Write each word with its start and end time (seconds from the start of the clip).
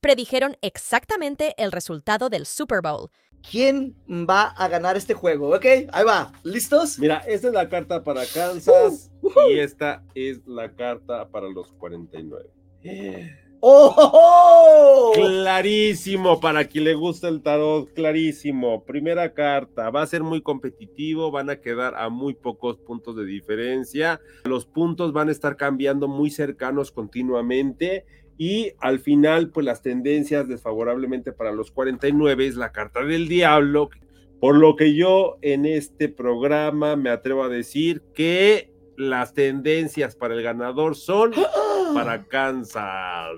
predijeron 0.00 0.56
exactamente 0.62 1.54
el 1.58 1.72
resultado 1.72 2.28
del 2.28 2.46
Super 2.46 2.80
Bowl. 2.82 3.10
¿Quién 3.48 3.96
va 4.08 4.48
a 4.48 4.68
ganar 4.68 4.96
este 4.96 5.14
juego? 5.14 5.54
Ok, 5.54 5.64
ahí 5.92 6.04
va. 6.04 6.32
¿Listos? 6.42 6.98
Mira, 6.98 7.18
esta 7.26 7.48
es 7.48 7.54
la 7.54 7.68
carta 7.68 8.02
para 8.02 8.26
Kansas 8.26 9.10
Uh, 9.22 9.28
uh. 9.28 9.50
y 9.50 9.58
esta 9.60 10.04
es 10.14 10.46
la 10.46 10.72
carta 10.74 11.28
para 11.28 11.48
los 11.48 11.72
49. 11.72 12.50
¡Oh! 13.60 13.92
oh, 13.96 14.10
oh! 14.14 15.12
Clarísimo, 15.14 16.38
para 16.38 16.64
quien 16.66 16.84
le 16.84 16.94
gusta 16.94 17.28
el 17.28 17.42
tarot, 17.42 17.92
clarísimo. 17.92 18.84
Primera 18.84 19.34
carta, 19.34 19.90
va 19.90 20.02
a 20.02 20.06
ser 20.06 20.22
muy 20.22 20.42
competitivo, 20.42 21.32
van 21.32 21.50
a 21.50 21.60
quedar 21.60 21.96
a 21.96 22.08
muy 22.08 22.34
pocos 22.34 22.78
puntos 22.78 23.16
de 23.16 23.24
diferencia. 23.24 24.20
Los 24.44 24.64
puntos 24.64 25.12
van 25.12 25.28
a 25.28 25.32
estar 25.32 25.56
cambiando 25.56 26.06
muy 26.06 26.30
cercanos 26.30 26.92
continuamente 26.92 28.04
y 28.38 28.72
al 28.78 29.00
final, 29.00 29.50
pues 29.50 29.66
las 29.66 29.82
tendencias 29.82 30.46
desfavorablemente 30.46 31.32
para 31.32 31.50
los 31.50 31.72
49 31.72 32.46
es 32.46 32.54
la 32.54 32.70
carta 32.70 33.04
del 33.04 33.26
diablo. 33.26 33.90
Por 34.40 34.56
lo 34.56 34.76
que 34.76 34.94
yo 34.94 35.38
en 35.42 35.66
este 35.66 36.08
programa 36.08 36.94
me 36.94 37.10
atrevo 37.10 37.42
a 37.42 37.48
decir 37.48 38.02
que 38.14 38.72
las 38.96 39.34
tendencias 39.34 40.14
para 40.14 40.34
el 40.34 40.42
ganador 40.42 40.94
son 40.94 41.32
para 41.94 42.24
Kansas. 42.26 43.32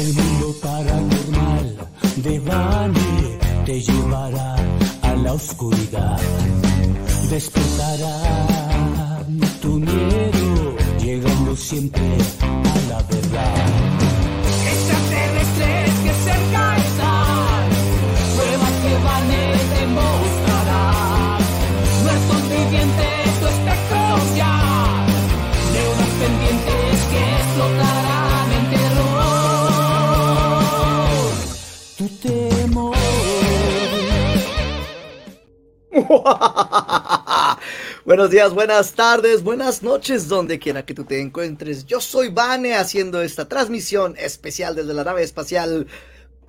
El 0.00 0.14
mundo 0.14 0.54
paranormal 0.62 1.76
de 2.16 2.40
Bani 2.40 3.38
te 3.66 3.80
llevará 3.82 4.54
a 5.02 5.14
la 5.16 5.34
oscuridad. 5.34 6.18
Despertará 7.28 9.02
tu 9.60 9.78
miedo, 9.78 10.41
llegando 11.16 11.54
siempre 11.54 12.00
a 12.00 12.80
la 12.88 13.02
verdad. 13.02 13.54
Extraterrestres 14.72 15.92
que 16.04 16.12
cerca 16.24 16.62
están, 16.78 17.68
pruebas 18.36 18.74
que 18.82 18.92
Bani 19.06 19.46
te 19.74 19.82
mostrará. 19.98 20.84
Muertos 22.02 22.42
vivientes, 22.48 23.22
tu 23.40 23.46
espectro 23.54 24.02
ya, 24.40 24.54
deudas 25.74 26.12
pendientes 26.22 26.96
que 27.10 27.22
explotarán 27.40 28.48
en 28.58 28.64
terror. 28.74 29.32
Tu 31.98 32.06
temor. 32.24 32.96
Buenos 38.04 38.30
días, 38.30 38.52
buenas 38.52 38.94
tardes, 38.94 39.44
buenas 39.44 39.84
noches, 39.84 40.28
donde 40.28 40.58
quiera 40.58 40.84
que 40.84 40.92
tú 40.92 41.04
te 41.04 41.20
encuentres. 41.20 41.86
Yo 41.86 42.00
soy 42.00 42.30
Vane 42.30 42.74
haciendo 42.74 43.22
esta 43.22 43.46
transmisión 43.46 44.16
especial 44.18 44.74
desde 44.74 44.92
la 44.92 45.04
nave 45.04 45.22
espacial 45.22 45.86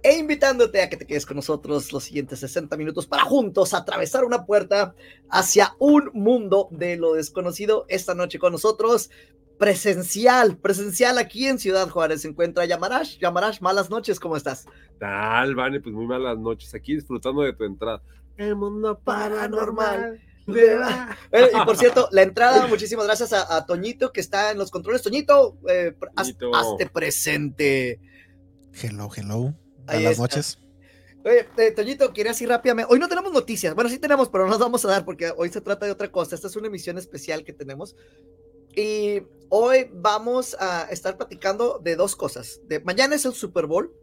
e 0.01 0.17
invitándote 0.17 0.81
a 0.81 0.89
que 0.89 0.97
te 0.97 1.05
quedes 1.05 1.27
con 1.27 1.35
nosotros 1.35 1.93
los 1.93 2.05
siguientes 2.05 2.39
60 2.39 2.75
minutos 2.75 3.05
para 3.05 3.21
juntos 3.21 3.75
atravesar 3.75 4.25
una 4.25 4.47
puerta 4.47 4.95
hacia 5.29 5.75
un 5.77 6.09
mundo 6.15 6.69
de 6.71 6.97
lo 6.97 7.13
desconocido. 7.13 7.85
Esta 7.87 8.15
noche 8.15 8.39
con 8.39 8.53
nosotros, 8.53 9.11
presencial, 9.59 10.57
presencial 10.57 11.19
aquí 11.19 11.45
en 11.45 11.59
Ciudad 11.59 11.87
Juárez 11.87 12.23
se 12.23 12.29
encuentra 12.29 12.65
Yamarash. 12.65 13.19
Yamarash, 13.19 13.61
malas 13.61 13.91
noches, 13.91 14.19
¿cómo 14.19 14.37
estás? 14.37 14.65
Tal, 14.97 15.53
Vane, 15.53 15.81
pues 15.81 15.93
muy 15.93 16.07
malas 16.07 16.39
noches. 16.39 16.73
Aquí 16.73 16.95
disfrutando 16.95 17.43
de 17.43 17.53
tu 17.53 17.63
entrada. 17.63 18.01
El 18.37 18.55
mundo 18.55 18.97
Paranormal. 18.97 20.19
Eh, 20.47 21.51
y 21.53 21.65
por 21.65 21.77
cierto, 21.77 22.09
la 22.11 22.21
entrada, 22.21 22.67
muchísimas 22.67 23.05
gracias 23.05 23.33
a, 23.33 23.55
a 23.55 23.65
Toñito 23.65 24.11
que 24.11 24.21
está 24.21 24.51
en 24.51 24.57
los 24.57 24.71
controles. 24.71 25.01
Toñito, 25.01 25.57
eh, 25.67 25.95
haz- 26.15 26.37
Toñito. 26.37 26.55
hazte 26.55 26.87
presente. 26.89 27.99
Hello, 28.81 29.09
hello. 29.15 29.53
Buenas 29.85 30.19
noches. 30.19 30.59
Oye, 31.25 31.47
eh, 31.57 31.71
Toñito, 31.71 32.11
quería 32.11 32.31
así 32.31 32.45
rápidamente. 32.45 32.91
Hoy 32.91 32.99
no 32.99 33.07
tenemos 33.07 33.31
noticias. 33.31 33.73
Bueno, 33.75 33.89
sí 33.89 33.97
tenemos, 33.97 34.29
pero 34.29 34.43
no 34.45 34.51
nos 34.51 34.59
vamos 34.59 34.83
a 34.83 34.89
dar 34.89 35.05
porque 35.05 35.31
hoy 35.37 35.49
se 35.49 35.61
trata 35.61 35.85
de 35.85 35.91
otra 35.93 36.11
cosa. 36.11 36.35
Esta 36.35 36.47
es 36.47 36.55
una 36.55 36.67
emisión 36.67 36.97
especial 36.97 37.43
que 37.45 37.53
tenemos. 37.53 37.95
Y 38.75 39.21
hoy 39.49 39.89
vamos 39.93 40.57
a 40.59 40.87
estar 40.89 41.15
platicando 41.15 41.79
de 41.81 41.95
dos 41.95 42.15
cosas. 42.15 42.59
De, 42.67 42.79
mañana 42.81 43.15
es 43.15 43.23
el 43.25 43.33
Super 43.33 43.67
Bowl. 43.67 43.93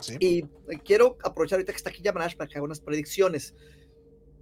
Sí. 0.00 0.16
Y 0.18 0.38
eh, 0.68 0.80
quiero 0.84 1.16
aprovechar 1.22 1.56
ahorita 1.58 1.72
que 1.72 1.76
está 1.76 1.90
aquí 1.90 2.02
Yamanash 2.02 2.36
para 2.36 2.48
que 2.48 2.56
haga 2.58 2.64
unas 2.64 2.80
predicciones. 2.80 3.54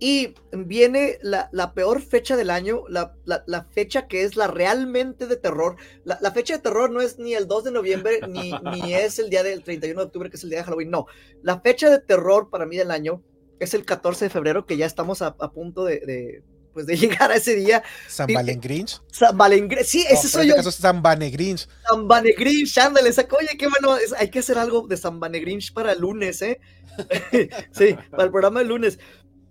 Y 0.01 0.35
viene 0.53 1.19
la, 1.23 1.49
la 1.51 1.75
peor 1.75 2.01
fecha 2.01 2.37
del 2.37 2.51
año, 2.51 2.85
la, 2.89 3.15
la- 3.25 3.43
la 3.49 3.65
fecha 3.65 4.07
que 4.07 4.23
es 4.23 4.37
la 4.37 4.47
realmente 4.47 5.27
de 5.27 5.35
terror. 5.37 5.75
La, 6.05 6.19
fecha 6.31 6.55
de 6.57 6.63
terror 6.63 6.91
no 6.91 7.01
es 7.01 7.19
ni 7.19 7.35
el 7.35 7.49
2 7.49 7.65
de 7.65 7.71
noviembre, 7.73 8.21
ni, 8.29 8.53
ni 8.53 8.95
es 8.95 9.19
el 9.19 9.29
día 9.29 9.43
del 9.43 9.65
31 9.65 9.99
de 10.01 10.07
octubre, 10.07 10.31
que 10.31 10.37
es 10.37 10.45
el 10.45 10.51
día 10.51 10.59
de 10.61 10.65
Halloween. 10.65 10.91
No, 10.91 11.07
la 11.43 11.61
fecha 11.61 11.91
de 11.91 11.99
terror 11.99 12.49
para 12.49 12.65
mí 12.65 12.77
del 12.77 12.93
año 12.93 13.23
es 13.59 13.75
el 13.75 13.85
14 13.85 14.27
de 14.27 14.31
febrero, 14.31 14.67
que 14.67 14.77
ya 14.77 14.87
estamos 14.87 15.21
a, 15.21 15.35
a 15.41 15.51
punto 15.51 15.85
de, 15.85 15.99
de, 15.99 16.43
pues 16.73 16.87
de 16.87 16.97
llegar 16.97 17.33
a 17.33 17.35
ese 17.35 17.57
día. 17.57 17.83
San 18.07 18.31
y- 18.31 18.35
Valen 18.35 18.61
Grinch. 18.61 19.01
San 19.11 19.37
Valengre- 19.37 19.83
sí, 19.83 20.05
No, 20.09 20.15
ese 20.17 20.29
soy 20.29 20.43
en 20.43 20.49
yo. 20.51 20.53
este 20.53 20.59
caso 20.61 20.69
es 20.69 20.77
San 20.77 21.03
Vane 21.03 21.29
Grinch. 21.31 21.67
San 21.89 22.07
Vanegrinch, 22.07 22.79
ándale, 22.79 23.13
saca- 23.13 23.37
oye, 23.37 23.57
qué 23.59 23.67
bueno, 23.67 23.97
es- 23.97 24.13
hay 24.13 24.31
que 24.31 24.39
hacer 24.39 24.59
algo 24.59 24.87
de 24.87 24.97
San 24.97 25.19
Vanegrinch 25.19 25.73
para 25.73 25.91
el 25.91 26.01
lunes, 26.03 26.41
¿eh? 26.43 26.61
sí, 27.73 27.97
para 28.11 28.25
el 28.25 28.31
programa 28.31 28.61
del 28.61 28.69
lunes. 28.69 28.99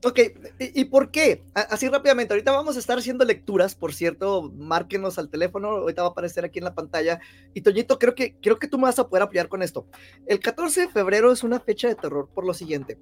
Ok, 0.07 0.19
¿y, 0.57 0.81
y 0.81 0.85
por 0.85 1.12
qué? 1.12 1.44
Así 1.53 1.90
rápidamente, 1.90 2.34
ahorita 2.34 2.53
vamos 2.53 2.78
a 2.78 2.79
estar 2.79 2.97
haciendo 2.97 3.25
lecturas, 3.25 3.75
por 3.75 3.94
cierto, 3.94 4.53
márquenos 4.56 5.19
al 5.19 5.29
teléfono, 5.29 5.68
ahorita 5.68 6.01
va 6.01 6.07
a 6.07 6.12
aparecer 6.12 6.45
aquí 6.45 6.59
en 6.59 6.66
la 6.66 6.73
pantalla. 6.73 7.19
Y 7.53 7.59
Toñito, 7.59 8.00
creo 8.00 8.16
que, 8.16 8.38
creo 8.41 8.57
que 8.57 8.69
tú 8.69 8.78
me 8.78 8.84
vas 8.84 9.00
a 9.00 9.09
poder 9.09 9.23
apoyar 9.23 9.50
con 9.50 9.62
esto. 9.62 9.85
El 10.25 10.40
14 10.40 10.79
de 10.79 10.88
febrero 10.88 11.34
es 11.34 11.44
una 11.44 11.59
fecha 11.59 11.90
de 11.90 11.95
terror 11.95 12.29
por 12.34 12.45
lo 12.45 12.53
siguiente. 12.53 12.97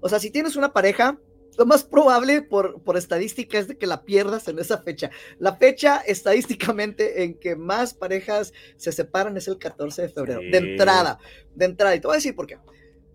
O 0.00 0.10
sea, 0.10 0.18
si 0.18 0.30
tienes 0.30 0.54
una 0.54 0.74
pareja, 0.74 1.18
lo 1.56 1.64
más 1.64 1.84
probable 1.84 2.42
por, 2.42 2.82
por 2.82 2.98
estadística 2.98 3.58
es 3.58 3.68
de 3.68 3.78
que 3.78 3.86
la 3.86 4.02
pierdas 4.02 4.46
en 4.46 4.58
esa 4.58 4.76
fecha. 4.82 5.10
La 5.38 5.56
fecha 5.56 6.02
estadísticamente 6.06 7.22
en 7.22 7.32
que 7.40 7.56
más 7.56 7.94
parejas 7.94 8.52
se 8.76 8.92
separan 8.92 9.38
es 9.38 9.48
el 9.48 9.56
14 9.56 10.02
de 10.02 10.08
febrero. 10.10 10.40
De 10.40 10.58
entrada, 10.58 11.18
de 11.54 11.64
entrada. 11.64 11.94
Y 11.94 12.00
te 12.00 12.08
voy 12.08 12.16
a 12.16 12.18
decir 12.18 12.36
por 12.36 12.46
qué. 12.46 12.58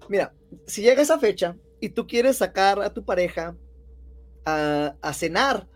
Mira, 0.10 0.34
si 0.66 0.82
llega 0.82 1.04
esa 1.04 1.20
fecha 1.20 1.56
y 1.80 1.90
tú 1.90 2.08
quieres 2.08 2.38
sacar 2.38 2.82
a 2.82 2.94
tu 2.94 3.04
pareja 3.06 3.56
a, 4.46 4.96
a 5.02 5.14
cenar 5.14 5.68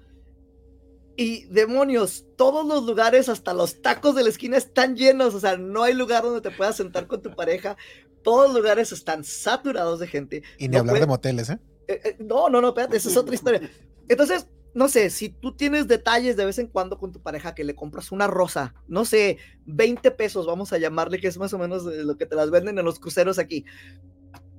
y 1.17 1.45
demonios, 1.47 2.25
todos 2.37 2.65
los 2.65 2.83
lugares, 2.85 3.29
hasta 3.29 3.53
los 3.53 3.81
tacos 3.81 4.15
de 4.15 4.23
la 4.23 4.29
esquina 4.29 4.57
están 4.57 4.95
llenos, 4.95 5.35
o 5.35 5.39
sea, 5.39 5.57
no 5.57 5.83
hay 5.83 5.93
lugar 5.93 6.23
donde 6.23 6.41
te 6.41 6.55
puedas 6.55 6.77
sentar 6.77 7.05
con 7.05 7.21
tu 7.21 7.35
pareja. 7.35 7.75
Todos 8.23 8.47
los 8.47 8.57
lugares 8.61 8.91
están 8.91 9.23
saturados 9.23 9.99
de 9.99 10.07
gente. 10.07 10.41
Y 10.57 10.67
ni 10.67 10.73
No 10.73 10.79
hablar 10.79 10.93
puede- 10.93 11.01
de 11.01 11.07
moteles, 11.07 11.49
¿eh? 11.49 11.59
eh, 11.87 12.01
eh, 12.03 12.15
no, 12.19 12.49
no, 12.49 12.61
no, 12.61 12.69
espérate, 12.69 12.97
esa 12.97 13.09
es 13.09 13.17
otra 13.17 13.35
historia. 13.35 13.69
Entonces, 14.07 14.47
no 14.73 14.87
sé, 14.87 15.09
si 15.09 15.29
tú 15.29 15.55
tienes 15.55 15.87
detalles 15.87 16.37
de 16.37 16.45
vez 16.45 16.57
en 16.57 16.67
cuando 16.67 16.97
con 16.97 17.11
tu 17.11 17.21
pareja 17.21 17.53
que 17.53 17.65
le 17.65 17.75
compras 17.75 18.11
una 18.11 18.27
rosa, 18.27 18.73
no 18.87 19.03
sé, 19.03 19.37
20 19.65 20.11
pesos, 20.11 20.45
vamos 20.47 20.71
a 20.71 20.77
llamarle, 20.77 21.19
que 21.19 21.27
es 21.27 21.37
más 21.37 21.51
o 21.53 21.57
menos 21.59 21.83
lo 21.83 22.15
que 22.17 22.25
te 22.25 22.35
las 22.35 22.49
venden 22.51 22.79
en 22.79 22.85
los 22.85 22.99
cruceros 22.99 23.37
aquí. 23.37 23.65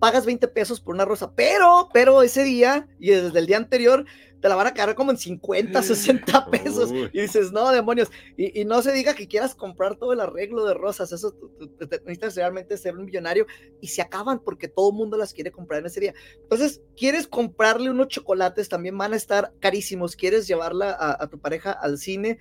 Pagas 0.03 0.27
20 0.27 0.49
pesos 0.49 0.81
por 0.81 0.97
una 0.97 1.05
rosa, 1.05 1.33
pero, 1.37 1.89
pero 1.93 2.25
ese 2.25 2.43
día 2.43 2.89
y 2.99 3.11
desde 3.11 3.39
el 3.39 3.47
día 3.47 3.57
anterior 3.57 4.05
te 4.41 4.49
la 4.49 4.57
van 4.57 4.67
a 4.67 4.75
cargar 4.75 4.97
como 4.97 5.13
en 5.13 5.17
50, 5.17 5.81
60 5.81 6.47
pesos. 6.51 6.91
Uy. 6.91 7.09
Y 7.13 7.21
dices, 7.21 7.53
no, 7.53 7.71
demonios. 7.71 8.11
Y, 8.37 8.61
y 8.61 8.65
no 8.65 8.83
se 8.83 8.91
diga 8.93 9.15
que 9.15 9.29
quieras 9.29 9.55
comprar 9.55 9.95
todo 9.95 10.13
el 10.13 10.19
arreglo 10.19 10.65
de 10.65 10.75
rosas. 10.75 11.13
Eso 11.13 11.37
necesitas 11.81 12.35
realmente 12.35 12.77
ser 12.77 12.97
un 12.97 13.05
millonario 13.05 13.47
y 13.81 13.87
se 13.87 14.03
acaban 14.03 14.41
porque 14.41 14.67
todo 14.67 14.91
el 14.91 14.97
mundo 14.97 15.17
las 15.17 15.33
quiere 15.33 15.53
comprar 15.53 15.79
en 15.79 15.87
ese 15.87 16.01
día. 16.01 16.15
Entonces, 16.43 16.83
quieres 16.97 17.29
comprarle 17.29 17.89
unos 17.89 18.09
chocolates, 18.09 18.69
también 18.69 18.99
van 18.99 19.13
a 19.13 19.17
estar 19.17 19.53
carísimos. 19.61 20.17
Quieres 20.17 20.49
llevarla 20.49 20.91
a, 20.91 21.23
a 21.23 21.29
tu 21.29 21.39
pareja 21.39 21.71
al 21.71 21.97
cine, 21.99 22.41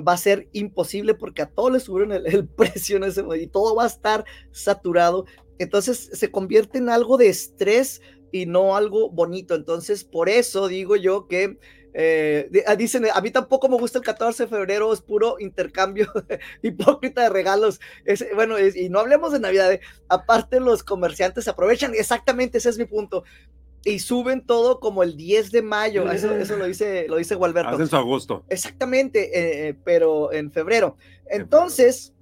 va 0.00 0.12
a 0.12 0.18
ser 0.18 0.48
imposible 0.52 1.14
porque 1.14 1.42
a 1.42 1.50
todos 1.50 1.72
les 1.72 1.84
subieron 1.84 2.12
el, 2.12 2.26
el 2.26 2.48
precio 2.56 2.96
en 2.96 3.04
ese 3.04 3.22
momento 3.22 3.44
y 3.44 3.48
todo 3.48 3.74
va 3.74 3.84
a 3.84 3.88
estar 3.88 4.24
saturado. 4.52 5.26
Entonces, 5.58 6.10
se 6.12 6.30
convierte 6.30 6.78
en 6.78 6.88
algo 6.88 7.16
de 7.16 7.28
estrés 7.28 8.00
y 8.32 8.46
no 8.46 8.76
algo 8.76 9.10
bonito. 9.10 9.54
Entonces, 9.54 10.04
por 10.04 10.28
eso 10.28 10.68
digo 10.68 10.96
yo 10.96 11.26
que 11.28 11.58
eh, 11.98 12.50
ah, 12.66 12.76
dicen, 12.76 13.06
a 13.10 13.20
mí 13.22 13.30
tampoco 13.30 13.70
me 13.70 13.78
gusta 13.78 13.96
el 13.98 14.04
14 14.04 14.42
de 14.42 14.48
febrero, 14.50 14.92
es 14.92 15.00
puro 15.00 15.36
intercambio 15.38 16.12
hipócrita 16.62 17.22
de 17.22 17.28
regalos. 17.30 17.80
Es- 18.04 18.26
bueno, 18.34 18.58
es- 18.58 18.76
y 18.76 18.90
no 18.90 18.98
hablemos 19.00 19.32
de 19.32 19.40
Navidad, 19.40 19.72
eh, 19.72 19.80
aparte 20.08 20.60
los 20.60 20.82
comerciantes 20.82 21.48
aprovechan, 21.48 21.94
exactamente 21.94 22.58
ese 22.58 22.68
es 22.68 22.76
mi 22.76 22.84
punto. 22.84 23.24
Y 23.82 24.00
suben 24.00 24.44
todo 24.44 24.78
como 24.80 25.04
el 25.04 25.16
10 25.16 25.52
de 25.52 25.62
mayo, 25.62 26.10
eso, 26.10 26.34
eso 26.36 26.56
lo 26.58 26.66
dice, 26.66 27.06
lo 27.08 27.16
dice 27.16 27.34
Gualberto. 27.36 27.70
Hacen 27.70 27.86
su 27.86 27.96
agosto. 27.96 28.44
Exactamente, 28.50 29.38
eh, 29.38 29.68
eh, 29.68 29.74
pero 29.84 30.32
en 30.32 30.50
febrero. 30.52 30.96
Entonces, 31.30 32.12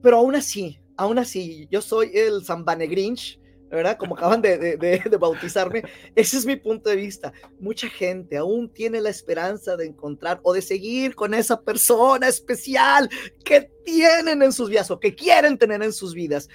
pero 0.00 0.18
aún 0.18 0.36
así, 0.36 0.80
aún 0.98 1.18
así, 1.18 1.66
yo 1.70 1.80
soy 1.80 2.10
el 2.12 2.44
San 2.44 2.64
Grinch 2.64 3.40
¿verdad? 3.70 3.98
Como 3.98 4.16
acaban 4.16 4.40
de, 4.40 4.56
de- 4.76 5.16
bautizarme. 5.18 5.82
Ese 6.14 6.38
es 6.38 6.46
mi 6.46 6.56
punto 6.56 6.88
de 6.90 6.96
vista. 6.96 7.32
Mucha 7.60 7.88
gente 7.88 8.36
aún 8.36 8.72
tiene 8.72 9.00
la 9.00 9.10
esperanza 9.10 9.76
de 9.76 9.86
encontrar 9.86 10.40
o 10.42 10.52
de 10.52 10.62
seguir 10.62 11.14
con 11.14 11.34
esa 11.34 11.60
persona 11.60 12.28
especial 12.28 13.08
que 13.44 13.70
tienen 13.84 14.42
en 14.42 14.52
sus 14.52 14.70
vidas 14.70 14.90
o 14.90 14.98
que 14.98 15.14
quieren 15.14 15.58
tener 15.58 15.82
en 15.82 15.92
sus 15.92 16.14
vidas. 16.14 16.48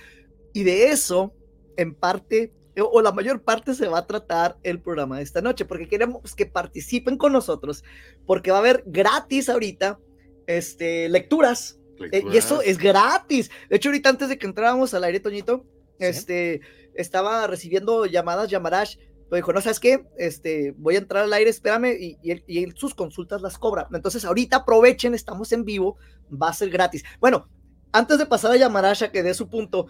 Y 0.53 0.63
de 0.63 0.89
eso, 0.89 1.33
en 1.77 1.93
parte, 1.93 2.51
o 2.79 3.01
la 3.01 3.11
mayor 3.11 3.43
parte, 3.43 3.75
se 3.75 3.87
va 3.87 3.99
a 3.99 4.07
tratar 4.07 4.57
el 4.63 4.81
programa 4.81 5.17
de 5.17 5.23
esta 5.23 5.41
noche, 5.41 5.65
porque 5.65 5.87
queremos 5.87 6.33
que 6.35 6.45
participen 6.45 7.17
con 7.17 7.31
nosotros, 7.31 7.83
porque 8.25 8.51
va 8.51 8.57
a 8.57 8.61
haber 8.61 8.83
gratis 8.87 9.49
ahorita 9.49 9.99
este, 10.47 11.09
lecturas. 11.09 11.79
Eh, 12.11 12.23
y 12.31 12.37
eso 12.37 12.61
es 12.61 12.77
gratis. 12.77 13.49
De 13.69 13.75
hecho, 13.77 13.89
ahorita 13.89 14.09
antes 14.09 14.29
de 14.29 14.37
que 14.37 14.47
entráramos 14.47 14.93
al 14.93 15.03
aire, 15.03 15.19
Toñito, 15.19 15.65
Sí. 15.99 16.05
este, 16.05 16.61
estaba 16.95 17.45
recibiendo 17.47 18.05
llamadas, 18.05 18.49
Yamarash, 18.49 18.97
pero 19.29 19.35
dijo, 19.37 19.53
no, 19.53 19.61
¿sabes 19.61 19.79
qué? 19.79 20.05
Este, 20.17 20.73
voy 20.77 20.95
a 20.95 20.99
entrar 20.99 21.23
al 21.23 21.33
aire, 21.33 21.49
espérame, 21.49 21.95
y, 21.99 22.17
y 22.21 22.31
él, 22.31 22.43
y 22.47 22.63
él 22.63 22.73
sus 22.75 22.93
consultas 22.95 23.41
las 23.41 23.57
cobra. 23.57 23.87
Entonces, 23.93 24.25
ahorita 24.25 24.57
aprovechen, 24.57 25.13
estamos 25.13 25.51
en 25.51 25.65
vivo, 25.65 25.97
va 26.29 26.49
a 26.49 26.53
ser 26.53 26.69
gratis. 26.69 27.03
Bueno, 27.19 27.47
antes 27.91 28.17
de 28.17 28.25
pasar 28.25 28.51
a 28.51 28.57
Yamarash 28.57 29.03
a 29.03 29.11
que 29.11 29.23
dé 29.23 29.33
su 29.33 29.49
punto, 29.49 29.87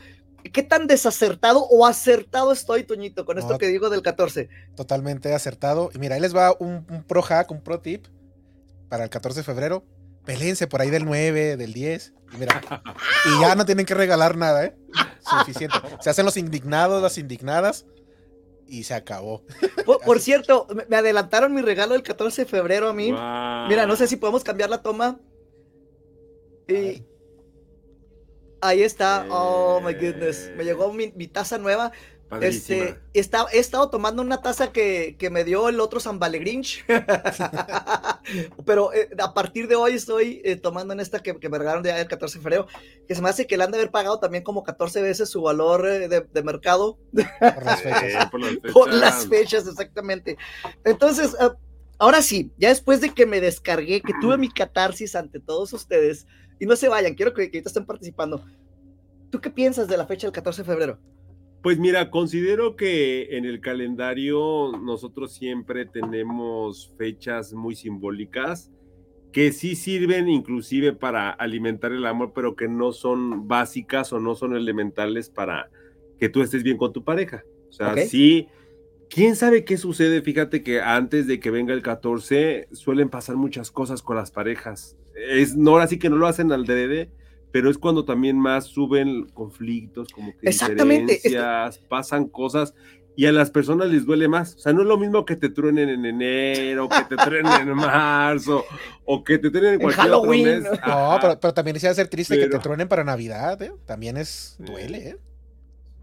¿qué 0.51 0.61
tan 0.61 0.87
desacertado 0.87 1.65
o 1.65 1.85
acertado 1.85 2.51
estoy, 2.51 2.83
Toñito, 2.83 3.25
con 3.25 3.37
esto 3.39 3.57
que 3.57 3.67
digo 3.67 3.89
del 3.89 4.01
14? 4.01 4.49
Totalmente 4.75 5.33
acertado. 5.33 5.89
Y 5.93 5.99
mira, 5.99 6.15
ahí 6.15 6.21
les 6.21 6.35
va 6.35 6.55
un, 6.59 6.85
un 6.89 7.03
pro 7.05 7.21
hack, 7.21 7.49
un 7.51 7.61
pro 7.63 7.79
tip 7.79 8.07
para 8.89 9.05
el 9.05 9.09
14 9.09 9.39
de 9.39 9.43
febrero. 9.43 9.85
Pelense 10.25 10.67
por 10.67 10.81
ahí 10.81 10.89
del 10.89 11.05
9, 11.05 11.57
del 11.57 11.73
10. 11.73 12.13
Y 12.33 12.37
mira, 12.37 12.61
y 13.25 13.41
ya 13.41 13.55
no 13.55 13.65
tienen 13.65 13.85
que 13.85 13.93
regalar 13.93 14.37
nada, 14.37 14.65
¿eh? 14.65 14.75
Suficiente. 15.19 15.77
Se 15.99 16.09
hacen 16.09 16.25
los 16.25 16.37
indignados, 16.37 17.01
las 17.01 17.17
indignadas. 17.17 17.85
Y 18.67 18.83
se 18.83 18.93
acabó. 18.93 19.43
Por, 19.85 19.99
por 19.99 20.19
cierto, 20.19 20.67
me, 20.87 20.95
adelantaron 20.95 21.53
mi 21.53 21.61
regalo 21.61 21.93
del 21.93 22.03
14 22.03 22.43
de 22.43 22.49
febrero 22.49 22.89
a 22.89 22.93
mí. 22.93 23.11
Mira, 23.11 23.85
no 23.85 23.95
sé 23.95 24.07
si 24.07 24.15
podemos 24.15 24.43
cambiar 24.43 24.69
la 24.69 24.81
toma. 24.81 25.19
Y 26.67 27.03
ahí 28.61 28.81
está. 28.81 29.25
Oh 29.29 29.81
my 29.81 29.93
goodness. 29.93 30.49
Me 30.55 30.63
llegó 30.63 30.91
mi, 30.93 31.11
mi 31.11 31.27
taza 31.27 31.57
nueva. 31.57 31.91
Padrísima. 32.33 32.85
Este, 32.85 32.99
está, 33.13 33.45
he 33.51 33.59
estado 33.59 33.89
tomando 33.89 34.21
una 34.21 34.41
taza 34.41 34.71
que, 34.71 35.15
que 35.17 35.29
me 35.29 35.43
dio 35.43 35.69
el 35.69 35.79
otro 35.79 35.99
San 35.99 36.19
Valegrinch. 36.19 36.83
Pero 38.65 38.93
eh, 38.93 39.09
a 39.19 39.33
partir 39.33 39.67
de 39.67 39.75
hoy 39.75 39.93
estoy 39.93 40.41
eh, 40.43 40.55
tomando 40.55 40.93
en 40.93 40.99
esta 40.99 41.21
que, 41.21 41.37
que 41.39 41.49
me 41.49 41.57
regalaron 41.57 41.83
de 41.83 41.91
el 41.91 42.07
14 42.07 42.37
de 42.37 42.43
febrero. 42.43 42.67
Que 43.07 43.15
se 43.15 43.21
me 43.21 43.29
hace 43.29 43.45
que 43.45 43.57
le 43.57 43.63
han 43.63 43.71
de 43.71 43.77
haber 43.77 43.91
pagado 43.91 44.19
también 44.19 44.43
como 44.43 44.63
14 44.63 45.01
veces 45.01 45.29
su 45.29 45.41
valor 45.41 45.87
eh, 45.87 46.07
de, 46.07 46.21
de 46.21 46.43
mercado 46.43 46.97
Por 47.11 47.63
las 47.63 47.81
fechas. 47.83 48.29
Por 48.29 48.41
las 48.41 48.57
por 48.73 48.85
fechas. 48.85 48.99
las 48.99 49.27
fechas, 49.27 49.67
exactamente. 49.67 50.37
Entonces, 50.83 51.35
ah, 51.39 51.55
ahora 51.99 52.21
sí, 52.21 52.51
ya 52.57 52.69
después 52.69 52.99
de 52.99 53.13
que 53.13 53.25
me 53.25 53.41
descargué, 53.41 54.01
que 54.01 54.13
tuve 54.19 54.37
mi 54.37 54.49
catarsis 54.49 55.15
ante 55.15 55.39
todos 55.39 55.71
ustedes, 55.73 56.25
y 56.59 56.65
no 56.65 56.75
se 56.75 56.89
vayan, 56.89 57.13
quiero 57.13 57.33
que, 57.33 57.51
que 57.51 57.57
ahorita 57.57 57.69
estén 57.69 57.85
participando. 57.85 58.43
¿Tú 59.29 59.41
qué 59.41 59.49
piensas 59.49 59.87
de 59.87 59.97
la 59.97 60.05
fecha 60.05 60.27
del 60.27 60.33
14 60.33 60.61
de 60.61 60.65
febrero? 60.65 60.99
Pues 61.63 61.79
mira, 61.79 62.11
considero 62.11 62.75
que 62.75 63.37
en 63.37 63.45
el 63.45 63.61
calendario 63.61 64.73
nosotros 64.83 65.33
siempre 65.33 65.85
tenemos 65.85 66.93
fechas 66.97 67.53
muy 67.53 67.73
simbólicas 67.73 68.69
que 69.31 69.53
sí 69.53 69.77
sirven 69.77 70.27
inclusive 70.27 70.91
para 70.91 71.29
alimentar 71.29 71.93
el 71.93 72.05
amor, 72.05 72.33
pero 72.35 72.57
que 72.57 72.67
no 72.67 72.91
son 72.91 73.47
básicas 73.47 74.11
o 74.11 74.19
no 74.19 74.35
son 74.35 74.57
elementales 74.57 75.29
para 75.29 75.69
que 76.19 76.27
tú 76.27 76.41
estés 76.41 76.63
bien 76.63 76.77
con 76.77 76.91
tu 76.91 77.05
pareja. 77.05 77.45
O 77.69 77.71
sea, 77.71 77.95
sí, 77.95 78.49
quién 79.09 79.37
sabe 79.37 79.63
qué 79.63 79.77
sucede. 79.77 80.21
Fíjate 80.21 80.63
que 80.63 80.81
antes 80.81 81.27
de 81.27 81.39
que 81.39 81.49
venga 81.49 81.73
el 81.73 81.81
14 81.81 82.67
suelen 82.73 83.09
pasar 83.09 83.37
muchas 83.37 83.71
cosas 83.71 84.01
con 84.01 84.17
las 84.17 84.31
parejas. 84.31 84.97
Es 85.15 85.55
no 85.55 85.71
ahora 85.71 85.87
sí 85.87 85.97
que 85.97 86.09
no 86.09 86.17
lo 86.17 86.27
hacen 86.27 86.51
al 86.51 86.65
drede, 86.65 87.09
pero 87.53 87.69
es 87.69 87.77
cuando 87.77 88.03
también 88.03 88.37
más 88.37 88.65
suben 88.65 89.27
conflictos, 89.29 90.09
como 90.11 90.31
que 90.37 90.49
Exactamente, 90.49 91.19
que- 91.21 91.29
diferencias, 91.29 91.77
pasan 91.87 92.27
cosas 92.27 92.73
y 93.15 93.27
a 93.27 93.31
las 93.31 93.51
personas 93.51 93.89
les 93.89 94.05
duele 94.07 94.27
más. 94.27 94.55
O 94.55 94.57
sea, 94.59 94.73
no 94.73 94.81
es 94.81 94.87
lo 94.87 94.97
mismo 94.97 95.23
que 95.23 95.35
te 95.35 95.49
truenen 95.49 95.87
en 95.87 96.03
enero, 96.03 96.89
que 96.89 97.03
te 97.07 97.15
truenen 97.15 97.69
en 97.69 97.75
marzo, 97.75 98.65
o 99.05 99.23
que 99.23 99.37
te 99.37 99.51
truenen 99.51 99.75
en 99.75 99.75
En 99.75 99.81
cualquier 99.81 100.05
Halloween, 100.07 100.47
otro 100.65 100.71
mes. 100.71 100.81
¿no? 100.87 101.17
Pero, 101.21 101.39
pero 101.39 101.53
también 101.53 101.79
se 101.79 101.87
va 101.87 101.91
a 101.91 101.95
ser 101.95 102.07
triste 102.07 102.35
que 102.35 102.47
Pero- 102.47 102.57
te 102.57 102.63
truenen 102.63 102.87
para 102.89 103.03
Navidad, 103.03 103.61
¿eh? 103.61 103.71
También 103.85 104.17
es. 104.17 104.55
Duele, 104.59 105.09
¿eh? 105.09 105.17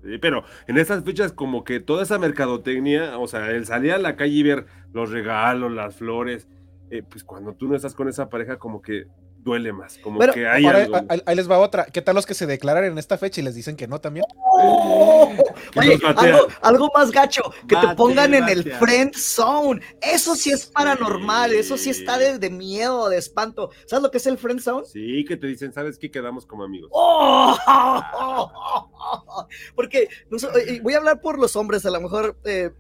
Sí, 0.05 0.19
pero 0.19 0.45
en 0.69 0.79
esas 0.79 1.03
fechas 1.05 1.33
como 1.33 1.63
que 1.65 1.81
toda 1.81 2.05
esa 2.05 2.19
mercadotecnia, 2.19 3.19
o 3.19 3.27
sea, 3.27 3.51
el 3.51 3.67
salir 3.67 3.93
a 3.93 3.99
la 3.99 4.15
calle 4.17 4.33
y 4.33 4.43
ver 4.45 4.67
los 4.95 5.11
regalos, 5.11 5.73
las 5.73 5.97
flores, 5.97 6.49
eh, 6.91 7.03
pues 7.03 7.23
cuando 7.25 7.53
tú 7.55 7.67
no 7.69 7.75
estás 7.77 7.95
con 7.95 8.09
esa 8.09 8.31
pareja 8.31 8.57
como 8.59 8.81
que 8.81 9.07
duele 9.43 9.73
más, 9.73 9.99
como 9.99 10.17
Bueno, 10.19 10.33
que 10.33 10.47
hay 10.47 10.65
Ahora, 10.67 10.79
algo. 10.85 10.97
ahí, 11.09 11.23
ahí 11.25 11.37
les 11.37 11.51
va 11.51 11.59
otra. 11.59 11.87
¿Qué 11.87 12.03
tal 12.03 12.15
los 12.15 12.27
que 12.27 12.35
se 12.35 12.47
declaran 12.47 12.85
en 12.85 12.99
esta 12.99 13.17
fecha 13.19 13.41
y 13.41 13.45
les 13.45 13.55
dicen 13.55 13.77
que 13.77 13.87
no 13.89 14.01
también? 14.01 14.25
Que 15.73 15.79
Oye, 15.81 15.99
algo, 16.17 16.49
algo 16.63 16.91
más 16.95 17.11
gacho, 17.13 17.43
que 17.69 17.77
te 17.77 17.87
Bate, 17.87 17.95
pongan 17.97 18.35
en 18.35 18.49
el 18.49 18.65
friend 18.73 19.15
zone. 19.15 19.81
Eso 20.01 20.35
sí 20.35 20.51
es 20.51 20.67
paranormal, 20.67 21.53
eso 21.53 21.77
sí 21.77 21.91
está 21.91 22.19
de, 22.19 22.39
de 22.39 22.51
miedo, 22.51 23.09
de 23.09 23.19
espanto. 23.19 23.71
¿Sabes 23.87 24.03
lo 24.03 24.11
que 24.11 24.19
es 24.19 24.27
el 24.27 24.37
friend 24.37 24.61
zone? 24.61 24.85
Sí, 24.87 25.25
que 25.25 25.37
te 25.37 25.47
dicen, 25.47 25.73
¿sabes 25.73 25.97
qué? 25.97 26.11
Quedamos 26.11 26.45
como 26.45 26.65
amigos. 26.65 26.91
¡Oh! 26.93 27.57
Porque 29.77 30.09
no 30.29 30.39
sé, 30.39 30.49
eh, 30.67 30.81
voy 30.83 30.95
a 30.95 30.99
hablar 30.99 31.21
por 31.21 31.39
los 31.39 31.55
hombres, 31.57 31.87
a 31.87 31.91
lo 31.91 32.01
mejor, 32.01 32.37
eh, 32.45 32.71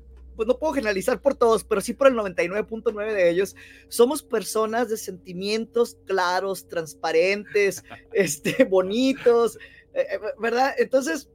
pues 0.40 0.48
no 0.48 0.58
puedo 0.58 0.72
generalizar 0.72 1.20
por 1.20 1.34
todos, 1.34 1.64
pero 1.64 1.82
sí 1.82 1.92
por 1.92 2.06
el 2.06 2.14
99.9 2.14 3.12
de 3.12 3.28
ellos. 3.28 3.54
Somos 3.90 4.22
personas 4.22 4.88
de 4.88 4.96
sentimientos 4.96 5.98
claros, 6.06 6.66
transparentes, 6.66 7.84
este, 8.14 8.64
bonitos, 8.64 9.58
eh, 9.92 10.06
eh, 10.12 10.18
¿verdad? 10.40 10.72
Entonces, 10.78 11.28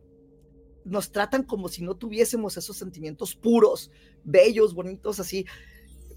nos 0.86 1.12
tratan 1.12 1.44
como 1.44 1.69
si 1.69 1.84
no 1.84 1.94
tuviésemos 1.96 2.57
esos 2.57 2.78
sentimientos 2.78 3.36
puros, 3.36 3.92
bellos, 4.24 4.74
bonitos, 4.74 5.19
así. 5.19 5.46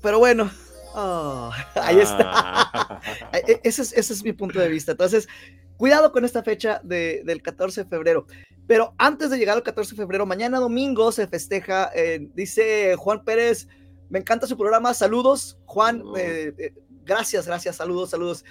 Pero 0.01 0.19
bueno, 0.19 0.51
ah, 0.95 1.51
ahí 1.75 1.99
está. 1.99 2.23
Ah. 2.25 3.01
E- 3.47 3.61
Ese 3.65 3.83
es, 3.83 3.93
ese 3.93 4.15
es 4.15 4.25
mi 4.25 4.33
punto 4.33 4.61
de 4.61 4.69
vista. 4.71 4.93
Entonces, 4.93 5.29
cuidado 5.79 6.13
con 6.13 6.27
esta 6.27 6.43
fecha 6.43 6.83
de- 6.85 7.23
del 7.25 7.41
14 7.41 7.85
de 7.85 7.89
febrero. 7.89 8.27
Pero 8.67 8.95
antes 8.99 9.31
de 9.31 9.39
llegar 9.39 9.57
al 9.57 9.63
14 9.63 9.93
de 9.93 9.97
febrero, 9.97 10.27
mañana 10.27 10.59
domingo 10.59 11.11
se 11.11 11.27
festeja, 11.27 11.91
eh, 11.95 12.29
dice 12.35 12.95
Juan 12.97 13.25
Pérez, 13.25 13.67
me 14.11 14.19
encanta 14.19 14.47
su 14.47 14.59
programa, 14.59 14.93
saludos, 14.93 15.59
Juan, 15.65 16.03
eh, 16.19 16.53
eh, 16.59 16.75
gracias, 17.05 17.47
gracias, 17.47 17.77
saludos, 17.77 18.11
saludos. 18.11 18.45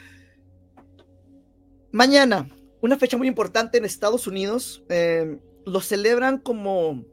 Mañana, 1.92 2.50
una 2.82 2.98
fecha 2.98 3.18
muy 3.18 3.28
importante 3.28 3.78
en 3.78 3.86
Estados 3.86 4.28
Unidos, 4.28 4.84
eh, 4.90 5.38
lo 5.66 5.82
celebran 5.82 6.38
como, 6.40 7.06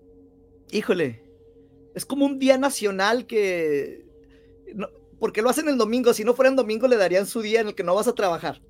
híjole, 0.71 1.23
es 1.95 2.05
como 2.05 2.27
un 2.27 2.39
día 2.39 2.59
nacional 2.59 3.27
que, 3.27 4.05
no- 4.75 4.89
porque 5.19 5.43
lo 5.43 5.49
hacen 5.49 5.69
el 5.69 5.79
domingo, 5.79 6.13
si 6.13 6.25
no 6.25 6.35
fuera 6.35 6.51
el 6.51 6.57
domingo 6.57 6.87
le 6.89 6.97
darían 6.97 7.27
su 7.27 7.41
día 7.41 7.61
en 7.61 7.69
el 7.69 7.75
que 7.75 7.83
no 7.85 7.95
vas 7.95 8.09
a 8.09 8.15
trabajar. 8.15 8.61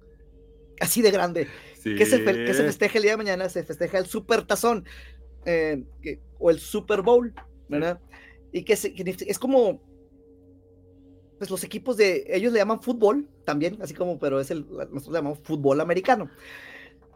Así 0.81 1.03
de 1.03 1.11
grande. 1.11 1.49
Sí. 1.81 1.95
¿Qué 1.95 2.07
se, 2.07 2.23
qué 2.25 2.55
se 2.55 2.65
festeja 2.65 2.99
el 2.99 3.03
día 3.03 3.13
de 3.13 3.17
mañana? 3.19 3.49
Se 3.49 3.63
festeja 3.65 3.99
el 3.99 4.07
Super 4.07 4.43
Tazón 4.47 4.85
eh, 5.47 5.85
que- 6.03 6.21
o 6.39 6.51
el 6.51 6.59
Super 6.59 7.03
Bowl, 7.03 7.35
¿verdad? 7.69 8.01
Y 8.53 8.63
que, 8.65 8.77
se- 8.77 8.95
que 8.95 9.15
es 9.27 9.39
como, 9.39 9.83
pues 11.39 11.51
los 11.51 11.65
equipos 11.65 11.97
de, 11.97 12.25
ellos 12.29 12.53
le 12.53 12.59
llaman 12.61 12.81
fútbol 12.81 13.29
también, 13.45 13.79
así 13.83 13.93
como, 13.95 14.19
pero 14.19 14.41
es 14.41 14.51
el, 14.51 14.67
nosotros 14.69 15.09
le 15.09 15.13
llamamos 15.19 15.41
fútbol 15.43 15.81
americano. 15.81 16.31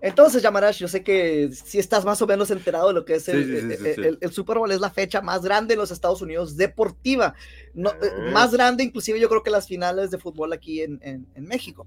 Entonces, 0.00 0.42
Yamarash, 0.42 0.78
yo 0.78 0.86
sé 0.86 1.02
que 1.02 1.50
si 1.52 1.78
estás 1.80 2.04
más 2.04 2.22
o 2.22 2.26
menos 2.26 2.50
enterado 2.52 2.88
de 2.88 2.94
lo 2.94 3.04
que 3.04 3.14
es 3.14 3.28
el, 3.28 3.44
Sí, 3.44 3.50
sí, 3.60 3.60
sí, 3.76 3.76
sí, 3.94 4.00
el- 4.00 4.04
el- 4.04 4.18
el 4.20 4.32
Super 4.32 4.58
Bowl, 4.58 4.70
es 4.70 4.80
la 4.80 4.90
fecha 4.90 5.20
más 5.22 5.42
grande 5.42 5.74
en 5.74 5.80
los 5.80 5.90
Estados 5.90 6.22
Unidos 6.22 6.56
deportiva. 6.56 7.34
No, 7.74 7.90
eh, 7.90 7.94
Ah. 8.02 8.30
más 8.32 8.52
grande, 8.52 8.84
inclusive 8.84 9.18
yo 9.18 9.28
creo 9.28 9.42
que 9.42 9.50
las 9.50 9.66
finales 9.66 10.10
de 10.12 10.18
fútbol 10.18 10.52
aquí 10.52 10.82
en, 10.82 11.00
en- 11.02 11.26
en 11.34 11.44
México. 11.46 11.86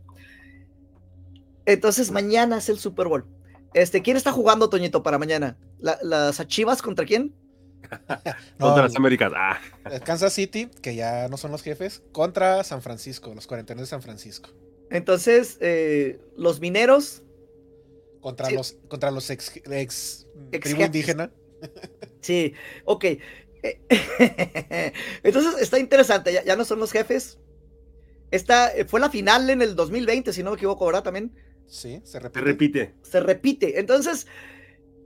Entonces, 1.65 2.11
mañana 2.11 2.57
es 2.57 2.69
el 2.69 2.79
Super 2.79 3.07
Bowl. 3.07 3.25
Este, 3.73 4.01
¿quién 4.01 4.17
está 4.17 4.31
jugando, 4.31 4.69
Toñito, 4.69 5.03
para 5.03 5.17
mañana? 5.17 5.57
¿La- 5.79 5.99
¿Las 6.01 6.45
Chivas 6.47 6.81
contra 6.81 7.05
quién? 7.05 7.33
No, 8.59 8.67
Contra 8.67 8.83
las 8.83 8.95
Américas. 8.95 9.31
Ah. 9.35 9.59
Kansas 10.05 10.33
City, 10.33 10.69
que 10.81 10.95
ya 10.95 11.27
no 11.29 11.37
son 11.37 11.51
los 11.51 11.61
jefes, 11.63 12.03
contra 12.11 12.63
San 12.63 12.81
Francisco, 12.81 13.33
los 13.33 13.47
49 13.47 13.81
de 13.81 13.87
San 13.87 14.01
Francisco. 14.01 14.49
Entonces, 14.89 15.57
eh, 15.61 16.19
los 16.37 16.59
mineros, 16.59 17.23
Contra 18.21 18.45
Sí. 18.47 18.53
los, 18.55 18.77
contra 18.87 19.09
los 19.09 19.29
ex, 19.31 19.51
ex, 19.71 20.27
Ex 20.51 20.63
tribu 20.63 20.83
indígena. 20.83 21.31
sí, 22.21 22.53
ok. 22.85 23.05
Entonces, 25.23 25.61
está 25.61 25.79
interesante, 25.79 26.31
ya, 26.33 26.43
ya 26.43 26.55
no 26.55 26.65
son 26.65 26.79
los 26.79 26.91
jefes. 26.91 27.39
Esta 28.29 28.73
eh, 28.75 28.85
fue 28.85 28.99
la 28.99 29.09
final 29.09 29.49
en 29.49 29.61
el 29.61 29.75
2020, 29.75 30.33
si 30.33 30.43
no 30.43 30.51
me 30.51 30.55
equivoco, 30.57 30.85
¿verdad? 30.85 31.03
También 31.03 31.33
Sí, 31.67 32.01
se 32.03 32.19
Se 32.19 32.19
repite. 32.19 32.95
se 33.01 33.19
repite. 33.21 33.79
Entonces, 33.79 34.27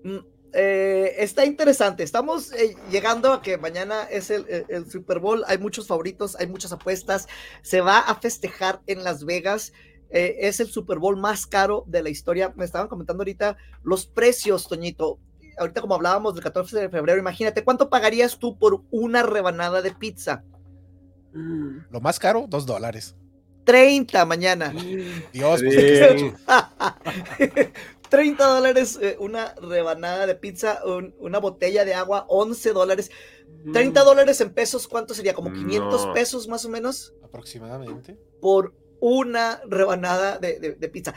mm, 0.04 0.18
eh, 0.54 1.16
está 1.20 1.46
interesante. 1.46 2.04
Estamos 2.04 2.52
eh, 2.54 2.76
llegando 2.90 3.34
a 3.34 3.42
que 3.42 3.58
mañana 3.58 4.04
es 4.04 4.30
el, 4.32 4.46
el- 4.50 4.66
el 4.70 4.90
Super 4.90 5.20
Bowl. 5.20 5.44
Hay 5.48 5.58
muchos 5.58 5.88
favoritos, 5.88 6.36
hay 6.38 6.48
muchas 6.48 6.72
apuestas. 6.72 7.28
Se 7.62 7.82
va 7.82 8.00
a 8.00 8.16
festejar 8.16 8.82
en 8.88 9.04
Las 9.04 9.26
Vegas. 9.26 9.74
Eh, 10.12 10.38
es 10.48 10.60
el 10.60 10.68
Super 10.68 10.98
Bowl 11.00 11.18
más 11.18 11.46
caro 11.46 11.84
de 11.88 12.02
la 12.04 12.10
historia. 12.10 12.54
Me 12.56 12.64
estaban 12.66 12.88
comentando 12.88 13.22
ahorita 13.22 13.58
los 13.84 14.06
precios, 14.08 14.68
Toñito. 14.68 15.20
Ahorita 15.58 15.82
como 15.82 15.96
hablábamos 15.96 16.34
del 16.36 16.44
14 16.44 16.78
de 16.80 16.90
febrero, 16.90 17.20
imagínate, 17.20 17.64
¿cuánto 17.64 17.90
pagarías 17.90 18.40
tú 18.40 18.58
por 18.58 18.84
una 18.92 19.24
rebanada 19.24 19.82
de 19.82 19.92
pizza? 19.94 20.44
Lo 21.34 22.02
más 22.02 22.18
caro, 22.20 22.46
dos 22.48 22.66
dólares. 22.66 23.16
30 23.66 24.26
mañana. 24.26 24.74
Dios, 25.34 25.62
pues, 25.62 25.76
Sí. 26.20 26.34
30 28.10 28.46
dólares 28.48 28.98
eh, 29.02 29.18
una 29.20 29.54
rebanada 29.56 30.26
de 30.28 30.36
pizza, 30.36 30.80
un- 30.86 31.14
una 31.20 31.40
botella 31.40 31.84
de 31.84 31.94
agua, 31.94 32.26
11 32.30 32.72
dólares. 32.74 33.12
30 33.74 34.04
dólares 34.04 34.40
en 34.42 34.54
pesos, 34.54 34.88
¿cuánto 34.88 35.14
sería? 35.14 35.34
Como 35.34 35.52
500 35.52 36.06
No. 36.08 36.14
pesos 36.14 36.48
más 36.48 36.64
o 36.66 36.70
menos 36.70 37.14
aproximadamente. 37.24 38.18
por 38.42 38.74
una 39.00 39.62
rebanada 39.68 40.38
de, 40.38 40.60
de- 40.60 40.76
de 40.76 40.90
pizza. 40.90 41.14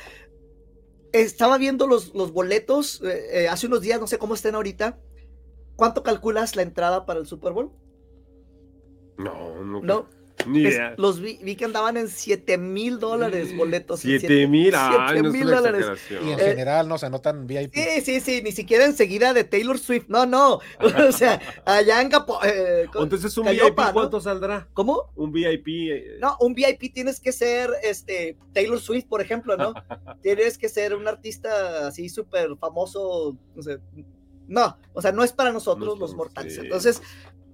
Estaba 1.12 1.56
viendo 1.58 1.86
los, 1.86 2.14
los 2.14 2.32
boletos 2.32 3.00
eh, 3.02 3.44
eh, 3.44 3.48
hace 3.48 3.66
unos 3.66 3.80
días, 3.82 4.00
no 4.00 4.06
sé 4.06 4.18
cómo 4.18 4.34
estén 4.34 4.54
ahorita. 4.54 4.98
¿Cuánto 5.76 6.02
calculas 6.02 6.56
la 6.56 6.62
entrada 6.62 7.06
para 7.06 7.20
el 7.20 7.26
Super 7.26 7.52
Bowl? 7.52 7.70
No, 9.16 9.62
no. 9.64 9.80
No, 9.80 10.08
Ni 10.47 10.64
es- 10.66 10.75
idea. 10.75 10.95
los 10.97 11.21
vi, 11.21 11.38
vi 11.42 11.57
que 11.57 11.64
andaban 11.64 11.97
en 11.97 12.09
7 12.09 12.59
mil 12.59 12.99
dólares 13.00 13.57
boletos. 13.57 14.00
Siete 14.00 14.47
mil, 14.47 14.73
mil 15.30 15.47
dólares. 15.47 15.87
Y 16.11 16.30
en 16.30 16.38
Eh, 16.40 16.45
general, 16.45 16.88
no, 16.88 16.95
o 16.95 16.99
sea, 16.99 17.11
no 17.11 17.21
tan 17.21 17.47
VIP. 17.47 17.75
Sí, 17.75 18.00
sí, 18.02 18.21
sí, 18.21 18.42
ni 18.42 18.52
siquiera 18.52 18.85
enseguida 18.85 19.33
de 19.35 19.45
Taylor 19.45 19.78
Swift. 19.78 20.07
No, 20.09 20.26
no. 20.26 20.61
O 21.09 21.12
sea, 21.12 21.40
allá 21.64 22.00
en 22.00 22.09
Capo. 22.09 22.38
eh, 22.45 22.87
Entonces, 23.00 23.37
un 23.38 23.45
Cayopa, 23.47 23.68
VIP, 23.85 23.87
¿no? 23.88 23.92
¿cuánto 23.92 24.21
saldrá? 24.21 24.68
¿Cómo? 24.75 25.11
Un 25.16 25.33
VIP. 25.33 25.68
eh, 25.90 26.18
No, 26.21 26.37
un 26.40 26.54
VIP 26.54 26.92
tienes 26.92 27.21
que 27.21 27.33
ser 27.33 27.71
este 27.83 28.37
Taylor 28.52 28.80
Swift, 28.80 29.07
por 29.07 29.21
ejemplo, 29.21 29.57
¿no? 29.57 29.75
tienes 30.23 30.57
que 30.59 30.68
ser 30.68 30.95
un 30.95 31.09
artista 31.09 31.88
así 31.88 32.09
súper 32.09 32.57
famoso. 32.61 33.37
No 33.54 33.62
sé. 33.62 33.78
No, 34.47 34.78
o 34.95 35.02
sea, 35.02 35.12
no 35.12 35.25
es 35.25 35.33
para 35.33 35.52
nosotros 35.52 35.95
No 35.95 36.00
los 36.00 36.14
mortales. 36.14 36.54
sí. 36.54 36.61
Entonces, 36.62 37.02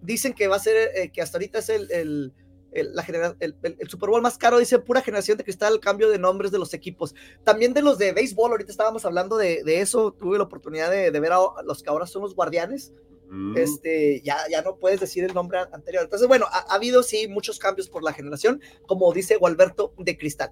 dicen 0.03 0.33
que 0.35 0.49
va 0.49 0.57
a 0.57 0.61
ser, 0.61 0.91
eh, 0.95 1.11
que 1.11 1.23
hasta 1.23 1.39
ahorita 1.39 1.59
es 1.61 1.69
el, 1.71 1.91
el, 1.91 2.33
el- 2.75 2.95
la 2.95 3.03
genera- 3.03 3.37
el- 3.41 3.57
el- 3.63 3.89
Super 3.89 4.11
Bowl 4.11 4.21
más 4.23 4.37
caro, 4.37 4.59
dice 4.59 4.79
pura 4.79 5.01
generación 5.01 5.39
de 5.39 5.45
cristal, 5.45 5.81
cambio 5.81 6.11
de 6.11 6.19
nombres 6.19 6.51
de 6.51 6.59
los 6.59 6.75
equipos. 6.75 7.15
También 7.45 7.73
de 7.73 7.83
los 7.83 7.97
de 7.99 8.13
béisbol, 8.13 8.51
ahorita 8.51 8.71
estábamos 8.71 9.05
hablando 9.05 9.37
de, 9.37 9.63
de 9.65 9.81
eso, 9.81 10.13
tuve 10.13 10.37
la 10.39 10.45
oportunidad 10.45 10.91
de, 10.91 11.11
de 11.11 11.21
ver 11.21 11.33
a 11.33 11.39
los 11.65 11.83
que 11.83 11.91
ahora 11.91 12.07
son 12.07 12.23
los 12.23 12.35
guardianes. 12.35 12.93
mm, 13.31 13.57
este, 13.57 14.21
ya, 14.23 14.37
ya 14.51 14.61
no 14.63 14.77
puedes 14.77 15.01
decir 15.01 15.25
el 15.25 15.33
nombre 15.33 15.59
anterior. 15.73 16.05
Entonces, 16.05 16.29
bueno, 16.29 16.47
ha, 16.51 16.59
ha 16.71 16.75
habido 16.75 17.03
sí 17.03 17.27
muchos 17.27 17.59
cambios 17.59 17.89
por 17.89 18.03
la 18.03 18.13
generación, 18.13 18.61
como 18.87 19.11
dice 19.15 19.37
Gualberto 19.37 19.95
de 19.99 20.17
Cristal. 20.19 20.51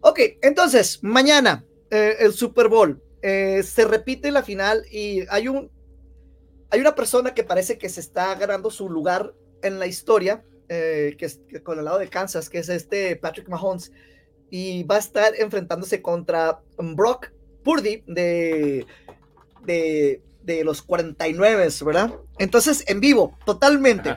Ok, 0.00 0.20
entonces, 0.40 1.00
mañana 1.02 1.64
eh, 1.90 2.16
el 2.20 2.32
Super 2.32 2.68
Bowl 2.68 3.02
eh, 3.20 3.62
se 3.64 3.84
repite 3.84 4.30
la 4.30 4.42
final 4.42 4.84
y 4.90 5.22
hay 5.28 5.48
un 5.48 5.70
hay 6.70 6.80
una 6.80 6.94
persona 6.94 7.34
que 7.34 7.44
parece 7.44 7.78
que 7.78 7.88
se 7.88 8.00
está 8.00 8.34
ganando 8.36 8.70
su 8.70 8.88
lugar 8.88 9.34
en 9.62 9.78
la 9.78 9.86
historia, 9.86 10.44
eh, 10.68 11.14
que 11.18 11.26
es 11.26 11.40
que 11.48 11.62
con 11.62 11.78
el 11.78 11.84
lado 11.84 11.98
de 11.98 12.08
Kansas, 12.08 12.48
que 12.50 12.58
es 12.58 12.68
este 12.68 13.16
Patrick 13.16 13.48
Mahomes, 13.48 13.92
y 14.50 14.82
va 14.84 14.96
a 14.96 14.98
estar 14.98 15.32
enfrentándose 15.36 16.00
contra 16.02 16.60
Brock 16.78 17.32
Purdy 17.64 18.02
de, 18.06 18.86
de, 19.64 20.22
de 20.42 20.64
los 20.64 20.82
49, 20.82 21.68
¿verdad? 21.84 22.14
Entonces, 22.38 22.84
en 22.86 23.00
vivo, 23.00 23.36
totalmente. 23.44 24.16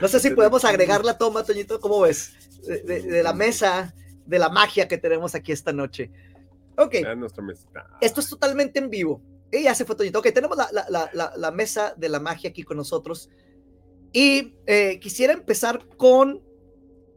No 0.00 0.08
sé 0.08 0.20
si 0.20 0.30
podemos 0.30 0.64
agregar 0.64 1.04
la 1.04 1.18
toma, 1.18 1.44
Toñito, 1.44 1.80
¿cómo 1.80 2.00
ves? 2.00 2.32
De, 2.66 2.82
de- 2.82 3.02
de 3.02 3.22
la 3.22 3.32
mesa, 3.32 3.94
de 4.26 4.38
la 4.38 4.48
magia 4.48 4.86
que 4.88 4.98
tenemos 4.98 5.34
aquí 5.34 5.52
esta 5.52 5.72
noche. 5.72 6.10
Ok, 6.76 6.94
mesita. 7.42 7.86
esto 8.00 8.20
es 8.20 8.28
totalmente 8.28 8.78
en 8.78 8.88
vivo. 8.90 9.22
Y 9.52 9.64
ya 9.64 9.74
se 9.74 9.84
fue 9.84 9.96
Toñito. 9.96 10.20
Ok, 10.20 10.28
tenemos 10.32 10.56
la- 10.56 10.68
la- 11.12 11.32
la 11.36 11.50
mesa 11.50 11.94
de 11.96 12.08
la 12.08 12.20
magia 12.20 12.50
aquí 12.50 12.62
con 12.62 12.76
nosotros. 12.76 13.28
Y 14.12 14.54
eh, 14.66 14.98
quisiera 15.00 15.32
empezar 15.32 15.86
con 15.96 16.42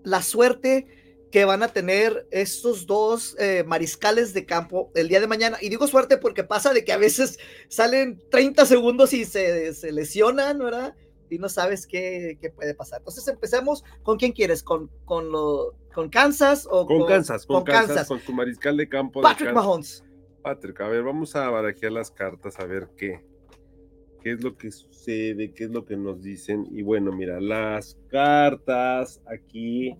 la 0.03 0.21
suerte 0.21 0.85
que 1.31 1.45
van 1.45 1.63
a 1.63 1.69
tener 1.69 2.27
estos 2.29 2.85
dos 2.85 3.35
eh, 3.39 3.63
mariscales 3.65 4.35
de 4.35 4.45
campo 4.45 4.91
el 4.93 5.07
día 5.07 5.19
de 5.19 5.25
mañana. 5.25 5.57
Y 5.59 5.69
digo 5.69 5.87
suerte 5.87 6.17
porque 6.17 6.43
pasa 6.43 6.73
de 6.73 6.85
que 6.85 6.93
a 6.93 6.97
veces 6.97 7.39
salen 7.69 8.21
30 8.29 8.67
segundos 8.67 9.13
y 9.13 9.25
se, 9.25 9.73
se 9.73 9.91
lesionan, 9.91 10.59
¿verdad? 10.59 10.95
Y 11.31 11.39
no 11.39 11.49
sabes 11.49 11.87
qué, 11.87 12.37
qué 12.39 12.51
puede 12.51 12.75
pasar. 12.75 12.99
Entonces 12.99 13.27
empecemos 13.27 13.83
con 14.03 14.19
quién 14.19 14.31
quieres, 14.31 14.61
con, 14.61 14.91
con, 15.05 15.31
lo, 15.31 15.75
con 15.91 16.09
Kansas 16.09 16.67
o 16.69 16.85
Con 16.85 17.07
Kansas, 17.07 17.47
con, 17.47 17.55
con 17.55 17.63
Kansas, 17.63 17.87
Kansas. 17.87 18.07
con 18.07 18.19
tu 18.19 18.33
mariscal 18.33 18.77
de 18.77 18.87
campo. 18.87 19.21
Patrick. 19.21 19.53
Mahomes. 19.53 20.03
Patrick, 20.43 20.79
a 20.81 20.87
ver, 20.87 21.01
vamos 21.01 21.35
a 21.35 21.49
barajear 21.49 21.93
las 21.93 22.11
cartas 22.11 22.59
a 22.59 22.65
ver 22.65 22.89
qué, 22.95 23.25
qué 24.23 24.31
es 24.31 24.43
lo 24.43 24.55
que 24.57 24.71
sucede, 24.71 25.53
qué 25.53 25.65
es 25.65 25.69
lo 25.71 25.85
que 25.85 25.97
nos 25.97 26.21
dicen. 26.23 26.65
Y 26.71 26.81
bueno, 26.81 27.11
mira, 27.11 27.39
las 27.41 27.97
cartas 28.09 29.21
aquí 29.25 29.97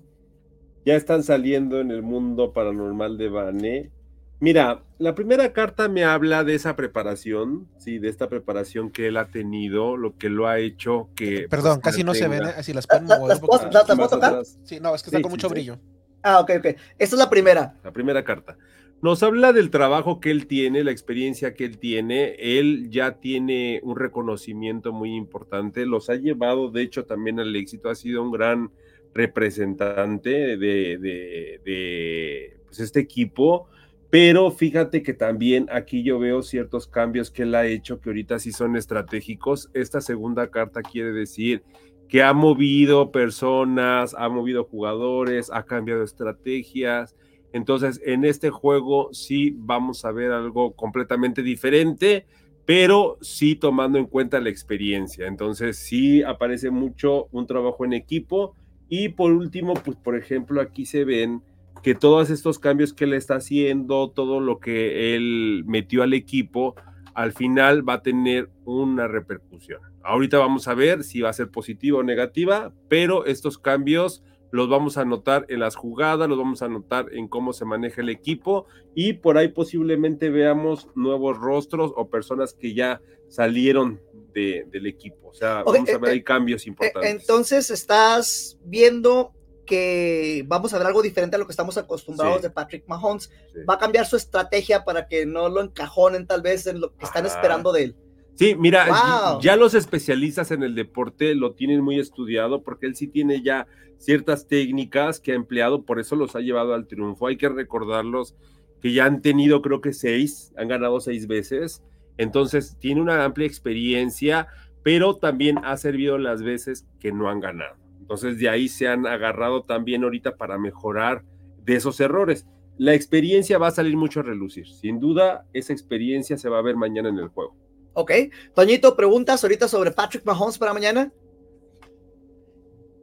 ya 0.86 0.96
están 0.96 1.24
saliendo 1.24 1.80
en 1.80 1.92
el 1.92 2.02
mundo 2.02 2.54
paranormal 2.54 3.18
de 3.18 3.30
Bane. 3.30 3.92
Mira, 4.40 4.84
la 4.98 5.16
primera 5.16 5.54
carta 5.54 5.88
me 5.88 6.04
habla 6.04 6.44
de 6.44 6.56
esa 6.56 6.76
preparación, 6.76 7.70
sí, 7.78 8.00
de 8.00 8.10
esta 8.10 8.28
preparación 8.28 8.92
que 8.92 9.08
él 9.08 9.16
ha 9.18 9.28
tenido, 9.28 9.96
lo 9.96 10.18
que 10.18 10.30
lo 10.30 10.48
ha 10.48 10.60
hecho 10.60 11.10
que... 11.16 11.48
Perdón, 11.50 11.80
pues, 11.82 11.94
casi 11.94 12.04
no 12.04 12.14
se 12.14 12.28
ven, 12.28 12.44
¿eh? 12.44 12.52
así 12.58 12.74
las 12.74 12.86
La- 12.86 12.90
pueden 13.00 13.08
la- 13.08 13.16
mover 13.20 13.30
las 13.30 13.40
puedo- 13.40 13.70
las 13.72 13.86
puedo 13.86 14.10
tocar? 14.10 14.30
atrás. 14.32 14.60
Sí, 14.64 14.80
no, 14.82 14.94
es 14.96 15.02
que 15.04 15.08
está 15.08 15.18
Sí, 15.18 15.22
con 15.24 15.32
sí, 15.32 15.36
mucho 15.36 15.48
sí. 15.48 15.54
brillo. 15.54 15.80
Ah, 16.24 16.40
ok, 16.40 16.52
ok. 16.60 16.66
Esta 16.66 17.16
es 17.16 17.20
la 17.20 17.30
primera. 17.30 17.76
La 17.84 17.92
primera 17.92 18.24
carta. 18.24 18.58
Nos 19.04 19.22
habla 19.22 19.52
del 19.52 19.70
trabajo 19.70 20.22
que 20.22 20.32
él 20.32 20.48
tiene, 20.48 20.82
la 20.82 20.92
experiencia 20.92 21.54
que 21.56 21.66
él 21.66 21.78
tiene. 21.78 22.36
Él 22.40 22.90
ya 22.90 23.20
tiene 23.20 23.82
un 23.84 23.98
reconocimiento 23.98 24.94
muy 24.94 25.14
importante. 25.14 25.86
Los 25.86 26.10
ha 26.10 26.16
llevado, 26.16 26.72
de 26.72 26.84
hecho, 26.84 27.04
también 27.04 27.38
al 27.42 27.54
éxito. 27.54 27.90
Ha 27.90 27.96
sido 27.96 28.24
un 28.24 28.32
gran 28.32 28.72
representante 29.14 30.56
de, 30.56 30.98
de- 30.98 32.58
pues, 32.66 32.80
este 32.80 33.02
equipo. 33.02 33.68
Pero 34.10 34.52
fíjate 34.52 35.04
que 35.04 35.14
también 35.14 35.68
aquí 35.70 36.02
yo 36.02 36.18
veo 36.18 36.42
ciertos 36.42 36.88
cambios 36.88 37.30
que 37.30 37.44
él 37.44 37.56
ha 37.56 37.66
hecho 37.66 38.00
que 38.00 38.10
ahorita 38.10 38.40
sí 38.40 38.54
son 38.54 38.78
estratégicos. 38.78 39.70
Esta 39.74 40.00
segunda 40.00 40.50
carta 40.50 40.82
quiere 40.82 41.12
decir 41.12 41.62
que 42.08 42.24
ha 42.24 42.32
movido 42.32 43.12
personas, 43.12 44.16
ha 44.18 44.30
movido 44.30 44.64
jugadores, 44.64 45.52
ha 45.52 45.66
cambiado 45.66 46.04
estrategias. 46.04 47.18
Entonces, 47.54 48.02
en 48.04 48.26
este 48.26 48.50
juego 48.50 49.10
sí 49.14 49.56
vamos 49.56 50.04
a 50.04 50.12
ver 50.12 50.32
algo 50.32 50.74
completamente 50.74 51.44
diferente, 51.44 52.26
pero 52.66 53.18
sí 53.22 53.56
tomando 53.56 53.98
en 54.00 54.08
cuenta 54.08 54.42
la 54.42 54.50
experiencia. 54.50 55.28
Entonces, 55.28 55.78
sí 55.78 56.24
aparece 56.24 56.72
mucho 56.72 57.28
un 57.32 57.46
trabajo 57.46 57.86
en 57.86 57.94
equipo. 57.94 58.56
Y 58.90 59.10
por 59.10 59.32
último, 59.32 59.76
pues 59.76 59.96
por 59.98 60.18
ejemplo, 60.18 60.60
aquí 60.60 60.86
se 60.86 61.06
ven 61.06 61.42
que 61.84 61.96
todos 61.96 62.30
estos 62.30 62.60
cambios 62.60 62.94
que 62.94 63.04
él 63.04 63.14
está 63.14 63.36
haciendo, 63.36 64.10
todo 64.10 64.40
lo 64.40 64.60
que 64.60 65.16
él 65.16 65.64
metió 65.66 66.02
al 66.02 66.14
equipo, 66.14 66.76
al 67.14 67.34
final 67.34 67.88
va 67.88 67.96
a 67.96 68.02
tener 68.02 68.50
una 68.66 69.08
repercusión. 69.08 69.82
Ahorita 70.02 70.38
vamos 70.40 70.68
a 70.68 70.74
ver 70.74 71.04
si 71.04 71.22
va 71.22 71.30
a 71.30 71.34
ser 71.34 71.50
positiva 71.50 72.00
o 72.00 72.04
negativa, 72.04 72.74
pero 72.88 73.26
estos 73.26 73.58
cambios 73.58 74.24
los 74.54 74.70
vamos 74.70 74.98
a 74.98 75.04
notar 75.04 75.48
en 75.50 75.60
las 75.62 75.76
jugadas, 75.76 76.30
los 76.30 76.38
vamos 76.38 76.62
a 76.62 76.68
notar 76.68 77.08
en 77.12 77.28
cómo 77.28 77.54
se 77.54 77.66
maneja 77.66 78.02
el 78.02 78.10
equipo 78.10 78.68
y 78.94 79.14
por 79.14 79.40
ahí 79.40 79.48
posiblemente 79.48 80.30
veamos 80.30 80.88
nuevos 80.94 81.40
rostros 81.40 81.92
o 81.96 82.08
personas 82.08 82.54
que 82.54 82.76
ya 82.76 83.02
salieron 83.30 84.00
de- 84.32 84.68
del 84.70 84.86
equipo. 84.86 85.30
O 85.30 85.34
sea, 85.34 85.64
vamos 85.64 85.90
a 85.90 85.94
eh, 85.94 85.98
ver 85.98 86.10
eh, 86.10 86.14
ahí 86.14 86.24
cambios 86.24 86.68
Eh, 86.68 86.70
importantes. 86.70 87.10
Entonces 87.22 87.72
estás 87.72 88.60
viendo 88.64 89.32
que 89.66 90.44
vamos 90.46 90.72
a 90.74 90.78
ver 90.78 90.86
algo 90.86 91.02
diferente 91.02 91.36
a 91.36 91.40
lo 91.40 91.46
que 91.48 91.52
estamos 91.54 91.78
acostumbrados 91.80 92.38
Sí. 92.38 92.44
de 92.44 92.50
Patrick 92.52 92.84
Mahomes. 92.88 93.32
Sí. 93.54 93.60
Va 93.68 93.74
a 93.76 93.78
cambiar 93.80 94.06
su 94.06 94.18
estrategia 94.18 94.84
para 94.86 95.08
que 95.08 95.26
no 95.26 95.50
lo 95.50 95.62
encajonen 95.62 96.28
tal 96.28 96.44
vez 96.44 96.68
en 96.68 96.80
lo 96.80 96.96
que 96.96 97.06
están 97.06 97.26
Ajá. 97.26 97.36
esperando 97.36 97.72
de 97.72 97.84
él. 97.86 97.96
Sí, 98.36 98.56
mira, 98.58 98.88
Wow. 98.88 99.42
ya 99.42 99.56
los 99.56 99.74
especialistas 99.76 100.52
en 100.52 100.64
el 100.64 100.74
deporte 100.76 101.36
lo 101.36 101.54
tienen 101.54 101.82
muy 101.82 102.00
estudiado 102.00 102.64
porque 102.64 102.88
él 102.88 102.96
sí 102.96 103.08
tiene 103.08 103.42
ya 103.44 103.68
ciertas 103.98 104.48
técnicas 104.48 105.20
que 105.20 105.32
ha 105.32 105.36
empleado, 105.36 105.84
por 105.84 106.00
eso 106.00 106.16
los 106.16 106.36
ha 106.36 106.40
llevado 106.42 106.74
al 106.74 106.88
triunfo. 106.88 107.28
Hay 107.28 107.38
que 107.38 107.48
recordarlos 107.50 108.36
que 108.82 108.92
ya 108.92 109.06
han 109.06 109.22
tenido, 109.22 109.62
creo 109.62 109.82
que 109.82 109.94
seis, 109.94 110.52
han 110.58 110.68
ganado 110.68 111.00
seis 111.00 111.28
veces. 111.28 111.84
Entonces, 112.18 112.76
tiene 112.80 113.02
una 113.02 113.24
amplia 113.24 113.48
experiencia, 113.48 114.48
pero 114.84 115.16
también 115.16 115.60
ha 115.64 115.78
servido 115.78 116.18
las 116.18 116.44
veces 116.44 116.86
que 117.00 117.12
no 117.12 117.30
han 117.30 117.40
ganado. 117.40 117.76
Entonces, 118.02 118.38
de 118.40 118.50
ahí 118.50 118.68
se 118.68 118.88
han 118.88 119.08
agarrado 119.08 119.64
también 119.64 120.04
ahorita 120.04 120.36
para 120.36 120.58
mejorar 120.58 121.24
de 121.64 121.76
esos 121.76 122.00
errores. 122.02 122.46
La 122.78 122.94
experiencia 122.94 123.58
va 123.58 123.68
a 123.68 123.72
salir 123.72 123.96
mucho 123.96 124.20
a 124.20 124.24
relucir. 124.24 124.68
Sin 124.68 125.00
duda, 125.00 125.46
esa 125.54 125.72
experiencia 125.72 126.38
se 126.38 126.50
va 126.50 126.60
a 126.60 126.64
ver 126.64 126.76
mañana 126.76 127.08
en 127.10 127.20
el 127.20 127.30
juego. 127.30 127.56
Ok. 127.94 128.12
Toñito, 128.56 128.96
preguntas 128.96 129.44
ahorita 129.44 129.68
sobre 129.68 129.92
Patrick 129.92 130.26
Mahomes 130.26 130.58
para 130.58 130.74
mañana. 130.74 131.12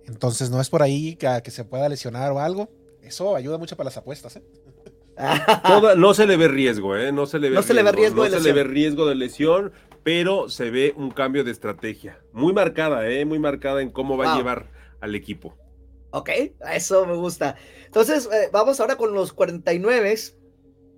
Entonces 0.06 0.50
no 0.50 0.61
es 0.61 0.68
por 0.70 0.82
ahí 0.82 1.16
que, 1.16 1.40
que 1.44 1.50
se 1.50 1.64
pueda 1.64 1.88
lesionar 1.88 2.32
o 2.32 2.40
algo. 2.40 2.68
Eso 3.02 3.37
ayuda 3.37 3.59
mucho 3.59 3.76
para 3.76 3.87
las 3.87 3.97
apuestas, 3.97 4.37
¿eh? 4.37 4.42
Toda- 5.66 5.94
no 5.94 6.14
se 6.14 6.26
le 6.26 6.37
ve 6.37 6.49
riesgo, 6.49 6.97
¿eh? 6.97 7.12
No 7.12 7.26
se 7.26 7.38
le 7.38 7.50
ve 7.50 7.54
No 7.56 7.62
se 7.62 7.75
le 7.75 7.82
ve 7.82 7.92
riesgo 7.92 8.16
no 8.16 8.23
de 8.25 8.30
se 8.30 8.37
le 8.37 8.42
lesión. 8.42 8.56
ve 8.56 8.64
riesgo 8.75 9.06
de 9.06 9.14
lesión, 9.14 9.73
pero 10.02 10.49
se 10.49 10.70
ve 10.70 10.94
un 10.97 11.11
cambio 11.11 11.44
de 11.44 11.50
estrategia. 11.50 12.20
Muy 12.32 12.52
marcada, 12.52 13.09
¿eh? 13.09 13.25
Muy 13.25 13.38
marcada 13.38 13.82
en 13.82 13.90
cómo 13.90 14.16
va 14.16 14.25
Wow. 14.26 14.35
a 14.35 14.37
llevar 14.38 14.70
al 15.00 15.14
equipo. 15.14 15.56
Ok, 16.11 16.30
eso 16.73 17.06
me 17.06 17.14
gusta. 17.14 17.56
Entonces, 17.87 18.28
eh, 18.32 18.49
vamos 18.52 18.80
ahora 18.80 18.97
con 18.97 19.12
los 19.14 19.32
49. 19.32 20.14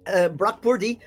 Eh, 0.06 0.30
Brock 0.32 0.60
Purdy, 0.60 0.98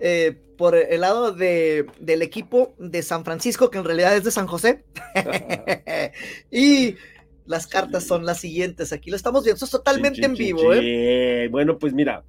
eh, 0.00 0.36
por 0.56 0.74
el 0.74 1.00
lado 1.00 1.32
de, 1.32 1.86
del 2.00 2.22
equipo 2.22 2.74
de 2.78 3.02
San 3.02 3.24
Francisco, 3.24 3.70
que 3.70 3.78
en 3.78 3.84
realidad 3.84 4.16
es 4.16 4.24
de 4.24 4.30
San 4.30 4.46
José. 4.46 4.84
y 6.50 6.96
las 7.44 7.66
cartas 7.66 8.04
son 8.04 8.24
las 8.24 8.40
siguientes. 8.40 8.92
Aquí 8.92 9.10
lo 9.10 9.16
estamos 9.16 9.44
viendo. 9.44 9.56
Esto 9.56 9.66
es 9.66 9.70
totalmente 9.70 10.20
Chin, 10.20 10.24
en 10.24 10.34
chin, 10.34 10.46
vivo, 10.46 10.72
chin, 10.72 10.82
¿eh? 10.82 11.48
Bueno, 11.50 11.78
pues 11.78 11.92
mira, 11.92 12.24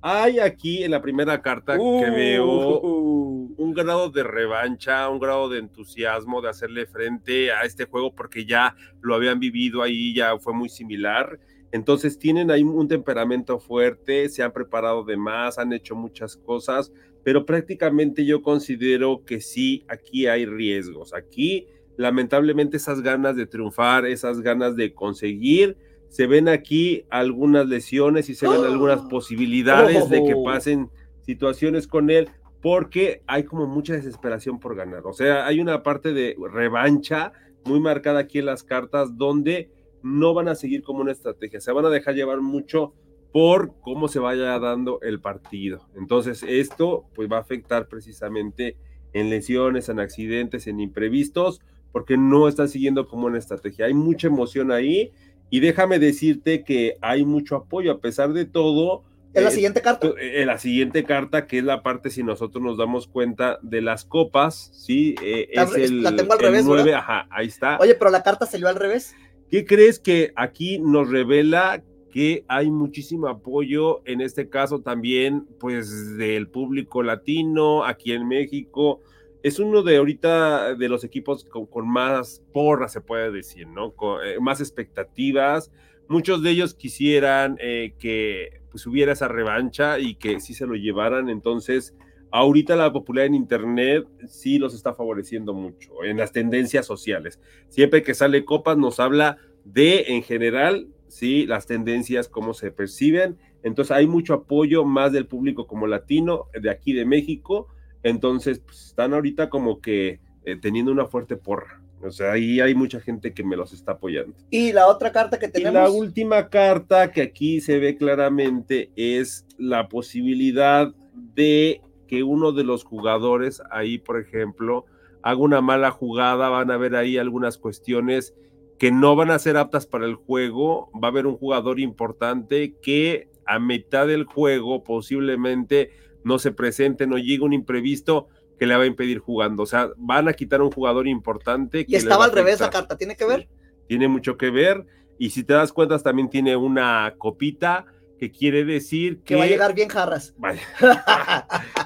hay 0.00 0.38
aquí 0.38 0.84
en 0.84 0.90
la 0.90 1.00
primera 1.00 1.40
carta 1.40 1.76
que 1.76 2.10
veo 2.10 2.78
un 3.56 3.72
grado 3.74 4.10
de 4.10 4.22
revancha, 4.22 5.08
un 5.08 5.18
grado 5.18 5.48
de 5.48 5.58
entusiasmo 5.58 6.42
de 6.42 6.50
hacerle 6.50 6.86
frente 6.86 7.52
a 7.52 7.62
este 7.62 7.86
juego 7.86 8.14
porque 8.14 8.44
ya 8.44 8.76
lo 9.00 9.14
habían 9.14 9.40
vivido 9.40 9.82
ahí, 9.82 10.14
ya 10.14 10.38
fue 10.38 10.52
muy 10.52 10.68
similar. 10.68 11.38
Entonces 11.74 12.20
tienen 12.20 12.52
ahí 12.52 12.62
un 12.62 12.86
temperamento 12.86 13.58
fuerte, 13.58 14.28
se 14.28 14.44
han 14.44 14.52
preparado 14.52 15.02
de 15.02 15.16
más, 15.16 15.58
han 15.58 15.72
hecho 15.72 15.96
muchas 15.96 16.36
cosas, 16.36 16.92
pero 17.24 17.44
prácticamente 17.44 18.24
yo 18.24 18.42
considero 18.42 19.24
que 19.24 19.40
sí, 19.40 19.84
aquí 19.88 20.28
hay 20.28 20.46
riesgos. 20.46 21.12
Aquí, 21.12 21.66
lamentablemente, 21.96 22.76
esas 22.76 23.02
ganas 23.02 23.34
de 23.34 23.46
triunfar, 23.46 24.06
esas 24.06 24.40
ganas 24.40 24.76
de 24.76 24.94
conseguir, 24.94 25.76
se 26.10 26.28
ven 26.28 26.48
aquí 26.48 27.06
algunas 27.10 27.66
lesiones 27.66 28.28
y 28.28 28.36
se 28.36 28.46
ven 28.46 28.62
algunas 28.62 29.00
posibilidades 29.10 30.08
de 30.08 30.22
que 30.22 30.34
¡Oh! 30.34 30.44
pasen 30.44 30.90
situaciones 31.22 31.88
con 31.88 32.08
él 32.08 32.28
porque 32.62 33.22
hay 33.26 33.42
como 33.42 33.66
mucha 33.66 33.94
desesperación 33.94 34.60
por 34.60 34.76
ganar. 34.76 35.02
O 35.06 35.12
sea, 35.12 35.44
hay 35.44 35.58
una 35.58 35.82
parte 35.82 36.12
de 36.12 36.36
revancha 36.52 37.32
muy 37.64 37.80
marcada 37.80 38.20
aquí 38.20 38.38
en 38.38 38.46
las 38.46 38.62
cartas 38.62 39.18
donde 39.18 39.72
no 40.04 40.34
van 40.34 40.48
a 40.48 40.54
seguir 40.54 40.82
como 40.82 41.00
una 41.00 41.12
estrategia, 41.12 41.60
se 41.60 41.72
van 41.72 41.86
a 41.86 41.90
dejar 41.90 42.14
llevar 42.14 42.40
mucho 42.40 42.92
por 43.32 43.80
cómo 43.80 44.06
se 44.06 44.20
vaya 44.20 44.56
dando 44.60 45.00
el 45.02 45.18
partido. 45.20 45.88
Entonces, 45.96 46.44
esto 46.46 47.06
pues 47.14 47.28
va 47.30 47.38
a 47.38 47.40
afectar 47.40 47.88
precisamente 47.88 48.76
en 49.12 49.30
lesiones, 49.30 49.88
en 49.88 49.98
accidentes, 49.98 50.66
en 50.68 50.78
imprevistos, 50.78 51.60
porque 51.90 52.16
no 52.16 52.46
están 52.48 52.68
siguiendo 52.68 53.08
como 53.08 53.26
una 53.26 53.38
estrategia. 53.38 53.86
Hay 53.86 53.94
mucha 53.94 54.26
emoción 54.28 54.70
ahí 54.70 55.10
y 55.50 55.60
déjame 55.60 55.98
decirte 55.98 56.62
que 56.64 56.96
hay 57.00 57.24
mucho 57.24 57.56
apoyo 57.56 57.92
a 57.92 57.98
pesar 57.98 58.32
de 58.32 58.44
todo. 58.44 59.04
Es 59.32 59.42
la 59.42 59.48
eh, 59.48 59.52
siguiente 59.52 59.82
carta. 59.82 60.08
eh, 60.20 60.44
la 60.46 60.58
siguiente 60.58 61.02
carta, 61.02 61.46
que 61.48 61.58
es 61.58 61.64
la 61.64 61.82
parte, 61.82 62.10
si 62.10 62.22
nosotros 62.22 62.62
nos 62.62 62.76
damos 62.78 63.08
cuenta 63.08 63.58
de 63.62 63.80
las 63.80 64.04
copas, 64.04 64.70
¿sí? 64.74 65.16
Eh, 65.22 65.48
La- 65.54 65.62
es 65.64 65.74
el, 65.74 66.02
la 66.04 66.14
tengo 66.14 66.34
al 66.34 66.38
el 66.44 66.64
revés, 66.64 66.94
ajá, 66.94 67.26
ahí 67.30 67.46
está. 67.48 67.78
Oye, 67.80 67.94
pero 67.96 68.10
la 68.10 68.22
carta 68.22 68.46
salió 68.46 68.68
al 68.68 68.76
revés. 68.76 69.16
¿Qué 69.50 69.64
crees 69.64 69.98
que 69.98 70.32
aquí 70.36 70.78
nos 70.78 71.10
revela 71.10 71.82
que 72.10 72.44
hay 72.48 72.70
muchísimo 72.70 73.28
apoyo, 73.28 74.02
en 74.04 74.20
este 74.20 74.48
caso 74.48 74.80
también, 74.80 75.46
pues, 75.58 76.16
del 76.16 76.48
público 76.48 77.02
latino, 77.02 77.84
aquí 77.84 78.12
en 78.12 78.26
México? 78.26 79.00
Es 79.42 79.58
uno 79.58 79.82
de 79.82 79.98
ahorita 79.98 80.74
de 80.74 80.88
los 80.88 81.04
equipos 81.04 81.44
con, 81.44 81.88
más 81.88 82.42
porra, 82.52 82.88
se 82.88 83.00
puede 83.00 83.30
decir, 83.30 83.66
¿no? 83.68 83.92
Con 83.92 84.24
eh, 84.24 84.40
más 84.40 84.60
expectativas. 84.60 85.70
Muchos 86.08 86.42
de 86.42 86.50
ellos 86.50 86.74
quisieran 86.74 87.58
eh, 87.60 87.94
que 87.98 88.62
pues, 88.70 88.86
hubiera 88.86 89.12
esa 89.12 89.28
revancha 89.28 89.98
y 89.98 90.14
que 90.14 90.40
sí 90.40 90.54
se 90.54 90.66
lo 90.66 90.74
llevaran. 90.74 91.28
Entonces, 91.28 91.94
ahorita 92.34 92.74
la 92.74 92.92
popularidad 92.92 93.28
en 93.28 93.42
Internet 93.42 94.08
sí 94.26 94.58
los 94.58 94.74
está 94.74 94.92
favoreciendo 94.92 95.54
mucho 95.54 96.02
en 96.02 96.16
las 96.16 96.32
tendencias 96.32 96.84
sociales. 96.84 97.38
Siempre 97.68 98.02
que 98.02 98.12
sale 98.12 98.44
Copas 98.44 98.76
nos 98.76 98.98
habla 98.98 99.38
de, 99.64 100.06
en 100.08 100.24
general, 100.24 100.88
sí, 101.06 101.46
las 101.46 101.66
tendencias, 101.66 102.28
cómo 102.28 102.52
se 102.52 102.72
perciben. 102.72 103.38
Entonces, 103.62 103.92
hay 103.96 104.08
mucho 104.08 104.34
apoyo 104.34 104.84
más 104.84 105.12
del 105.12 105.26
público 105.28 105.68
como 105.68 105.86
latino, 105.86 106.48
de 106.60 106.70
aquí 106.70 106.92
de 106.92 107.06
México. 107.06 107.68
Entonces, 108.02 108.58
pues, 108.58 108.86
están 108.86 109.14
ahorita 109.14 109.48
como 109.48 109.80
que 109.80 110.18
eh, 110.44 110.56
teniendo 110.60 110.90
una 110.90 111.06
fuerte 111.06 111.36
porra. 111.36 111.80
O 112.02 112.10
sea, 112.10 112.32
ahí 112.32 112.58
hay 112.58 112.74
mucha 112.74 112.98
gente 112.98 113.32
que 113.32 113.44
me 113.44 113.56
los 113.56 113.72
está 113.72 113.92
apoyando. 113.92 114.34
Y 114.50 114.72
la 114.72 114.88
otra 114.88 115.12
carta 115.12 115.38
que 115.38 115.46
Y 115.46 115.50
tenemos. 115.50 115.74
la 115.74 115.88
última 115.88 116.48
carta 116.48 117.12
que 117.12 117.22
aquí 117.22 117.60
se 117.60 117.78
ve 117.78 117.96
claramente 117.96 118.90
es 118.96 119.46
la 119.56 119.88
posibilidad 119.88 120.92
de 121.36 121.80
que 122.14 122.22
uno 122.22 122.52
de 122.52 122.62
los 122.62 122.84
jugadores 122.84 123.60
ahí, 123.72 123.98
por 123.98 124.20
ejemplo, 124.20 124.86
haga 125.22 125.40
una 125.40 125.60
mala 125.60 125.90
jugada, 125.90 126.48
van 126.48 126.70
a 126.70 126.76
ver 126.76 126.94
ahí 126.94 127.18
algunas 127.18 127.58
cuestiones 127.58 128.36
que 128.78 128.92
no 128.92 129.16
van 129.16 129.32
a 129.32 129.38
ser 129.40 129.56
aptas 129.56 129.84
para 129.84 130.06
el 130.06 130.14
juego, 130.14 130.92
va 130.92 131.08
a 131.08 131.10
haber 131.10 131.26
un 131.26 131.36
jugador 131.36 131.80
importante 131.80 132.76
que 132.80 133.28
a 133.46 133.58
mitad 133.58 134.06
del 134.06 134.26
juego 134.26 134.84
posiblemente 134.84 135.90
no 136.22 136.38
se 136.38 136.52
presente, 136.52 137.08
no 137.08 137.18
llegue 137.18 137.42
un 137.42 137.52
imprevisto 137.52 138.28
que 138.60 138.66
le 138.66 138.76
va 138.76 138.84
a 138.84 138.86
impedir 138.86 139.18
jugando, 139.18 139.64
o 139.64 139.66
sea, 139.66 139.90
van 139.96 140.28
a 140.28 140.34
quitar 140.34 140.60
a 140.60 140.64
un 140.64 140.70
jugador 140.70 141.08
importante. 141.08 141.80
y 141.80 141.84
que 141.86 141.92
le 141.92 141.98
estaba 141.98 142.26
al 142.26 142.32
revés 142.32 142.60
la 142.60 142.70
carta. 142.70 142.96
¿Tiene 142.96 143.16
que 143.16 143.24
ver? 143.24 143.48
tiene 143.88 144.06
mucho 144.06 144.36
que 144.36 144.50
ver. 144.50 144.86
Y 145.18 145.30
si 145.30 145.42
te 145.42 145.52
das 145.52 145.72
cuenta, 145.72 145.98
también 145.98 146.30
tiene 146.30 146.56
una 146.56 147.14
copita 147.18 147.86
que 148.18 148.30
quiere 148.30 148.64
decir 148.64 149.18
que, 149.18 149.24
Que 149.24 149.36
va 149.36 149.44
a 149.44 149.46
llegar 149.46 149.74
bien 149.74 149.88
jarras. 149.88 150.34
Vaya. 150.38 150.62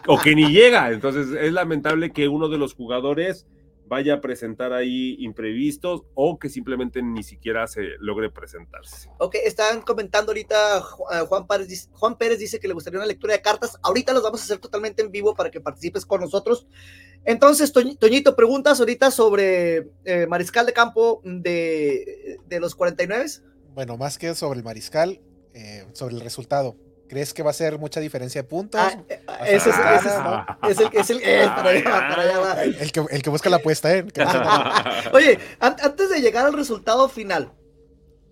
o 0.06 0.18
que 0.20 0.34
ni 0.34 0.50
llega. 0.52 0.90
Entonces 0.90 1.28
es 1.40 1.52
lamentable 1.52 2.12
que 2.12 2.28
uno 2.28 2.48
de 2.48 2.58
los 2.58 2.74
jugadores 2.74 3.46
vaya 3.90 4.14
a 4.16 4.20
presentar 4.20 4.74
ahí 4.74 5.16
imprevistos 5.20 6.02
o 6.12 6.38
que 6.38 6.50
simplemente 6.50 7.02
ni 7.02 7.22
siquiera 7.22 7.66
se 7.66 7.80
logre 8.00 8.28
presentarse. 8.28 9.08
Ok, 9.16 9.36
están 9.42 9.80
comentando 9.80 10.30
ahorita, 10.32 10.76
eh, 10.78 11.20
Juan 11.26 11.46
Pérez, 11.46 11.68
dice- 11.68 11.88
Juan 11.92 12.18
Pérez 12.18 12.38
dice 12.38 12.60
que 12.60 12.68
le 12.68 12.74
gustaría 12.74 12.98
una 12.98 13.06
lectura 13.06 13.32
de 13.32 13.40
cartas. 13.40 13.78
Ahorita 13.82 14.12
las 14.12 14.22
vamos 14.22 14.40
a 14.42 14.44
hacer 14.44 14.58
totalmente 14.58 15.00
en 15.00 15.10
vivo 15.10 15.34
para 15.34 15.50
que 15.50 15.62
participes 15.62 16.04
con 16.04 16.20
nosotros. 16.20 16.66
Entonces, 17.24 17.74
Toñ- 17.74 17.98
Toñito, 17.98 18.36
preguntas 18.36 18.78
ahorita 18.78 19.10
sobre 19.10 19.88
eh, 20.04 20.26
Mariscal 20.28 20.66
de 20.66 20.74
Campo 20.74 21.22
de, 21.24 22.36
de 22.46 22.60
los 22.60 22.74
49. 22.74 23.24
Bueno, 23.74 23.96
más 23.96 24.18
que 24.18 24.34
sobre 24.34 24.58
el 24.58 24.64
mariscal, 24.66 25.22
eh, 25.58 25.86
sobre 25.92 26.14
el 26.14 26.20
resultado. 26.20 26.76
¿Crees 27.08 27.32
que 27.32 27.42
va 27.42 27.50
a 27.50 27.54
ser 27.54 27.78
mucha 27.78 28.00
diferencia 28.00 28.42
de 28.42 28.48
puntos? 28.48 28.80
Ah, 28.80 28.92
eh, 29.08 29.22
ese 29.46 29.70
es, 29.70 29.76
ese 29.76 30.08
es- 30.08 30.14
¿no? 30.22 30.46
es 30.68 30.78
el 30.78 30.90
que 30.90 30.98
es 31.00 31.10
el 31.10 31.20
eh, 31.22 31.46
para 31.46 31.70
allá 31.70 31.90
va, 31.90 32.08
para 32.08 32.22
allá 32.22 32.38
va. 32.38 32.62
El 32.64 32.92
que, 32.92 33.04
el 33.10 33.22
que 33.22 33.30
busca 33.30 33.48
la 33.50 33.56
apuesta, 33.56 33.94
¿eh? 33.96 34.04
Oye, 35.14 35.38
an- 35.58 35.76
antes 35.82 36.10
de 36.10 36.20
llegar 36.20 36.44
al 36.46 36.52
resultado 36.52 37.08
final, 37.08 37.52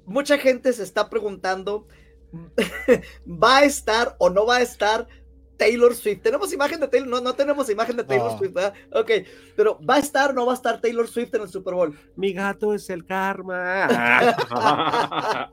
mucha 0.05 0.37
gente 0.39 0.73
se 0.75 0.83
está 0.83 1.09
preguntando, 1.09 1.89
¿va 3.27 3.59
a 3.59 3.65
estar 3.65 4.15
o 4.19 4.29
no 4.31 4.45
va 4.47 4.57
a 4.57 4.63
estar 4.63 5.09
Taylor 5.57 5.95
Swift? 5.95 6.23
¿Tenemos 6.23 6.53
imagen 6.53 6.81
de 6.81 6.89
Taylor? 6.89 7.09
No, 7.09 7.21
no 7.21 7.35
tenemos 7.35 7.69
imagen 7.71 7.97
de 7.97 8.05
Taylor 8.05 8.33
No. 8.33 8.39
Swift, 8.39 8.53
¿verdad? 8.53 8.75
Ok, 8.93 9.11
pero 9.57 9.79
¿va 9.89 9.97
a 9.97 9.99
estar 9.99 10.31
o 10.31 10.33
no 10.33 10.47
va 10.47 10.53
a 10.53 10.57
estar 10.57 10.81
Taylor 10.81 11.09
Swift 11.09 11.35
en 11.35 11.43
el 11.43 11.49
Super 11.49 11.75
Bowl? 11.75 11.99
Mi 12.17 12.33
gato 12.33 12.75
es 12.75 12.89
el 12.91 13.05
karma. 13.05 13.89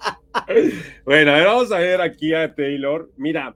bueno, 1.05 1.31
a 1.31 1.35
ver, 1.35 1.45
vamos 1.45 1.71
a 1.71 1.77
ver 1.79 2.01
aquí 2.01 2.33
a 2.33 2.53
Taylor. 2.53 3.09
Mira, 3.17 3.55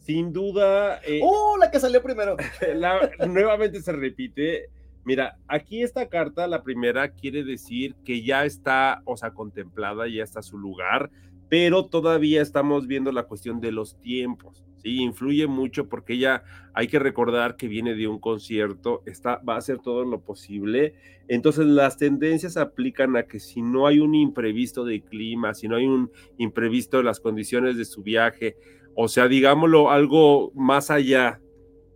sin 0.00 0.32
duda, 0.32 1.00
eh, 1.04 1.20
¡Oh, 1.22 1.56
la 1.58 1.70
que 1.70 1.80
salió 1.80 2.02
primero! 2.02 2.36
la- 2.74 3.10
nuevamente 3.26 3.80
se 3.82 3.92
repite. 3.92 4.66
Mira, 5.04 5.36
aquí 5.46 5.82
esta 5.82 6.08
carta, 6.08 6.46
la 6.48 6.62
primera, 6.62 7.10
quiere 7.12 7.44
decir 7.44 7.94
que 8.04 8.24
ya 8.24 8.44
está, 8.44 9.02
o 9.04 9.16
sea, 9.16 9.30
contemplada, 9.30 10.08
ya 10.08 10.24
está 10.24 10.42
su 10.42 10.58
lugar, 10.58 11.10
pero 11.48 11.86
todavía 11.86 12.42
estamos 12.42 12.88
viendo 12.88 13.12
la 13.12 13.22
cuestión 13.22 13.60
de 13.60 13.70
los 13.70 14.00
tiempos. 14.00 14.64
Sí, 14.78 15.02
influye 15.02 15.46
mucho 15.46 15.88
porque 15.88 16.18
ya 16.18 16.44
hay 16.74 16.88
que 16.88 16.98
recordar 16.98 17.56
que 17.56 17.68
viene 17.68 17.94
de 17.94 18.06
un 18.06 18.18
concierto, 18.18 19.02
está, 19.06 19.40
va 19.48 19.54
a 19.54 19.58
hacer 19.58 19.78
todo 19.78 20.04
lo 20.04 20.20
posible. 20.20 20.94
Entonces, 21.28 21.66
las 21.66 21.96
tendencias 21.96 22.56
aplican 22.56 23.16
a 23.16 23.24
que 23.24 23.40
si 23.40 23.62
no 23.62 23.86
hay 23.86 23.98
un 23.98 24.14
imprevisto 24.14 24.84
de 24.84 25.02
clima, 25.02 25.54
si 25.54 25.68
no 25.68 25.76
hay 25.76 25.86
un 25.86 26.10
imprevisto 26.38 26.98
de 26.98 27.04
las 27.04 27.20
condiciones 27.20 27.76
de 27.76 27.84
su 27.84 28.02
viaje, 28.02 28.56
o 28.94 29.08
sea, 29.08 29.28
digámoslo, 29.28 29.90
algo 29.90 30.52
más 30.54 30.90
allá 30.90 31.40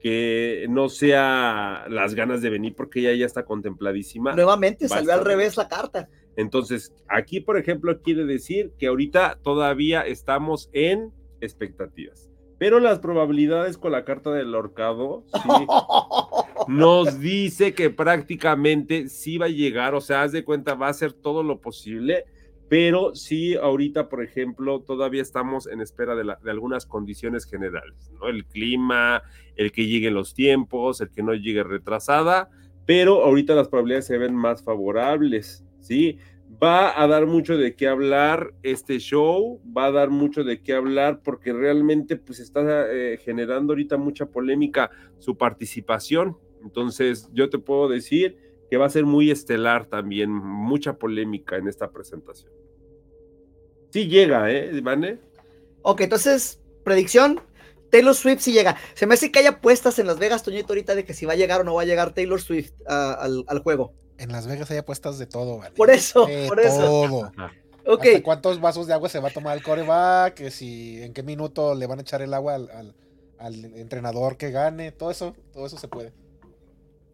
que 0.01 0.67
no 0.71 0.89
sea 0.89 1.85
las 1.89 2.15
ganas 2.15 2.41
de 2.41 2.51
venir 2.51 2.75
porque 2.75 3.01
ella 3.01 3.15
ya 3.15 3.27
está 3.27 3.45
contempladísima. 3.45 4.35
Nuevamente 4.35 4.89
salió 4.89 5.13
al 5.13 5.25
revés 5.25 5.57
la 5.57 5.69
carta. 5.69 6.09
Entonces, 6.37 6.95
aquí, 7.09 7.41
por 7.41 7.59
ejemplo, 7.59 8.01
quiere 8.01 8.25
decir 8.25 8.73
que 8.79 8.87
ahorita 8.87 9.39
todavía 9.43 10.03
estamos 10.03 10.71
en 10.73 11.13
expectativas. 11.41 12.30
Pero 12.61 12.79
las 12.79 12.99
probabilidades 12.99 13.79
con 13.79 13.91
la 13.93 14.05
carta 14.05 14.31
del 14.33 14.55
ahorcado 14.55 15.25
sí, 15.33 15.49
nos 16.69 17.19
dice 17.19 17.73
que 17.73 17.89
prácticamente 17.89 19.09
sí 19.09 19.39
va 19.39 19.47
a 19.47 19.49
llegar, 19.49 19.95
o 19.95 20.01
sea, 20.03 20.23
haz 20.23 20.33
de 20.33 20.45
cuenta, 20.45 20.75
va 20.75 20.89
a 20.89 20.91
hacer 20.91 21.15
todo 21.15 21.43
lo 21.43 21.59
posible, 21.63 22.27
pero 22.69 23.15
sí 23.15 23.57
ahorita, 23.57 24.11
por 24.11 24.23
ejemplo, 24.23 24.81
todavía 24.83 25.23
estamos 25.23 25.67
en 25.69 25.81
espera 25.81 26.15
de, 26.15 26.25
la- 26.25 26.39
de 26.45 26.51
algunas 26.51 26.85
condiciones 26.85 27.47
generales, 27.47 28.13
¿no? 28.21 28.29
El 28.29 28.45
clima, 28.45 29.23
el 29.57 29.73
que 29.73 29.87
lleguen 29.87 30.13
los 30.13 30.35
tiempos, 30.35 31.01
el 31.01 31.11
que 31.11 31.23
no 31.23 31.33
llegue 31.33 31.65
retrasada, 31.65 32.51
pero 32.85 33.25
ahorita 33.25 33.55
las 33.55 33.69
probabilidades 33.69 34.07
se 34.07 34.19
ven 34.19 34.35
más 34.35 34.63
favorables, 34.63 35.65
¿sí? 35.81 36.19
Va 36.51 37.01
a 37.01 37.07
dar 37.07 37.27
mucho 37.27 37.57
de 37.57 37.77
qué 37.77 37.87
hablar 37.87 38.53
este 38.63 38.99
show, 38.99 39.61
va 39.77 39.87
a 39.87 39.93
dar 39.93 40.11
mucho 40.11 40.43
de 40.43 40.63
qué 40.63 40.75
hablar 40.75 41.23
porque 41.23 41.53
realmente 41.53 42.17
pues 42.17 42.41
está 42.41 42.87
eh, 42.91 43.19
generando 43.23 43.73
ahorita 43.73 43.97
mucha 43.97 44.27
polémica 44.27 44.91
su 45.19 45.37
participación. 45.37 46.37
Entonces 46.63 47.29
yo 47.33 47.49
te 47.51 47.59
puedo 47.59 47.89
decir 47.89 48.37
que 48.69 48.77
va 48.77 48.87
a 48.87 48.91
ser 48.91 49.05
muy 49.05 49.31
estelar 49.31 49.87
también, 49.87 50.31
mucha 50.31 50.95
polémica 50.95 51.57
en 51.57 51.69
esta 51.69 51.91
presentación. 51.91 52.53
Sí 53.91 54.09
llega, 54.09 54.51
¿eh, 54.51 54.81
Vane? 54.81 55.19
Ok, 55.83 56.03
entonces, 56.03 56.61
predicción. 56.85 57.41
Taylor 57.91 58.15
Swift 58.15 58.41
sí 58.41 58.53
llega. 58.53 58.77
Se 58.95 59.07
me 59.07 59.15
hace 59.15 59.33
que 59.33 59.41
hay 59.41 59.47
apuestas 59.47 59.99
en 59.99 60.07
Las 60.07 60.19
Vegas, 60.19 60.45
Toñito, 60.45 60.73
ahorita 60.73 60.95
de 60.95 61.05
que 61.05 61.15
si 61.15 61.27
va 61.27 61.33
a 61.33 61.37
llegar 61.37 61.61
o 61.61 61.65
no 61.65 61.75
va 61.75 61.83
a 61.83 61.87
llegar 61.87 62.15
Taylor 62.15 62.41
Swift 62.41 62.73
al 62.87 63.59
juego. 63.63 63.95
En 64.21 64.33
Las 64.33 64.47
Vegas 64.47 64.71
hay 64.71 64.77
apuestas 64.79 65.19
de 65.19 65.27
todo, 65.27 65.59
¿vale? 65.59 65.75
Por 65.75 65.91
eso, 65.91 66.27
De 66.27 66.47
por 66.49 66.61
eso. 66.61 66.81
todo. 66.81 67.33
Ok, 67.87 68.03
Hasta 68.05 68.23
cuántos 68.23 68.61
vasos 68.61 68.87
de 68.87 68.93
agua 68.93 69.09
se 69.09 69.19
va 69.21 69.29
a 69.29 69.33
tomar 69.33 69.57
el 69.57 69.63
coreback, 69.63 70.35
que 70.35 70.51
si 70.51 71.03
en 71.03 71.13
qué 71.15 71.23
minuto 71.23 71.75
le 71.75 71.87
van 71.87 71.99
a 71.99 72.03
echar 72.03 72.21
el 72.23 72.35
agua 72.35 72.55
al, 72.55 72.71
al- 72.71 72.95
al 73.39 73.65
entrenador 73.77 74.37
que 74.37 74.51
gane, 74.51 74.93
todo 74.93 75.11
eso, 75.11 75.35
todo 75.53 75.67
eso 75.67 75.79
se 75.79 75.89
puede. 75.89 76.13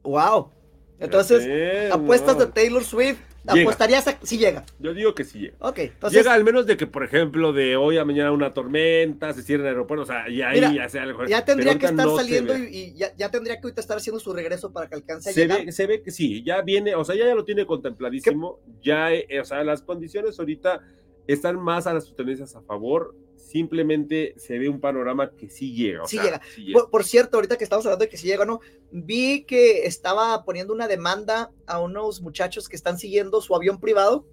wow. 0.02 0.50
Entonces, 0.98 1.44
Fíjate, 1.44 1.92
apuestas 1.92 2.38
de 2.38 2.46
Taylor 2.46 2.84
Swift, 2.84 3.18
Llega. 3.54 3.62
apostarías 3.68 4.08
a 4.08 4.18
si 4.22 4.38
llega. 4.38 4.64
Yo 4.78 4.92
digo 4.94 5.14
que 5.14 5.24
sí 5.24 5.38
llega. 5.40 5.56
Ok, 5.60 5.78
entonces, 5.78 6.18
Llega 6.20 6.34
al 6.34 6.44
menos 6.44 6.66
de 6.66 6.76
que, 6.76 6.86
por 6.86 7.04
ejemplo, 7.04 7.52
de 7.52 7.76
hoy 7.76 7.98
a 7.98 8.04
mañana 8.04 8.32
una 8.32 8.52
tormenta, 8.54 9.32
se 9.32 9.42
cierra 9.42 9.62
el 9.64 9.68
aeropuerto, 9.70 10.02
o 10.02 10.06
sea, 10.06 10.28
y 10.28 10.42
ahí 10.42 10.56
Mira, 10.56 10.72
ya 10.74 10.88
sea 10.88 11.02
algo. 11.04 11.24
ya 11.26 11.44
tendría 11.44 11.78
que 11.78 11.86
estar 11.86 12.06
no 12.06 12.16
saliendo 12.16 12.56
y 12.56 12.94
ya, 12.94 13.14
ya 13.16 13.30
tendría 13.30 13.56
que 13.56 13.62
ahorita 13.64 13.80
estar 13.80 13.96
haciendo 13.96 14.20
su 14.20 14.32
regreso 14.32 14.72
para 14.72 14.88
que 14.88 14.94
alcance 14.96 15.30
a 15.30 15.32
Se 15.32 15.40
llegar. 15.42 15.64
ve, 15.64 15.72
se 15.72 15.86
ve 15.86 16.02
que 16.02 16.10
sí, 16.10 16.42
ya 16.44 16.62
viene, 16.62 16.94
o 16.94 17.04
sea, 17.04 17.14
ya, 17.14 17.26
ya 17.26 17.34
lo 17.34 17.44
tiene 17.44 17.66
contempladísimo, 17.66 18.60
ya, 18.82 19.12
eh, 19.12 19.40
o 19.40 19.44
sea, 19.44 19.62
las 19.64 19.82
condiciones 19.82 20.38
ahorita 20.38 20.80
están 21.26 21.56
más 21.60 21.86
a 21.86 21.94
las 21.94 22.14
tendencias 22.14 22.54
a 22.56 22.62
favor, 22.62 23.14
simplemente 23.46 24.34
se 24.36 24.58
ve 24.58 24.68
un 24.68 24.80
panorama 24.80 25.30
que 25.36 25.48
sí 25.48 25.72
llega, 25.74 26.02
o 26.02 26.06
Sí 26.06 26.16
sea, 26.16 26.24
llega. 26.24 26.40
sí 26.54 26.64
llega. 26.64 26.78
Por, 26.80 26.90
por 26.90 27.04
cierto, 27.04 27.36
ahorita 27.36 27.56
que 27.56 27.64
estamos 27.64 27.86
hablando 27.86 28.04
de 28.04 28.08
que 28.08 28.16
si 28.16 28.26
llega 28.26 28.44
no, 28.44 28.60
vi 28.90 29.44
que 29.44 29.86
estaba 29.86 30.44
poniendo 30.44 30.72
una 30.72 30.88
demanda 30.88 31.50
a 31.66 31.80
unos 31.80 32.20
muchachos 32.20 32.68
que 32.68 32.76
están 32.76 32.98
siguiendo 32.98 33.40
su 33.40 33.54
avión 33.54 33.80
privado 33.80 34.26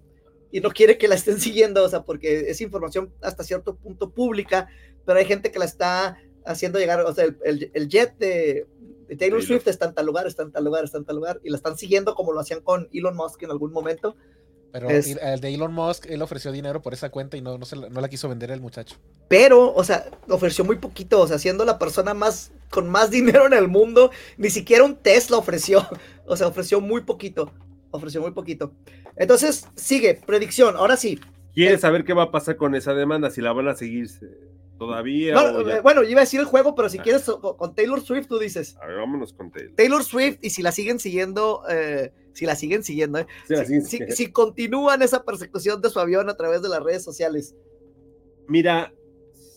y 0.50 0.60
no 0.60 0.70
quiere 0.70 0.98
que 0.98 1.08
la 1.08 1.14
estén 1.14 1.40
siguiendo, 1.40 1.84
o 1.84 1.88
sea, 1.88 2.02
porque 2.02 2.50
es 2.50 2.60
información 2.60 3.12
hasta 3.22 3.44
cierto 3.44 3.76
punto 3.76 4.10
pública, 4.10 4.68
pero 5.06 5.18
hay 5.18 5.24
gente 5.26 5.50
que 5.50 5.58
la 5.58 5.64
está 5.64 6.18
haciendo 6.44 6.78
llegar, 6.78 7.00
o 7.00 7.14
sea, 7.14 7.24
el, 7.24 7.36
el- 7.44 7.70
el 7.72 7.88
jet 7.88 8.16
de, 8.18 8.66
de 9.08 9.16
Taylor, 9.16 9.38
Taylor. 9.40 9.42
Swift 9.42 9.68
está 9.68 9.86
en 9.86 9.94
tal 9.94 10.06
lugar, 10.06 10.26
está 10.26 10.42
en 10.42 10.52
tal 10.52 10.64
lugar, 10.64 10.84
está 10.84 10.98
en 10.98 11.04
tal 11.04 11.16
lugar, 11.16 11.40
y 11.42 11.50
la 11.50 11.56
están 11.56 11.76
siguiendo 11.78 12.14
como 12.14 12.32
lo 12.32 12.40
hacían 12.40 12.60
con 12.60 12.88
Elon 12.92 13.16
Musk 13.16 13.42
en 13.44 13.50
algún 13.50 13.72
momento. 13.72 14.16
Pero 14.74 14.90
Es- 14.90 15.06
el 15.06 15.40
de 15.40 15.54
Elon 15.54 15.72
Musk, 15.72 16.06
él 16.10 16.20
ofreció 16.20 16.50
dinero 16.50 16.82
por 16.82 16.92
esa 16.94 17.08
cuenta 17.08 17.36
y 17.36 17.40
no, 17.40 17.56
no, 17.58 17.64
se 17.64 17.76
la, 17.76 17.88
no 17.90 18.00
la 18.00 18.08
quiso 18.08 18.28
vender 18.28 18.50
el 18.50 18.60
muchacho. 18.60 18.96
pero, 19.28 19.72
o 19.72 19.84
sea, 19.84 20.06
ofreció 20.28 20.64
muy 20.64 20.78
poquito, 20.78 21.20
o 21.20 21.28
sea, 21.28 21.38
siendo 21.38 21.64
la 21.64 21.78
persona 21.78 22.12
más, 22.12 22.50
con 22.70 22.88
más 22.90 23.08
dinero 23.12 23.46
en 23.46 23.52
el 23.52 23.68
mundo, 23.68 24.10
ni 24.36 24.50
siquiera 24.50 24.82
un 24.82 24.96
Tesla 24.96 25.36
ofreció, 25.36 25.86
o 26.26 26.36
sea, 26.36 26.48
ofreció 26.48 26.80
muy 26.80 27.02
poquito, 27.02 27.52
ofreció 27.92 28.20
muy 28.20 28.32
poquito. 28.32 28.72
Entonces, 29.16 29.68
sigue, 29.76 30.20
predicción, 30.26 30.74
ahora 30.76 30.96
sí. 30.96 31.20
¿Quieres 31.54 31.82
saber 31.82 32.04
qué 32.04 32.12
va 32.14 32.24
a 32.24 32.30
pasar 32.32 32.56
con 32.56 32.74
esa 32.74 32.94
demanda? 32.94 33.30
Si 33.30 33.40
la 33.40 33.52
van 33.52 33.68
a 33.68 33.76
seguir 33.76 34.08
eh, 34.22 34.26
todavía. 34.78 35.34
No, 35.34 35.66
ya? 35.66 35.80
bueno, 35.82 36.02
yo 36.02 36.10
iba 36.10 36.20
a 36.20 36.24
decir 36.24 36.40
el 36.40 36.46
juego, 36.46 36.74
pero 36.74 36.88
si 36.88 36.98
Ah. 36.98 37.02
quieres 37.02 37.24
con 37.58 37.74
Taylor 37.74 38.00
Swift, 38.00 38.26
tú 38.26 38.38
dices, 38.38 38.76
A 38.82 38.86
ver, 38.86 38.96
vámonos 38.96 39.32
con 39.32 39.50
Taylor. 39.50 39.74
Taylor 39.76 40.02
Swift, 40.04 40.38
y 40.42 40.50
si 40.50 40.62
la 40.62 40.72
siguen 40.72 40.98
siguiendo, 40.98 41.62
eh, 41.70 42.12
si 42.32 42.46
la 42.46 42.56
siguen 42.56 42.82
siguiendo, 42.82 43.18
eh, 43.20 43.26
Sí, 43.46 43.54
si, 43.54 43.60
así- 43.60 43.80
si- 43.82 44.10
si 44.12 44.32
continúan 44.32 45.02
esa 45.02 45.24
persecución 45.24 45.80
de 45.80 45.90
su 45.90 46.00
avión 46.00 46.28
a 46.28 46.36
través 46.36 46.62
de 46.62 46.68
las 46.68 46.82
redes 46.82 47.02
sociales. 47.04 47.54
Mira, 48.48 48.92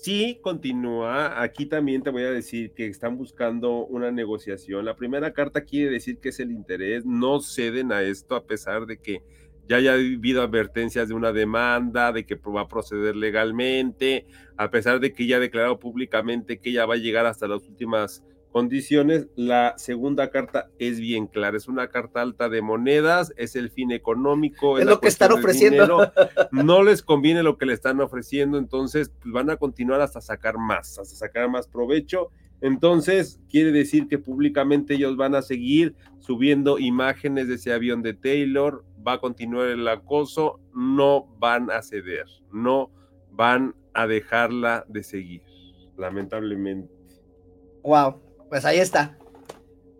sí 0.01 0.39
continúa. 0.41 1.41
Aquí 1.41 1.65
también 1.65 2.03
te 2.03 2.09
voy 2.11 2.23
a 2.23 2.31
decir 2.31 2.71
que 2.73 2.87
están 2.87 3.17
buscando 3.17 3.85
una 3.85 4.11
negociación. 4.11 4.85
La 4.85 4.95
primera 4.95 5.33
carta 5.33 5.61
quiere 5.65 5.91
decir 5.91 6.19
que 6.19 6.29
es 6.29 6.39
el 6.39 6.51
interés. 6.51 7.05
No 7.05 7.41
ceden 7.41 7.91
a 7.91 8.01
esto 8.03 8.35
a 8.35 8.45
pesar 8.45 8.85
de 8.85 8.97
que 8.97 9.21
ya 9.67 9.77
haya 9.77 9.93
habido 9.93 10.41
advertencias 10.41 11.09
de 11.09 11.13
una 11.13 11.31
demanda, 11.31 12.11
de 12.11 12.25
que 12.25 12.35
va 12.35 12.61
a 12.61 12.67
proceder 12.67 13.15
legalmente, 13.15 14.25
a 14.55 14.69
pesar 14.69 14.99
de 14.99 15.13
que 15.13 15.27
ya 15.27 15.37
ha 15.37 15.39
declarado 15.39 15.79
públicamente 15.79 16.59
que 16.59 16.69
ella 16.69 16.85
va 16.85 16.95
a 16.95 16.97
llegar 16.97 17.25
hasta 17.25 17.47
las 17.47 17.67
últimas 17.67 18.23
condiciones. 18.51 19.27
La 19.35 19.75
segunda 19.77 20.29
carta 20.29 20.69
es 20.79 20.99
bien 20.99 21.27
clara, 21.27 21.57
es 21.57 21.67
una 21.67 21.89
carta 21.89 22.21
alta 22.21 22.49
de 22.49 22.61
monedas, 22.61 23.33
es 23.37 23.55
el 23.55 23.69
fin 23.69 23.91
económico, 23.91 24.79
Es 24.79 24.85
la 24.85 24.91
lo 24.91 24.99
que 24.99 25.09
están 25.09 25.31
ofreciendo. 25.31 26.11
no 26.51 26.83
les 26.83 27.03
conviene 27.03 27.43
lo 27.43 27.57
que 27.57 27.65
le 27.65 27.73
están 27.73 27.99
ofreciendo, 28.01 28.57
entonces 28.57 29.11
pues, 29.21 29.33
van 29.33 29.49
a 29.49 29.57
continuar 29.57 30.01
hasta 30.01 30.21
sacar 30.21 30.57
más, 30.57 30.97
hasta 30.97 31.15
sacar 31.15 31.49
más 31.49 31.67
provecho. 31.67 32.31
Entonces, 32.61 33.39
quiere 33.49 33.71
decir 33.71 34.07
que 34.07 34.17
públicamente 34.17 34.95
ellos 34.95 35.15
van 35.15 35.35
a 35.35 35.41
seguir 35.41 35.95
subiendo 36.19 36.79
imágenes 36.79 37.47
de 37.47 37.55
ese 37.55 37.71
avión 37.71 38.01
de 38.01 38.13
Taylor, 38.13 38.83
va 39.07 39.13
a 39.13 39.19
continuar 39.19 39.67
el 39.67 39.87
acoso, 39.87 40.59
no 40.73 41.27
van 41.37 41.69
a 41.69 41.81
ceder, 41.81 42.25
no 42.51 42.91
van 43.31 43.75
a 43.93 44.07
dejarla 44.07 44.85
de 44.87 45.03
seguir, 45.03 45.43
lamentablemente. 45.97 46.91
Wow, 47.83 48.19
pues 48.49 48.65
ahí 48.65 48.79
está. 48.79 49.17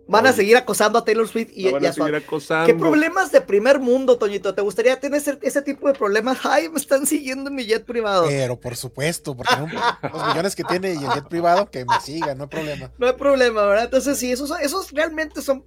Van 0.09 0.25
a 0.25 0.31
seguir 0.33 0.55
acosando 0.55 0.97
a 0.99 1.03
Taylor 1.03 1.27
Swift 1.27 1.49
y, 1.53 1.69
van 1.71 1.83
y 1.83 1.85
a 1.85 1.89
a 1.89 1.93
su- 1.93 2.01
seguir 2.01 2.15
acosando. 2.15 2.65
¿Qué 2.65 2.73
problemas 2.79 3.31
de 3.31 3.41
primer 3.41 3.79
mundo, 3.79 4.17
Toñito? 4.17 4.55
¿Te 4.55 4.61
gustaría 4.61 4.99
tener 4.99 5.17
ese, 5.19 5.37
ese 5.41 5.61
tipo 5.61 5.87
de 5.87 5.93
problemas? 5.93 6.39
Ay, 6.45 6.69
me 6.69 6.77
están 6.79 7.05
siguiendo 7.05 7.49
en 7.49 7.55
mi 7.55 7.65
jet 7.65 7.83
privado. 7.85 8.25
Pero 8.27 8.59
por 8.59 8.75
supuesto, 8.77 9.35
porque 9.35 9.53
no- 9.55 9.69
los 10.13 10.27
millones 10.27 10.55
que 10.55 10.63
tiene 10.63 10.93
y 10.93 11.03
el 11.03 11.11
jet 11.11 11.27
privado, 11.27 11.69
que 11.69 11.83
me 11.83 11.99
sigan, 11.99 12.37
no 12.37 12.45
hay 12.45 12.49
problema. 12.49 12.91
No 12.97 13.07
hay 13.07 13.13
problema, 13.13 13.65
¿verdad? 13.65 13.85
Entonces, 13.85 14.17
sí, 14.17 14.31
esos, 14.31 14.49
realmente 14.91 15.41
son 15.41 15.65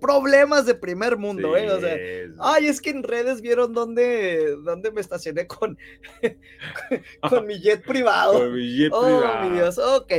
problemas 0.00 0.66
de 0.66 0.74
primer 0.74 1.16
mundo, 1.16 1.56
¿eh? 1.56 1.70
O 1.70 1.80
sea, 1.80 1.96
ay, 2.40 2.66
es 2.68 2.80
que 2.80 2.90
en 2.90 3.02
redes 3.02 3.40
vieron 3.40 3.72
dónde, 3.72 4.54
dónde 4.62 4.92
me 4.92 5.00
estacioné 5.00 5.46
con, 5.46 5.78
con 7.28 7.46
mi 7.46 7.58
jet 7.60 7.82
privado. 7.84 8.34
con 8.34 8.54
mi 8.54 8.76
jet 8.76 8.92
Oh, 8.94 9.04
privado. 9.04 9.40
mi 9.50 9.56
Dios, 9.56 9.78
ok. 9.78 10.12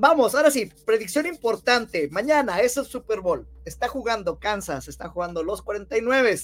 Vamos, 0.00 0.34
ahora 0.34 0.50
sí, 0.50 0.70
predicción 0.86 1.26
importante. 1.26 2.08
Mañana 2.10 2.60
es 2.60 2.74
el 2.78 2.86
Super 2.86 3.20
Bowl. 3.20 3.46
Está 3.66 3.86
jugando 3.86 4.38
Kansas, 4.38 4.88
están 4.88 5.10
jugando 5.10 5.42
los 5.42 5.60
49. 5.60 6.36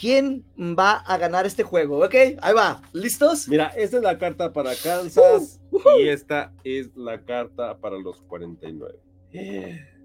¿Quién 0.00 0.46
va 0.58 0.92
a 0.96 1.18
ganar 1.18 1.44
este 1.44 1.62
juego? 1.62 2.02
Ok, 2.02 2.14
ahí 2.40 2.54
va. 2.54 2.80
¿Listos? 2.94 3.48
Mira, 3.48 3.66
esta 3.76 3.98
es 3.98 4.02
la 4.02 4.16
carta 4.16 4.50
para 4.50 4.74
Kansas 4.74 5.60
Uh, 5.70 5.76
uh. 5.76 6.00
y 6.00 6.08
esta 6.08 6.54
es 6.64 6.88
la 6.96 7.22
carta 7.22 7.76
para 7.76 7.98
los 7.98 8.22
49. 8.22 8.98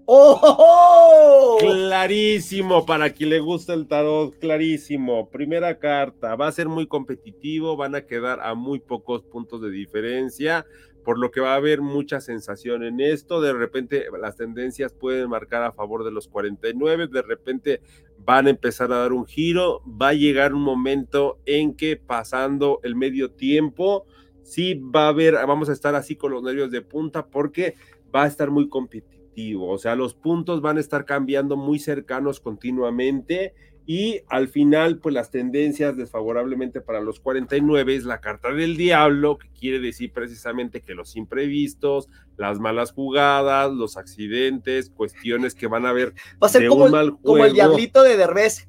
¡Oh! 0.04 0.38
oh, 0.42 0.56
oh! 0.58 1.58
Clarísimo, 1.60 2.84
para 2.84 3.10
quien 3.10 3.30
le 3.30 3.38
gusta 3.38 3.74
el 3.74 3.86
tarot, 3.86 4.36
clarísimo. 4.38 5.30
Primera 5.30 5.78
carta, 5.78 6.34
va 6.34 6.48
a 6.48 6.52
ser 6.52 6.68
muy 6.68 6.86
competitivo, 6.86 7.76
van 7.76 7.94
a 7.94 8.04
quedar 8.04 8.40
a 8.40 8.54
muy 8.54 8.80
pocos 8.80 9.22
puntos 9.22 9.62
de 9.62 9.70
diferencia, 9.70 10.66
por 11.04 11.18
lo 11.18 11.30
que 11.30 11.40
va 11.40 11.52
a 11.52 11.56
haber 11.56 11.80
mucha 11.80 12.20
sensación 12.20 12.84
en 12.84 13.00
esto. 13.00 13.40
De 13.40 13.52
repente 13.52 14.06
las 14.20 14.36
tendencias 14.36 14.92
pueden 14.92 15.28
marcar 15.28 15.62
a 15.62 15.72
favor 15.72 16.04
de 16.04 16.10
los 16.10 16.28
49, 16.28 17.08
de 17.08 17.22
repente 17.22 17.80
van 18.18 18.46
a 18.46 18.50
empezar 18.50 18.92
a 18.92 18.98
dar 18.98 19.12
un 19.12 19.26
giro, 19.26 19.82
va 19.86 20.08
a 20.08 20.14
llegar 20.14 20.54
un 20.54 20.62
momento 20.62 21.38
en 21.46 21.74
que 21.74 21.96
pasando 21.96 22.80
el 22.82 22.94
medio 22.94 23.30
tiempo, 23.30 24.06
sí 24.42 24.74
va 24.74 25.06
a 25.06 25.08
haber, 25.08 25.34
vamos 25.34 25.68
a 25.68 25.72
estar 25.72 25.94
así 25.94 26.16
con 26.16 26.32
los 26.32 26.42
nervios 26.42 26.70
de 26.70 26.82
punta 26.82 27.26
porque 27.26 27.76
va 28.14 28.24
a 28.24 28.26
estar 28.26 28.50
muy 28.50 28.68
competitivo, 28.68 29.70
o 29.70 29.78
sea, 29.78 29.94
los 29.94 30.14
puntos 30.14 30.60
van 30.60 30.76
a 30.76 30.80
estar 30.80 31.04
cambiando 31.04 31.56
muy 31.56 31.78
cercanos 31.78 32.40
continuamente 32.40 33.54
y 33.92 34.22
al 34.28 34.46
final, 34.46 34.98
pues 34.98 35.16
las 35.16 35.32
tendencias 35.32 35.96
desfavorablemente 35.96 36.80
para 36.80 37.00
los 37.00 37.18
49 37.18 37.96
es 37.96 38.04
la 38.04 38.20
carta 38.20 38.52
del 38.52 38.76
diablo, 38.76 39.36
que 39.36 39.50
quiere 39.50 39.80
decir 39.80 40.12
precisamente 40.12 40.80
que 40.80 40.94
los 40.94 41.16
imprevistos, 41.16 42.08
las 42.36 42.60
malas 42.60 42.92
jugadas, 42.92 43.72
los 43.72 43.96
accidentes, 43.96 44.90
cuestiones 44.90 45.56
que 45.56 45.66
van 45.66 45.86
a 45.86 45.88
haber 45.88 46.14
Va 46.40 46.46
a 46.46 46.50
ser 46.50 46.62
de 46.62 46.68
como 46.68 46.82
un 46.82 46.86
el, 46.86 46.92
mal 46.92 47.18
como 47.20 47.44
el 47.44 47.52
diablito 47.52 48.04
de 48.04 48.16
Derbez. 48.16 48.68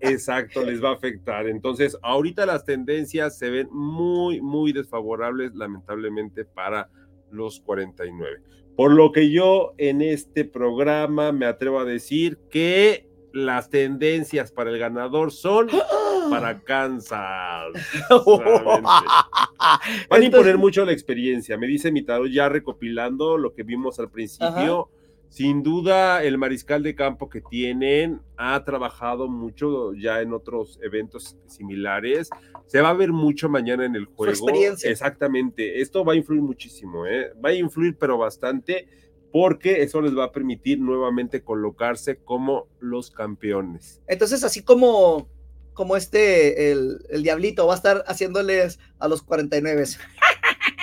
Exacto, 0.00 0.64
les 0.64 0.82
va 0.82 0.88
a 0.88 0.94
afectar. 0.94 1.46
Entonces, 1.46 1.98
ahorita 2.00 2.46
las 2.46 2.64
tendencias 2.64 3.36
se 3.36 3.50
ven 3.50 3.68
muy, 3.70 4.40
muy 4.40 4.72
desfavorables, 4.72 5.54
lamentablemente, 5.56 6.46
para 6.46 6.88
los 7.30 7.60
49. 7.60 8.40
Por 8.76 8.92
lo 8.94 9.12
que 9.12 9.30
yo 9.30 9.74
en 9.76 10.00
este 10.00 10.46
programa 10.46 11.32
me 11.32 11.44
atrevo 11.44 11.80
a 11.80 11.84
decir 11.84 12.38
que 12.48 13.12
las 13.34 13.68
tendencias 13.68 14.52
para 14.52 14.70
el 14.70 14.78
ganador 14.78 15.32
son 15.32 15.68
para 16.30 16.60
Kansas. 16.60 17.72
Van 20.08 20.22
a 20.22 20.24
imponer 20.24 20.56
mucho 20.56 20.84
la 20.84 20.92
experiencia. 20.92 21.58
Me 21.58 21.66
dice 21.66 21.90
mi 21.90 22.02
tarot 22.02 22.30
ya 22.30 22.48
recopilando 22.48 23.36
lo 23.36 23.52
que 23.52 23.64
vimos 23.64 23.98
al 23.98 24.10
principio. 24.10 24.88
Sin 25.28 25.64
duda, 25.64 26.22
el 26.22 26.38
mariscal 26.38 26.84
de 26.84 26.94
campo 26.94 27.28
que 27.28 27.40
tienen 27.40 28.20
ha 28.36 28.62
trabajado 28.62 29.26
mucho 29.26 29.92
ya 29.94 30.20
en 30.20 30.32
otros 30.32 30.78
eventos 30.80 31.36
similares. 31.46 32.30
Se 32.66 32.80
va 32.80 32.90
a 32.90 32.94
ver 32.94 33.10
mucho 33.10 33.48
mañana 33.48 33.84
en 33.84 33.96
el 33.96 34.04
juego. 34.04 34.30
experiencia. 34.30 34.88
Exactamente. 34.88 35.80
Esto 35.80 36.04
va 36.04 36.12
a 36.12 36.16
influir 36.16 36.40
muchísimo, 36.40 37.04
¿eh? 37.04 37.32
Va 37.44 37.48
a 37.48 37.54
influir, 37.54 37.96
pero 37.98 38.16
bastante, 38.16 38.86
porque 39.34 39.82
eso 39.82 40.00
les 40.00 40.16
va 40.16 40.26
a 40.26 40.30
permitir 40.30 40.78
nuevamente 40.78 41.42
colocarse 41.42 42.18
como 42.22 42.68
los 42.78 43.10
campeones. 43.10 44.00
Entonces, 44.06 44.44
así 44.44 44.62
como, 44.62 45.28
como 45.72 45.96
este, 45.96 46.70
el, 46.70 47.04
el 47.08 47.24
diablito 47.24 47.66
va 47.66 47.72
a 47.72 47.76
estar 47.76 48.04
haciéndoles 48.06 48.78
a 49.00 49.08
los 49.08 49.22
49. 49.22 49.86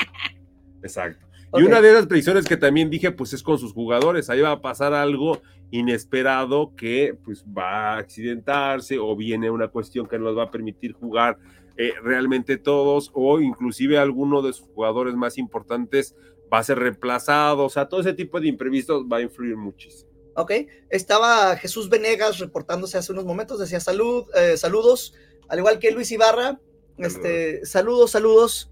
Exacto. 0.83 1.25
Y 1.53 1.63
una 1.63 1.79
de 1.79 1.93
las 1.93 2.07
predicciones 2.07 2.45
que 2.45 2.57
también 2.57 2.89
dije, 2.89 3.13
pues 3.13 3.31
es 3.31 3.41
con 3.41 3.57
sus 3.57 3.71
jugadores. 3.71 4.29
Ahí 4.29 4.41
va 4.41 4.51
a 4.51 4.61
pasar 4.61 4.93
algo 4.93 5.41
inesperado 5.69 6.75
que 6.75 7.17
pues 7.23 7.45
va 7.45 7.93
a 7.93 7.97
accidentarse 7.99 8.99
o 8.99 9.15
viene 9.15 9.49
una 9.49 9.69
cuestión 9.69 10.07
que 10.07 10.19
no 10.19 10.25
les 10.25 10.37
va 10.37 10.43
a 10.43 10.51
permitir 10.51 10.91
jugar 10.91 11.37
eh, 11.77 11.93
realmente 12.03 12.57
todos 12.57 13.11
o 13.13 13.39
inclusive 13.39 13.97
alguno 13.97 14.41
de 14.41 14.51
sus 14.51 14.67
jugadores 14.67 15.15
más 15.15 15.37
importantes 15.37 16.15
va 16.51 16.59
a 16.59 16.63
ser 16.63 16.79
reemplazado. 16.79 17.65
O 17.65 17.69
sea, 17.69 17.87
todo 17.87 18.01
ese 18.01 18.13
tipo 18.13 18.39
de 18.39 18.47
imprevistos 18.47 19.03
va 19.11 19.17
a 19.17 19.21
influir 19.21 19.55
muchísimo. 19.57 20.09
Ok, 20.35 20.51
estaba 20.89 21.55
Jesús 21.57 21.89
Venegas 21.89 22.39
reportándose 22.39 22.97
hace 22.97 23.11
unos 23.11 23.25
momentos, 23.25 23.59
decía 23.59 23.79
salud, 23.81 24.25
eh, 24.33 24.55
saludos, 24.55 25.13
al 25.49 25.59
igual 25.59 25.77
que 25.79 25.91
Luis 25.91 26.09
Ibarra, 26.11 26.59
este, 26.97 27.65
saludos, 27.65 28.11
saludos. 28.11 28.71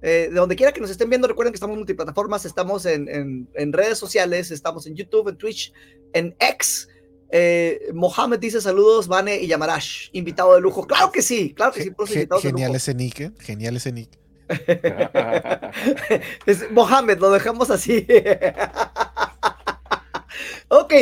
Eh, 0.00 0.28
de 0.30 0.34
donde 0.36 0.54
quiera 0.54 0.70
que 0.72 0.80
nos 0.80 0.90
estén 0.90 1.08
viendo, 1.08 1.26
recuerden 1.26 1.52
que 1.52 1.56
estamos 1.56 1.74
en 1.74 1.78
multiplataformas, 1.80 2.44
estamos 2.44 2.86
en, 2.86 3.08
en- 3.08 3.48
en 3.54 3.72
redes 3.72 3.98
sociales, 3.98 4.50
estamos 4.52 4.86
en 4.86 4.94
YouTube, 4.94 5.28
en 5.28 5.36
Twitch, 5.38 5.72
en 6.12 6.36
X. 6.38 6.88
Eh, 7.32 7.88
Mohamed 7.94 8.38
dice 8.38 8.60
saludos, 8.60 9.08
Vane 9.08 9.40
y 9.40 9.48
Yamarash, 9.48 10.10
invitado 10.12 10.54
de 10.54 10.60
lujo. 10.60 10.86
Claro 10.86 11.10
que 11.10 11.20
sí, 11.22 11.52
claro 11.52 11.72
que 11.72 11.82
sí, 11.82 11.88
Ge- 12.06 12.14
invitados 12.14 12.42
de 12.44 12.48
genial 12.50 12.68
lujo. 12.68 12.76
ese 12.76 12.94
nick, 12.94 13.20
¿eh? 13.20 13.32
Genial 13.40 13.76
ese 13.76 13.92
nick. 13.92 14.10
Es 16.46 16.70
Mohamed, 16.70 17.18
lo 17.18 17.30
dejamos 17.30 17.70
así. 17.70 18.06
ok, 20.68 20.92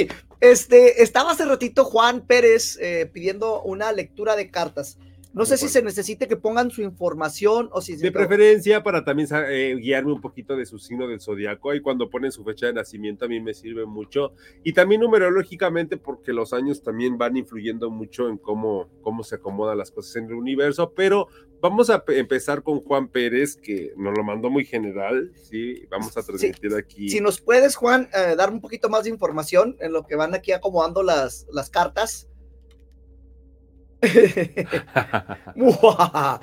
este, 0.41 1.03
estaba 1.03 1.33
hace 1.33 1.45
ratito 1.45 1.85
Juan 1.85 2.23
Pérez 2.23 2.79
eh, 2.81 3.11
pidiendo 3.13 3.63
una 3.63 3.93
lectura 3.93 4.37
de 4.37 4.51
cartas. 4.51 4.97
No 5.37 5.45
sé 5.45 5.57
si 5.59 5.69
se 5.69 5.83
necesite 5.83 6.27
que 6.27 6.37
pongan 6.37 6.71
su 6.71 6.81
información 6.83 7.69
o 7.73 7.81
si... 7.83 7.95
De 7.97 8.11
preferencia 8.11 8.83
para 8.83 9.05
también 9.05 9.29
eh, 9.49 9.77
guiarme 9.79 10.13
un 10.13 10.21
poquito 10.21 10.57
de 10.57 10.65
su 10.67 10.79
signo 10.79 11.07
del 11.07 11.21
zodiaco 11.21 11.75
y 11.75 11.81
cuando 11.83 12.09
ponen 12.11 12.33
su 12.33 12.43
fecha 12.43 12.67
de 12.67 12.73
nacimiento 12.73 13.27
a 13.27 13.29
mí 13.29 13.39
me 13.41 13.53
sirve 13.55 13.85
mucho 13.87 14.33
y 14.65 14.73
también 14.73 15.03
numerológicamente 15.03 15.99
porque 15.99 16.33
los 16.33 16.53
años 16.53 16.83
también 16.83 17.19
van 17.19 17.37
influyendo 17.37 17.91
mucho 17.91 18.29
en 18.29 18.39
cómo, 18.39 18.89
cómo 19.03 19.23
se 19.23 19.37
acomodan 19.37 19.77
las 19.79 19.91
cosas 19.91 20.17
en 20.17 20.25
el 20.25 20.35
universo, 20.35 20.93
pero 20.95 21.29
vamos 21.61 21.91
a 21.91 22.05
pe- 22.05 22.19
empezar 22.19 22.63
con 22.63 22.81
Juan 22.81 23.09
Pérez 23.09 23.57
que 23.57 23.93
nos 23.97 24.17
lo 24.17 24.25
mandó 24.25 24.49
muy 24.51 24.65
general, 24.65 25.33
sí, 25.35 25.85
vamos 25.91 26.17
a 26.17 26.23
transmitir 26.23 26.75
aquí. 26.75 27.09
Si 27.11 27.21
nos 27.21 27.41
puedes, 27.41 27.77
Juan, 27.77 28.09
eh, 28.15 28.35
dar 28.37 28.51
un 28.51 28.61
poquito 28.61 28.89
más 28.89 29.05
de 29.05 29.11
información 29.11 29.77
en 29.81 29.93
lo 29.93 30.07
que 30.07 30.17
van 30.17 30.35
aquí 30.35 30.53
acomodando 30.53 31.03
las, 31.03 31.47
las 31.53 31.69
cartas. 31.71 32.29
Wow. 35.57 36.41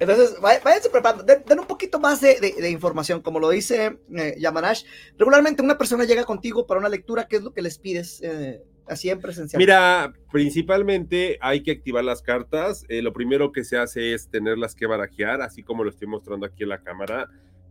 Entonces, 0.00 0.36
váyanse 0.40 0.90
preparando, 0.90 1.22
den, 1.24 1.42
den 1.46 1.60
un 1.60 1.66
poquito 1.66 1.98
más 1.98 2.20
de, 2.20 2.38
de- 2.40 2.54
de 2.60 2.70
información, 2.70 3.20
como 3.20 3.40
lo 3.40 3.50
dice 3.50 3.98
eh, 4.16 4.34
Yamanash. 4.38 4.84
Regularmente 5.18 5.62
una 5.62 5.78
persona 5.78 6.04
llega 6.04 6.24
contigo 6.24 6.66
para 6.66 6.80
una 6.80 6.88
lectura, 6.88 7.26
¿qué 7.28 7.36
es 7.36 7.42
lo 7.42 7.52
que 7.52 7.62
les 7.62 7.78
pides? 7.78 8.20
eh, 8.22 8.62
así 8.88 9.10
en 9.10 9.20
presencial. 9.20 9.58
Mira, 9.58 10.12
principalmente 10.30 11.38
hay 11.40 11.62
que 11.62 11.72
activar 11.72 12.04
las 12.04 12.22
cartas. 12.22 12.84
Eh, 12.88 13.02
lo 13.02 13.12
primero 13.12 13.50
que 13.50 13.64
se 13.64 13.78
hace 13.78 14.14
es 14.14 14.30
tenerlas 14.30 14.76
que 14.76 14.86
barajear, 14.86 15.42
así 15.42 15.64
como 15.64 15.82
lo 15.82 15.90
estoy 15.90 16.06
mostrando 16.06 16.46
aquí 16.46 16.62
en 16.62 16.68
la 16.68 16.82
cámara. 16.82 17.28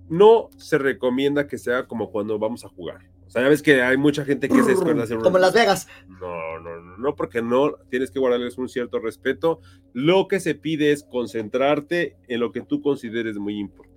No 0.10 0.50
se 0.58 0.78
recomienda 0.78 1.48
que 1.48 1.58
sea 1.58 1.88
como 1.88 2.12
cuando 2.12 2.38
vamos 2.38 2.64
a 2.66 2.70
jugar. 2.70 3.00
O 3.28 3.30
sea, 3.30 3.42
ya 3.42 3.50
ves 3.50 3.64
que 3.64 3.82
hay 3.82 3.98
mucha 3.98 4.24
gente 4.24 4.48
que 4.48 4.62
se 4.62 4.72
descuida 4.72 5.04
hacer 5.04 5.18
como 5.18 5.38
en 5.38 5.42
Las 5.42 5.54
Vegas. 5.54 5.88
No, 6.08 6.60
no, 6.60 6.80
no, 6.80 6.98
no, 6.98 7.16
porque 7.16 7.42
no 7.42 7.74
tienes 7.90 8.12
que 8.12 8.20
guardarles 8.20 8.58
un 8.58 8.70
cierto 8.70 9.00
respeto. 9.00 9.62
Lo 9.94 10.28
que 10.28 10.40
se 10.40 10.54
pide 10.56 10.92
es 10.92 11.04
concentrarte 11.04 12.18
en 12.28 12.40
lo 12.40 12.52
que 12.52 12.62
tú 12.62 12.82
consideres 12.82 13.38
muy 13.38 13.58
importante. 13.58 13.96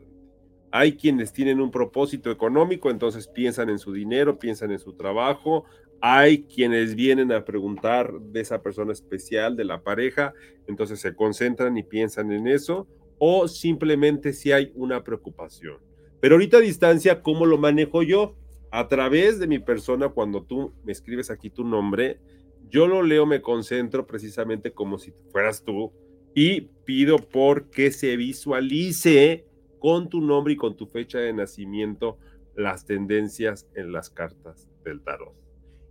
Hay 0.71 0.97
quienes 0.97 1.33
tienen 1.33 1.61
un 1.61 1.71
propósito 1.71 2.31
económico, 2.31 2.91
entonces 2.91 3.29
piensan 3.29 3.71
en 3.71 3.79
su 3.79 3.93
dinero, 3.93 4.39
piensan 4.39 4.71
en 4.71 4.79
su 4.79 4.95
trabajo. 4.95 5.65
Hay 6.01 6.45
quienes 6.45 6.95
vienen 6.95 7.33
a 7.33 7.45
preguntar 7.45 8.13
de 8.21 8.41
esa 8.41 8.63
persona 8.63 8.93
especial, 8.93 9.57
de 9.57 9.65
la 9.65 9.83
pareja, 9.83 10.33
entonces 10.67 11.01
se 11.01 11.15
concentran 11.15 11.77
y 11.77 11.83
piensan 11.83 12.33
en 12.33 12.47
eso. 12.47 12.87
O 13.19 13.49
simplemente 13.49 14.33
si 14.33 14.53
hay 14.53 14.73
una 14.75 15.03
preocupación. 15.03 15.88
Pero 16.21 16.35
ahorita 16.35 16.59
a 16.59 16.61
distancia, 16.61 17.23
¿cómo 17.23 17.47
lo 17.47 17.59
manejo 17.59 18.03
yo? 18.03 18.37
A 18.71 18.89
través 18.89 19.39
de 19.39 19.47
mi 19.47 19.59
persona, 19.59 20.09
cuando 20.09 20.43
tú 20.43 20.73
me 20.85 20.93
escribes 20.93 21.31
aquí 21.31 21.51
tu 21.51 21.65
nombre, 21.65 22.21
yo 22.69 22.87
lo 22.87 23.03
leo, 23.03 23.25
me 23.25 23.41
concentro 23.41 24.07
precisamente 24.07 24.73
como 24.73 24.99
si 24.99 25.13
fueras 25.33 25.65
tú 25.65 25.93
y 26.35 26.63
pido 26.85 27.17
por 27.19 27.71
que 27.71 27.91
se 27.91 28.17
visualice 28.17 29.47
con 29.79 30.09
tu 30.09 30.21
nombre 30.21 30.53
y 30.53 30.57
con 30.57 30.77
tu 30.77 30.87
fecha 30.87 31.19
de 31.19 31.33
nacimiento 31.33 32.19
las 32.55 32.85
tendencias 32.85 33.69
en 33.75 33.93
las 33.93 34.11
cartas 34.11 34.69
del 34.85 35.01
tarot. 35.01 35.35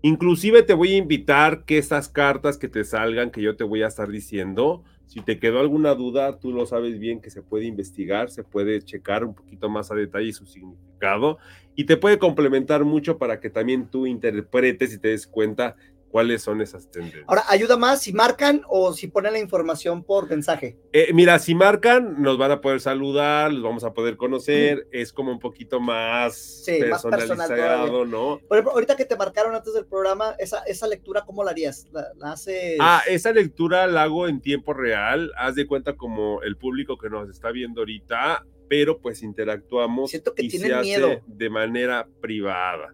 Inclusive 0.02 0.62
te 0.64 0.74
voy 0.74 0.94
a 0.94 0.98
invitar 0.98 1.66
que 1.66 1.78
estas 1.78 2.10
cartas 2.10 2.58
que 2.58 2.68
te 2.68 2.84
salgan, 2.84 3.32
que 3.32 3.42
yo 3.42 3.56
te 3.56 3.64
voy 3.64 3.82
a 3.82 3.88
estar 3.88 4.10
diciendo, 4.10 4.84
si 5.08 5.22
te 5.22 5.40
quedó 5.40 5.60
alguna 5.62 5.96
duda, 5.96 6.38
tú 6.38 6.52
lo 6.52 6.66
sabes 6.66 7.00
bien 7.00 7.22
que 7.22 7.30
se 7.30 7.42
puede 7.42 7.66
investigar, 7.66 8.30
se 8.30 8.44
puede 8.44 8.82
checar 8.82 9.24
un 9.24 9.34
poquito 9.34 9.70
más 9.70 9.90
a 9.90 9.96
detalle 9.96 10.34
su 10.34 10.46
significado 10.46 11.38
y 11.76 11.86
te 11.86 11.96
puede 11.96 12.20
complementar 12.20 12.84
mucho 12.84 13.18
para 13.18 13.40
que 13.40 13.50
también 13.50 13.88
tú 13.88 14.06
interpretes 14.06 14.94
y 14.94 15.00
te 15.00 15.10
des 15.10 15.26
cuenta 15.26 15.78
cuáles 16.10 16.42
son 16.42 16.62
esas 16.62 16.90
tendencias. 16.90 17.26
Ahora, 17.28 17.44
ayuda 17.48 17.78
más 17.78 18.02
si 18.02 18.14
marcan 18.14 18.62
o 18.68 18.94
si 18.94 19.08
ponen 19.08 19.34
la 19.34 19.40
información 19.40 20.04
por 20.04 20.30
mensaje. 20.30 20.78
Eh, 20.94 21.12
mira, 21.14 21.38
si 21.40 21.54
marcan, 21.54 22.22
nos 22.22 22.38
van 22.38 22.52
a 22.52 22.62
poder 22.62 22.80
saludar, 22.82 23.52
los 23.54 23.62
vamos 23.64 23.84
a 23.84 23.94
poder 23.94 24.18
conocer, 24.18 24.88
es 24.92 25.12
como 25.14 25.32
un 25.32 25.40
poquito 25.40 25.80
más 25.80 26.64
Sí, 26.66 26.80
más 26.80 27.04
personal 27.04 27.20
personalizado. 27.20 28.06
¿no? 28.06 28.40
Por 28.48 28.58
ejemplo, 28.58 28.72
ahorita 28.74 28.96
que 28.96 29.06
te 29.06 29.16
marcaron 29.16 29.54
antes 29.54 29.74
del 29.74 29.86
programa, 29.86 30.36
esa, 30.40 30.64
esa 30.64 30.88
lectura, 30.88 31.24
¿cómo 31.26 31.44
la 31.44 31.52
harías? 31.52 31.86
¿La, 31.92 32.08
la 32.18 32.32
haces? 32.32 32.78
Ah, 32.80 33.02
esa 33.08 33.32
lectura 33.32 33.86
la 33.88 34.04
hago 34.04 34.28
en 34.28 34.42
tiempo 34.42 34.74
real, 34.74 35.32
haz 35.38 35.56
de 35.56 35.68
cuenta 35.68 35.96
como 35.96 36.42
el 36.42 36.56
público 36.58 36.98
que 36.98 37.10
nos 37.10 37.30
está 37.30 37.52
viendo 37.52 37.82
ahorita, 37.82 38.46
pero 38.70 39.00
pues 39.00 39.24
interactuamos 39.24 40.10
Siento 40.10 40.34
que 40.34 40.44
y 40.44 40.50
se 40.50 40.74
hace 40.74 40.82
miedo. 40.84 41.22
de 41.26 41.50
manera 41.50 42.08
privada. 42.22 42.94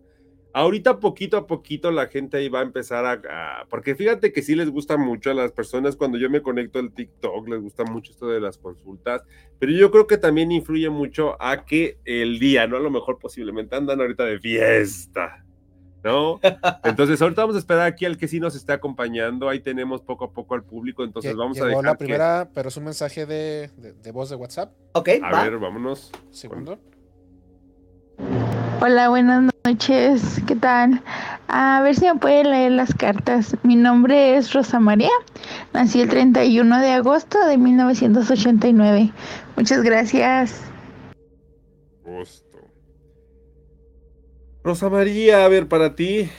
Ahorita 0.55 0.99
poquito 0.99 1.35
a 1.37 1.47
poquito 1.47 1.89
la 1.89 2.05
gente 2.07 2.37
ahí 2.37 2.47
va 2.47 2.59
a 2.59 2.63
empezar 2.63 3.05
a, 3.05 3.13
a- 3.61 3.65
porque 3.69 3.95
fíjate 3.95 4.31
que 4.31 4.43
sí 4.43 4.53
les 4.55 4.69
gusta 4.69 4.97
mucho 4.97 5.31
a 5.31 5.33
las 5.33 5.51
personas 5.51 5.95
cuando 5.95 6.19
yo 6.19 6.29
me 6.29 6.43
conecto 6.43 6.77
al 6.77 6.93
TikTok, 6.93 7.47
les 7.49 7.59
gusta 7.59 7.83
mucho 7.85 8.11
esto 8.11 8.27
de 8.27 8.39
las 8.39 8.59
consultas, 8.59 9.23
pero 9.57 9.71
yo 9.71 9.89
creo 9.89 10.05
que 10.05 10.17
también 10.19 10.51
influye 10.51 10.89
mucho 10.91 11.41
a 11.41 11.65
que 11.65 11.97
el 12.05 12.37
día, 12.37 12.67
¿no? 12.67 12.77
A 12.77 12.81
lo 12.81 12.91
mejor 12.91 13.17
posiblemente 13.17 13.75
andan 13.75 13.99
ahorita 13.99 14.25
de 14.25 14.37
fiesta, 14.39 15.43
¿no? 16.03 16.39
Entonces 16.83 17.19
ahorita 17.19 17.41
vamos 17.41 17.55
a 17.55 17.59
esperar 17.59 17.87
aquí 17.87 18.05
al 18.05 18.17
que 18.17 18.27
sí 18.27 18.39
nos 18.39 18.55
está 18.55 18.73
acompañando, 18.73 19.49
ahí 19.49 19.59
tenemos 19.59 20.01
poco 20.03 20.25
a 20.25 20.31
poco 20.31 20.53
al 20.53 20.63
público, 20.63 21.03
entonces 21.03 21.33
Lle- 21.33 21.37
vamos 21.39 21.59
a 21.59 21.65
dejar 21.65 21.83
la 21.83 21.91
que- 21.93 21.97
primera, 21.97 22.49
pero 22.53 22.69
es 22.69 22.77
un 22.77 22.83
mensaje 22.83 23.25
de, 23.25 23.69
de- 23.77 23.93
de 23.93 24.11
voz 24.11 24.29
de 24.29 24.35
WhatsApp. 24.35 24.71
ok, 24.93 25.09
A 25.23 25.31
va. 25.31 25.43
ver, 25.45 25.57
vámonos. 25.57 26.11
Segundo. 26.29 26.77
Hola, 28.85 29.07
buenas 29.07 29.49
noches. 29.63 30.41
¿Qué 30.45 30.57
tal? 30.57 31.01
A 31.47 31.81
ver 31.83 31.95
si 31.95 32.03
me 32.03 32.15
puede 32.15 32.43
leer 32.43 32.73
las 32.73 32.93
cartas. 32.93 33.55
Mi 33.63 33.77
nombre 33.77 34.35
es 34.35 34.51
Rosa 34.51 34.77
María. 34.81 35.07
Nací 35.71 36.01
el 36.01 36.09
31 36.09 36.81
de 36.81 36.89
agosto 36.89 37.39
de 37.47 37.57
1989. 37.57 39.13
Muchas 39.55 39.83
gracias. 39.83 40.59
Gusto. 42.03 42.57
Rosa 44.65 44.89
María, 44.89 45.45
a 45.45 45.47
ver, 45.47 45.69
para 45.69 45.95
ti 45.95 46.29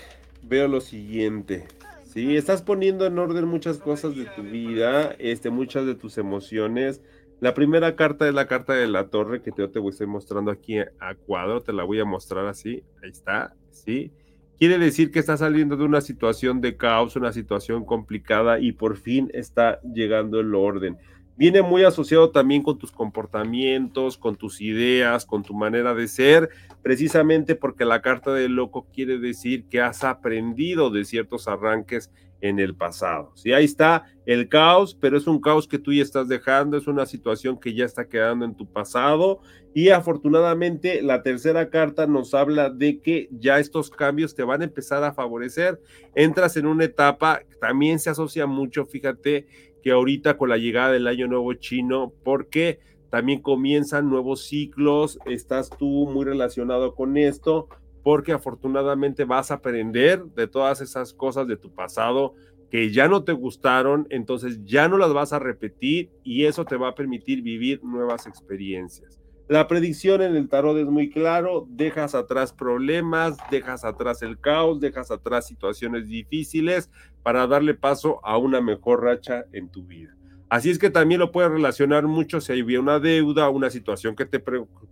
veo 0.43 0.69
lo 0.69 0.83
siguiente. 0.83 1.67
Sí, 2.05 2.37
estás 2.37 2.61
poniendo 2.61 3.07
en 3.07 3.19
orden 3.19 3.47
muchas 3.47 3.79
cosas 3.79 4.15
de 4.17 4.27
tu 4.27 4.43
vida, 4.43 5.17
este, 5.19 5.49
muchas 5.49 5.87
de 5.87 5.95
tus 5.95 6.19
emociones. 6.19 7.01
La 7.45 7.53
primera 7.53 7.95
carta 7.95 8.27
es 8.27 8.33
la 8.33 8.47
carta 8.47 8.73
de 8.73 8.87
la 8.87 9.09
torre 9.09 9.43
que 9.43 9.53
te 9.53 9.79
voy 9.79 9.89
a 9.89 9.91
estar 9.91 10.07
mostrando 10.07 10.51
aquí 10.51 10.79
a 10.79 11.15
cuadro, 11.27 11.61
te 11.61 11.75
la 11.75 11.85
voy 11.85 12.01
a 12.01 12.07
mostrar 12.07 12.47
así, 12.47 12.83
ahí 13.03 13.11
está, 13.11 13.55
¿sí? 13.71 14.11
Quiere 14.59 14.79
decir 14.79 15.11
que 15.11 15.19
está 15.19 15.37
saliendo 15.37 15.77
de 15.77 15.85
una 15.85 16.01
situación 16.01 16.63
de 16.63 16.79
caos, 16.79 17.17
una 17.17 17.35
situación 17.35 17.85
complicada 17.85 18.61
y 18.61 18.73
por 18.73 18.97
fin 18.97 19.31
está 19.35 19.79
llegando 19.83 20.41
el 20.41 20.55
orden 20.55 20.97
viene 21.37 21.63
muy 21.63 21.85
asociado 21.85 22.31
también 22.31 22.63
con 22.63 22.79
tus 22.79 22.93
comportamientos, 22.93 24.17
con 24.17 24.37
tus 24.37 24.61
ideas, 24.61 25.27
con 25.27 25.43
tu 25.43 25.55
manera 25.55 25.95
de 25.95 26.09
ser, 26.09 26.51
precisamente 26.83 27.55
porque 27.55 27.85
la 27.85 28.03
carta 28.03 28.33
del 28.33 28.53
loco 28.53 28.87
quiere 28.93 29.19
decir 29.19 29.65
que 29.69 29.81
has 29.81 30.05
aprendido 30.05 30.91
de 30.91 31.05
ciertos 31.05 31.49
arranques 31.49 32.11
en 32.41 32.59
el 32.59 32.75
pasado. 32.75 33.33
Sí, 33.35 33.53
ahí 33.53 33.65
está 33.65 34.05
el 34.27 34.49
caos, 34.49 34.97
pero 35.01 35.17
es 35.17 35.27
un 35.27 35.41
caos 35.41 35.67
que 35.67 35.79
tú 35.79 35.93
ya 35.93 36.03
estás 36.03 36.29
dejando, 36.29 36.77
es 36.77 36.87
una 36.87 37.07
situación 37.07 37.59
que 37.59 37.75
ya 37.75 37.85
está 37.85 38.09
quedando 38.09 38.45
en 38.45 38.55
tu 38.55 38.67
pasado 38.67 39.41
y 39.75 39.89
afortunadamente 39.89 41.03
la 41.03 41.23
tercera 41.23 41.69
carta 41.69 42.07
nos 42.07 42.33
habla 42.33 42.71
de 42.71 43.01
que 43.01 43.29
ya 43.33 43.59
estos 43.59 43.91
cambios 43.91 44.35
te 44.35 44.45
van 44.45 44.61
a 44.61 44.65
empezar 44.65 45.03
a 45.03 45.13
favorecer. 45.13 45.81
Entras 46.15 46.57
en 46.57 46.67
una 46.67 46.85
etapa, 46.85 47.43
también 47.61 47.99
se 47.99 48.11
asocia 48.11 48.47
mucho, 48.47 48.87
fíjate, 48.87 49.47
que 49.83 49.91
ahorita 49.91 50.37
con 50.37 50.49
la 50.49 50.57
llegada 50.57 50.93
del 50.93 51.07
año 51.07 51.27
nuevo 51.27 51.53
chino, 51.55 52.13
porque 52.23 52.79
también 53.11 53.43
comienzan 53.43 54.09
nuevos 54.09 54.45
ciclos, 54.45 55.19
estás 55.27 55.71
tú 55.71 56.09
muy 56.11 56.25
relacionado 56.25 56.95
con 56.95 57.17
esto, 57.17 57.69
porque 58.05 58.33
afortunadamente 58.33 59.25
vas 59.25 59.51
a 59.51 59.55
aprender 59.55 60.23
de 60.23 60.47
todas 60.47 60.81
esas 60.83 61.13
cosas 61.13 61.49
de 61.49 61.57
tu 61.57 61.75
pasado 61.75 62.35
que 62.71 62.93
ya 62.93 63.09
no 63.09 63.25
te 63.25 63.33
gustaron, 63.33 64.07
entonces 64.11 64.63
ya 64.65 64.89
no 64.89 64.99
las 64.99 65.13
vas 65.13 65.33
a 65.33 65.39
repetir 65.39 66.11
y 66.23 66.45
eso 66.45 66.65
te 66.65 66.77
va 66.77 66.89
a 66.89 66.95
permitir 66.95 67.41
vivir 67.41 67.83
nuevas 67.83 68.27
experiencias. 68.27 69.21
La 69.49 69.69
predicción 69.69 70.23
en 70.23 70.37
el 70.37 70.49
tarot 70.49 70.77
es 70.79 70.87
muy 70.87 71.11
claro, 71.11 71.67
dejas 71.71 72.15
atrás 72.15 72.53
problemas, 72.53 73.37
dejas 73.51 73.85
atrás 73.85 74.23
el 74.23 74.39
caos, 74.39 74.81
dejas 74.81 75.11
atrás 75.11 75.47
situaciones 75.47 76.09
difíciles 76.09 76.91
para 77.23 77.47
darle 77.47 77.75
paso 77.75 78.21
a 78.25 78.37
una 78.37 78.61
mejor 78.61 79.03
racha 79.03 79.45
en 79.53 79.71
tu 79.71 79.85
vida. 79.85 80.15
Así 80.49 80.71
es 80.71 80.79
que 80.79 80.91
también 80.91 81.21
lo 81.21 81.33
puedes 81.33 81.51
relacionar 81.51 82.07
mucho 82.07 82.41
si 82.41 82.53
había 82.53 82.81
una 82.81 83.01
deuda, 83.01 83.49
una 83.49 83.71
situación 83.71 84.15
que 84.15 84.27
te, 84.27 84.43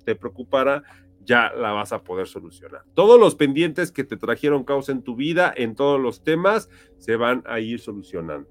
te 0.04 0.14
preocupara, 0.14 0.82
ya 1.24 1.52
la 1.52 1.72
vas 1.72 1.92
a 1.92 2.02
poder 2.02 2.26
solucionar. 2.26 2.82
Todos 2.94 3.18
los 3.18 3.34
pendientes 3.34 3.92
que 3.92 4.04
te 4.04 4.16
trajeron 4.16 4.64
caos 4.64 4.88
en 4.88 5.02
tu 5.02 5.16
vida, 5.16 5.52
en 5.56 5.74
todos 5.74 6.00
los 6.00 6.22
temas, 6.22 6.68
se 6.98 7.16
van 7.16 7.42
a 7.46 7.60
ir 7.60 7.80
solucionando. 7.80 8.48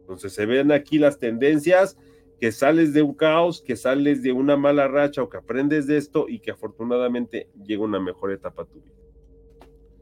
Entonces 0.00 0.32
se 0.32 0.46
ven 0.46 0.72
aquí 0.72 0.98
las 0.98 1.18
tendencias 1.18 1.96
que 2.38 2.52
sales 2.52 2.92
de 2.92 3.02
un 3.02 3.14
caos, 3.14 3.62
que 3.62 3.76
sales 3.76 4.22
de 4.22 4.32
una 4.32 4.56
mala 4.56 4.88
racha 4.88 5.22
o 5.22 5.28
que 5.28 5.38
aprendes 5.38 5.86
de 5.86 5.96
esto 5.96 6.26
y 6.28 6.40
que 6.40 6.50
afortunadamente 6.50 7.48
llega 7.64 7.82
una 7.82 7.98
mejor 7.98 8.32
etapa 8.32 8.62
a 8.62 8.66
tu 8.66 8.80
vida. 8.80 8.94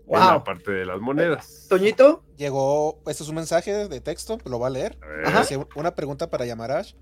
Wow. 0.06 0.18
En 0.18 0.26
la 0.26 0.44
parte 0.44 0.72
de 0.72 0.84
las 0.84 1.00
monedas. 1.00 1.66
Toñito, 1.68 2.22
Llegó, 2.36 3.00
este 3.06 3.22
es 3.22 3.28
un 3.28 3.36
mensaje 3.36 3.88
de 3.88 4.00
texto, 4.00 4.38
lo 4.44 4.58
va 4.58 4.66
a 4.66 4.70
leer. 4.70 4.98
A. 5.24 5.28
Ajá. 5.28 5.44
Una 5.76 5.94
pregunta 5.94 6.28
para 6.28 6.44
Yamarash. 6.44 6.94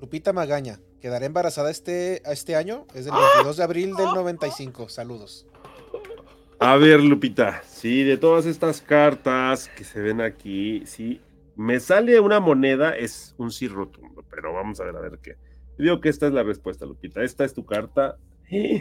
Lupita 0.00 0.32
Magaña, 0.32 0.78
¿quedará 1.00 1.26
embarazada 1.26 1.70
este, 1.70 2.22
este 2.30 2.54
año? 2.56 2.86
Es 2.94 3.04
del 3.06 3.14
¡Ah! 3.14 3.20
22 3.36 3.56
de 3.56 3.62
abril 3.62 3.94
del 3.96 4.06
95. 4.06 4.88
Saludos. 4.88 5.46
A 6.58 6.76
ver, 6.76 7.00
Lupita, 7.02 7.62
sí, 7.66 8.02
de 8.02 8.16
todas 8.16 8.46
estas 8.46 8.80
cartas 8.80 9.68
que 9.76 9.84
se 9.84 10.00
ven 10.00 10.20
aquí, 10.20 10.82
sí, 10.86 11.20
me 11.54 11.80
sale 11.80 12.18
una 12.20 12.40
moneda, 12.40 12.96
es 12.96 13.34
un 13.38 13.50
sí 13.50 13.68
rotundo, 13.68 14.24
pero 14.30 14.52
vamos 14.54 14.80
a 14.80 14.84
ver, 14.84 14.96
a 14.96 15.00
ver 15.00 15.18
qué. 15.22 15.36
Digo 15.78 16.00
que 16.00 16.08
esta 16.08 16.26
es 16.26 16.32
la 16.32 16.42
respuesta, 16.42 16.86
Lupita. 16.86 17.22
Esta 17.22 17.44
es 17.44 17.52
tu 17.52 17.66
carta. 17.66 18.16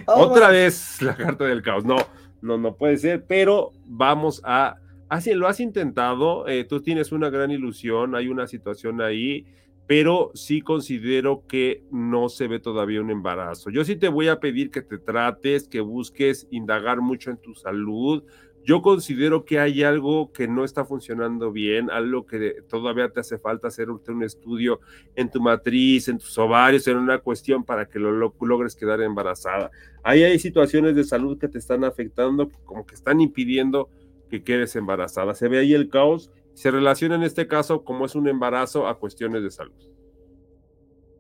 Oh, 0.08 0.28
Otra 0.28 0.48
my- 0.48 0.54
vez 0.54 1.02
la 1.02 1.16
carta 1.18 1.44
del 1.46 1.62
caos. 1.62 1.84
No, 1.84 1.98
no, 2.42 2.58
no 2.58 2.76
puede 2.78 2.98
ser, 2.98 3.26
pero 3.26 3.72
vamos 3.86 4.42
a. 4.46 4.78
Así 5.10 5.34
lo 5.34 5.48
has 5.48 5.60
intentado, 5.60 6.48
eh, 6.48 6.64
tú 6.64 6.82
tienes 6.82 7.12
una 7.12 7.30
gran 7.30 7.52
ilusión, 7.52 8.16
hay 8.16 8.28
una 8.28 8.48
situación 8.48 9.02
ahí, 9.02 9.46
pero 9.88 10.32
sí 10.34 10.62
considero 10.62 11.44
que 11.48 11.84
no 11.92 12.30
se 12.30 12.48
ve 12.48 12.60
todavía 12.60 13.02
un 13.02 13.12
embarazo. 13.12 13.70
Yo 13.70 13.86
sí 13.86 13.96
te 13.96 14.08
voy 14.08 14.30
a 14.30 14.40
pedir 14.40 14.72
que 14.72 14.82
te 14.82 14.98
trates, 14.98 15.68
que 15.68 15.80
busques 15.80 16.48
indagar 16.50 17.02
mucho 17.02 17.30
en 17.30 17.38
tu 17.38 17.54
salud. 17.54 18.24
Yo 18.64 18.82
considero 18.82 19.46
que 19.46 19.60
hay 19.60 19.84
algo 19.84 20.32
que 20.32 20.48
no 20.48 20.66
está 20.66 20.86
funcionando 20.86 21.52
bien, 21.52 21.92
algo 21.92 22.26
que 22.26 22.64
todavía 22.68 23.10
te 23.10 23.20
hace 23.20 23.38
falta 23.38 23.68
hacer 23.68 23.92
un, 23.92 24.24
estudio 24.24 24.80
en 25.16 25.30
tu 25.30 25.40
matriz, 25.40 26.08
en 26.08 26.18
tus 26.18 26.36
ovarios, 26.40 26.88
en 26.88 26.98
una 26.98 27.20
cuestión 27.20 27.64
para 27.64 27.86
que 27.88 28.00
lo- 28.00 28.34
logres 28.42 28.76
quedar 28.76 29.02
embarazada. 29.02 29.70
Ahí 30.02 30.24
hay 30.24 30.40
situaciones 30.40 30.96
de 30.96 31.04
salud 31.04 31.38
que 31.38 31.48
te 31.48 31.60
están 31.60 31.84
afectando, 31.84 32.50
como 32.64 32.88
que 32.88 32.96
están 32.96 33.22
impidiendo 33.22 33.88
que 34.32 34.44
quedes 34.44 34.76
embarazada. 34.76 35.36
Se 35.36 35.48
ve 35.48 35.60
ahí 35.60 35.76
el 35.76 35.88
caos, 35.90 36.32
se 36.56 36.72
relaciona 36.72 37.16
en 37.16 37.24
este 37.24 37.48
caso 37.48 37.84
como 37.84 38.06
es 38.06 38.16
un 38.16 38.28
embarazo 38.28 38.88
a 38.88 38.98
cuestiones 38.98 39.44
de 39.44 39.52
salud. 39.52 39.76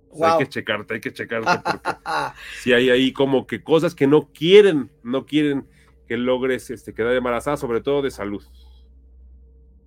O 0.09 0.17
sea, 0.17 0.29
Wow. 0.29 0.39
Hay 0.39 0.45
que 0.45 0.49
checarte, 0.49 0.93
hay 0.93 1.01
que 1.01 1.13
checarte 1.13 1.51
porque 1.61 1.79
si 2.63 2.71
hay 2.71 2.89
ahí 2.89 3.11
como 3.11 3.45
que 3.45 3.61
cosas 3.61 3.93
que 3.93 4.07
no 4.07 4.31
quieren, 4.31 4.89
no 5.03 5.25
quieren 5.25 5.67
que 6.07 6.15
logres 6.17 6.69
este, 6.69 6.93
quedar 6.93 7.13
embarazada, 7.13 7.57
sobre 7.57 7.81
todo 7.81 8.01
de 8.01 8.11
salud. 8.11 8.43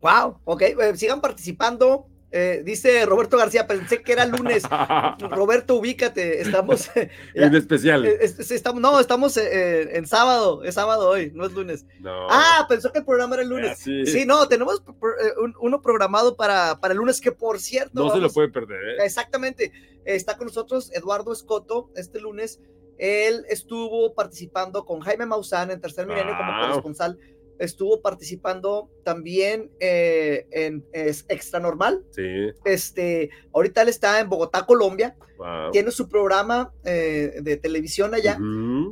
wow, 0.02 0.38
ok, 0.44 0.62
eh, 0.62 0.96
sigan 0.96 1.20
participando. 1.20 2.06
Eh, 2.30 2.62
dice 2.62 3.06
Roberto 3.06 3.38
García, 3.38 3.66
pensé 3.66 4.02
que 4.02 4.12
era 4.12 4.26
lunes. 4.26 4.62
Roberto, 5.30 5.76
ubícate, 5.76 6.42
estamos, 6.42 6.94
eh, 6.94 7.10
en 7.34 7.54
especial. 7.54 8.04
eh, 8.04 8.18
es- 8.20 8.38
es- 8.38 8.50
estamos, 8.50 8.82
no, 8.82 9.00
estamos 9.00 9.36
eh, 9.38 9.48
eh, 9.50 9.90
en 9.94 10.06
sábado, 10.06 10.62
es 10.62 10.74
sábado 10.74 11.08
hoy, 11.08 11.32
no 11.34 11.46
es 11.46 11.52
lunes. 11.52 11.86
no. 12.00 12.26
Ah, 12.30 12.66
pensó 12.68 12.92
que 12.92 12.98
el 12.98 13.04
programa 13.06 13.34
era 13.36 13.42
el 13.44 13.48
lunes. 13.48 13.72
Así. 13.72 14.04
Sí, 14.06 14.26
no, 14.26 14.46
tenemos 14.46 14.82
eh, 14.86 15.32
un- 15.42 15.54
uno 15.60 15.80
programado 15.80 16.36
para, 16.36 16.78
para 16.80 16.92
el 16.92 16.98
lunes 16.98 17.20
que 17.20 17.32
por 17.32 17.58
cierto. 17.60 18.04
no 18.04 18.10
se 18.12 18.18
lo 18.18 18.30
puede 18.30 18.48
perder. 18.48 19.00
¿eh? 19.00 19.04
Exactamente. 19.04 19.72
Está 20.04 20.36
con 20.36 20.46
nosotros 20.48 20.90
Eduardo 20.92 21.32
Escoto 21.32 21.90
este 21.96 22.20
lunes. 22.20 22.60
Él 22.98 23.44
estuvo 23.48 24.12
participando 24.14 24.84
con 24.84 25.00
Jaime 25.00 25.24
Maussan 25.24 25.70
en 25.70 25.80
Tercer 25.80 26.06
Milenio 26.06 26.36
como 26.36 26.52
Wow. 26.52 26.60
corresponsal. 26.68 27.18
Estuvo 27.58 28.00
participando 28.00 28.90
también 29.04 29.70
eh, 29.80 30.46
en 30.50 30.84
es, 30.92 31.24
Extra 31.28 31.60
Normal. 31.60 32.04
Sí. 32.10 32.22
Este, 32.64 33.30
ahorita 33.52 33.82
él 33.82 33.88
está 33.88 34.20
en 34.20 34.28
Bogotá, 34.28 34.64
Colombia. 34.66 35.16
Wow. 35.38 35.70
Tiene 35.70 35.92
su 35.92 36.08
programa 36.08 36.72
eh, 36.84 37.34
de 37.42 37.56
televisión 37.56 38.12
allá 38.12 38.38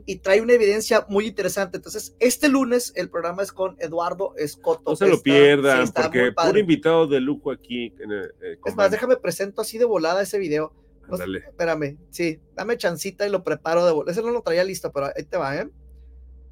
y 0.05 0.18
trae 0.18 0.40
una 0.40 0.52
evidencia 0.52 1.05
muy 1.09 1.26
interesante. 1.26 1.76
Entonces, 1.76 2.14
este 2.20 2.48
lunes 2.48 2.92
el 2.94 3.11
programa 3.11 3.42
es 3.42 3.50
con 3.50 3.76
Eduardo 3.81 4.35
Escoto. 4.37 4.90
No 4.90 4.96
se 4.96 5.09
lo 5.09 5.20
pierdan, 5.20 5.87
sí, 5.87 5.92
porque 5.94 6.33
puro 6.33 6.59
invitado 6.59 7.09
de 7.09 7.18
lujo 7.20 7.50
aquí. 7.50 7.92
En 7.98 8.12
el, 8.12 8.24
eh, 8.40 8.59
con 8.61 8.70
Es 8.70 8.76
más, 8.76 8.90
déjame 8.92 9.16
presento 9.16 9.61
así 9.61 9.76
de 9.76 9.85
volada 9.87 10.22
ese 10.22 10.38
video. 10.38 10.72
No 11.09 11.16
espérame, 11.16 11.98
sí, 12.11 12.40
dame 12.55 12.76
chancita 12.76 13.26
y 13.26 13.31
lo 13.31 13.44
preparo 13.44 13.85
de 13.87 13.92
volada. 13.92 14.12
Ese 14.12 14.22
no 14.22 14.31
lo 14.31 14.42
traía 14.42 14.64
listo, 14.64 14.90
pero 14.92 15.07
ahí 15.07 15.24
te 15.24 15.37
va, 15.37 15.57
¿eh? 15.57 15.68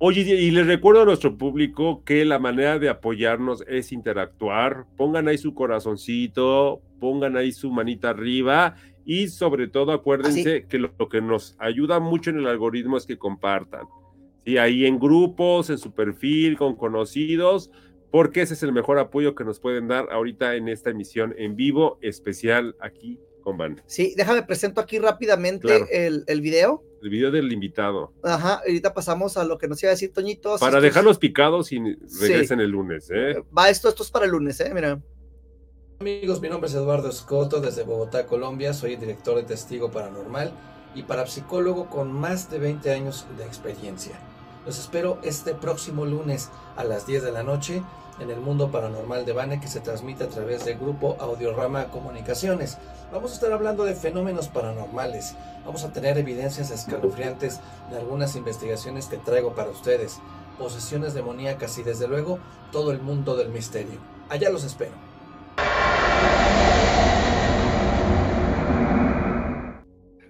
Oye, 0.06 0.20
y 0.20 0.50
les 0.50 0.66
recuerdo 0.66 1.00
a 1.00 1.04
nuestro 1.06 1.38
público 1.38 2.04
que 2.04 2.26
la 2.26 2.38
manera 2.38 2.78
de 2.78 2.90
apoyarnos 2.90 3.64
es 3.66 3.90
interactuar. 3.90 4.84
Pongan 4.98 5.28
ahí 5.28 5.38
su 5.38 5.54
corazoncito, 5.54 6.82
pongan 7.00 7.38
ahí 7.38 7.52
su 7.52 7.70
manita 7.70 8.10
arriba 8.10 8.74
y 9.06 9.28
sobre 9.28 9.66
todo 9.66 9.92
acuérdense 9.92 10.66
que 10.68 10.78
lo, 10.78 10.92
lo 10.98 11.08
que 11.08 11.22
nos 11.22 11.56
ayuda 11.58 12.00
mucho 12.00 12.28
en 12.28 12.36
el 12.36 12.48
algoritmo 12.48 12.98
es 12.98 13.06
que 13.06 13.16
compartan. 13.16 13.86
Sí, 14.44 14.58
ahí 14.58 14.84
en 14.84 14.98
grupos, 14.98 15.70
en 15.70 15.78
su 15.78 15.94
perfil, 15.94 16.58
con 16.58 16.76
conocidos, 16.76 17.70
porque 18.10 18.42
ese 18.42 18.52
es 18.52 18.62
el 18.62 18.74
mejor 18.74 18.98
apoyo 18.98 19.34
que 19.34 19.44
nos 19.44 19.58
pueden 19.58 19.88
dar 19.88 20.08
ahorita 20.12 20.54
en 20.56 20.68
esta 20.68 20.90
emisión 20.90 21.34
en 21.38 21.56
vivo 21.56 21.96
especial 22.02 22.76
aquí 22.78 23.18
con 23.44 23.56
Van. 23.58 23.80
Sí, 23.86 24.14
déjame 24.16 24.42
presento 24.42 24.80
aquí 24.80 24.98
rápidamente 24.98 25.66
Claro. 25.68 25.86
el, 25.92 26.24
el 26.26 26.40
video. 26.40 26.82
El 27.02 27.10
video 27.10 27.30
del 27.30 27.52
invitado. 27.52 28.12
Ajá, 28.24 28.54
ahorita 28.66 28.94
pasamos 28.94 29.36
a 29.36 29.44
lo 29.44 29.58
que 29.58 29.68
nos 29.68 29.80
iba 29.82 29.90
a 29.90 29.94
decir 29.94 30.12
Toñito. 30.12 30.56
Para 30.58 30.80
dejarlos 30.80 31.18
picados 31.18 31.70
y 31.70 31.78
regresen 32.20 32.60
el 32.60 32.70
lunes, 32.70 33.10
¿eh? 33.14 33.44
Va, 33.56 33.68
esto, 33.68 33.90
esto 33.90 34.02
es 34.02 34.10
para 34.10 34.24
el 34.24 34.30
lunes, 34.32 34.58
¿eh? 34.60 34.70
Mira. 34.74 35.00
Amigos, 36.00 36.40
mi 36.40 36.48
nombre 36.48 36.68
es 36.68 36.74
Eduardo 36.74 37.08
Escoto 37.08 37.60
desde 37.60 37.82
Bogotá, 37.84 38.26
Colombia. 38.26 38.72
Soy 38.72 38.96
director 38.96 39.36
de 39.36 39.42
Testigo 39.44 39.90
Paranormal 39.90 40.52
y 40.94 41.02
parapsicólogo 41.02 41.88
con 41.90 42.10
más 42.12 42.50
de 42.50 42.58
20 42.58 42.90
años 42.90 43.26
de 43.36 43.44
experiencia. 43.44 44.18
Los 44.66 44.78
espero 44.78 45.18
este 45.22 45.54
próximo 45.54 46.06
lunes 46.06 46.48
a 46.76 46.84
las 46.84 47.06
10 47.06 47.22
de 47.22 47.32
la 47.32 47.42
noche 47.42 47.82
en 48.18 48.30
el 48.30 48.40
Mundo 48.40 48.70
Paranormal 48.70 49.26
de 49.26 49.34
Bane 49.34 49.60
que 49.60 49.68
se 49.68 49.80
transmite 49.80 50.24
a 50.24 50.28
través 50.28 50.64
del 50.64 50.78
grupo 50.78 51.16
Audiorama 51.20 51.90
Comunicaciones. 51.90 52.78
Vamos 53.12 53.32
a 53.32 53.34
estar 53.34 53.52
hablando 53.52 53.84
de 53.84 53.94
fenómenos 53.94 54.48
paranormales. 54.48 55.34
Vamos 55.66 55.84
a 55.84 55.92
tener 55.92 56.16
evidencias 56.16 56.70
escalofriantes 56.70 57.60
de 57.90 57.98
algunas 57.98 58.36
investigaciones 58.36 59.06
que 59.08 59.18
traigo 59.18 59.54
para 59.54 59.68
ustedes. 59.68 60.18
Posesiones 60.58 61.12
demoníacas 61.12 61.76
y 61.76 61.82
desde 61.82 62.08
luego 62.08 62.38
todo 62.72 62.90
el 62.90 63.02
mundo 63.02 63.36
del 63.36 63.50
misterio. 63.50 63.98
Allá 64.30 64.48
los 64.48 64.64
espero. 64.64 65.13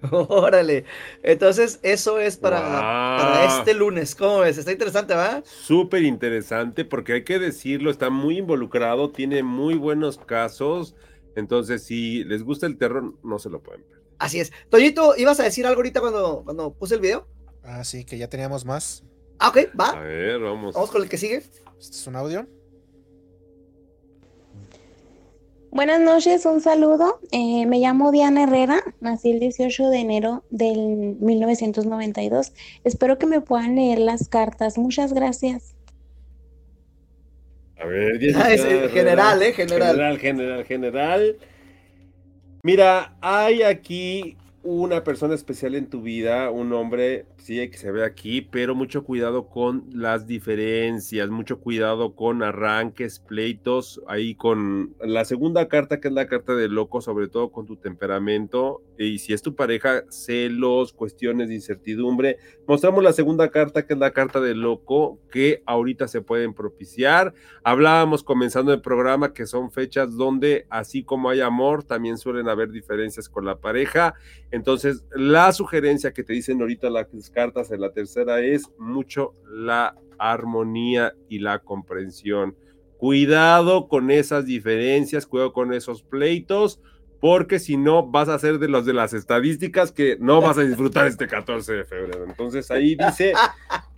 Órale. 0.29 0.85
Entonces, 1.23 1.79
eso 1.83 2.19
es 2.19 2.37
para, 2.37 3.45
este 3.45 3.73
lunes. 3.73 4.15
¿Cómo 4.15 4.39
ves? 4.39 4.57
Está 4.57 4.71
interesante, 4.71 5.13
¿va? 5.13 5.41
Súper 5.45 6.03
interesante 6.03 6.85
porque 6.85 7.13
hay 7.13 7.23
que 7.23 7.39
decirlo, 7.39 7.91
está 7.91 8.09
muy 8.09 8.37
involucrado, 8.39 9.11
tiene 9.11 9.43
muy 9.43 9.75
buenos 9.75 10.17
casos. 10.17 10.95
Entonces, 11.35 11.83
si 11.83 12.23
les 12.23 12.43
gusta 12.43 12.65
el 12.65 12.77
terror, 12.77 13.13
no 13.23 13.39
se 13.39 13.49
lo 13.49 13.61
pueden 13.61 13.83
perder. 13.83 14.05
Así 14.19 14.39
es. 14.39 14.51
Toñito, 14.69 15.15
¿ibas 15.17 15.39
a 15.39 15.43
decir 15.43 15.65
algo 15.65 15.79
ahorita 15.79 15.99
cuando, 15.99 16.43
cuando 16.45 16.73
puse 16.73 16.95
el 16.95 17.01
video? 17.01 17.27
Ah, 17.63 17.83
sí, 17.83 18.05
que 18.05 18.17
ya 18.17 18.29
teníamos 18.29 18.63
más. 18.63 19.03
Ah, 19.39 19.49
ok, 19.49 19.57
A 19.73 19.77
va. 19.77 19.99
ver, 19.99 20.39
vamos. 20.39 20.73
Vamos 20.73 20.91
con 20.91 21.01
el 21.01 21.09
que 21.09 21.17
sigue. 21.17 21.37
Este 21.37 21.97
es 21.97 22.07
un 22.07 22.15
audio. 22.15 22.47
Buenas 25.71 25.99
noches, 25.99 26.45
un 26.45 26.61
saludo. 26.61 27.19
Eh, 27.31 27.65
me 27.65 27.79
llamo 27.79 28.11
Diana 28.11 28.43
Herrera, 28.43 28.81
nací 29.01 29.31
el 29.31 29.39
18 29.39 29.89
de 29.89 29.97
enero 29.97 30.43
del 30.49 31.17
1992. 31.19 32.53
Espero 32.83 33.17
que 33.17 33.25
me 33.25 33.41
puedan 33.41 33.75
leer 33.75 33.99
las 33.99 34.29
cartas. 34.29 34.77
Muchas 34.77 35.11
gracias. 35.13 35.75
A 37.77 37.85
ver, 37.85 38.19
Ah, 38.35 38.53
es, 38.53 38.63
eh, 38.63 38.89
general. 38.89 39.41
¿eh? 39.43 39.51
General. 39.53 39.89
General, 39.91 40.17
general, 40.19 40.63
general. 40.65 41.37
Mira, 42.63 43.17
hay 43.21 43.61
aquí 43.63 44.37
una 44.63 45.03
persona 45.03 45.35
especial 45.35 45.75
en 45.75 45.87
tu 45.89 46.01
vida, 46.01 46.49
un 46.51 46.71
hombre, 46.73 47.25
sí, 47.45 47.69
que 47.69 47.77
se 47.77 47.91
ve 47.91 48.03
aquí, 48.03 48.41
pero 48.41 48.73
mucho 48.73 49.03
cuidado 49.03 49.47
con 49.47 49.85
las 49.91 50.25
diferencias, 50.25 51.29
mucho 51.29 51.59
cuidado 51.59 52.15
con 52.15 52.41
arranques, 52.41 53.19
pleitos, 53.19 54.01
ahí 54.07 54.33
con 54.33 54.95
la 54.99 55.25
segunda 55.25 55.67
carta, 55.67 55.99
que 55.99 56.07
es 56.07 56.13
la 56.15 56.25
carta 56.25 56.55
de 56.55 56.69
loco, 56.69 57.01
sobre 57.01 57.27
todo 57.27 57.51
con 57.51 57.67
tu 57.67 57.75
temperamento, 57.75 58.81
y 58.97 59.19
si 59.19 59.31
es 59.33 59.43
tu 59.43 59.53
pareja, 59.53 60.05
celos, 60.09 60.91
cuestiones 60.91 61.49
de 61.49 61.55
incertidumbre. 61.55 62.37
Mostramos 62.67 63.03
la 63.03 63.13
segunda 63.13 63.51
carta, 63.51 63.85
que 63.85 63.93
es 63.93 63.99
la 63.99 64.11
carta 64.11 64.39
de 64.41 64.55
loco, 64.55 65.19
que 65.31 65.61
ahorita 65.67 66.07
se 66.07 66.21
pueden 66.21 66.55
propiciar. 66.55 67.35
Hablábamos 67.63 68.23
comenzando 68.23 68.73
el 68.73 68.81
programa 68.81 69.33
que 69.33 69.45
son 69.45 69.69
fechas 69.69 70.15
donde 70.15 70.65
así 70.71 71.03
como 71.03 71.29
hay 71.29 71.41
amor, 71.41 71.83
también 71.83 72.17
suelen 72.17 72.49
haber 72.49 72.71
diferencias 72.71 73.29
con 73.29 73.45
la 73.45 73.59
pareja. 73.59 74.15
Entonces, 74.49 75.03
la 75.13 75.51
sugerencia 75.51 76.11
que 76.11 76.23
te 76.23 76.33
dicen 76.33 76.59
ahorita 76.61 76.89
las 76.89 77.07
cartas 77.35 77.69
en 77.71 77.81
la 77.81 77.91
tercera 77.91 78.39
es 78.39 78.63
mucho 78.79 79.33
la 79.47 79.95
armonía 80.17 81.13
y 81.29 81.39
la 81.39 81.59
comprensión. 81.59 82.55
Cuidado 82.97 83.87
con 83.87 84.09
esas 84.09 84.45
diferencias, 84.45 85.27
cuidado 85.27 85.53
con 85.53 85.73
esos 85.73 86.01
pleitos, 86.01 86.79
porque 87.19 87.59
si 87.59 87.77
no 87.77 88.07
vas 88.07 88.29
a 88.29 88.39
ser 88.39 88.57
de 88.57 88.67
los 88.69 88.85
de 88.85 88.93
las 88.93 89.13
estadísticas 89.13 89.91
que 89.91 90.17
no 90.19 90.41
vas 90.41 90.57
a 90.57 90.61
disfrutar 90.63 91.05
este 91.07 91.27
14 91.27 91.73
de 91.73 91.85
febrero. 91.85 92.25
Entonces 92.25 92.71
ahí 92.71 92.95
dice 92.95 93.33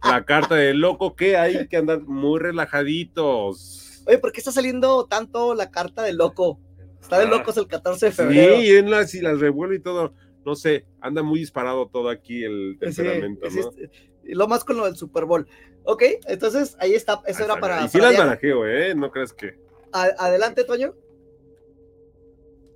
la 0.04 0.26
carta 0.26 0.56
del 0.56 0.80
loco 0.80 1.16
que 1.16 1.38
hay 1.38 1.68
que 1.68 1.78
andar 1.78 2.02
muy 2.02 2.40
relajaditos. 2.40 4.04
Oye, 4.08 4.18
¿por 4.18 4.32
qué 4.32 4.40
está 4.40 4.52
saliendo 4.52 5.06
tanto 5.06 5.54
la 5.56 5.70
carta 5.72 6.02
de 6.04 6.14
loco? 6.14 6.60
Está 7.02 7.20
de 7.20 7.26
Ah. 7.26 7.30
locos 7.30 7.56
el 7.58 7.68
14 7.68 8.08
de 8.08 8.12
Sí, 8.12 8.18
febrero. 8.18 8.62
y 8.62 8.70
en 8.72 8.90
las, 8.90 9.14
y 9.14 9.22
las 9.22 9.40
revuelve 9.40 9.76
y 9.76 9.80
todo. 9.80 10.14
No 10.48 10.56
sé, 10.56 10.86
anda 11.02 11.24
muy 11.24 11.40
disparado 11.40 11.90
todo 11.90 12.08
aquí 12.08 12.46
el 12.46 12.78
temperamento, 12.80 13.52
sí, 13.52 13.60
¿no? 13.60 13.70
sí. 13.74 13.82
Y 14.24 14.34
lo 14.34 14.48
más 14.48 14.64
con 14.64 14.78
lo 14.78 14.86
del 14.86 14.96
Super 14.96 15.26
Bowl. 15.26 15.46
Ok, 15.84 16.04
entonces 16.26 16.78
ahí 16.80 16.94
está. 16.94 17.22
Eso 17.26 17.44
era 17.44 17.58
para. 17.60 17.84
Y 17.84 17.90
sí 17.90 17.98
para 17.98 18.06
las 18.06 18.12
Diana. 18.14 18.30
barajeo, 18.30 18.66
¿eh? 18.66 18.96
No 18.96 19.12
crees 19.12 19.34
que. 19.34 19.60
Adelante, 19.92 20.64
Toño. 20.64 20.96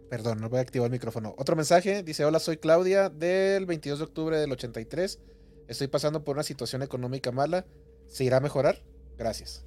Perdón, 0.10 0.42
no 0.42 0.50
voy 0.50 0.60
a 0.60 0.64
activar 0.64 0.88
el 0.88 0.92
micrófono. 0.92 1.34
Otro 1.38 1.56
mensaje 1.56 2.04
dice: 2.04 2.26
Hola, 2.26 2.40
soy 2.40 2.58
Claudia 2.58 3.08
del 3.08 3.66
22 3.66 4.00
de 4.00 4.04
octubre 4.04 4.38
del 4.38 4.52
83. 4.52 5.22
Estoy 5.70 5.88
pasando 5.88 6.26
por 6.26 6.36
una 6.36 6.44
situación 6.44 6.82
económica 6.82 7.32
mala. 7.32 7.66
¿Se 8.08 8.26
irá 8.26 8.36
a 8.36 8.42
mejorar? 8.42 8.84
Gracias. 9.18 9.66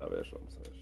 A 0.00 0.08
ver, 0.08 0.24
vamos 0.32 0.56
a 0.56 0.58
ver. 0.58 0.72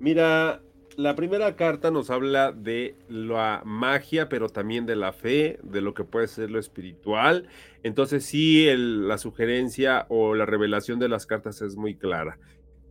Mira, 0.00 0.64
la 1.00 1.16
primera 1.16 1.56
carta 1.56 1.90
nos 1.90 2.10
habla 2.10 2.52
de 2.52 2.94
la 3.08 3.62
magia, 3.64 4.28
pero 4.28 4.50
también 4.50 4.84
de 4.84 4.96
la 4.96 5.14
fe, 5.14 5.58
de 5.62 5.80
lo 5.80 5.94
que 5.94 6.04
puede 6.04 6.28
ser 6.28 6.50
lo 6.50 6.58
espiritual. 6.58 7.48
Entonces 7.82 8.26
sí, 8.26 8.68
la 8.76 9.16
sugerencia 9.16 10.04
o 10.10 10.34
la 10.34 10.44
revelación 10.44 10.98
de 10.98 11.08
las 11.08 11.24
cartas 11.24 11.62
es 11.62 11.76
muy 11.76 11.94
clara. 11.96 12.38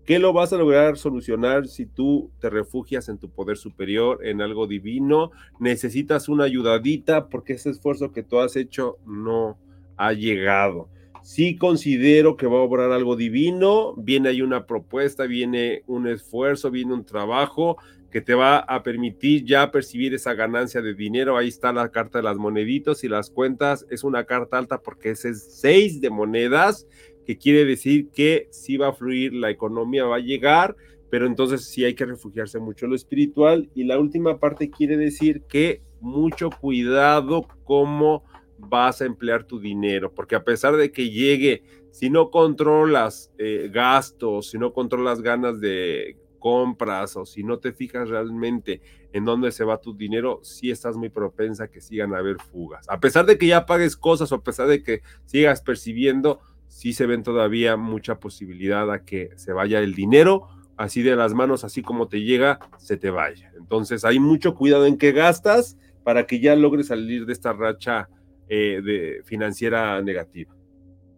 ¿Qué 0.05 0.17
lo 0.17 0.33
vas 0.33 0.51
a 0.53 0.57
lograr 0.57 0.97
solucionar 0.97 1.67
si 1.67 1.85
tú 1.85 2.31
te 2.39 2.49
refugias 2.49 3.09
en 3.09 3.19
tu 3.19 3.29
poder 3.29 3.57
superior, 3.57 4.25
en 4.25 4.41
algo 4.41 4.65
divino? 4.65 5.29
Necesitas 5.59 6.29
una 6.29 6.45
ayudadita 6.45 7.29
porque 7.29 7.53
ese 7.53 7.69
esfuerzo 7.69 8.11
que 8.11 8.23
tú 8.23 8.39
has 8.39 8.55
hecho 8.55 8.97
no 9.05 9.59
ha 9.97 10.13
llegado. 10.13 10.89
Sí 11.21 11.57
considero 11.57 12.37
que 12.37 12.47
va 12.47 12.57
a 12.57 12.63
obrar 12.63 12.91
algo 12.91 13.15
divino, 13.15 13.93
viene 13.97 14.29
ahí 14.29 14.41
una 14.41 14.65
propuesta, 14.65 15.27
viene 15.27 15.83
un 15.85 16.07
esfuerzo, 16.07 16.71
viene 16.71 16.93
un 16.93 17.05
trabajo 17.05 17.77
que 18.09 18.21
te 18.21 18.33
va 18.33 18.59
a 18.59 18.83
permitir 18.83 19.45
ya 19.45 19.71
percibir 19.71 20.13
esa 20.13 20.33
ganancia 20.33 20.81
de 20.81 20.93
dinero. 20.93 21.37
Ahí 21.37 21.47
está 21.47 21.71
la 21.71 21.89
carta 21.89 22.19
de 22.19 22.23
las 22.23 22.37
moneditos 22.37 23.03
y 23.03 23.07
las 23.07 23.29
cuentas. 23.29 23.85
Es 23.89 24.03
una 24.03 24.25
carta 24.25 24.57
alta 24.57 24.81
porque 24.81 25.11
es 25.11 25.21
seis 25.21 26.01
de 26.01 26.09
monedas, 26.09 26.87
que 27.25 27.37
quiere 27.37 27.65
decir 27.65 28.09
que 28.09 28.47
sí 28.51 28.77
va 28.77 28.89
a 28.89 28.93
fluir, 28.93 29.33
la 29.33 29.51
economía 29.51 30.05
va 30.05 30.15
a 30.15 30.19
llegar, 30.19 30.75
pero 31.11 31.27
entonces 31.27 31.65
sí 31.65 31.85
hay 31.85 31.93
que 31.93 32.05
refugiarse 32.05 32.59
mucho 32.59 32.85
en 32.85 32.91
lo 32.91 32.95
espiritual. 32.95 33.69
Y 33.75 33.83
la 33.83 33.99
última 33.99 34.39
parte 34.39 34.69
quiere 34.69 34.97
decir 34.97 35.43
que 35.43 35.81
mucho 36.01 36.49
cuidado 36.49 37.47
cómo 37.63 38.23
vas 38.57 39.01
a 39.01 39.05
emplear 39.05 39.43
tu 39.45 39.59
dinero, 39.59 40.13
porque 40.13 40.35
a 40.35 40.43
pesar 40.43 40.75
de 40.75 40.91
que 40.91 41.09
llegue, 41.09 41.63
si 41.91 42.09
no 42.09 42.29
controlas 42.29 43.31
eh, 43.37 43.69
gastos, 43.71 44.49
si 44.49 44.57
no 44.57 44.73
controlas 44.73 45.21
ganas 45.21 45.59
de 45.59 46.17
compras 46.39 47.15
o 47.15 47.25
si 47.25 47.43
no 47.43 47.59
te 47.59 47.73
fijas 47.73 48.09
realmente 48.09 48.81
en 49.13 49.25
dónde 49.25 49.51
se 49.51 49.63
va 49.63 49.81
tu 49.81 49.93
dinero, 49.93 50.39
sí 50.43 50.71
estás 50.71 50.95
muy 50.95 51.09
propensa 51.09 51.65
a 51.65 51.67
que 51.67 51.81
sigan 51.81 52.13
a 52.13 52.19
haber 52.19 52.37
fugas. 52.39 52.87
A 52.89 52.99
pesar 52.99 53.25
de 53.25 53.37
que 53.37 53.47
ya 53.47 53.65
pagues 53.65 53.95
cosas 53.95 54.31
o 54.31 54.35
a 54.35 54.43
pesar 54.43 54.67
de 54.67 54.81
que 54.81 55.01
sigas 55.25 55.61
percibiendo, 55.61 56.39
sí 56.67 56.93
se 56.93 57.05
ven 57.05 57.23
todavía 57.23 57.77
mucha 57.77 58.19
posibilidad 58.19 58.91
a 58.91 59.03
que 59.03 59.29
se 59.35 59.53
vaya 59.53 59.79
el 59.79 59.93
dinero 59.93 60.47
así 60.79 61.01
de 61.01 61.15
las 61.15 61.33
manos, 61.33 61.65
así 61.65 61.81
como 61.81 62.07
te 62.07 62.21
llega, 62.21 62.59
se 62.77 62.95
te 62.95 63.09
vaya. 63.09 63.51
Entonces 63.57 64.05
hay 64.05 64.17
mucho 64.17 64.55
cuidado 64.55 64.85
en 64.85 64.97
qué 64.97 65.11
gastas 65.11 65.77
para 66.03 66.25
que 66.25 66.39
ya 66.39 66.55
logres 66.55 66.87
salir 66.87 67.25
de 67.25 67.33
esta 67.33 67.51
racha 67.51 68.07
eh, 68.47 68.81
de 68.81 69.21
financiera 69.25 70.01
negativa. 70.01 70.55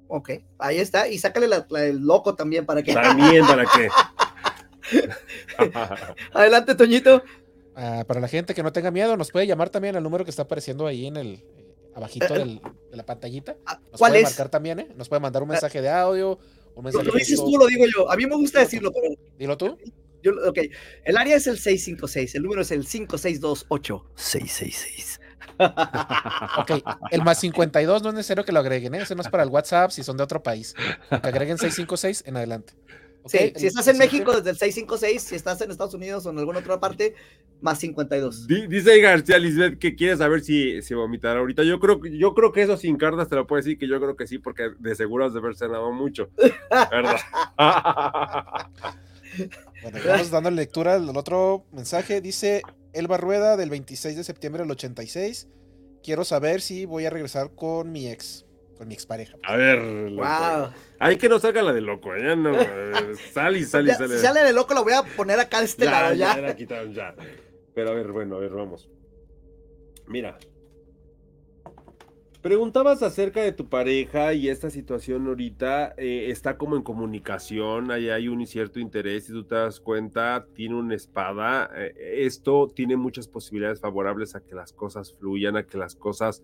Ok, 0.07 0.31
ahí 0.57 0.79
está. 0.79 1.07
Y 1.07 1.19
sácale 1.19 1.47
la, 1.47 1.65
la 1.69 1.79
del 1.81 1.99
loco 1.99 2.35
también 2.35 2.65
para 2.65 2.81
que. 2.83 2.93
También 2.93 3.45
para 3.45 3.63
que. 3.63 3.87
Adelante, 6.33 6.75
Toñito. 6.75 7.23
Ah, 7.75 8.03
para 8.07 8.19
la 8.19 8.27
gente 8.27 8.53
que 8.53 8.61
no 8.63 8.71
tenga 8.73 8.91
miedo, 8.91 9.15
nos 9.17 9.31
puede 9.31 9.47
llamar 9.47 9.69
también 9.69 9.95
al 9.95 10.03
número 10.03 10.23
que 10.25 10.29
está 10.29 10.41
apareciendo 10.43 10.85
ahí 10.87 11.07
en 11.07 11.15
el 11.17 11.35
eh, 11.57 11.73
abajito 11.95 12.35
Eh, 12.35 12.39
del- 12.39 12.61
de 12.91 12.97
la 12.97 13.05
pantallita. 13.05 13.55
Nos 13.65 13.79
¿Cuál 13.99 14.11
puede 14.11 14.23
es? 14.23 14.29
marcar 14.29 14.49
también, 14.49 14.79
¿eh? 14.79 14.87
Nos 14.97 15.07
puede 15.09 15.21
mandar 15.21 15.41
un 15.43 15.49
mensaje 15.49 15.81
de 15.81 15.89
audio, 15.89 16.37
un 16.75 16.77
Lo, 16.77 16.81
mensaje 16.83 17.05
lo 17.05 17.13
de 17.13 17.19
dices 17.19 17.39
tú, 17.39 17.57
lo 17.57 17.65
digo 17.67 17.85
yo. 17.95 18.11
A 18.11 18.15
mí 18.17 18.25
me 18.25 18.35
gusta 18.35 18.59
decirlo, 18.59 18.91
pero 18.91 19.15
Dilo 19.37 19.55
tú. 19.57 19.77
yo, 20.21 20.31
ok. 20.47 20.59
El 21.05 21.15
área 21.17 21.37
es 21.37 21.47
el 21.47 21.57
656, 21.57 22.35
el 22.35 22.43
número 22.43 22.61
es 22.61 22.71
el 22.71 22.85
5628-666. 22.85 25.19
Ok, 26.57 26.71
el 27.11 27.21
más 27.23 27.39
52 27.39 28.03
no 28.03 28.09
es 28.09 28.15
necesario 28.15 28.43
que 28.43 28.51
lo 28.51 28.59
agreguen, 28.59 28.93
¿eh? 28.95 29.01
Ese 29.03 29.15
no 29.15 29.21
es 29.21 29.29
para 29.29 29.43
el 29.43 29.49
WhatsApp 29.49 29.91
si 29.91 30.03
son 30.03 30.17
de 30.17 30.23
otro 30.23 30.43
país. 30.43 30.73
Que 31.09 31.15
agreguen 31.15 31.57
656 31.57 32.23
en 32.27 32.35
adelante. 32.37 32.73
Sí, 33.25 33.53
si 33.55 33.67
estás 33.67 33.87
en. 33.87 33.97
México, 33.97 34.31
desde 34.35 34.49
el 34.49 34.57
656, 34.57 35.21
si 35.21 35.35
estás 35.35 35.61
en 35.61 35.69
Estados 35.71 35.93
Unidos 35.93 36.25
o 36.25 36.31
en 36.31 36.39
alguna 36.39 36.59
otra 36.59 36.79
parte, 36.79 37.13
más 37.61 37.77
52. 37.79 38.47
Di- 38.47 38.65
Dice 38.67 38.99
García 38.99 39.37
Lisbeth 39.37 39.77
que 39.77 39.95
quiere 39.95 40.17
saber 40.17 40.41
si 40.43 40.81
se 40.81 40.95
vomitará 40.95 41.39
ahorita. 41.39 41.63
Yo 41.63 41.79
creo, 41.79 41.99
que- 42.01 42.17
yo 42.17 42.33
creo 42.33 42.51
que 42.51 42.63
eso 42.63 42.77
sin 42.77 42.97
cartas 42.97 43.29
te 43.29 43.35
lo 43.35 43.45
puedo 43.45 43.61
decir 43.61 43.77
que 43.77 43.87
yo 43.87 43.99
creo 43.99 44.15
que 44.15 44.25
sí, 44.25 44.39
porque 44.39 44.71
de 44.79 44.95
seguro 44.95 45.25
has 45.25 45.33
de 45.33 45.39
haber 45.39 45.55
cenado 45.55 45.91
mucho. 45.91 46.29
¿Verdad? 46.91 47.17
Bueno, 49.81 49.97
vamos 50.05 50.29
dando 50.29 50.51
lectura 50.51 50.95
al 50.95 51.15
otro 51.15 51.65
mensaje. 51.71 52.19
Dice 52.21 52.61
Elba 52.93 53.17
Rueda 53.17 53.55
del 53.57 53.69
26 53.69 54.17
de 54.17 54.23
septiembre 54.23 54.61
del 54.63 54.71
86. 54.71 55.47
Quiero 56.03 56.23
saber 56.25 56.61
si 56.61 56.85
voy 56.85 57.05
a 57.05 57.09
regresar 57.09 57.51
con 57.55 57.91
mi 57.91 58.07
ex, 58.09 58.45
con 58.81 58.87
mi 58.87 58.95
expareja. 58.95 59.37
A 59.43 59.55
ver, 59.57 59.79
loco. 59.79 60.27
Wow. 60.27 60.71
Hay 60.97 61.17
que 61.17 61.29
no 61.29 61.37
salga 61.37 61.61
la 61.61 61.71
de 61.71 61.81
loco, 61.81 62.17
ya 62.17 62.35
no. 62.35 62.59
eh, 62.59 63.13
Sal 63.31 63.55
y 63.55 63.63
sal 63.63 63.87
y 63.87 63.91
sale. 63.91 64.15
si 64.15 64.23
sale 64.23 64.43
de 64.43 64.53
loco, 64.53 64.73
lo 64.73 64.83
voy 64.83 64.93
a 64.93 65.03
poner 65.03 65.39
acá 65.39 65.59
de 65.59 65.65
este 65.65 65.85
lado 65.85 66.15
ya. 66.15 66.35
la 66.37 66.55
quitaron 66.55 66.91
ya. 66.91 67.13
Pero 67.75 67.91
a 67.91 67.93
ver, 67.93 68.11
bueno, 68.11 68.37
a 68.37 68.39
ver, 68.39 68.49
vamos. 68.49 68.89
Mira. 70.07 70.39
Preguntabas 72.41 73.03
acerca 73.03 73.43
de 73.43 73.51
tu 73.51 73.69
pareja 73.69 74.33
y 74.33 74.49
esta 74.49 74.71
situación 74.71 75.27
ahorita 75.27 75.93
eh, 75.97 76.31
está 76.31 76.57
como 76.57 76.75
en 76.75 76.81
comunicación, 76.81 77.91
ahí 77.91 78.09
hay 78.09 78.29
un 78.29 78.47
cierto 78.47 78.79
interés, 78.79 79.25
si 79.25 79.31
tú 79.31 79.43
te 79.43 79.53
das 79.53 79.79
cuenta, 79.79 80.47
tiene 80.55 80.73
una 80.73 80.95
espada, 80.95 81.69
eh, 81.75 81.93
esto 82.25 82.67
tiene 82.73 82.97
muchas 82.97 83.27
posibilidades 83.27 83.79
favorables 83.79 84.33
a 84.33 84.41
que 84.41 84.55
las 84.55 84.73
cosas 84.73 85.13
fluyan, 85.13 85.55
a 85.55 85.67
que 85.67 85.77
las 85.77 85.93
cosas 85.95 86.41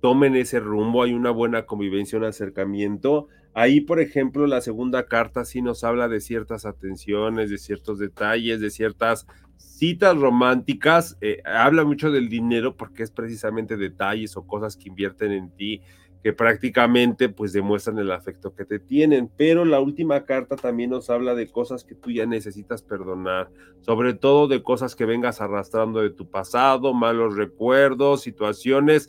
tomen 0.00 0.36
ese 0.36 0.60
rumbo, 0.60 1.02
hay 1.02 1.12
una 1.12 1.30
buena 1.30 1.66
convivencia, 1.66 2.18
un 2.18 2.24
acercamiento. 2.24 3.28
Ahí, 3.54 3.80
por 3.80 4.00
ejemplo, 4.00 4.46
la 4.46 4.60
segunda 4.60 5.06
carta 5.06 5.44
sí 5.44 5.62
nos 5.62 5.82
habla 5.82 6.08
de 6.08 6.20
ciertas 6.20 6.66
atenciones, 6.66 7.50
de 7.50 7.58
ciertos 7.58 7.98
detalles, 7.98 8.60
de 8.60 8.70
ciertas 8.70 9.26
citas 9.56 10.16
románticas. 10.16 11.16
Eh, 11.20 11.42
habla 11.44 11.84
mucho 11.84 12.10
del 12.10 12.28
dinero 12.28 12.76
porque 12.76 13.02
es 13.02 13.10
precisamente 13.10 13.76
detalles 13.76 14.36
o 14.36 14.46
cosas 14.46 14.76
que 14.76 14.88
invierten 14.88 15.32
en 15.32 15.50
ti 15.50 15.80
que 16.26 16.32
prácticamente 16.32 17.28
pues 17.28 17.52
demuestran 17.52 18.00
el 18.00 18.10
afecto 18.10 18.52
que 18.52 18.64
te 18.64 18.80
tienen, 18.80 19.30
pero 19.36 19.64
la 19.64 19.78
última 19.78 20.24
carta 20.24 20.56
también 20.56 20.90
nos 20.90 21.08
habla 21.08 21.36
de 21.36 21.46
cosas 21.46 21.84
que 21.84 21.94
tú 21.94 22.10
ya 22.10 22.26
necesitas 22.26 22.82
perdonar, 22.82 23.48
sobre 23.82 24.12
todo 24.12 24.48
de 24.48 24.60
cosas 24.60 24.96
que 24.96 25.04
vengas 25.04 25.40
arrastrando 25.40 26.00
de 26.00 26.10
tu 26.10 26.28
pasado, 26.28 26.92
malos 26.94 27.36
recuerdos, 27.36 28.22
situaciones 28.22 29.08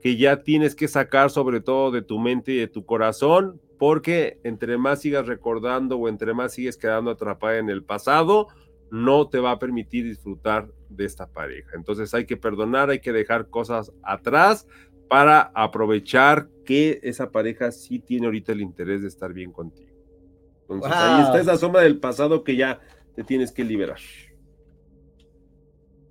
que 0.00 0.16
ya 0.16 0.42
tienes 0.42 0.74
que 0.74 0.88
sacar 0.88 1.30
sobre 1.30 1.60
todo 1.60 1.90
de 1.90 2.02
tu 2.02 2.18
mente 2.18 2.52
y 2.52 2.56
de 2.56 2.68
tu 2.68 2.84
corazón, 2.84 3.60
porque 3.78 4.40
entre 4.44 4.78
más 4.78 5.00
sigas 5.00 5.26
recordando 5.26 5.96
o 5.96 6.08
entre 6.08 6.34
más 6.34 6.52
sigues 6.52 6.76
quedando 6.76 7.10
atrapada 7.10 7.58
en 7.58 7.70
el 7.70 7.84
pasado, 7.84 8.48
no 8.90 9.28
te 9.28 9.38
va 9.38 9.52
a 9.52 9.58
permitir 9.58 10.04
disfrutar 10.04 10.68
de 10.88 11.04
esta 11.04 11.26
pareja. 11.26 11.72
Entonces 11.74 12.12
hay 12.14 12.26
que 12.26 12.36
perdonar, 12.36 12.90
hay 12.90 13.00
que 13.00 13.12
dejar 13.12 13.48
cosas 13.48 13.92
atrás 14.02 14.66
para 15.08 15.50
aprovechar 15.54 16.48
que 16.64 17.00
esa 17.02 17.30
pareja 17.30 17.72
sí 17.72 17.98
tiene 17.98 18.26
ahorita 18.26 18.52
el 18.52 18.60
interés 18.60 19.02
de 19.02 19.08
estar 19.08 19.32
bien 19.32 19.52
contigo. 19.52 19.88
Entonces 20.62 20.92
ahí 20.92 21.22
está 21.22 21.40
esa 21.40 21.56
sombra 21.56 21.80
del 21.82 21.98
pasado 21.98 22.44
que 22.44 22.56
ya 22.56 22.80
te 23.14 23.24
tienes 23.24 23.52
que 23.52 23.64
liberar. 23.64 23.98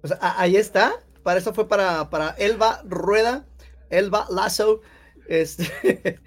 Pues 0.01 0.13
ahí 0.19 0.55
está. 0.55 0.93
Para 1.21 1.39
eso 1.39 1.53
fue 1.53 1.67
para, 1.67 2.09
para 2.09 2.29
Elba 2.31 2.81
Rueda, 2.85 3.45
Elba 3.89 4.27
Lazo. 4.29 4.81
Este, 5.27 5.65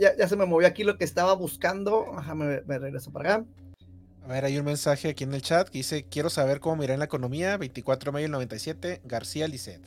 ya, 0.00 0.16
ya, 0.16 0.28
se 0.28 0.36
me 0.36 0.46
movió 0.46 0.68
aquí 0.68 0.84
lo 0.84 0.96
que 0.96 1.04
estaba 1.04 1.34
buscando. 1.34 2.06
Déjame 2.16 2.62
me 2.66 2.78
regreso 2.78 3.12
para 3.12 3.34
acá. 3.34 3.44
A 4.24 4.28
ver, 4.28 4.44
hay 4.44 4.58
un 4.58 4.64
mensaje 4.64 5.08
aquí 5.08 5.24
en 5.24 5.34
el 5.34 5.42
chat 5.42 5.68
que 5.68 5.78
dice: 5.78 6.06
Quiero 6.10 6.30
saber 6.30 6.60
cómo 6.60 6.76
mirar 6.76 6.94
en 6.94 7.00
la 7.00 7.04
economía. 7.04 7.56
24 7.56 8.10
de 8.10 8.12
mayo 8.12 8.24
del 8.24 8.32
97, 8.32 9.02
García 9.04 9.46
Lisset. 9.46 9.80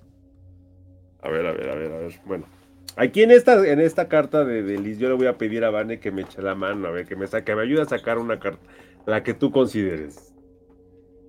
A 1.22 1.30
ver, 1.30 1.45
a 1.45 1.51
ver, 1.51 1.70
a 1.70 1.76
ver, 1.76 1.91
a 1.91 1.97
ver. 1.97 2.20
Bueno, 2.26 2.45
aquí 2.95 3.24
en 3.24 3.32
esta, 3.32 3.68
en 3.68 3.82
esta 3.82 4.07
carta 4.07 4.45
de, 4.45 4.64
de 4.64 4.78
Liz, 4.80 4.97
yo 4.97 5.10
le 5.10 5.16
voy 5.16 5.28
a 5.28 5.38
pedir 5.38 5.66
a 5.66 5.70
Vane 5.70 5.99
que 5.99 6.12
me 6.12 6.22
eche 6.22 6.41
la 6.41 6.55
mano, 6.55 6.88
a 6.88 6.91
ver, 6.91 7.05
que 7.05 7.16
me, 7.16 7.28
que 7.28 7.55
me 7.55 7.62
ayude 7.64 7.82
a 7.82 7.86
sacar 7.86 8.18
una 8.18 8.39
carta, 8.39 8.62
la 9.05 9.24
que 9.24 9.34
tú 9.34 9.51
consideres. 9.51 10.34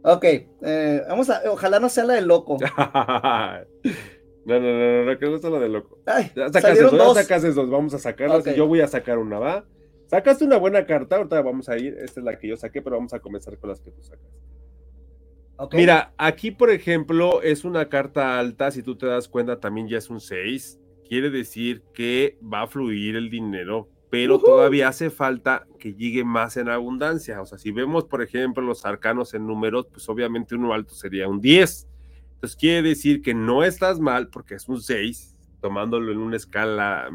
Ok, 0.02 0.24
eh, 0.24 1.02
vamos 1.08 1.28
a, 1.28 1.42
ojalá 1.50 1.80
no 1.80 1.88
sea 1.88 2.04
la 2.04 2.14
de 2.14 2.22
loco. 2.22 2.58
No, 4.50 4.58
no, 4.58 4.66
no, 4.66 5.04
no, 5.04 5.18
que 5.18 5.26
no 5.26 5.36
está 5.36 5.48
la 5.48 5.60
de 5.60 5.68
loco. 5.68 5.98
Ay, 6.06 6.32
ya 6.34 6.48
sacas 6.48 6.76
eso, 6.76 6.90
dos. 6.90 7.14
ya 7.14 7.22
sacas 7.22 7.44
esos, 7.44 7.70
vamos 7.70 7.94
a 7.94 7.98
sacarlas. 7.98 8.40
Okay. 8.40 8.56
Yo 8.56 8.66
voy 8.66 8.80
a 8.80 8.88
sacar 8.88 9.18
una, 9.18 9.38
¿va? 9.38 9.64
Sacaste 10.08 10.44
una 10.44 10.56
buena 10.56 10.86
carta, 10.86 11.16
ahorita 11.16 11.40
vamos 11.40 11.68
a 11.68 11.78
ir. 11.78 11.96
Esta 12.02 12.18
es 12.18 12.24
la 12.26 12.36
que 12.36 12.48
yo 12.48 12.56
saqué, 12.56 12.82
pero 12.82 12.96
vamos 12.96 13.14
a 13.14 13.20
comenzar 13.20 13.56
con 13.58 13.70
las 13.70 13.80
que 13.80 13.92
tú 13.92 14.02
sacas. 14.02 14.26
Okay. 15.56 15.78
Mira, 15.78 16.12
aquí, 16.18 16.50
por 16.50 16.70
ejemplo, 16.70 17.42
es 17.42 17.64
una 17.64 17.88
carta 17.88 18.40
alta. 18.40 18.72
Si 18.72 18.82
tú 18.82 18.96
te 18.96 19.06
das 19.06 19.28
cuenta, 19.28 19.60
también 19.60 19.86
ya 19.86 19.98
es 19.98 20.10
un 20.10 20.20
6. 20.20 20.80
Quiere 21.06 21.30
decir 21.30 21.84
que 21.94 22.36
va 22.42 22.62
a 22.62 22.66
fluir 22.66 23.14
el 23.14 23.30
dinero, 23.30 23.88
pero 24.10 24.36
uh 24.36 24.38
-huh. 24.40 24.44
todavía 24.44 24.88
hace 24.88 25.10
falta 25.10 25.68
que 25.78 25.94
llegue 25.94 26.24
más 26.24 26.56
en 26.56 26.68
abundancia. 26.68 27.40
O 27.40 27.46
sea, 27.46 27.58
si 27.58 27.70
vemos, 27.70 28.06
por 28.06 28.20
ejemplo, 28.20 28.64
los 28.64 28.84
arcanos 28.84 29.32
en 29.34 29.46
números, 29.46 29.86
pues 29.92 30.08
obviamente 30.08 30.56
uno 30.56 30.74
alto 30.74 30.94
sería 30.94 31.28
un 31.28 31.40
10. 31.40 31.86
Entonces 32.40 32.56
quiere 32.56 32.88
decir 32.88 33.20
que 33.20 33.34
no 33.34 33.64
estás 33.64 34.00
mal 34.00 34.28
porque 34.28 34.54
es 34.54 34.66
un 34.66 34.80
6, 34.80 35.36
tomándolo 35.60 36.10
en 36.10 36.16
una 36.16 36.36
escala 36.36 37.10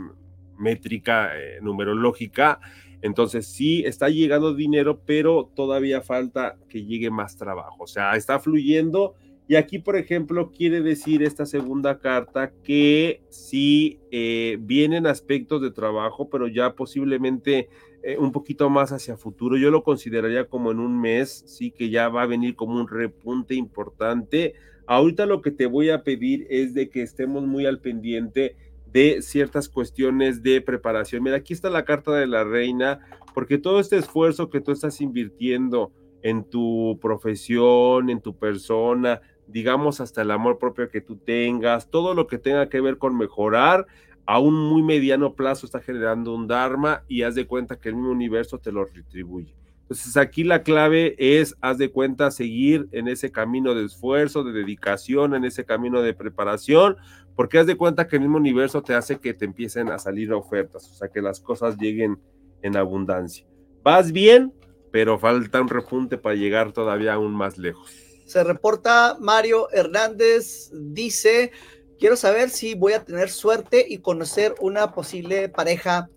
métrica, 0.55 1.31
eh, 1.35 1.57
numerológica. 1.63 2.59
Entonces 3.01 3.47
sí 3.47 3.83
está 3.87 4.09
llegando 4.09 4.53
dinero, 4.53 5.01
pero 5.03 5.51
todavía 5.55 6.01
falta 6.01 6.59
que 6.69 6.85
llegue 6.85 7.09
más 7.09 7.37
trabajo. 7.37 7.85
O 7.85 7.87
sea, 7.87 8.15
está 8.15 8.39
fluyendo. 8.39 9.15
Y 9.47 9.55
aquí, 9.55 9.79
por 9.79 9.95
ejemplo, 9.95 10.51
quiere 10.51 10.81
decir 10.81 11.23
esta 11.23 11.47
segunda 11.47 11.97
carta 11.97 12.51
que 12.63 13.23
sí 13.29 13.99
eh, 14.11 14.57
vienen 14.59 15.07
aspectos 15.07 15.59
de 15.59 15.71
trabajo, 15.71 16.29
pero 16.29 16.47
ya 16.47 16.75
posiblemente 16.75 17.69
eh, 18.03 18.19
un 18.19 18.31
poquito 18.31 18.69
más 18.69 18.91
hacia 18.91 19.17
futuro. 19.17 19.57
Yo 19.57 19.71
lo 19.71 19.83
consideraría 19.83 20.47
como 20.47 20.71
en 20.71 20.79
un 20.79 21.01
mes, 21.01 21.43
sí 21.47 21.71
que 21.71 21.89
ya 21.89 22.09
va 22.09 22.21
a 22.21 22.27
venir 22.27 22.55
como 22.55 22.79
un 22.79 22.87
repunte 22.87 23.55
importante. 23.55 24.53
Ahorita 24.87 25.25
lo 25.25 25.41
que 25.41 25.51
te 25.51 25.65
voy 25.65 25.89
a 25.89 26.03
pedir 26.03 26.45
es 26.49 26.73
de 26.73 26.89
que 26.89 27.01
estemos 27.01 27.45
muy 27.45 27.65
al 27.65 27.79
pendiente 27.79 28.55
de 28.91 29.21
ciertas 29.21 29.67
cuestiones 29.67 30.43
de 30.43 30.61
preparación. 30.61 31.23
Mira, 31.23 31.37
aquí 31.37 31.53
está 31.53 31.69
la 31.69 31.85
carta 31.85 32.13
de 32.13 32.27
la 32.27 32.43
reina, 32.43 32.99
porque 33.33 33.57
todo 33.57 33.79
este 33.79 33.97
esfuerzo 33.97 34.49
que 34.49 34.61
tú 34.61 34.71
estás 34.71 35.01
invirtiendo 35.01 35.91
en 36.21 36.43
tu 36.43 36.97
profesión, 37.01 38.09
en 38.09 38.21
tu 38.21 38.37
persona, 38.37 39.21
digamos 39.47 40.01
hasta 40.01 40.21
el 40.21 40.31
amor 40.31 40.59
propio 40.59 40.89
que 40.89 41.01
tú 41.01 41.17
tengas, 41.17 41.89
todo 41.89 42.13
lo 42.13 42.27
que 42.27 42.37
tenga 42.37 42.69
que 42.69 42.81
ver 42.81 42.97
con 42.97 43.17
mejorar, 43.17 43.85
a 44.25 44.39
un 44.39 44.55
muy 44.55 44.81
mediano 44.81 45.35
plazo 45.35 45.65
está 45.65 45.81
generando 45.81 46.33
un 46.33 46.47
Dharma 46.47 47.03
y 47.07 47.21
haz 47.23 47.35
de 47.35 47.45
cuenta 47.45 47.79
que 47.79 47.89
el 47.89 47.95
mismo 47.95 48.11
universo 48.11 48.57
te 48.57 48.71
lo 48.71 48.85
retribuye. 48.85 49.53
Entonces 49.85 50.17
aquí 50.17 50.43
la 50.43 50.63
clave 50.63 51.15
es, 51.19 51.55
haz 51.61 51.77
de 51.77 51.91
cuenta, 51.91 52.31
seguir 52.31 52.87
en 52.91 53.07
ese 53.07 53.31
camino 53.31 53.75
de 53.75 53.85
esfuerzo, 53.85 54.43
de 54.43 54.51
dedicación, 54.51 55.35
en 55.35 55.45
ese 55.45 55.63
camino 55.63 56.01
de 56.01 56.15
preparación, 56.15 56.97
porque 57.35 57.59
haz 57.59 57.67
de 57.67 57.77
cuenta 57.77 58.07
que 58.07 58.15
el 58.15 58.23
mismo 58.23 58.37
universo 58.37 58.81
te 58.81 58.95
hace 58.95 59.19
que 59.19 59.35
te 59.35 59.45
empiecen 59.45 59.89
a 59.89 59.99
salir 59.99 60.33
ofertas, 60.33 60.89
o 60.89 60.95
sea, 60.95 61.09
que 61.09 61.21
las 61.21 61.39
cosas 61.39 61.77
lleguen 61.77 62.19
en 62.63 62.77
abundancia. 62.77 63.45
Vas 63.83 64.11
bien, 64.11 64.51
pero 64.91 65.19
falta 65.19 65.61
un 65.61 65.69
repunte 65.69 66.17
para 66.17 66.33
llegar 66.33 66.71
todavía 66.71 67.13
aún 67.13 67.35
más 67.35 67.59
lejos. 67.59 67.91
Se 68.25 68.43
reporta 68.43 69.17
Mario 69.19 69.69
Hernández, 69.71 70.71
dice, 70.73 71.51
quiero 71.99 72.15
saber 72.15 72.49
si 72.49 72.73
voy 72.73 72.93
a 72.93 73.05
tener 73.05 73.29
suerte 73.29 73.85
y 73.87 73.99
conocer 73.99 74.55
una 74.59 74.93
posible 74.93 75.47
pareja 75.47 76.09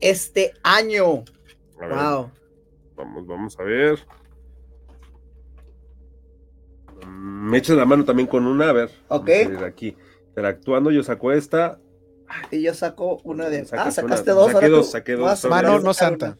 este 0.00 0.52
año. 0.62 1.24
Wow. 1.80 2.32
Vamos, 2.98 3.26
vamos 3.26 3.58
a 3.60 3.62
ver. 3.62 3.98
Me 7.06 7.58
echas 7.58 7.76
la 7.76 7.84
mano 7.84 8.04
también 8.04 8.26
con 8.26 8.44
una, 8.44 8.68
a 8.68 8.72
ver. 8.72 8.90
Ok. 9.06 9.30
Aquí, 9.64 9.96
interactuando, 10.28 10.90
yo 10.90 11.04
saco 11.04 11.30
esta. 11.30 11.78
Y 12.50 12.62
yo 12.62 12.74
saco 12.74 13.20
una 13.22 13.48
de. 13.48 13.66
Ah, 13.72 13.90
sacaste 13.92 14.32
una, 14.32 14.40
dos. 14.40 14.52
Saqué 14.52 14.68
dos, 14.68 14.90
saqué 14.90 15.12
dos. 15.12 15.44
Mano 15.44 15.78
no 15.78 15.94
santa. 15.94 16.36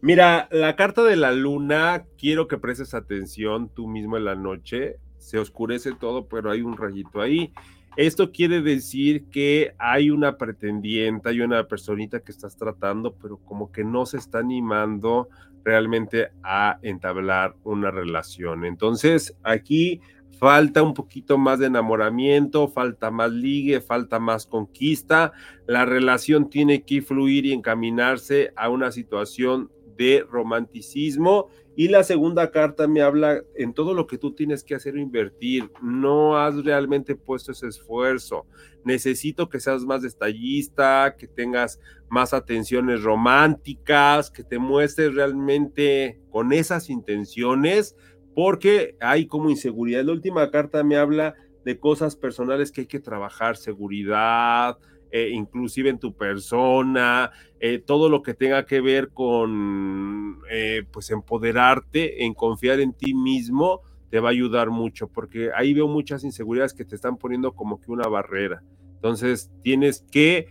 Mira, 0.00 0.48
la 0.50 0.76
carta 0.76 1.02
de 1.04 1.16
la 1.16 1.32
luna, 1.32 2.04
quiero 2.18 2.48
que 2.48 2.58
prestes 2.58 2.94
atención 2.94 3.68
tú 3.68 3.86
mismo 3.86 4.16
en 4.16 4.24
la 4.24 4.34
noche. 4.34 4.98
Se 5.18 5.38
oscurece 5.38 5.92
todo, 5.92 6.26
pero 6.28 6.50
hay 6.50 6.62
un 6.62 6.76
rayito 6.76 7.20
ahí. 7.20 7.54
Esto 7.96 8.32
quiere 8.32 8.60
decir 8.60 9.26
que 9.30 9.74
hay 9.78 10.10
una 10.10 10.36
pretendiente, 10.36 11.28
hay 11.28 11.40
una 11.40 11.68
personita 11.68 12.20
que 12.20 12.32
estás 12.32 12.56
tratando, 12.56 13.14
pero 13.14 13.38
como 13.38 13.70
que 13.70 13.84
no 13.84 14.04
se 14.04 14.16
está 14.16 14.38
animando 14.38 15.28
realmente 15.64 16.30
a 16.42 16.78
entablar 16.82 17.54
una 17.62 17.90
relación. 17.90 18.64
Entonces, 18.64 19.36
aquí 19.42 20.00
falta 20.38 20.82
un 20.82 20.92
poquito 20.92 21.38
más 21.38 21.58
de 21.58 21.66
enamoramiento, 21.66 22.68
falta 22.68 23.10
más 23.10 23.30
ligue, 23.30 23.80
falta 23.80 24.18
más 24.18 24.46
conquista. 24.46 25.32
La 25.66 25.84
relación 25.84 26.50
tiene 26.50 26.82
que 26.82 27.00
fluir 27.00 27.46
y 27.46 27.52
encaminarse 27.52 28.52
a 28.56 28.68
una 28.68 28.90
situación 28.90 29.70
de 29.96 30.26
romanticismo 30.28 31.46
y 31.76 31.88
la 31.88 32.04
segunda 32.04 32.50
carta 32.50 32.86
me 32.86 33.02
habla 33.02 33.42
en 33.56 33.74
todo 33.74 33.94
lo 33.94 34.06
que 34.06 34.18
tú 34.18 34.32
tienes 34.32 34.62
que 34.62 34.74
hacer 34.74 34.94
o 34.94 34.98
invertir. 34.98 35.70
No 35.82 36.38
has 36.38 36.64
realmente 36.64 37.16
puesto 37.16 37.52
ese 37.52 37.66
esfuerzo. 37.66 38.46
Necesito 38.84 39.48
que 39.48 39.58
seas 39.58 39.84
más 39.84 40.02
detallista, 40.02 41.16
que 41.18 41.26
tengas 41.26 41.80
más 42.08 42.32
atenciones 42.32 43.02
románticas, 43.02 44.30
que 44.30 44.44
te 44.44 44.58
muestres 44.58 45.14
realmente 45.14 46.20
con 46.30 46.52
esas 46.52 46.90
intenciones, 46.90 47.96
porque 48.34 48.96
hay 49.00 49.26
como 49.26 49.50
inseguridad. 49.50 50.04
La 50.04 50.12
última 50.12 50.50
carta 50.50 50.84
me 50.84 50.96
habla 50.96 51.34
de 51.64 51.78
cosas 51.78 52.14
personales 52.14 52.70
que 52.70 52.82
hay 52.82 52.86
que 52.86 53.00
trabajar, 53.00 53.56
seguridad, 53.56 54.78
eh, 55.16 55.30
inclusive 55.30 55.90
en 55.90 56.00
tu 56.00 56.16
persona, 56.16 57.30
eh, 57.60 57.78
todo 57.78 58.08
lo 58.08 58.20
que 58.20 58.34
tenga 58.34 58.66
que 58.66 58.80
ver 58.80 59.10
con, 59.10 60.40
eh, 60.50 60.82
pues, 60.90 61.08
empoderarte, 61.12 62.24
en 62.24 62.34
confiar 62.34 62.80
en 62.80 62.94
ti 62.94 63.14
mismo, 63.14 63.82
te 64.10 64.18
va 64.18 64.30
a 64.30 64.32
ayudar 64.32 64.70
mucho, 64.70 65.06
porque 65.06 65.50
ahí 65.54 65.72
veo 65.72 65.86
muchas 65.86 66.24
inseguridades 66.24 66.74
que 66.74 66.84
te 66.84 66.96
están 66.96 67.16
poniendo 67.16 67.52
como 67.52 67.80
que 67.80 67.92
una 67.92 68.08
barrera. 68.08 68.64
Entonces 68.96 69.52
tienes 69.62 70.04
que 70.10 70.48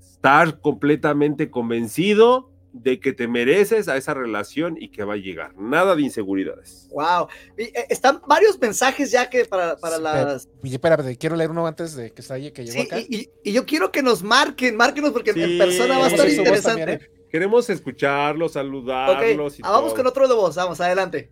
estar 0.00 0.62
completamente 0.62 1.50
convencido 1.50 2.50
de 2.82 3.00
que 3.00 3.12
te 3.12 3.26
mereces 3.28 3.88
a 3.88 3.96
esa 3.96 4.14
relación 4.14 4.76
y 4.80 4.90
que 4.90 5.04
va 5.04 5.14
a 5.14 5.16
llegar. 5.16 5.54
Nada 5.56 5.94
de 5.96 6.02
inseguridades. 6.02 6.88
Wow. 6.90 7.28
Eh, 7.56 7.72
están 7.88 8.20
varios 8.28 8.58
mensajes 8.60 9.10
ya 9.10 9.28
que 9.30 9.44
para, 9.44 9.76
para 9.76 9.98
las. 9.98 10.48
Y 10.62 10.72
espérate, 10.72 11.16
quiero 11.16 11.36
leer 11.36 11.50
uno 11.50 11.66
antes 11.66 11.94
de 11.94 12.12
que 12.12 12.20
estalle, 12.22 12.52
que 12.52 12.64
llegó 12.64 12.80
Sí, 12.80 12.86
acá. 12.86 13.00
y, 13.00 13.06
y- 13.16 13.30
y 13.44 13.52
yo 13.52 13.64
quiero 13.66 13.90
que 13.90 14.02
nos 14.02 14.22
marquen, 14.22 14.76
márquenos 14.76 15.10
porque 15.12 15.30
en 15.30 15.36
Sí, 15.36 15.58
persona 15.58 15.98
va 15.98 16.06
a 16.06 16.08
estar 16.08 16.28
interesante. 16.28 16.68
también, 16.84 16.88
¿eh? 17.02 17.10
Queremos 17.30 17.68
escucharlos, 17.70 18.52
saludarlos 18.52 19.58
y 19.58 19.62
ah, 19.64 19.70
vamos 19.70 19.88
todo. 19.90 19.96
con 19.96 20.06
otro 20.06 20.28
de 20.28 20.34
voz, 20.34 20.54
vamos, 20.56 20.80
adelante. 20.80 21.30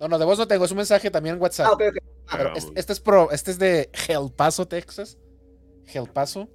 No, 0.00 0.08
no, 0.08 0.18
de 0.18 0.24
voz 0.24 0.38
no 0.38 0.46
tengo, 0.48 0.64
es 0.64 0.70
un 0.70 0.78
mensaje 0.78 1.10
también 1.10 1.36
en 1.36 1.42
WhatsApp. 1.42 1.66
Ah, 1.68 1.72
ok, 1.74 1.82
ok. 1.88 1.96
Pero 2.36 2.48
Ah, 2.50 2.52
es- 2.56 2.68
este 2.74 2.92
es 2.92 3.00
pro, 3.00 3.30
este 3.30 3.50
es 3.50 3.58
de 3.58 3.90
El 4.08 4.30
Paso, 4.34 4.66
Texas. 4.66 5.18
El 5.92 6.08
Paso. 6.10 6.48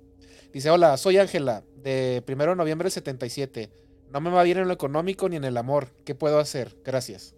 Dice, 0.52 0.70
hola, 0.70 0.98
soy 0.98 1.18
Ángela, 1.18 1.64
de 1.78 2.22
primero 2.26 2.52
de 2.52 2.58
noviembre 2.58 2.86
del 2.88 2.92
77. 2.92 3.72
No 4.12 4.20
me 4.22 4.30
va 4.30 4.44
bien 4.44 4.58
en 4.58 4.68
lo 4.68 4.74
económico 4.74 5.30
ni 5.30 5.38
en 5.38 5.44
el 5.46 5.58
amor. 5.58 5.88
¿Qué 6.06 6.16
puedo 6.16 6.40
hacer? 6.40 6.76
Gracias. 6.84 7.36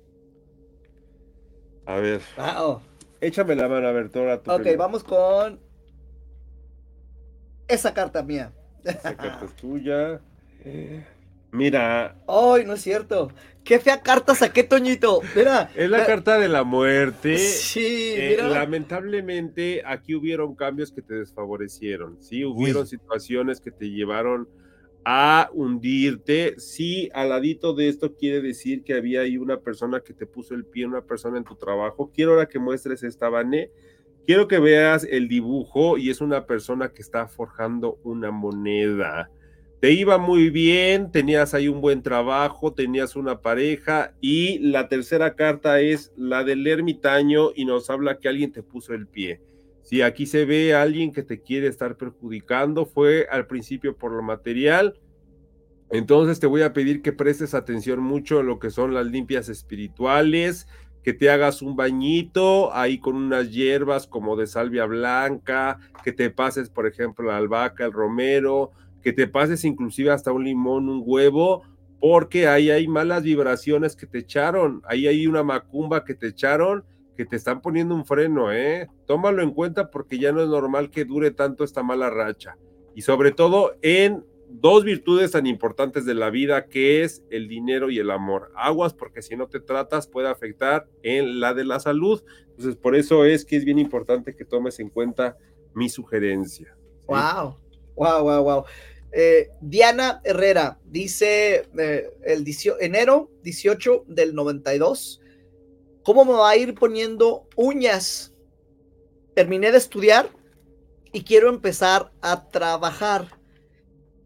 A 1.86 1.96
ver, 1.98 2.22
Wow. 2.38 2.82
échame 3.22 3.56
la 3.56 3.68
mano, 3.68 3.88
a 3.88 3.92
ver, 3.92 4.10
Tora. 4.10 4.36
Ok, 4.36 4.44
primero. 4.56 4.78
vamos 4.78 5.04
con 5.04 5.60
esa 7.68 7.94
carta 7.94 8.24
mía. 8.24 8.54
Esa 8.84 9.16
carta 9.16 9.46
es 9.46 9.56
tuya. 9.56 10.22
Mira, 11.52 12.16
Ay, 12.28 12.66
no 12.66 12.74
es 12.74 12.82
cierto. 12.82 13.32
Qué 13.64 13.80
fea 13.80 14.02
carta 14.02 14.34
saqué, 14.34 14.64
Toñito. 14.64 15.22
Mira. 15.36 15.70
es 15.76 15.90
la 15.90 16.04
eh, 16.04 16.06
carta 16.06 16.40
de 16.40 16.48
la 16.50 16.64
muerte. 16.64 17.38
Sí, 17.38 18.14
Eh, 18.18 18.28
mira. 18.32 18.48
lamentablemente 18.50 19.84
aquí 19.86 20.16
hubieron 20.16 20.56
cambios 20.56 20.92
que 20.92 21.02
te 21.02 21.14
desfavorecieron, 21.16 22.18
sí, 22.22 22.44
hubieron 22.44 22.84
Uy. 22.84 22.88
situaciones 22.88 23.62
que 23.62 23.72
te 23.72 23.90
llevaron 23.90 24.50
a 25.06 25.50
hundirte. 25.54 26.56
Sí, 26.58 27.10
al 27.14 27.30
ladito 27.30 27.74
de 27.74 27.90
esto 27.90 28.16
quiere 28.16 28.42
decir 28.42 28.84
que 28.84 28.94
había 28.94 29.22
ahí 29.22 29.38
una 29.38 29.60
persona 29.60 30.02
que 30.02 30.14
te 30.14 30.26
puso 30.26 30.56
el 30.56 30.66
pie, 30.66 30.86
una 30.86 31.02
persona 31.02 31.38
en 31.38 31.44
tu 31.44 31.56
trabajo. 31.56 32.12
Quiero 32.14 32.32
ahora 32.32 32.48
que 32.48 32.60
muestres 32.60 33.04
esta, 33.04 33.30
Vane. 33.30 33.72
Quiero 34.26 34.48
que 34.48 34.60
veas 34.60 35.06
el 35.10 35.28
dibujo 35.28 35.98
y 35.98 36.10
es 36.10 36.22
una 36.22 36.46
persona 36.46 36.90
que 36.90 37.02
está 37.02 37.28
forjando 37.28 38.00
una 38.04 38.32
moneda. 38.32 39.30
Te 39.82 39.92
iba 39.92 40.18
muy 40.18 40.50
bien, 40.50 41.12
tenías 41.12 41.54
ahí 41.54 41.68
un 41.68 41.82
buen 41.82 42.02
trabajo, 42.04 42.74
tenías 42.74 43.18
una 43.18 43.42
pareja 43.42 44.16
y 44.22 44.60
la 44.60 44.88
tercera 44.88 45.36
carta 45.36 45.82
es 45.82 46.14
la 46.16 46.46
del 46.46 46.66
ermitaño 46.66 47.50
y 47.54 47.66
nos 47.66 47.90
habla 47.90 48.18
que 48.18 48.30
alguien 48.30 48.54
te 48.54 48.64
puso 48.64 48.94
el 48.94 49.08
pie. 49.08 49.42
Si 49.84 50.02
aquí 50.02 50.26
se 50.26 50.46
ve 50.46 50.74
a 50.74 50.82
alguien 50.82 51.12
que 51.12 51.24
te 51.24 51.42
quiere 51.42 51.68
estar 51.68 51.98
perjudicando, 51.98 52.86
fue 52.86 53.28
al 53.30 53.48
principio 53.48 53.96
por 53.96 54.12
lo 54.12 54.24
material. 54.24 55.00
Entonces 55.92 56.40
te 56.40 56.48
voy 56.48 56.64
a 56.64 56.74
pedir 56.74 57.02
que 57.02 57.12
prestes 57.12 57.54
atención 57.54 58.00
mucho 58.00 58.40
en 58.40 58.48
lo 58.48 58.60
que 58.60 58.72
son 58.72 58.94
las 58.94 59.06
limpias 59.06 59.50
espirituales, 59.50 60.68
que 61.04 61.14
te 61.14 61.30
hagas 61.30 61.62
un 61.62 61.76
bañito 61.76 62.74
ahí 62.74 62.98
con 62.98 63.16
unas 63.16 63.52
hierbas 63.52 64.08
como 64.08 64.38
de 64.38 64.48
salvia 64.48 64.86
blanca, 64.86 65.78
que 66.04 66.14
te 66.14 66.30
pases, 66.30 66.70
por 66.70 66.88
ejemplo, 66.88 67.28
la 67.28 67.38
albahaca, 67.38 67.86
el 67.86 67.92
romero, 67.92 68.72
que 69.02 69.12
te 69.12 69.28
pases 69.28 69.66
inclusive 69.66 70.12
hasta 70.12 70.32
un 70.32 70.46
limón, 70.46 70.88
un 70.88 71.04
huevo, 71.06 71.64
porque 72.00 72.48
ahí 72.48 72.72
hay 72.72 72.88
malas 72.88 73.24
vibraciones 73.24 73.96
que 73.96 74.08
te 74.08 74.20
echaron, 74.20 74.82
ahí 74.86 75.08
hay 75.08 75.28
una 75.28 75.44
macumba 75.44 76.06
que 76.06 76.16
te 76.16 76.28
echaron, 76.28 76.86
que 77.16 77.26
te 77.26 77.36
están 77.36 77.62
poniendo 77.62 77.96
un 77.96 78.06
freno, 78.06 78.52
¿eh? 78.52 78.90
Tómalo 79.06 79.42
en 79.44 79.52
cuenta 79.52 79.90
porque 79.92 80.20
ya 80.20 80.32
no 80.32 80.42
es 80.42 80.48
normal 80.48 80.90
que 80.90 81.06
dure 81.06 81.32
tanto 81.32 81.64
esta 81.64 81.84
mala 81.84 82.10
racha. 82.10 82.58
Y 82.96 83.02
sobre 83.02 83.32
todo 83.32 83.76
en 83.82 84.26
dos 84.50 84.84
virtudes 84.84 85.32
tan 85.32 85.48
importantes 85.48 86.06
de 86.06 86.14
la 86.14 86.30
vida, 86.30 86.68
que 86.68 87.04
es 87.04 87.24
el 87.30 87.48
dinero 87.48 87.90
y 87.90 88.00
el 88.00 88.12
amor. 88.12 88.52
Aguas, 88.56 88.94
porque 88.94 89.22
si 89.22 89.36
no 89.36 89.48
te 89.48 89.60
tratas 89.60 90.08
puede 90.08 90.30
afectar 90.30 90.88
en 91.02 91.40
la 91.40 91.54
de 91.54 91.66
la 91.66 91.80
salud. 91.80 92.24
Entonces, 92.52 92.76
por 92.76 92.96
eso 92.96 93.26
es 93.26 93.46
que 93.46 93.56
es 93.56 93.66
bien 93.66 93.80
importante 93.80 94.36
que 94.36 94.46
tomes 94.46 94.80
en 94.80 94.90
cuenta 94.90 95.38
mi 95.74 95.90
sugerencia. 95.90 96.76
Wow, 97.08 97.58
wow, 97.96 98.24
wow, 98.24 98.44
wow. 98.44 98.64
Diana 99.62 100.22
Herrera 100.24 100.80
dice 100.86 101.68
eh, 101.78 102.10
el 102.24 102.44
18 102.44 102.82
enero 102.82 103.30
18 103.44 104.06
del 104.08 104.34
92. 104.34 105.22
¿Cómo 106.04 106.26
me 106.26 106.34
va 106.34 106.50
a 106.50 106.58
ir 106.58 106.76
poniendo 106.76 107.48
uñas? 107.56 108.34
Terminé 109.36 109.72
de 109.72 109.78
estudiar 109.78 110.30
y 111.12 111.24
quiero 111.24 111.50
empezar 111.50 112.12
a 112.22 112.50
trabajar. 112.50 113.28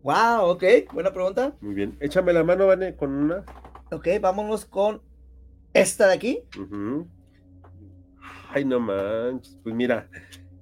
Wow, 0.02 0.50
ok, 0.50 0.64
buena 0.94 1.12
pregunta. 1.12 1.56
Muy 1.62 1.76
bien. 1.76 1.98
Échame 2.00 2.34
la 2.34 2.44
mano, 2.44 2.68
Vane, 2.68 2.96
con 2.96 3.14
una. 3.14 3.44
Ok, 3.92 4.08
vámonos 4.20 4.66
con 4.66 5.02
esta 5.74 6.08
de 6.08 6.14
aquí. 6.14 6.44
Ay, 8.50 8.66
no 8.66 8.80
manches. 8.80 9.58
Pues 9.64 9.76
mira, 9.76 10.10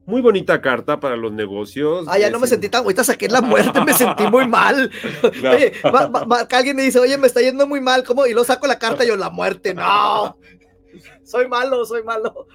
muy 0.05 0.21
bonita 0.21 0.61
carta 0.61 0.99
para 0.99 1.15
los 1.15 1.31
negocios. 1.31 2.05
Ah, 2.07 2.19
ya 2.19 2.29
no 2.29 2.39
me 2.39 2.47
sentí 2.47 2.69
tan, 2.69 2.83
ahorita 2.83 3.03
saqué 3.03 3.27
la 3.27 3.41
muerte, 3.41 3.81
me 3.83 3.93
sentí 3.93 4.23
muy 4.27 4.47
mal. 4.49 4.91
No. 5.41 5.51
Oye, 5.51 5.73
alguien 6.51 6.75
me 6.75 6.83
dice, 6.83 6.99
oye, 6.99 7.17
me 7.17 7.27
está 7.27 7.41
yendo 7.41 7.65
muy 7.65 7.81
mal, 7.81 8.03
¿cómo? 8.03 8.25
Y 8.27 8.33
lo 8.33 8.43
saco 8.43 8.67
la 8.67 8.77
carta 8.77 9.03
y 9.03 9.07
yo, 9.07 9.15
la 9.15 9.29
muerte, 9.29 9.73
no. 9.73 10.37
Soy 11.25 11.47
malo, 11.49 11.83
soy 11.85 12.03
malo. 12.03 12.47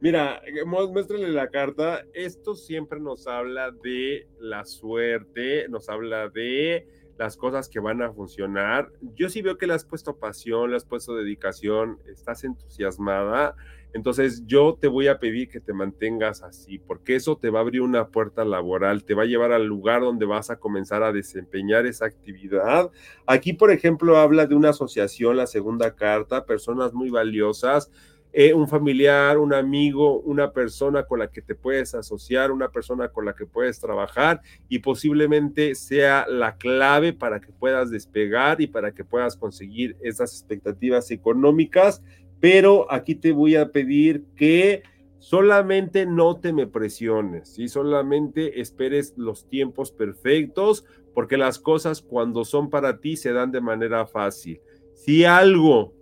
Mira, 0.00 0.40
mu- 0.64 0.92
muéstrale 0.92 1.28
la 1.28 1.48
carta. 1.48 2.04
Esto 2.14 2.54
siempre 2.54 3.00
nos 3.00 3.26
habla 3.26 3.70
de 3.70 4.26
la 4.38 4.64
suerte, 4.64 5.68
nos 5.68 5.88
habla 5.88 6.28
de 6.28 6.86
las 7.18 7.36
cosas 7.36 7.68
que 7.68 7.80
van 7.80 8.00
a 8.00 8.12
funcionar. 8.12 8.90
Yo 9.14 9.28
sí 9.28 9.42
veo 9.42 9.58
que 9.58 9.66
le 9.66 9.74
has 9.74 9.84
puesto 9.84 10.16
pasión, 10.16 10.70
le 10.70 10.76
has 10.76 10.84
puesto 10.86 11.14
dedicación, 11.14 11.98
estás 12.06 12.44
entusiasmada. 12.44 13.56
Entonces 13.92 14.44
yo 14.46 14.76
te 14.80 14.88
voy 14.88 15.08
a 15.08 15.18
pedir 15.18 15.48
que 15.48 15.60
te 15.60 15.72
mantengas 15.72 16.42
así, 16.42 16.78
porque 16.78 17.16
eso 17.16 17.36
te 17.36 17.50
va 17.50 17.58
a 17.60 17.62
abrir 17.62 17.82
una 17.82 18.08
puerta 18.08 18.44
laboral, 18.44 19.04
te 19.04 19.14
va 19.14 19.24
a 19.24 19.26
llevar 19.26 19.52
al 19.52 19.66
lugar 19.66 20.02
donde 20.02 20.26
vas 20.26 20.50
a 20.50 20.58
comenzar 20.58 21.02
a 21.02 21.12
desempeñar 21.12 21.86
esa 21.86 22.06
actividad. 22.06 22.90
Aquí, 23.26 23.52
por 23.52 23.70
ejemplo, 23.70 24.16
habla 24.16 24.46
de 24.46 24.54
una 24.54 24.70
asociación, 24.70 25.36
la 25.36 25.46
segunda 25.46 25.94
carta, 25.94 26.46
personas 26.46 26.92
muy 26.92 27.10
valiosas 27.10 27.90
eh, 28.32 28.54
un 28.54 28.68
familiar, 28.68 29.38
un 29.38 29.52
amigo, 29.52 30.20
una 30.20 30.52
persona 30.52 31.02
con 31.02 31.18
la 31.18 31.32
que 31.32 31.42
te 31.42 31.56
puedes 31.56 31.96
asociar, 31.96 32.52
una 32.52 32.68
persona 32.68 33.08
con 33.08 33.24
la 33.24 33.34
que 33.34 33.44
puedes 33.44 33.80
trabajar 33.80 34.40
y 34.68 34.78
posiblemente 34.78 35.74
sea 35.74 36.26
la 36.28 36.56
clave 36.56 37.12
para 37.12 37.40
que 37.40 37.50
puedas 37.50 37.90
despegar 37.90 38.60
y 38.60 38.68
para 38.68 38.92
que 38.92 39.04
puedas 39.04 39.36
conseguir 39.36 39.96
esas 40.00 40.32
expectativas 40.32 41.10
económicas. 41.10 42.04
Pero 42.40 42.90
aquí 42.90 43.14
te 43.14 43.32
voy 43.32 43.56
a 43.56 43.70
pedir 43.70 44.24
que 44.34 44.82
solamente 45.18 46.06
no 46.06 46.40
te 46.40 46.52
me 46.52 46.66
presiones, 46.66 47.58
y 47.58 47.68
solamente 47.68 48.60
esperes 48.60 49.14
los 49.16 49.46
tiempos 49.48 49.92
perfectos, 49.92 50.84
porque 51.14 51.36
las 51.36 51.58
cosas 51.58 52.00
cuando 52.00 52.44
son 52.44 52.70
para 52.70 53.00
ti 53.00 53.16
se 53.16 53.32
dan 53.32 53.52
de 53.52 53.60
manera 53.60 54.06
fácil. 54.06 54.60
Si 54.94 55.24
algo 55.24 55.92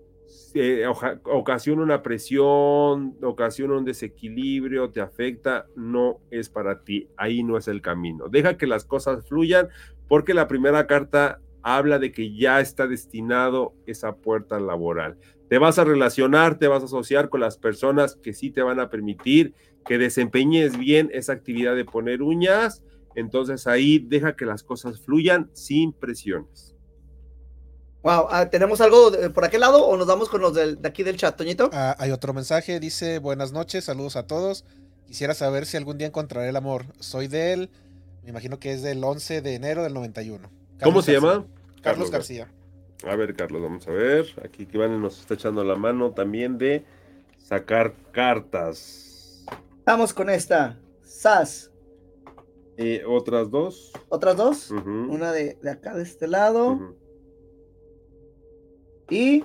eh, 0.54 0.84
ocasiona 1.24 1.82
una 1.82 2.02
presión, 2.02 3.16
ocasiona 3.22 3.76
un 3.76 3.84
desequilibrio, 3.84 4.90
te 4.90 5.00
afecta, 5.00 5.66
no 5.74 6.20
es 6.30 6.48
para 6.48 6.84
ti, 6.84 7.08
ahí 7.16 7.42
no 7.42 7.56
es 7.56 7.68
el 7.68 7.82
camino. 7.82 8.28
Deja 8.28 8.56
que 8.56 8.66
las 8.66 8.84
cosas 8.84 9.26
fluyan 9.26 9.68
porque 10.08 10.34
la 10.34 10.48
primera 10.48 10.86
carta 10.86 11.40
habla 11.76 11.98
de 11.98 12.12
que 12.12 12.34
ya 12.36 12.60
está 12.60 12.86
destinado 12.86 13.74
esa 13.86 14.14
puerta 14.16 14.58
laboral. 14.60 15.16
Te 15.48 15.58
vas 15.58 15.78
a 15.78 15.84
relacionar, 15.84 16.58
te 16.58 16.68
vas 16.68 16.82
a 16.82 16.86
asociar 16.86 17.28
con 17.28 17.40
las 17.40 17.56
personas 17.58 18.16
que 18.22 18.32
sí 18.32 18.50
te 18.50 18.62
van 18.62 18.80
a 18.80 18.90
permitir 18.90 19.54
que 19.84 19.98
desempeñes 19.98 20.76
bien 20.78 21.10
esa 21.12 21.32
actividad 21.32 21.74
de 21.74 21.84
poner 21.84 22.22
uñas. 22.22 22.82
Entonces 23.14 23.66
ahí 23.66 23.98
deja 23.98 24.36
que 24.36 24.44
las 24.44 24.62
cosas 24.62 25.00
fluyan 25.00 25.50
sin 25.54 25.92
presiones. 25.92 26.74
Wow, 28.02 28.26
ah, 28.30 28.48
¿tenemos 28.48 28.80
algo 28.80 29.10
de- 29.10 29.30
por 29.30 29.44
aquel 29.44 29.60
lado 29.60 29.84
o 29.84 29.96
nos 29.96 30.06
vamos 30.06 30.28
con 30.28 30.40
los 30.40 30.54
del- 30.54 30.80
de 30.80 30.88
aquí 30.88 31.02
del 31.02 31.16
chat, 31.16 31.36
Toñito? 31.36 31.68
Ah, 31.72 31.96
hay 31.98 32.10
otro 32.12 32.32
mensaje, 32.32 32.78
dice, 32.80 33.18
buenas 33.18 33.52
noches, 33.52 33.84
saludos 33.84 34.16
a 34.16 34.26
todos. 34.26 34.64
Quisiera 35.06 35.34
saber 35.34 35.66
si 35.66 35.76
algún 35.76 35.98
día 35.98 36.06
encontraré 36.06 36.48
el 36.50 36.56
amor. 36.56 36.84
Soy 37.00 37.26
del, 37.26 37.70
me 38.22 38.30
imagino 38.30 38.60
que 38.60 38.72
es 38.72 38.82
del 38.82 39.02
11 39.02 39.40
de 39.42 39.54
enero 39.54 39.82
del 39.82 39.94
91. 39.94 40.48
¿Cómo 40.48 40.76
Carlos 40.78 41.04
se 41.06 41.12
García. 41.14 41.30
llama? 41.30 41.46
Carlos 41.82 42.10
García. 42.10 42.52
A 43.04 43.14
ver, 43.16 43.34
Carlos, 43.34 43.62
vamos 43.62 43.86
a 43.86 43.92
ver. 43.92 44.26
Aquí 44.44 44.66
que 44.66 44.76
Iván 44.76 45.00
nos 45.00 45.20
está 45.20 45.34
echando 45.34 45.62
la 45.64 45.76
mano 45.76 46.12
también 46.12 46.58
de 46.58 46.84
sacar 47.38 47.94
cartas. 48.12 49.44
Vamos 49.84 50.12
con 50.12 50.28
esta. 50.28 50.78
Sas. 51.02 51.70
Eh, 52.76 53.02
otras 53.06 53.50
dos. 53.50 53.92
Otras 54.08 54.36
dos. 54.36 54.70
Una 54.70 55.32
de, 55.32 55.58
de 55.62 55.70
acá 55.70 55.94
de 55.94 56.02
este 56.02 56.28
lado. 56.28 56.96
Y 59.10 59.44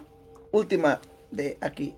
última 0.52 1.00
de 1.32 1.58
aquí. 1.62 1.96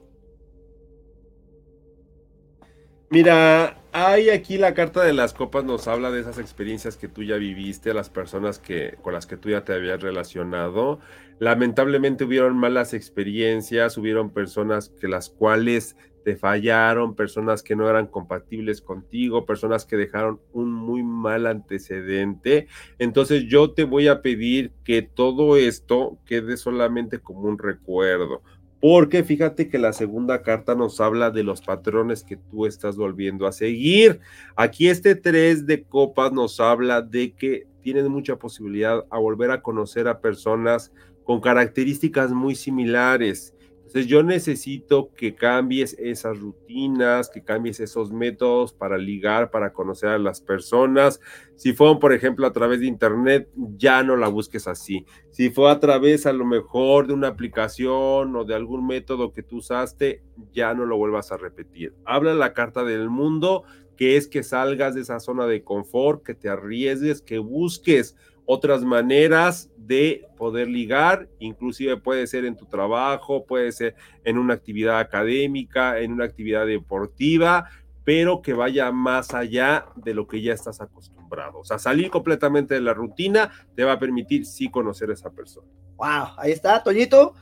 Mira, 3.12 3.84
hay 3.92 4.30
aquí 4.30 4.58
la 4.58 4.74
carta 4.74 5.04
de 5.04 5.14
las 5.14 5.34
copas 5.34 5.64
nos 5.64 5.88
habla 5.88 6.10
de 6.10 6.22
esas 6.22 6.40
experiencias 6.40 6.98
que 6.98 7.08
tú 7.08 7.24
ya 7.24 7.36
viviste, 7.38 7.94
las 7.94 8.10
personas 8.10 8.58
que 8.58 8.98
con 9.04 9.14
las 9.14 9.28
que 9.28 9.38
tú 9.38 9.50
ya 9.50 9.64
te 9.64 9.74
habías 9.74 10.02
relacionado. 10.02 11.00
Lamentablemente 11.40 12.24
hubieron 12.24 12.58
malas 12.58 12.94
experiencias, 12.96 13.98
hubieron 13.98 14.32
personas 14.32 14.90
que 14.90 15.08
las 15.08 15.30
cuales 15.30 15.96
te 16.24 16.36
fallaron, 16.36 17.16
personas 17.16 17.62
que 17.62 17.76
no 17.76 17.88
eran 17.88 18.08
compatibles 18.08 18.82
contigo, 18.82 19.46
personas 19.46 19.86
que 19.86 19.96
dejaron 19.96 20.42
un 20.52 20.74
muy 20.74 21.04
mal 21.04 21.46
antecedente. 21.46 22.68
Entonces 22.98 23.46
yo 23.48 23.72
te 23.72 23.84
voy 23.84 24.08
a 24.08 24.24
pedir 24.24 24.72
que 24.84 25.04
todo 25.04 25.56
esto 25.56 26.18
quede 26.26 26.58
solamente 26.58 27.20
como 27.20 27.42
un 27.42 27.60
recuerdo. 27.60 28.42
Porque 28.80 29.24
fíjate 29.24 29.68
que 29.70 29.80
la 29.80 29.94
segunda 29.94 30.42
carta 30.44 30.76
nos 30.76 31.02
habla 31.02 31.32
de 31.32 31.44
los 31.44 31.62
patrones 31.62 32.24
que 32.24 32.38
tú 32.38 32.66
estás 32.66 32.98
volviendo 32.98 33.48
a 33.48 33.52
seguir. 33.52 34.20
Aquí 34.56 34.90
este 34.90 35.16
3 35.16 35.66
de 35.66 35.84
copas 35.84 36.32
nos 36.32 36.60
habla 36.60 37.02
de 37.02 37.34
que 37.34 37.68
tienes 37.82 38.08
mucha 38.10 38.36
posibilidad 38.38 39.06
a 39.10 39.18
volver 39.18 39.52
a 39.52 39.62
conocer 39.62 40.08
a 40.08 40.20
personas 40.20 40.92
con 41.24 41.42
características 41.42 42.32
muy 42.32 42.56
similares. 42.56 43.55
Entonces 43.86 44.08
yo 44.08 44.24
necesito 44.24 45.14
que 45.14 45.36
cambies 45.36 45.96
esas 46.00 46.40
rutinas, 46.40 47.30
que 47.30 47.44
cambies 47.44 47.80
esos 47.80 48.12
métodos 48.12 48.74
para 48.74 48.98
ligar, 48.98 49.52
para 49.52 49.74
conocer 49.74 50.10
a 50.10 50.18
las 50.18 50.42
personas. 50.42 51.22
Si 51.56 51.72
fue, 51.72 51.98
por 52.00 52.12
ejemplo, 52.12 52.48
a 52.48 52.52
través 52.52 52.80
de 52.80 52.88
internet, 52.88 53.48
ya 53.78 54.04
no 54.04 54.18
la 54.18 54.28
busques 54.28 54.68
así. 54.68 55.06
Si 55.30 55.50
fue 55.50 55.72
a 55.72 55.80
través 55.80 56.26
a 56.26 56.34
lo 56.34 56.46
mejor 56.46 57.08
de 57.08 57.14
una 57.14 57.30
aplicación 57.30 58.36
o 58.36 58.44
de 58.44 58.56
algún 58.56 58.88
método 58.88 59.32
que 59.32 59.44
tú 59.44 59.58
usaste, 59.58 60.24
ya 60.52 60.74
no 60.74 60.86
lo 60.86 60.98
vuelvas 60.98 61.32
a 61.32 61.38
repetir. 61.38 61.94
Habla 62.06 62.34
la 62.34 62.54
carta 62.54 62.84
del 62.84 63.10
mundo, 63.10 63.64
que 63.96 64.18
es 64.18 64.28
que 64.28 64.44
salgas 64.44 64.96
de 64.96 65.02
esa 65.02 65.20
zona 65.20 65.46
de 65.46 65.64
confort, 65.64 66.24
que 66.24 66.34
te 66.34 66.50
arriesgues, 66.50 67.22
que 67.22 67.38
busques 67.38 68.16
otras 68.46 68.84
maneras 68.84 69.70
de 69.78 70.28
poder 70.38 70.68
ligar, 70.68 71.28
inclusive 71.40 71.98
puede 71.98 72.28
ser 72.28 72.46
en 72.46 72.56
tu 72.56 72.66
trabajo, 72.66 73.46
puede 73.46 73.72
ser 73.72 73.96
en 74.24 74.38
una 74.38 74.54
actividad 74.54 75.00
académica, 75.00 76.00
en 76.00 76.14
una 76.14 76.26
actividad 76.26 76.66
deportiva, 76.66 77.70
pero 78.04 78.42
que 78.42 78.54
vaya 78.54 78.92
más 78.92 79.34
allá 79.34 79.88
de 79.96 80.14
lo 80.14 80.28
que 80.28 80.42
ya 80.42 80.54
estás 80.54 80.80
acostumbrado. 80.80 81.60
O 81.60 81.66
sea, 81.66 81.80
salir 81.80 82.12
completamente 82.12 82.76
de 82.76 82.82
la 82.82 82.94
rutina 82.94 83.52
te 83.76 83.84
va 83.84 83.94
a 83.94 84.00
permitir 84.00 84.46
sí 84.46 84.70
conocer 84.70 85.10
a 85.10 85.14
esa 85.14 85.32
persona. 85.32 85.68
Wow, 85.98 86.36
ahí 86.38 86.52
está, 86.52 86.84
Toñito. 86.84 87.34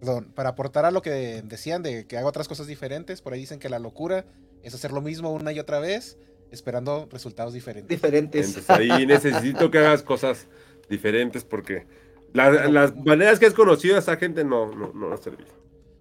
Perdón, 0.00 0.32
para 0.34 0.50
aportar 0.50 0.84
a 0.84 0.90
lo 0.90 1.00
que 1.00 1.42
decían 1.44 1.82
de 1.82 2.06
que 2.06 2.18
haga 2.18 2.28
otras 2.28 2.46
cosas 2.46 2.66
diferentes, 2.66 3.22
por 3.22 3.32
ahí 3.32 3.40
dicen 3.40 3.58
que 3.58 3.70
la 3.70 3.78
locura 3.78 4.26
es 4.62 4.74
hacer 4.74 4.92
lo 4.92 5.00
mismo 5.00 5.32
una 5.32 5.52
y 5.52 5.58
otra 5.58 5.80
vez, 5.80 6.18
esperando 6.50 7.08
resultados 7.10 7.52
diferentes. 7.52 7.88
Diferentes. 7.88 8.46
Entonces 8.48 8.70
ahí 8.70 9.06
necesito 9.06 9.70
que 9.70 9.78
hagas 9.78 10.02
cosas 10.02 10.46
diferentes 10.88 11.44
porque 11.44 11.86
la- 12.32 12.50
las 12.68 12.94
maneras 12.96 13.38
que 13.38 13.46
has 13.46 13.54
conocido 13.54 13.96
a 13.96 13.98
esa 14.00 14.16
gente 14.16 14.44
no, 14.44 14.66
no, 14.74 14.92
no 14.92 15.08
nos 15.10 15.20
servían. 15.20 15.48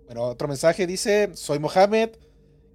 Bueno, 0.05 0.23
otro 0.23 0.47
mensaje 0.47 0.85
dice, 0.87 1.31
soy 1.33 1.59
Mohamed. 1.59 2.09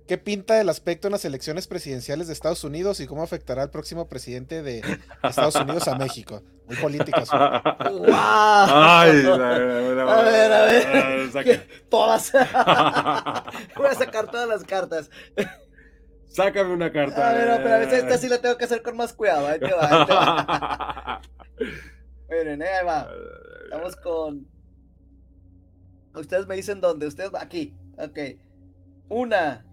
¿Qué 0.08 0.18
pinta 0.18 0.60
el 0.60 0.68
aspecto 0.68 1.06
en 1.06 1.12
las 1.12 1.24
elecciones 1.24 1.68
presidenciales 1.68 2.26
de 2.26 2.32
Estados 2.32 2.64
Unidos 2.64 2.98
y 2.98 3.06
cómo 3.06 3.22
afectará 3.22 3.62
al 3.62 3.70
próximo 3.70 4.08
presidente 4.08 4.60
de 4.60 4.82
Estados 5.22 5.54
Unidos 5.54 5.86
a 5.86 5.94
México? 5.94 6.42
Muy 6.66 6.76
político. 6.78 7.24
su- 7.24 7.36
¡Wow! 7.36 8.08
Ay, 8.12 9.22
la- 9.22 9.36
la- 9.36 9.58
la- 9.58 10.18
A 10.18 10.22
ver, 10.24 10.52
a 10.52 10.64
ver. 10.64 10.86
Ah. 11.32 11.62
Todas. 11.88 12.32
Voy 13.76 13.86
a 13.86 13.94
sacar 13.94 14.28
todas 14.28 14.48
las 14.48 14.64
cartas. 14.64 15.10
Sácame 16.30 16.72
una 16.72 16.92
carta. 16.92 17.30
A 17.30 17.34
ver, 17.34 17.48
no, 17.48 17.56
pero 17.56 17.74
a 17.74 17.78
veces 17.78 18.04
esta 18.04 18.16
sí 18.16 18.28
la 18.28 18.38
tengo 18.38 18.56
que 18.56 18.64
hacer 18.64 18.82
con 18.82 18.96
más 18.96 19.12
cuidado. 19.12 19.48
Ahí 19.48 19.58
te 19.58 19.72
va, 19.72 19.82
ahí 19.82 20.06
te 20.06 20.12
va. 20.12 21.20
Miren, 22.30 22.62
ahí 22.62 22.84
va. 22.86 23.08
Estamos 23.64 23.96
con. 23.96 24.46
Ustedes 26.14 26.46
me 26.46 26.56
dicen 26.56 26.80
dónde. 26.80 27.08
Ustedes 27.08 27.30
aquí. 27.34 27.74
Ok. 27.98 28.18
Una. 29.08 29.66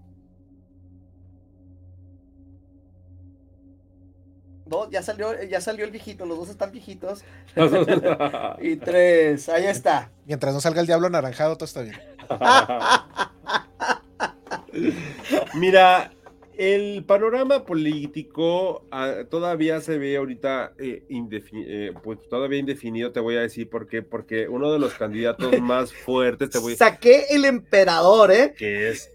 Dos, 4.65 4.89
ya 4.89 5.01
salió, 5.01 5.41
ya 5.43 5.61
salió 5.61 5.85
el 5.85 5.91
viejito, 5.91 6.25
los 6.25 6.37
dos 6.37 6.49
están 6.49 6.71
viejitos. 6.71 7.23
Y 8.59 8.75
tres, 8.77 9.47
ahí 9.49 9.65
está. 9.65 10.11
Mientras 10.25 10.53
no 10.53 10.59
salga 10.59 10.81
el 10.81 10.87
diablo 10.87 11.07
anaranjado, 11.07 11.55
todo 11.55 11.65
está 11.65 11.81
bien. 11.81 11.95
Mira, 15.55 16.11
el 16.57 17.05
panorama 17.05 17.65
político 17.65 18.85
ah, 18.91 19.23
todavía 19.29 19.79
se 19.79 19.99
ve 19.99 20.17
ahorita 20.17 20.73
eh, 20.79 21.03
eh, 21.07 21.93
pues 22.01 22.19
todavía 22.29 22.57
indefinido, 22.57 23.11
te 23.11 23.19
voy 23.19 23.35
a 23.35 23.41
decir 23.41 23.69
por 23.69 23.87
qué, 23.87 24.01
porque 24.01 24.47
uno 24.47 24.71
de 24.71 24.79
los 24.79 24.95
candidatos 24.95 25.51
más 25.61 25.93
fuertes, 25.93 26.49
te 26.49 26.57
voy 26.57 26.73
a 26.73 26.77
Saqué 26.77 27.25
el 27.29 27.45
emperador, 27.45 28.31
¿eh? 28.31 28.55
que 28.57 28.89
es, 28.89 29.11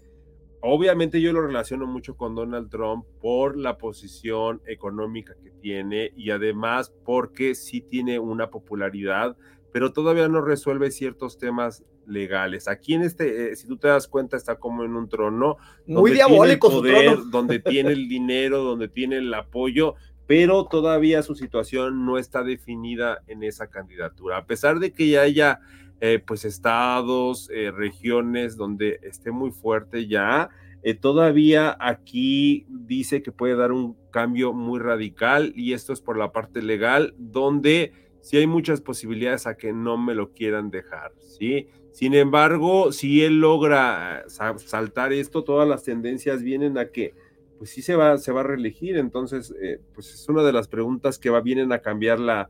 obviamente 0.61 1.19
yo 1.19 1.33
lo 1.33 1.45
relaciono 1.45 1.85
mucho 1.85 2.15
con 2.15 2.33
Donald 2.33 2.69
Trump 2.69 3.05
por 3.19 3.57
la 3.57 3.77
posición 3.77 4.61
económica 4.65 5.35
que 5.43 5.51
tiene 5.51 6.11
y 6.15 6.31
además 6.31 6.93
porque 7.03 7.55
sí 7.55 7.81
tiene 7.81 8.19
una 8.19 8.49
popularidad, 8.49 9.35
pero 9.73 9.91
todavía 9.91 10.29
no 10.29 10.39
resuelve 10.39 10.91
ciertos 10.91 11.37
temas 11.37 11.83
legales. 12.07 12.67
Aquí 12.67 12.93
en 12.93 13.03
este, 13.03 13.51
eh, 13.51 13.55
si 13.55 13.67
tú 13.67 13.77
te 13.77 13.87
das 13.87 14.07
cuenta, 14.07 14.37
está 14.37 14.55
como 14.55 14.83
en 14.83 14.95
un 14.95 15.09
trono. 15.09 15.57
Muy 15.85 16.11
donde 16.11 16.11
tiene 16.11 16.11
el 16.11 16.15
diabólico 16.15 16.69
su 16.69 16.77
poder, 16.77 17.13
trono. 17.13 17.29
Donde 17.29 17.59
tiene 17.59 17.91
el 17.91 18.07
dinero, 18.07 18.63
donde 18.63 18.87
tiene 18.87 19.17
el 19.17 19.33
apoyo, 19.33 19.95
pero 20.27 20.65
todavía 20.65 21.21
su 21.23 21.35
situación 21.35 22.05
no 22.05 22.17
está 22.17 22.43
definida 22.43 23.21
en 23.27 23.43
esa 23.43 23.67
candidatura. 23.67 24.37
A 24.37 24.45
pesar 24.45 24.79
de 24.79 24.91
que 24.91 25.09
ya 25.09 25.21
haya 25.21 25.59
eh, 26.01 26.19
pues 26.25 26.45
estados, 26.45 27.49
eh, 27.53 27.71
regiones 27.71 28.57
donde 28.57 28.99
esté 29.03 29.31
muy 29.31 29.51
fuerte 29.51 30.07
ya, 30.07 30.49
eh, 30.81 30.95
todavía 30.95 31.77
aquí 31.79 32.65
dice 32.67 33.23
que 33.23 33.31
puede 33.31 33.55
dar 33.55 33.71
un 33.71 33.95
cambio 34.11 34.51
muy 34.51 34.79
radical 34.79 35.53
y 35.55 35.71
esto 35.71 35.93
es 35.93 36.01
por 36.01 36.17
la 36.17 36.33
parte 36.33 36.61
legal, 36.61 37.13
donde 37.17 37.93
sí 38.23 38.37
hay 38.37 38.47
muchas 38.47 38.81
posibilidades 38.81 39.47
a 39.47 39.55
que 39.57 39.73
no 39.73 39.97
me 39.97 40.15
lo 40.15 40.31
quieran 40.31 40.71
dejar, 40.71 41.13
¿sí? 41.19 41.67
Sin 41.91 42.13
embargo, 42.15 42.91
si 42.91 43.23
él 43.23 43.39
logra 43.41 44.21
eh, 44.21 44.23
sa- 44.29 44.57
saltar 44.57 45.13
esto, 45.13 45.43
todas 45.43 45.67
las 45.67 45.83
tendencias 45.83 46.41
vienen 46.43 46.77
a 46.77 46.89
que 46.89 47.15
pues 47.57 47.69
sí 47.71 47.81
se 47.81 47.95
va, 47.95 48.17
se 48.17 48.31
va 48.31 48.41
a 48.41 48.43
reelegir. 48.43 48.97
Entonces, 48.97 49.53
eh, 49.61 49.79
pues 49.93 50.13
es 50.13 50.27
una 50.29 50.43
de 50.43 50.53
las 50.53 50.67
preguntas 50.67 51.19
que 51.19 51.29
va, 51.29 51.41
vienen 51.41 51.71
a 51.73 51.79
cambiar 51.79 52.19
la- 52.19 52.49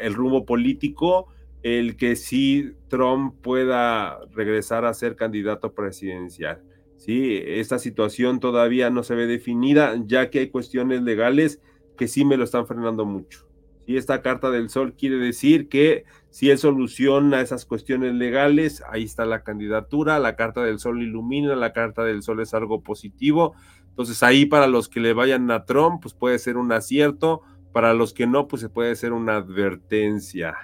el 0.00 0.14
rumbo 0.14 0.44
político, 0.44 1.28
el 1.62 1.96
que 1.96 2.16
sí 2.16 2.72
Trump 2.88 3.36
pueda 3.42 4.18
regresar 4.32 4.84
a 4.84 4.94
ser 4.94 5.16
candidato 5.16 5.72
presidencial. 5.74 6.62
Sí, 6.96 7.40
esta 7.44 7.78
situación 7.78 8.40
todavía 8.40 8.90
no 8.90 9.02
se 9.02 9.14
ve 9.14 9.26
definida, 9.26 9.94
ya 10.04 10.30
que 10.30 10.40
hay 10.40 10.50
cuestiones 10.50 11.02
legales 11.02 11.60
que 11.96 12.08
sí 12.08 12.24
me 12.24 12.36
lo 12.36 12.44
están 12.44 12.66
frenando 12.66 13.04
mucho. 13.06 13.40
Sí, 13.86 13.96
esta 13.96 14.22
carta 14.22 14.50
del 14.50 14.70
sol 14.70 14.94
quiere 14.94 15.16
decir 15.16 15.68
que 15.68 16.04
si 16.30 16.50
él 16.50 16.58
soluciona 16.58 17.42
esas 17.42 17.66
cuestiones 17.66 18.14
legales, 18.14 18.82
ahí 18.90 19.04
está 19.04 19.26
la 19.26 19.42
candidatura, 19.42 20.18
la 20.18 20.36
carta 20.36 20.62
del 20.62 20.78
sol 20.78 21.02
ilumina, 21.02 21.54
la 21.54 21.72
carta 21.72 22.02
del 22.02 22.22
sol 22.22 22.40
es 22.40 22.54
algo 22.54 22.82
positivo. 22.82 23.54
Entonces 23.90 24.22
ahí 24.22 24.46
para 24.46 24.66
los 24.66 24.88
que 24.88 25.00
le 25.00 25.12
vayan 25.12 25.50
a 25.50 25.64
Trump, 25.66 26.00
pues 26.00 26.14
puede 26.14 26.38
ser 26.38 26.56
un 26.56 26.72
acierto, 26.72 27.42
para 27.72 27.92
los 27.92 28.14
que 28.14 28.26
no, 28.26 28.46
pues 28.46 28.62
se 28.62 28.68
puede 28.68 28.94
ser 28.94 29.12
una 29.12 29.36
advertencia. 29.36 30.54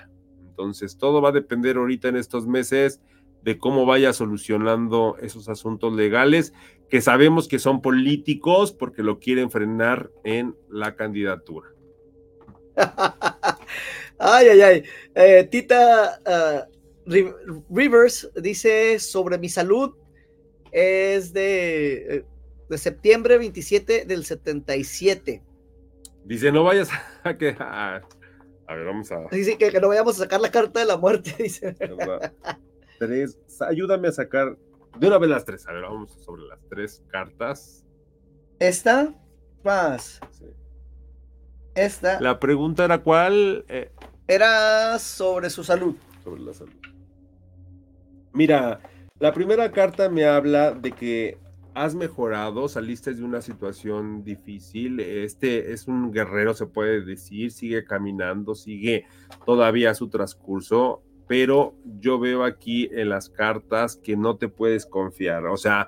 Entonces 0.49 0.97
todo 0.97 1.21
va 1.21 1.31
a 1.31 1.33
depender 1.33 1.77
ahorita 1.77 2.09
en 2.09 2.17
estos 2.17 2.47
meses 2.47 3.03
de 3.43 3.59
cómo 3.59 3.85
vaya 3.85 4.13
solucionando 4.13 5.17
esos 5.21 5.49
asuntos 5.49 5.93
legales 5.93 6.53
que 6.89 7.01
sabemos 7.01 7.49
que 7.49 7.59
son 7.59 7.83
políticos 7.83 8.73
porque 8.73 9.03
lo 9.03 9.19
quieren 9.19 9.51
frenar 9.51 10.11
en 10.25 10.55
la 10.69 10.95
candidatura. 10.97 11.69
Ay, 14.23 14.49
ay, 14.49 14.61
ay. 14.61 14.85
Eh, 15.15 15.45
Tita 15.51 16.21
ah, 16.27 16.67
Ri- 17.07 17.35
Rivers 17.71 18.31
dice 18.37 18.99
sobre 18.99 19.39
mi 19.39 19.49
salud. 19.49 19.97
Es 20.73 21.33
de, 21.33 22.17
eh, 22.17 22.25
de 22.69 22.79
septiembre 22.79 23.39
27 23.39 24.05
del 24.05 24.25
77. 24.25 25.43
Dice, 26.25 26.53
no 26.53 26.65
vayas 26.65 26.91
a 27.25 27.37
que... 27.37 27.57
A, 27.59 28.03
a 28.67 28.75
ver, 28.75 28.85
vamos 28.85 29.11
a... 29.11 29.27
Dice 29.33 29.57
que, 29.57 29.71
que 29.71 29.81
no 29.81 29.89
vayamos 29.89 30.17
a 30.17 30.25
sacar 30.25 30.41
la 30.41 30.51
carta 30.51 30.81
de 30.81 30.87
la 30.87 30.99
muerte. 30.99 31.35
Dice. 31.43 31.75
ayúdame 33.61 34.09
a 34.09 34.13
sacar 34.13 34.57
de 34.99 35.07
una 35.07 35.19
vez 35.19 35.31
las 35.31 35.45
tres. 35.47 35.67
A 35.67 35.73
ver, 35.73 35.83
vamos 35.83 36.13
sobre 36.23 36.43
las 36.43 36.61
tres 36.69 37.03
cartas. 37.09 37.87
Esta 38.59 39.15
más. 39.65 40.21
Sí. 40.31 40.45
Esta 41.75 42.21
La 42.21 42.39
pregunta 42.41 42.85
era 42.85 42.99
cuál 42.99 43.65
Eh, 43.69 43.91
era 44.27 44.99
sobre 44.99 45.51
su 45.51 45.65
salud. 45.65 45.95
sobre 46.25 46.43
la 46.43 46.53
salud. 46.53 46.73
Mira, 48.33 48.81
la 49.19 49.33
primera 49.33 49.71
carta 49.73 50.09
me 50.09 50.25
habla 50.25 50.73
de 50.73 50.93
que 50.93 51.39
has 51.75 51.95
mejorado, 51.95 52.69
saliste 52.69 53.15
de 53.15 53.23
una 53.25 53.41
situación 53.41 54.23
difícil, 54.25 55.01
este 55.01 55.73
es 55.73 55.87
un 55.89 56.13
guerrero, 56.13 56.53
se 56.55 56.67
puede 56.67 57.05
decir, 57.05 57.51
sigue 57.53 57.85
caminando, 57.85 58.55
sigue 58.55 59.07
todavía 59.47 59.95
su 59.95 60.09
transcurso, 60.09 61.03
pero 61.29 61.75
yo 62.01 62.19
veo 62.19 62.45
aquí 62.45 62.89
en 62.93 63.09
las 63.09 63.31
cartas 63.31 63.97
que 63.97 64.17
no 64.17 64.37
te 64.37 64.49
puedes 64.49 64.85
confiar, 64.85 65.47
o 65.47 65.57
sea, 65.57 65.87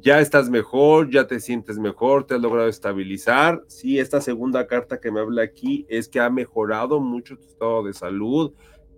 ya 0.00 0.20
estás 0.20 0.48
mejor, 0.50 1.10
ya 1.10 1.26
te 1.26 1.40
sientes 1.40 1.78
mejor, 1.78 2.24
te 2.24 2.34
has 2.34 2.40
logrado 2.40 2.68
estabilizar. 2.68 3.62
Sí, 3.66 3.98
esta 3.98 4.20
segunda 4.20 4.66
carta 4.66 5.00
que 5.00 5.10
me 5.10 5.20
habla 5.20 5.42
aquí 5.42 5.86
es 5.88 6.08
que 6.08 6.20
ha 6.20 6.30
mejorado 6.30 7.00
mucho 7.00 7.36
tu 7.36 7.46
estado 7.46 7.82
de 7.82 7.92
salud, 7.92 8.52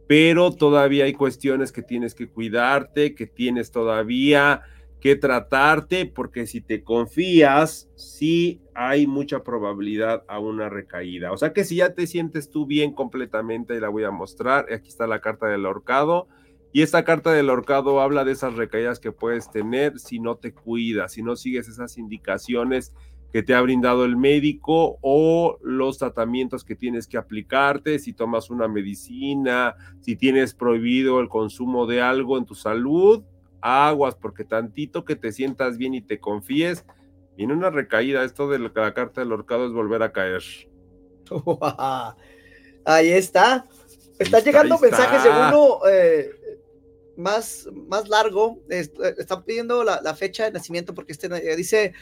pero 0.06 0.52
todavía 0.52 1.04
hay 1.04 1.12
cuestiones 1.12 1.72
que 1.72 1.82
tienes 1.82 2.14
que 2.14 2.28
cuidarte, 2.28 3.14
que 3.14 3.26
tienes 3.26 3.70
todavía 3.70 4.62
que 5.00 5.16
tratarte, 5.16 6.04
porque 6.04 6.46
si 6.46 6.60
te 6.60 6.84
confías, 6.84 7.88
sí 7.96 8.60
hay 8.74 9.06
mucha 9.06 9.42
probabilidad 9.42 10.24
a 10.28 10.38
una 10.38 10.68
recaída. 10.68 11.32
O 11.32 11.38
sea 11.38 11.52
que 11.54 11.64
si 11.64 11.76
ya 11.76 11.94
te 11.94 12.06
sientes 12.06 12.50
tú 12.50 12.66
bien 12.66 12.92
completamente, 12.92 13.76
y 13.76 13.80
la 13.80 13.88
voy 13.88 14.04
a 14.04 14.10
mostrar, 14.10 14.66
aquí 14.72 14.88
está 14.88 15.06
la 15.06 15.20
carta 15.20 15.46
del 15.46 15.64
ahorcado, 15.64 16.28
y 16.72 16.82
esta 16.82 17.04
carta 17.04 17.32
del 17.32 17.50
ahorcado 17.50 18.00
habla 18.00 18.24
de 18.24 18.32
esas 18.32 18.54
recaídas 18.54 19.00
que 19.00 19.12
puedes 19.12 19.50
tener 19.50 19.98
si 19.98 20.20
no 20.20 20.36
te 20.36 20.52
cuidas, 20.52 21.12
si 21.12 21.22
no 21.22 21.36
sigues 21.36 21.68
esas 21.68 21.98
indicaciones 21.98 22.92
que 23.32 23.42
te 23.42 23.54
ha 23.54 23.60
brindado 23.60 24.04
el 24.04 24.16
médico 24.16 24.98
o 25.02 25.58
los 25.62 25.98
tratamientos 25.98 26.64
que 26.64 26.74
tienes 26.74 27.06
que 27.06 27.16
aplicarte, 27.16 27.98
si 27.98 28.12
tomas 28.12 28.50
una 28.50 28.66
medicina, 28.66 29.76
si 30.00 30.16
tienes 30.16 30.54
prohibido 30.54 31.20
el 31.20 31.28
consumo 31.28 31.86
de 31.86 32.02
algo 32.02 32.38
en 32.38 32.44
tu 32.44 32.54
salud, 32.54 33.22
aguas, 33.60 34.16
porque 34.16 34.44
tantito 34.44 35.04
que 35.04 35.16
te 35.16 35.32
sientas 35.32 35.78
bien 35.78 35.94
y 35.94 36.02
te 36.02 36.18
confíes, 36.18 36.84
viene 37.36 37.52
una 37.52 37.70
recaída. 37.70 38.24
Esto 38.24 38.48
de 38.48 38.58
la 38.58 38.72
carta 38.94 39.20
del 39.20 39.30
ahorcado 39.30 39.66
es 39.66 39.72
volver 39.72 40.02
a 40.02 40.12
caer. 40.12 40.42
Ahí 42.84 43.10
está. 43.10 43.66
Están 44.18 44.42
llegando 44.42 44.78
mensajes 44.78 45.22
de 45.24 45.30
uno 45.30 45.78
eh, 45.90 46.30
más, 47.20 47.68
más 47.88 48.08
largo. 48.08 48.60
están 48.68 49.44
pidiendo 49.44 49.84
la, 49.84 50.00
la, 50.02 50.14
fecha 50.14 50.44
de 50.44 50.52
nacimiento 50.52 50.94
porque 50.94 51.12
este 51.12 51.26
eh, 51.28 51.56
dice 51.56 51.92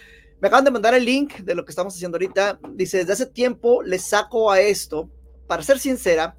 me 0.41 0.47
acaban 0.49 0.65
de 0.65 0.71
mandar 0.71 0.95
el 0.95 1.05
link 1.05 1.39
de 1.39 1.55
lo 1.55 1.65
que 1.65 1.73
estamos 1.73 1.95
haciendo 1.95 2.17
ahorita. 2.17 2.61
Dice, 2.75 2.99
desde 2.99 3.13
hace 3.13 3.27
tiempo 3.27 3.83
le 3.83 3.99
saco 3.99 4.51
a 4.51 4.61
esto. 4.61 5.11
Para 5.47 5.63
ser 5.63 5.79
sincera, 5.79 6.37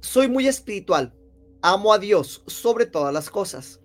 soy 0.00 0.28
muy 0.28 0.46
espiritual. 0.46 1.14
Amo 1.62 1.92
a 1.92 1.98
Dios 1.98 2.42
sobre 2.46 2.86
todas 2.86 3.14
las 3.14 3.30
cosas. 3.30 3.80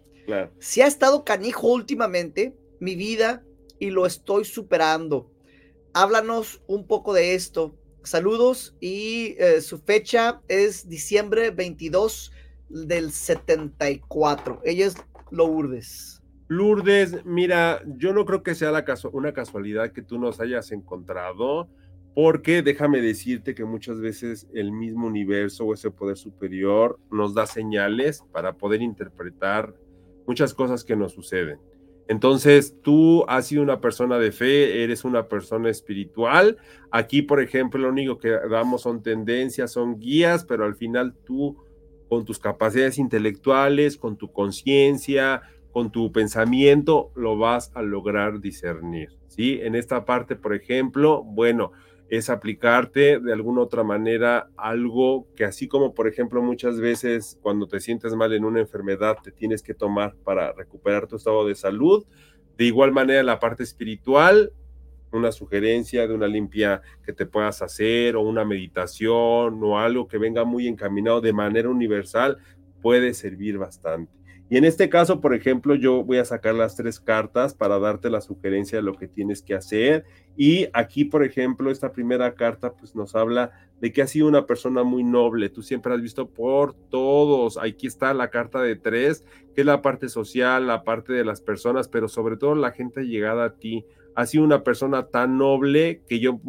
Si 0.59 0.81
ha 0.81 0.87
estado 0.87 1.23
canijo 1.23 1.67
últimamente, 1.67 2.53
mi 2.81 2.95
vida, 2.95 3.45
y 3.79 3.91
lo 3.91 4.05
estoy 4.05 4.43
superando. 4.43 5.31
Háblanos 5.93 6.61
un 6.67 6.85
poco 6.85 7.13
de 7.13 7.33
esto. 7.33 7.77
Saludos 8.03 8.75
y 8.81 9.35
eh, 9.37 9.61
su 9.61 9.79
fecha 9.79 10.41
es 10.47 10.89
diciembre 10.89 11.51
22 11.51 12.31
del 12.69 13.11
74. 13.11 14.61
Ella 14.63 14.87
es 14.87 14.95
Lourdes. 15.31 16.21
Lourdes, 16.47 17.25
mira, 17.25 17.81
yo 17.97 18.13
no 18.13 18.25
creo 18.25 18.41
que 18.41 18.55
sea 18.55 18.71
la 18.71 18.85
una 19.11 19.33
casualidad 19.33 19.91
que 19.91 20.01
tú 20.01 20.17
nos 20.17 20.39
hayas 20.39 20.71
encontrado, 20.71 21.67
porque 22.15 22.61
déjame 22.61 23.01
decirte 23.01 23.53
que 23.53 23.65
muchas 23.65 23.99
veces 23.99 24.47
el 24.53 24.71
mismo 24.71 25.07
universo 25.07 25.65
o 25.65 25.73
ese 25.73 25.91
poder 25.91 26.17
superior 26.17 26.99
nos 27.11 27.33
da 27.33 27.45
señales 27.45 28.23
para 28.31 28.53
poder 28.53 28.81
interpretar 28.81 29.73
muchas 30.25 30.53
cosas 30.53 30.83
que 30.83 30.95
nos 30.95 31.13
suceden. 31.13 31.59
Entonces, 32.07 32.75
tú 32.81 33.25
has 33.27 33.47
sido 33.47 33.61
una 33.61 33.81
persona 33.81 34.17
de 34.17 34.31
fe, 34.31 34.83
eres 34.83 35.03
una 35.03 35.27
persona 35.27 35.69
espiritual. 35.69 36.57
Aquí, 36.89 37.21
por 37.21 37.41
ejemplo, 37.41 37.81
lo 37.81 37.89
único 37.89 38.17
que 38.17 38.29
damos 38.49 38.83
son 38.83 39.03
tendencias, 39.03 39.73
son 39.73 39.99
guías, 39.99 40.45
pero 40.45 40.63
al 40.63 40.75
final 40.75 41.13
tú, 41.25 41.57
con 42.09 42.25
tus 42.25 42.39
capacidades 42.39 42.97
intelectuales, 42.97 43.97
con 43.97 44.17
tu 44.17 44.31
conciencia, 44.31 45.41
con 45.71 45.91
tu 45.91 46.11
pensamiento 46.11 47.11
lo 47.15 47.37
vas 47.37 47.71
a 47.75 47.81
lograr 47.81 48.39
discernir, 48.39 49.09
¿sí? 49.27 49.59
En 49.61 49.75
esta 49.75 50.05
parte, 50.05 50.35
por 50.35 50.55
ejemplo, 50.55 51.23
bueno, 51.23 51.71
es 52.09 52.29
aplicarte 52.29 53.19
de 53.19 53.33
alguna 53.33 53.61
otra 53.61 53.83
manera 53.83 54.49
algo 54.55 55.27
que 55.35 55.43
así 55.43 55.67
como, 55.67 55.93
por 55.93 56.07
ejemplo, 56.07 56.41
muchas 56.41 56.79
veces 56.79 57.37
cuando 57.41 57.67
te 57.67 57.79
sientes 57.79 58.15
mal 58.15 58.33
en 58.33 58.45
una 58.45 58.59
enfermedad 58.59 59.17
te 59.21 59.31
tienes 59.31 59.61
que 59.61 59.73
tomar 59.73 60.15
para 60.23 60.53
recuperar 60.53 61.07
tu 61.07 61.17
estado 61.17 61.45
de 61.45 61.55
salud, 61.55 62.05
de 62.57 62.65
igual 62.65 62.91
manera 62.91 63.21
la 63.23 63.39
parte 63.39 63.63
espiritual, 63.63 64.51
una 65.17 65.31
sugerencia 65.31 66.07
de 66.07 66.13
una 66.13 66.27
limpia 66.27 66.81
que 67.03 67.13
te 67.13 67.25
puedas 67.25 67.61
hacer 67.61 68.15
o 68.15 68.21
una 68.21 68.45
meditación 68.45 69.59
o 69.61 69.79
algo 69.79 70.07
que 70.07 70.17
venga 70.17 70.45
muy 70.45 70.67
encaminado 70.67 71.21
de 71.21 71.33
manera 71.33 71.69
universal 71.69 72.37
puede 72.81 73.13
servir 73.13 73.57
bastante. 73.57 74.17
Y 74.49 74.55
en 74.55 74.63
este 74.63 74.87
caso, 74.87 75.19
por 75.19 75.33
ejemplo, 75.33 75.75
yo 75.75 76.05
voy 76.05 76.19
a 76.19 76.25
sacar 76.25 76.55
las 76.55 76.77
tres 76.77 77.01
cartas 77.01 77.53
para 77.53 77.79
darte 77.79 78.09
la 78.09 78.21
sugerencia 78.21 78.77
de 78.77 78.81
lo 78.81 78.93
que 78.93 79.09
tienes 79.09 79.41
que 79.41 79.53
hacer. 79.53 80.05
Y 80.37 80.67
aquí, 80.71 81.03
por 81.03 81.25
ejemplo, 81.25 81.69
esta 81.69 81.91
primera 81.91 82.33
carta 82.33 82.73
pues 82.73 82.95
nos 82.95 83.13
habla 83.13 83.51
de 83.81 83.91
que 83.91 84.01
has 84.01 84.11
sido 84.11 84.27
una 84.27 84.45
persona 84.45 84.83
muy 84.83 85.03
noble. 85.03 85.49
Tú 85.49 85.61
siempre 85.63 85.93
has 85.93 86.01
visto 86.01 86.29
por 86.29 86.75
todos. 86.75 87.57
Aquí 87.57 87.87
está 87.87 88.13
la 88.13 88.29
carta 88.29 88.61
de 88.61 88.77
tres, 88.77 89.25
que 89.53 89.61
es 89.61 89.67
la 89.67 89.81
parte 89.81 90.07
social, 90.07 90.65
la 90.65 90.83
parte 90.83 91.11
de 91.11 91.25
las 91.25 91.41
personas, 91.41 91.89
pero 91.89 92.07
sobre 92.07 92.37
todo 92.37 92.55
la 92.55 92.71
gente 92.71 93.05
llegada 93.05 93.43
a 93.45 93.53
ti. 93.55 93.85
Has 94.17 94.31
sido 94.31 94.43
una 94.43 94.63
persona 94.63 95.09
tan 95.09 95.37
noble 95.37 96.01
que 96.09 96.19
yo 96.19 96.41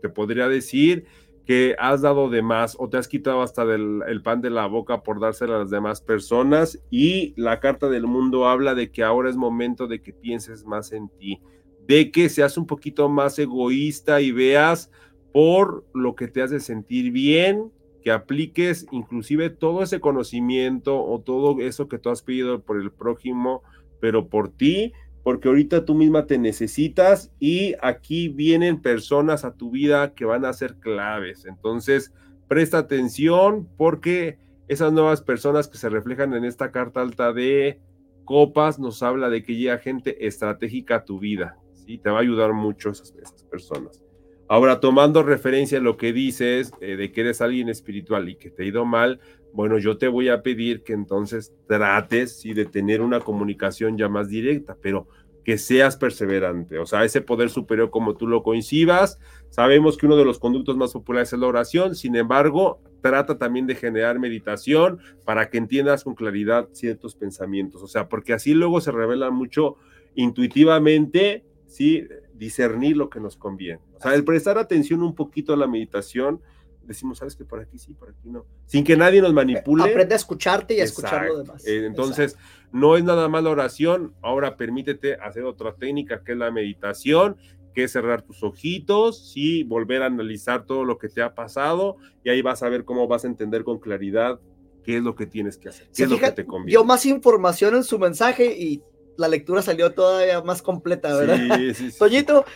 te 0.00 0.08
podría 0.08 0.48
decir 0.48 1.04
que 1.44 1.76
has 1.78 2.00
dado 2.00 2.30
de 2.30 2.40
más 2.40 2.76
o 2.78 2.88
te 2.88 2.96
has 2.96 3.08
quitado 3.08 3.42
hasta 3.42 3.66
del, 3.66 4.00
el 4.08 4.22
pan 4.22 4.40
de 4.40 4.48
la 4.48 4.66
boca 4.66 5.02
por 5.02 5.20
dárselo 5.20 5.56
a 5.56 5.58
las 5.58 5.68
demás 5.68 6.00
personas 6.00 6.82
y 6.90 7.34
la 7.36 7.60
carta 7.60 7.90
del 7.90 8.06
mundo 8.06 8.48
habla 8.48 8.74
de 8.74 8.90
que 8.90 9.02
ahora 9.02 9.28
es 9.28 9.36
momento 9.36 9.86
de 9.86 10.00
que 10.00 10.14
pienses 10.14 10.64
más 10.64 10.92
en 10.92 11.10
ti, 11.10 11.42
de 11.86 12.10
que 12.10 12.30
seas 12.30 12.56
un 12.56 12.66
poquito 12.66 13.10
más 13.10 13.38
egoísta 13.38 14.22
y 14.22 14.32
veas 14.32 14.90
por 15.34 15.84
lo 15.92 16.14
que 16.14 16.28
te 16.28 16.40
hace 16.40 16.58
sentir 16.58 17.12
bien, 17.12 17.70
que 18.02 18.12
apliques 18.12 18.86
inclusive 18.92 19.50
todo 19.50 19.82
ese 19.82 20.00
conocimiento 20.00 21.04
o 21.04 21.20
todo 21.20 21.60
eso 21.60 21.86
que 21.86 21.98
tú 21.98 22.08
has 22.08 22.22
pedido 22.22 22.62
por 22.62 22.80
el 22.80 22.90
prójimo, 22.92 23.62
pero 24.00 24.28
por 24.30 24.48
ti, 24.48 24.94
porque 25.28 25.48
ahorita 25.48 25.84
tú 25.84 25.94
misma 25.94 26.24
te 26.24 26.38
necesitas 26.38 27.30
y 27.38 27.74
aquí 27.82 28.30
vienen 28.30 28.80
personas 28.80 29.44
a 29.44 29.52
tu 29.52 29.70
vida 29.70 30.14
que 30.14 30.24
van 30.24 30.46
a 30.46 30.54
ser 30.54 30.76
claves. 30.76 31.44
Entonces, 31.44 32.14
presta 32.48 32.78
atención 32.78 33.68
porque 33.76 34.38
esas 34.68 34.90
nuevas 34.90 35.20
personas 35.20 35.68
que 35.68 35.76
se 35.76 35.90
reflejan 35.90 36.32
en 36.32 36.46
esta 36.46 36.72
carta 36.72 37.02
alta 37.02 37.34
de 37.34 37.78
copas 38.24 38.78
nos 38.78 39.02
habla 39.02 39.28
de 39.28 39.42
que 39.42 39.54
llega 39.54 39.76
gente 39.76 40.26
estratégica 40.26 40.94
a 40.94 41.04
tu 41.04 41.18
vida. 41.18 41.58
¿sí? 41.74 41.98
Te 41.98 42.08
va 42.08 42.16
a 42.16 42.22
ayudar 42.22 42.54
mucho 42.54 42.88
esas, 42.88 43.12
personas. 43.50 44.02
Ahora, 44.48 44.80
tomando 44.80 45.22
referencia 45.22 45.78
a 45.78 45.82
lo 45.82 45.96
que 45.96 46.12
dices 46.12 46.72
eh, 46.80 46.96
de 46.96 47.12
que 47.12 47.20
eres 47.20 47.42
alguien 47.42 47.68
espiritual 47.68 48.28
y 48.30 48.36
que 48.36 48.50
te 48.50 48.62
ha 48.62 48.66
ido 48.66 48.86
mal, 48.86 49.20
bueno, 49.52 49.78
yo 49.78 49.98
te 49.98 50.08
voy 50.08 50.28
a 50.28 50.42
pedir 50.42 50.82
que 50.82 50.94
entonces 50.94 51.52
trates 51.66 52.42
de 52.42 52.64
tener 52.64 53.02
una 53.02 53.20
comunicación 53.20 53.98
ya 53.98 54.08
más 54.08 54.28
directa, 54.28 54.76
pero 54.80 55.06
que 55.44 55.56
seas 55.56 55.96
perseverante, 55.96 56.78
o 56.78 56.84
sea, 56.84 57.04
ese 57.04 57.22
poder 57.22 57.48
superior 57.48 57.88
como 57.88 58.16
tú 58.16 58.26
lo 58.26 58.42
coincidas. 58.42 59.18
Sabemos 59.48 59.96
que 59.96 60.04
uno 60.04 60.16
de 60.16 60.26
los 60.26 60.38
conductos 60.38 60.76
más 60.76 60.92
populares 60.92 61.32
es 61.32 61.38
la 61.38 61.46
oración, 61.46 61.94
sin 61.94 62.16
embargo, 62.16 62.82
trata 63.00 63.38
también 63.38 63.66
de 63.66 63.74
generar 63.74 64.18
meditación 64.18 64.98
para 65.24 65.48
que 65.48 65.56
entiendas 65.56 66.04
con 66.04 66.14
claridad 66.14 66.68
ciertos 66.72 67.14
pensamientos, 67.14 67.82
o 67.82 67.86
sea, 67.86 68.08
porque 68.08 68.34
así 68.34 68.52
luego 68.52 68.82
se 68.82 68.92
revela 68.92 69.30
mucho 69.30 69.76
intuitivamente, 70.14 71.44
sí, 71.66 72.06
discernir 72.38 72.96
lo 72.96 73.10
que 73.10 73.20
nos 73.20 73.36
conviene. 73.36 73.80
O 73.96 74.00
sea, 74.00 74.14
el 74.14 74.24
prestar 74.24 74.58
atención 74.58 75.02
un 75.02 75.14
poquito 75.14 75.52
a 75.52 75.56
la 75.56 75.66
meditación, 75.66 76.40
decimos, 76.82 77.18
sabes 77.18 77.36
que 77.36 77.44
por 77.44 77.60
aquí 77.60 77.78
sí, 77.78 77.94
por 77.94 78.10
aquí 78.10 78.30
no, 78.30 78.46
sin 78.66 78.84
que 78.84 78.96
nadie 78.96 79.20
nos 79.20 79.34
manipule. 79.34 79.84
Aprende 79.84 80.14
a 80.14 80.16
escucharte 80.16 80.74
y 80.74 80.80
a 80.80 80.84
escuchar 80.84 81.26
lo 81.26 81.38
demás. 81.38 81.66
Eh, 81.66 81.84
entonces, 81.84 82.36
no 82.72 82.96
es 82.96 83.04
nada 83.04 83.28
más 83.28 83.42
la 83.42 83.50
oración, 83.50 84.14
ahora 84.22 84.56
permítete 84.56 85.14
hacer 85.16 85.44
otra 85.44 85.74
técnica 85.74 86.22
que 86.24 86.32
es 86.32 86.38
la 86.38 86.50
meditación, 86.50 87.36
que 87.74 87.84
es 87.84 87.92
cerrar 87.92 88.22
tus 88.22 88.42
ojitos, 88.42 89.32
y 89.34 89.64
volver 89.64 90.02
a 90.02 90.06
analizar 90.06 90.64
todo 90.64 90.84
lo 90.84 90.98
que 90.98 91.08
te 91.08 91.22
ha 91.22 91.34
pasado 91.34 91.96
y 92.24 92.30
ahí 92.30 92.42
vas 92.42 92.62
a 92.62 92.68
ver 92.68 92.84
cómo 92.84 93.06
vas 93.06 93.24
a 93.24 93.28
entender 93.28 93.64
con 93.64 93.78
claridad 93.78 94.40
qué 94.82 94.96
es 94.96 95.02
lo 95.02 95.14
que 95.14 95.26
tienes 95.26 95.58
que 95.58 95.68
hacer, 95.68 95.88
qué 95.94 96.04
es 96.04 96.10
lo 96.10 96.18
que 96.18 96.32
te 96.32 96.46
conviene. 96.46 96.70
Dio 96.70 96.84
más 96.84 97.04
información 97.04 97.76
en 97.76 97.84
su 97.84 97.98
mensaje 97.98 98.56
y 98.58 98.82
la 99.18 99.28
lectura 99.28 99.60
salió 99.60 99.92
todavía 99.92 100.40
más 100.40 100.62
completa, 100.62 101.14
¿verdad? 101.14 101.56
Sí, 101.56 101.74
sí, 101.74 101.90
sí. 101.90 101.98
Toñito. 101.98 102.46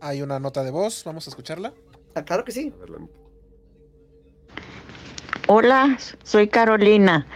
Hay 0.00 0.20
una 0.20 0.38
nota 0.38 0.62
de 0.62 0.70
voz, 0.70 1.02
vamos 1.04 1.26
a 1.26 1.30
escucharla. 1.30 1.72
Ah, 2.14 2.22
claro 2.22 2.44
que 2.44 2.52
sí. 2.52 2.70
Hola, 5.48 5.96
soy 6.22 6.48
Carolina. 6.48 7.26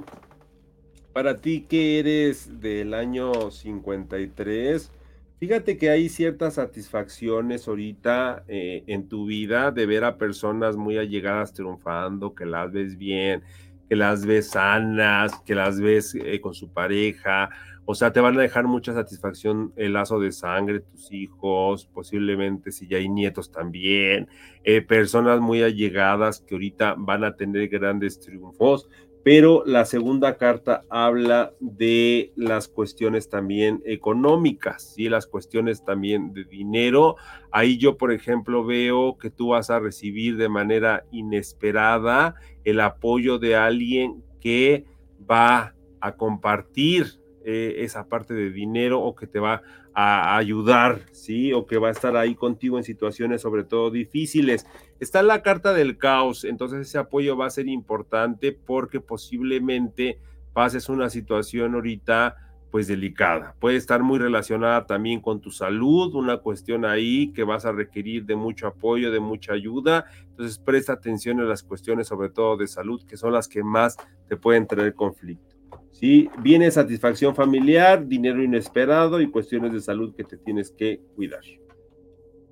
para 1.20 1.42
ti 1.42 1.66
que 1.68 2.00
eres 2.00 2.62
del 2.62 2.94
año 2.94 3.52
53, 3.52 4.90
fíjate 5.38 5.78
que 5.78 5.90
hay 5.90 6.08
ciertas 6.08 6.54
satisfacciones 6.54 7.68
ahorita 7.68 8.46
eh, 8.48 8.86
en 8.88 9.10
tu 9.10 9.26
vida 9.26 9.72
de 9.72 9.86
ver 9.86 10.06
a 10.06 10.18
personas 10.18 10.78
muy 10.78 10.98
allegadas 10.98 11.54
triunfando, 11.54 12.34
que 12.34 12.46
las 12.46 12.72
ves 12.72 12.98
bien, 12.98 13.44
que 13.90 13.98
las 13.98 14.26
ves 14.26 14.52
sanas, 14.52 15.38
que 15.46 15.56
las 15.56 15.82
ves 15.82 16.16
eh, 16.16 16.40
con 16.40 16.54
su 16.54 16.70
pareja. 16.70 17.50
O 17.84 17.96
sea, 17.96 18.14
te 18.14 18.22
van 18.22 18.38
a 18.38 18.42
dejar 18.42 18.66
mucha 18.66 18.94
satisfacción 18.94 19.74
el 19.76 19.92
lazo 19.92 20.22
de 20.22 20.32
sangre, 20.32 20.80
tus 20.80 21.12
hijos, 21.12 21.86
posiblemente 21.88 22.72
si 22.72 22.88
ya 22.88 22.96
hay 22.96 23.10
nietos 23.10 23.52
también, 23.52 24.30
eh, 24.64 24.82
personas 24.82 25.42
muy 25.42 25.64
allegadas 25.64 26.40
que 26.40 26.56
ahorita 26.56 26.96
van 26.98 27.26
a 27.26 27.36
tener 27.36 27.68
grandes 27.68 28.22
triunfos 28.22 28.88
pero 29.24 29.64
la 29.66 29.86
segunda 29.86 30.38
carta 30.38 30.86
habla 30.90 31.54
de 31.60 32.32
las 32.36 32.68
cuestiones 32.68 33.30
también 33.30 33.82
económicas, 33.86 34.94
y 34.98 35.10
las 35.10 35.28
cuestiones 35.28 35.84
también 35.84 36.34
de 36.34 36.46
dinero. 36.46 37.16
Ahí 37.52 37.78
yo, 37.78 37.98
por 37.98 38.12
ejemplo, 38.12 38.66
veo 38.66 39.18
que 39.18 39.30
tú 39.30 39.50
vas 39.50 39.70
a 39.70 39.80
recibir 39.80 40.38
de 40.38 40.50
manera 40.50 41.06
inesperada 41.12 42.36
el 42.64 42.80
apoyo 42.80 43.40
de 43.40 43.56
alguien 43.56 44.24
que 44.40 44.86
va 45.30 45.76
a 46.00 46.16
compartir 46.16 47.19
eh, 47.44 47.76
esa 47.80 48.08
parte 48.08 48.34
de 48.34 48.52
dinero 48.52 49.02
o 49.02 49.16
que 49.16 49.28
te 49.28 49.40
va 49.40 49.62
a 49.94 50.38
ayudar, 50.38 51.02
¿sí? 51.12 51.54
O 51.54 51.66
que 51.66 51.78
va 51.78 51.90
a 51.90 51.92
estar 51.92 52.16
ahí 52.16 52.36
contigo 52.36 52.78
en 52.78 52.84
situaciones 52.84 53.42
sobre 53.42 53.64
todo 53.64 53.92
difíciles. 53.92 54.66
Está 55.00 55.24
la 55.24 55.42
carta 55.42 55.74
del 55.74 55.98
caos, 55.98 56.44
entonces 56.44 56.88
ese 56.88 56.98
apoyo 56.98 57.38
va 57.38 57.48
a 57.48 57.50
ser 57.50 57.68
importante 57.68 58.52
porque 58.52 59.00
posiblemente 59.00 60.20
pases 60.54 60.90
una 60.90 61.10
situación 61.10 61.76
ahorita 61.76 62.36
pues 62.72 62.88
delicada. 62.88 63.56
Puede 63.60 63.78
estar 63.78 64.04
muy 64.04 64.20
relacionada 64.20 64.86
también 64.86 65.22
con 65.22 65.42
tu 65.42 65.52
salud, 65.52 66.14
una 66.14 66.38
cuestión 66.38 66.86
ahí 66.86 67.32
que 67.34 67.44
vas 67.44 67.66
a 67.66 67.72
requerir 67.72 68.26
de 68.26 68.36
mucho 68.36 68.68
apoyo, 68.68 69.12
de 69.12 69.20
mucha 69.20 69.54
ayuda. 69.54 70.06
Entonces 70.30 70.60
presta 70.60 70.94
atención 70.94 71.40
a 71.40 71.46
las 71.46 71.64
cuestiones 71.64 72.08
sobre 72.08 72.30
todo 72.30 72.58
de 72.58 72.68
salud, 72.68 73.04
que 73.06 73.18
son 73.18 73.34
las 73.34 73.48
que 73.48 73.64
más 73.64 73.98
te 74.28 74.38
pueden 74.38 74.68
traer 74.68 74.94
conflicto. 74.94 75.59
¿Sí? 76.00 76.30
Viene 76.42 76.72
satisfacción 76.72 77.36
familiar, 77.36 78.08
dinero 78.08 78.42
inesperado 78.44 79.20
y 79.20 79.30
cuestiones 79.30 79.74
de 79.74 79.82
salud 79.82 80.16
que 80.16 80.24
te 80.24 80.38
tienes 80.38 80.72
que 80.72 81.02
cuidar. 81.16 81.42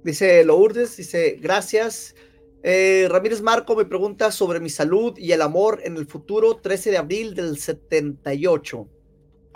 Dice 0.03 0.43
Lourdes, 0.43 0.97
dice, 0.97 1.37
gracias. 1.41 2.15
Eh, 2.63 3.07
Ramírez 3.09 3.41
Marco 3.41 3.75
me 3.75 3.85
pregunta 3.85 4.31
sobre 4.31 4.59
mi 4.59 4.69
salud 4.69 5.17
y 5.17 5.31
el 5.31 5.41
amor 5.41 5.79
en 5.83 5.95
el 5.95 6.07
futuro, 6.07 6.57
13 6.57 6.91
de 6.91 6.97
abril 6.97 7.35
del 7.35 7.57
78. 7.57 8.87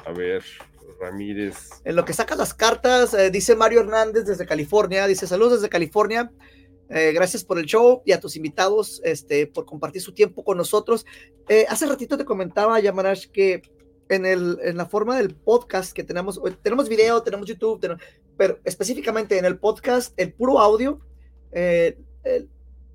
A 0.06 0.12
ver, 0.12 0.44
Ramírez. 1.00 1.56
En 1.84 1.96
lo 1.96 2.06
que 2.06 2.14
sacas 2.14 2.38
las 2.38 2.54
cartas, 2.54 3.14
eh, 3.14 3.32
dice 3.32 3.56
Mario 3.56 3.82
Hernández 3.82 4.26
desde 4.26 4.46
California, 4.46 5.08
dice 5.08 5.28
saludos 5.28 5.54
desde 5.54 5.70
California. 5.70 6.32
Eh, 6.89 7.12
gracias 7.14 7.44
por 7.44 7.58
el 7.58 7.66
show 7.66 8.02
y 8.06 8.12
a 8.12 8.20
tus 8.20 8.36
invitados 8.36 9.02
este, 9.06 9.48
por 9.48 9.66
compartir 9.66 10.02
su 10.02 10.14
tiempo 10.14 10.44
con 10.44 10.58
nosotros. 10.58 11.06
hace 11.68 11.86
ratito 11.86 12.18
te 12.18 12.26
comentaba, 12.26 12.80
Yamarash, 12.80 13.28
que 13.28 13.62
en, 14.12 14.26
el, 14.26 14.59
en 14.64 14.78
la 14.78 14.86
forma 14.86 15.18
del 15.18 15.34
podcast 15.36 15.93
que 15.93 16.03
tenemos, 16.03 16.39
tenemos 16.62 16.88
video, 16.89 17.22
tenemos 17.24 17.47
YouTube, 17.47 17.97
pero 18.38 18.59
específicamente 18.64 19.38
en 19.38 19.45
el 19.45 19.57
podcast, 19.57 20.14
el 20.18 20.34
puro 20.34 20.59
audio, 20.59 20.99
el, 21.51 21.97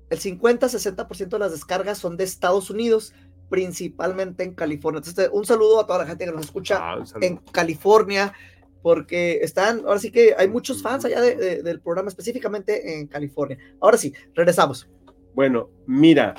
el 0.09 0.19
50-60% 0.19 1.27
de 1.29 1.39
las 1.39 1.51
descargas 1.51 1.97
son 1.97 2.17
de 2.17 2.23
Estados 2.23 2.69
Unidos, 2.69 3.13
principalmente 3.49 4.43
en 4.43 4.53
California. 4.53 4.99
Entonces, 4.99 5.29
un 5.31 5.45
saludo 5.45 5.79
a 5.79 5.87
toda 5.87 5.99
la 5.99 6.05
gente 6.05 6.25
que 6.25 6.31
nos 6.31 6.45
escucha 6.45 6.77
Ah, 6.79 7.03
en 7.21 7.37
California, 7.51 8.33
porque 8.81 9.39
están, 9.41 9.79
ahora 9.85 9.99
sí 9.99 10.11
que 10.11 10.35
hay 10.37 10.47
muchos 10.47 10.81
fans 10.81 11.03
allá 11.05 11.19
de- 11.21 11.35
de- 11.35 11.63
del 11.63 11.81
programa, 11.81 12.09
específicamente 12.09 12.99
en 12.99 13.07
California. 13.07 13.57
Ahora 13.81 13.97
sí, 13.97 14.13
regresamos. 14.33 14.87
Bueno, 15.33 15.69
mira, 15.85 16.35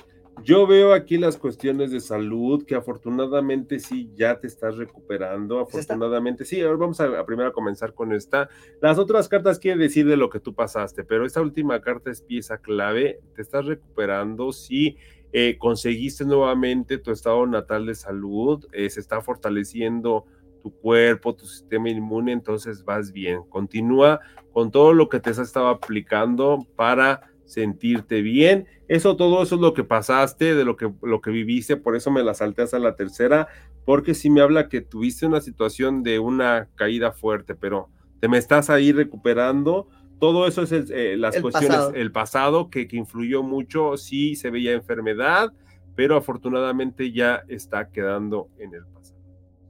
yo 0.48 0.66
veo 0.66 0.94
aquí 0.94 1.18
las 1.18 1.36
cuestiones 1.36 1.90
de 1.90 2.00
salud 2.00 2.64
que 2.64 2.74
afortunadamente 2.74 3.78
sí 3.78 4.10
ya 4.14 4.40
te 4.40 4.46
estás 4.46 4.78
recuperando. 4.78 5.60
Afortunadamente 5.60 6.46
sí. 6.46 6.62
Ahora 6.62 6.78
vamos 6.78 6.98
a, 7.02 7.20
a 7.20 7.26
primero 7.26 7.50
a 7.50 7.52
comenzar 7.52 7.92
con 7.92 8.14
esta. 8.14 8.48
Las 8.80 8.96
otras 8.96 9.28
cartas 9.28 9.58
quieren 9.58 9.78
decir 9.78 10.06
de 10.06 10.16
lo 10.16 10.30
que 10.30 10.40
tú 10.40 10.54
pasaste, 10.54 11.04
pero 11.04 11.26
esta 11.26 11.42
última 11.42 11.82
carta 11.82 12.10
es 12.10 12.22
pieza 12.22 12.56
clave. 12.56 13.20
Te 13.34 13.42
estás 13.42 13.66
recuperando. 13.66 14.50
Sí, 14.52 14.96
eh, 15.34 15.58
conseguiste 15.58 16.24
nuevamente 16.24 16.96
tu 16.96 17.10
estado 17.10 17.46
natal 17.46 17.84
de 17.84 17.94
salud. 17.94 18.64
eh, 18.72 18.88
se 18.88 19.00
está 19.00 19.20
fortaleciendo 19.20 20.24
tu 20.62 20.72
cuerpo, 20.72 21.34
tu 21.34 21.44
sistema 21.44 21.90
inmune, 21.90 22.32
entonces 22.32 22.86
vas 22.86 23.12
bien. 23.12 23.42
Continúa 23.50 24.20
con 24.54 24.70
todo 24.70 24.94
lo 24.94 25.10
que 25.10 25.20
te 25.20 25.28
has 25.28 25.38
estado 25.38 25.68
aplicando 25.68 26.66
para 26.74 27.20
sentirte 27.48 28.22
bien. 28.22 28.66
Eso, 28.86 29.16
todo 29.16 29.42
eso 29.42 29.56
es 29.56 29.60
lo 29.60 29.74
que 29.74 29.82
pasaste, 29.84 30.54
de 30.54 30.64
lo 30.64 30.76
que, 30.76 30.92
lo 31.02 31.20
que 31.20 31.30
viviste, 31.30 31.76
por 31.76 31.96
eso 31.96 32.10
me 32.10 32.22
la 32.22 32.34
salté 32.34 32.62
hasta 32.62 32.78
la 32.78 32.94
tercera, 32.94 33.48
porque 33.84 34.14
sí 34.14 34.30
me 34.30 34.40
habla 34.42 34.68
que 34.68 34.82
tuviste 34.82 35.26
una 35.26 35.40
situación 35.40 36.02
de 36.02 36.18
una 36.18 36.68
caída 36.76 37.10
fuerte, 37.10 37.54
pero 37.54 37.88
te 38.20 38.28
me 38.28 38.38
estás 38.38 38.70
ahí 38.70 38.92
recuperando. 38.92 39.88
Todo 40.20 40.46
eso 40.46 40.62
es 40.62 40.72
el- 40.72 40.92
eh, 40.92 41.16
las 41.16 41.36
El 41.36 41.42
cuestiones, 41.42 41.70
pasado. 41.78 41.94
el 41.94 42.12
pasado 42.12 42.70
que, 42.70 42.86
que 42.86 42.96
influyó 42.96 43.42
mucho, 43.42 43.96
sí 43.96 44.36
se 44.36 44.50
veía 44.50 44.72
enfermedad, 44.72 45.52
pero 45.94 46.16
afortunadamente 46.16 47.12
ya 47.12 47.42
está 47.48 47.88
quedando 47.90 48.48
en 48.58 48.74
el 48.74 48.84
pasado. 48.86 49.18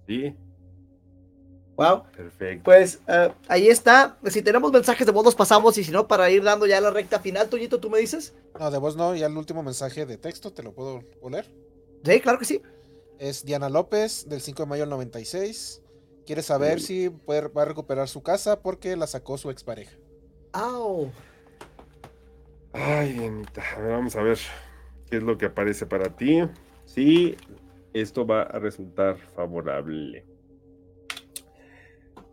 ¿Sí? 0.06 0.34
Wow. 1.78 2.02
Perfecto. 2.14 2.64
Pues 2.64 3.00
eh, 3.06 3.32
ahí 3.46 3.68
está. 3.68 4.18
Si 4.26 4.42
tenemos 4.42 4.72
mensajes 4.72 5.06
de 5.06 5.12
voz, 5.12 5.24
los 5.24 5.36
pasamos. 5.36 5.78
Y 5.78 5.84
si 5.84 5.92
no, 5.92 6.08
para 6.08 6.28
ir 6.28 6.42
dando 6.42 6.66
ya 6.66 6.80
la 6.80 6.90
recta 6.90 7.20
final, 7.20 7.48
Toñito, 7.48 7.78
tú 7.78 7.88
me 7.88 7.98
dices. 8.00 8.34
No, 8.58 8.70
de 8.70 8.78
voz 8.78 8.96
no, 8.96 9.14
ya 9.14 9.26
el 9.26 9.36
último 9.36 9.62
mensaje 9.62 10.04
de 10.04 10.18
texto, 10.18 10.52
¿te 10.52 10.64
lo 10.64 10.72
puedo 10.72 11.02
leer? 11.30 11.46
Sí, 12.04 12.20
claro 12.20 12.38
que 12.40 12.44
sí. 12.44 12.60
Es 13.20 13.44
Diana 13.44 13.68
López, 13.68 14.28
del 14.28 14.40
5 14.40 14.64
de 14.64 14.68
mayo 14.68 14.82
del 14.82 14.90
96. 14.90 15.80
Quiere 16.26 16.42
saber 16.42 16.80
si 16.80 17.08
puede- 17.10 17.48
va 17.48 17.62
a 17.62 17.66
recuperar 17.66 18.08
su 18.08 18.22
casa 18.22 18.60
porque 18.60 18.96
la 18.96 19.06
sacó 19.06 19.38
su 19.38 19.48
expareja. 19.50 19.96
Au. 20.52 21.10
Ay, 22.72 23.12
Dianita, 23.14 23.62
a 23.76 23.80
ver, 23.80 23.92
vamos 23.92 24.16
a 24.16 24.22
ver 24.22 24.38
qué 25.08 25.16
es 25.18 25.22
lo 25.22 25.38
que 25.38 25.46
aparece 25.46 25.86
para 25.86 26.14
ti. 26.16 26.40
Sí, 26.84 27.36
esto 27.92 28.26
va 28.26 28.42
a 28.42 28.58
resultar 28.58 29.16
favorable. 29.34 30.24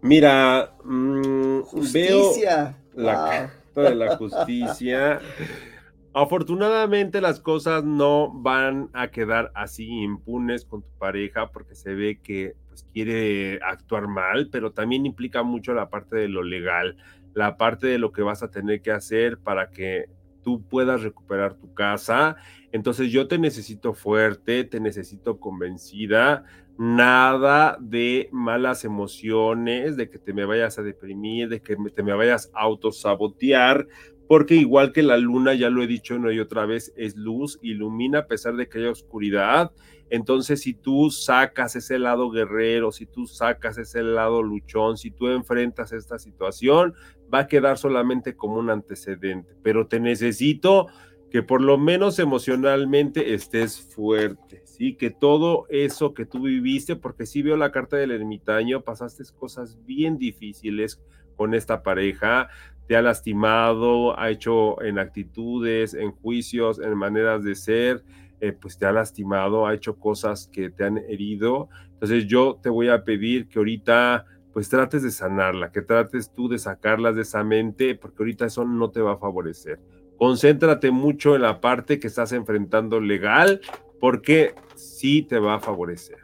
Mira, 0.06 0.76
mm, 0.84 1.62
Justicia. 1.62 2.78
veo 2.94 3.04
la 3.04 3.14
Wow. 3.16 3.30
carta 3.30 3.82
de 3.90 3.96
la 3.96 4.18
justicia. 4.18 5.20
Afortunadamente 6.14 7.20
las 7.22 7.40
cosas 7.42 7.84
no 7.84 8.32
van 8.32 8.90
a 8.94 9.10
quedar 9.10 9.52
así 9.56 9.88
impunes 10.04 10.64
con 10.64 10.82
tu 10.84 10.90
pareja 10.98 11.52
porque 11.52 11.76
se 11.76 11.94
ve 11.96 12.20
que 12.22 12.54
pues, 12.70 12.88
quiere 12.94 13.60
actuar 13.64 14.08
mal, 14.08 14.48
pero 14.52 14.72
también 14.72 15.06
implica 15.06 15.44
mucho 15.44 15.74
la 15.74 15.90
parte 15.90 16.16
de 16.16 16.30
lo 16.30 16.44
legal, 16.44 16.96
la 17.34 17.58
parte 17.58 17.88
de 17.88 17.98
lo 17.98 18.12
que 18.14 18.22
vas 18.22 18.44
a 18.44 18.52
tener 18.52 18.82
que 18.82 18.92
hacer 18.92 19.40
para 19.40 19.72
que 19.72 20.06
tú 20.46 20.62
puedas 20.62 21.02
recuperar 21.02 21.56
tu 21.56 21.74
casa. 21.74 22.38
Entonces 22.72 23.12
yo 23.12 23.28
te 23.28 23.40
necesito 23.40 23.96
fuerte, 23.96 24.64
te 24.64 24.80
necesito 24.80 25.40
convencida, 25.40 26.46
nada 26.78 27.78
de 27.82 28.30
malas 28.32 28.86
emociones, 28.86 29.98
de 29.98 30.10
que 30.10 30.20
te 30.20 30.34
me 30.34 30.46
vayas 30.46 30.78
a 30.78 30.84
deprimir, 30.84 31.50
de 31.50 31.62
que 31.62 31.76
te 31.96 32.04
me 32.04 32.14
vayas 32.14 32.52
a 32.54 32.62
autosabotear, 32.62 33.88
porque 34.28 34.56
igual 34.56 34.92
que 34.92 35.02
la 35.02 35.18
luna, 35.18 35.56
ya 35.56 35.70
lo 35.70 35.82
he 35.82 35.88
dicho 35.88 36.16
una 36.16 36.32
y 36.32 36.40
otra 36.40 36.66
vez, 36.68 36.94
es 36.96 37.16
luz, 37.16 37.58
ilumina 37.64 38.20
a 38.20 38.28
pesar 38.28 38.56
de 38.56 38.68
que 38.68 38.78
haya 38.80 38.92
oscuridad. 38.92 39.72
Entonces, 40.10 40.62
si 40.62 40.74
tú 40.74 41.10
sacas 41.10 41.76
ese 41.76 41.98
lado 41.98 42.30
guerrero, 42.30 42.92
si 42.92 43.08
tú 43.08 43.26
sacas 43.26 43.78
ese 43.80 44.04
lado 44.04 44.44
luchón, 44.44 44.98
si 44.98 45.10
tú 45.10 45.30
enfrentas 45.30 45.92
esta 45.92 46.20
situación, 46.20 46.94
va 47.36 47.42
a 47.42 47.48
quedar 47.48 47.78
solamente 47.78 48.36
como 48.36 48.56
un 48.56 48.70
antecedente. 48.70 49.56
Pero 49.62 49.88
te 49.88 50.00
necesito 50.00 50.88
que 51.30 51.44
por 51.44 51.62
lo 51.62 51.78
menos 51.78 52.18
emocionalmente 52.20 53.34
estés 53.34 53.80
fuerte, 53.82 54.62
¿sí? 54.66 54.96
Que 54.96 55.10
todo 55.10 55.66
eso 55.70 56.14
que 56.14 56.26
tú 56.26 56.44
viviste, 56.44 56.96
porque 56.96 57.26
sí 57.26 57.42
veo 57.42 57.58
la 57.58 57.72
carta 57.72 57.98
del 57.98 58.12
ermitaño, 58.12 58.82
pasaste 58.82 59.24
cosas 59.38 59.78
bien 59.86 60.18
difíciles 60.18 61.02
con 61.36 61.54
esta 61.54 61.84
pareja, 61.84 62.48
te 62.88 62.96
ha 62.96 63.02
lastimado, 63.02 64.18
ha 64.18 64.30
hecho 64.30 64.82
en 64.82 65.00
actitudes, 65.00 65.94
en 65.94 66.12
juicios, 66.12 66.80
en 66.80 66.96
maneras 66.96 67.44
de 67.44 67.56
ser, 67.56 68.04
eh, 68.40 68.54
pues 68.54 68.78
te 68.78 68.86
ha 68.86 68.92
lastimado, 68.92 69.66
ha 69.66 69.74
hecho 69.74 69.98
cosas 69.98 70.48
que 70.48 70.70
te 70.70 70.86
han 70.86 71.00
herido. 71.00 71.68
Entonces 71.94 72.28
yo 72.28 72.60
te 72.62 72.70
voy 72.70 72.90
a 72.90 73.04
pedir 73.04 73.48
que 73.48 73.60
ahorita 73.60 74.26
pues 74.56 74.70
trates 74.70 75.04
de 75.04 75.12
sanarla, 75.12 75.70
que 75.70 75.82
trates 75.82 76.32
tú 76.32 76.48
de 76.48 76.58
sacarlas 76.58 77.18
de 77.18 77.24
esa 77.24 77.44
mente, 77.44 77.94
porque 77.94 78.24
ahorita 78.24 78.46
eso 78.46 78.64
no 78.64 78.90
te 78.90 79.02
va 79.02 79.16
a 79.16 79.18
favorecer. 79.18 79.82
Concéntrate 80.16 80.92
mucho 80.92 81.36
en 81.36 81.42
la 81.42 81.60
parte 81.60 82.00
que 82.00 82.08
estás 82.08 82.32
enfrentando 82.32 83.02
legal, 83.02 83.60
porque 84.00 84.56
sí 84.74 85.24
te 85.24 85.40
va 85.40 85.56
a 85.56 85.60
favorecer. 85.60 86.20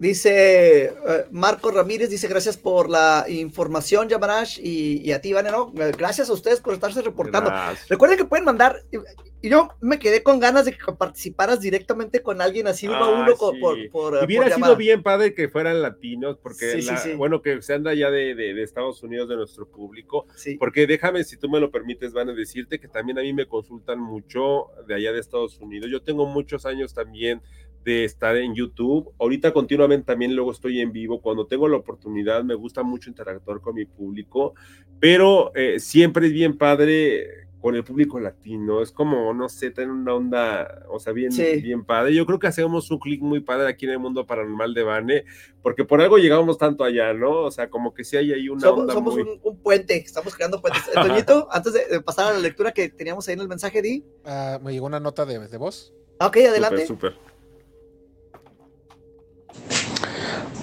Dice 0.00 0.84
eh, 0.86 0.92
Marco 1.30 1.70
Ramírez, 1.70 2.08
dice 2.08 2.26
gracias 2.26 2.56
por 2.56 2.88
la 2.88 3.26
información, 3.28 4.08
Yamarash, 4.08 4.58
y, 4.58 5.02
y 5.06 5.12
a 5.12 5.20
ti, 5.20 5.34
Vane, 5.34 5.50
¿no? 5.50 5.70
Gracias 5.72 6.30
a 6.30 6.32
ustedes 6.32 6.58
por 6.60 6.72
estarse 6.72 7.02
reportando. 7.02 7.50
Gracias. 7.50 7.86
Recuerden 7.86 8.16
que 8.16 8.24
pueden 8.24 8.46
mandar, 8.46 8.82
y 9.42 9.50
yo 9.50 9.68
me 9.82 9.98
quedé 9.98 10.22
con 10.22 10.40
ganas 10.40 10.64
de 10.64 10.72
que 10.72 10.78
participaras 10.98 11.60
directamente 11.60 12.22
con 12.22 12.40
alguien 12.40 12.66
así 12.66 12.88
uno 12.88 12.96
a 12.96 13.08
Ah, 13.08 13.22
uno 13.24 13.32
sí. 13.32 13.36
por, 13.38 13.60
por, 13.60 13.90
por 13.90 14.24
Hubiera 14.24 14.46
sido 14.46 14.56
llamada. 14.56 14.74
bien 14.74 15.02
padre 15.02 15.34
que 15.34 15.50
fueran 15.50 15.82
latinos, 15.82 16.38
porque 16.42 16.72
Sí, 16.72 16.80
sí, 16.82 16.86
la- 16.92 16.96
sí. 16.96 17.12
bueno, 17.12 17.42
que 17.42 17.60
sean 17.60 17.82
de 17.82 17.90
allá 17.90 18.10
de, 18.10 18.34
de- 18.34 18.54
de 18.54 18.62
Estados 18.62 19.02
Unidos, 19.02 19.28
de 19.28 19.36
nuestro 19.36 19.68
público, 19.68 20.24
Sí. 20.34 20.56
porque 20.56 20.86
déjame, 20.86 21.24
si 21.24 21.36
tú 21.36 21.50
me 21.50 21.60
lo 21.60 21.70
permites, 21.70 22.14
van 22.14 22.30
a 22.30 22.32
decirte 22.32 22.80
que 22.80 22.88
también 22.88 23.18
a 23.18 23.22
mí 23.22 23.34
me 23.34 23.44
consultan 23.46 24.00
mucho 24.00 24.68
de 24.88 24.94
allá 24.94 25.12
de 25.12 25.20
Estados 25.20 25.58
Unidos. 25.60 25.90
Yo 25.92 26.00
tengo 26.02 26.24
muchos 26.24 26.64
años 26.64 26.94
también 26.94 27.42
de 27.84 28.04
estar 28.04 28.36
en 28.36 28.54
YouTube. 28.54 29.12
Ahorita 29.18 29.52
continuamente 29.52 30.06
también 30.06 30.34
luego 30.34 30.52
estoy 30.52 30.80
en 30.80 30.92
vivo. 30.92 31.20
Cuando 31.20 31.46
tengo 31.46 31.68
la 31.68 31.76
oportunidad, 31.78 32.44
me 32.44 32.54
gusta 32.54 32.82
mucho 32.82 33.08
interactuar 33.08 33.60
con 33.60 33.74
mi 33.74 33.84
público, 33.86 34.54
pero 34.98 35.52
eh, 35.54 35.78
siempre 35.80 36.26
es 36.26 36.32
bien 36.32 36.58
padre 36.58 37.48
con 37.60 37.74
el 37.74 37.84
público 37.84 38.18
latino. 38.18 38.80
Es 38.80 38.90
como, 38.90 39.34
no 39.34 39.48
sé, 39.50 39.70
tener 39.70 39.90
una 39.90 40.14
onda, 40.14 40.82
o 40.88 40.98
sea, 40.98 41.12
bien, 41.12 41.30
Sí. 41.30 41.60
bien 41.60 41.84
padre. 41.84 42.14
Yo 42.14 42.24
creo 42.24 42.38
que 42.38 42.46
hacemos 42.46 42.90
un 42.90 42.98
clic 42.98 43.20
muy 43.20 43.40
padre 43.40 43.68
aquí 43.68 43.84
en 43.84 43.92
el 43.92 43.98
mundo 43.98 44.24
paranormal 44.26 44.72
de 44.72 44.82
Bane, 44.82 45.24
porque 45.62 45.84
por 45.84 46.00
algo 46.00 46.16
llegamos 46.16 46.56
tanto 46.56 46.84
allá, 46.84 47.12
¿no? 47.12 47.42
O 47.42 47.50
sea, 47.50 47.68
como 47.68 47.92
que 47.92 48.02
sí 48.02 48.16
hay 48.16 48.32
ahí 48.32 48.48
una 48.48 48.62
Somos, 48.62 48.80
onda 48.80 48.94
somos 48.94 49.14
muy... 49.14 49.22
un, 49.24 49.40
un 49.42 49.58
puente, 49.62 49.94
estamos 49.96 50.34
creando 50.34 50.60
puentes. 50.62 50.82
Toñito, 50.94 51.48
antes 51.50 51.74
de, 51.74 51.84
de 51.86 52.00
pasar 52.00 52.30
a 52.30 52.32
la 52.34 52.40
lectura 52.40 52.72
que 52.72 52.88
teníamos 52.88 53.28
ahí 53.28 53.34
en 53.34 53.40
el 53.40 53.48
mensaje, 53.48 53.82
di. 53.82 54.04
Ah, 54.24 54.58
me 54.62 54.72
llegó 54.72 54.86
una 54.86 55.00
nota 55.00 55.26
de, 55.26 55.38
de 55.46 55.56
voz. 55.58 55.92
Ah, 56.18 56.28
Ok, 56.28 56.38
adelante. 56.38 56.86
Súper, 56.86 57.12
súper. 57.12 57.29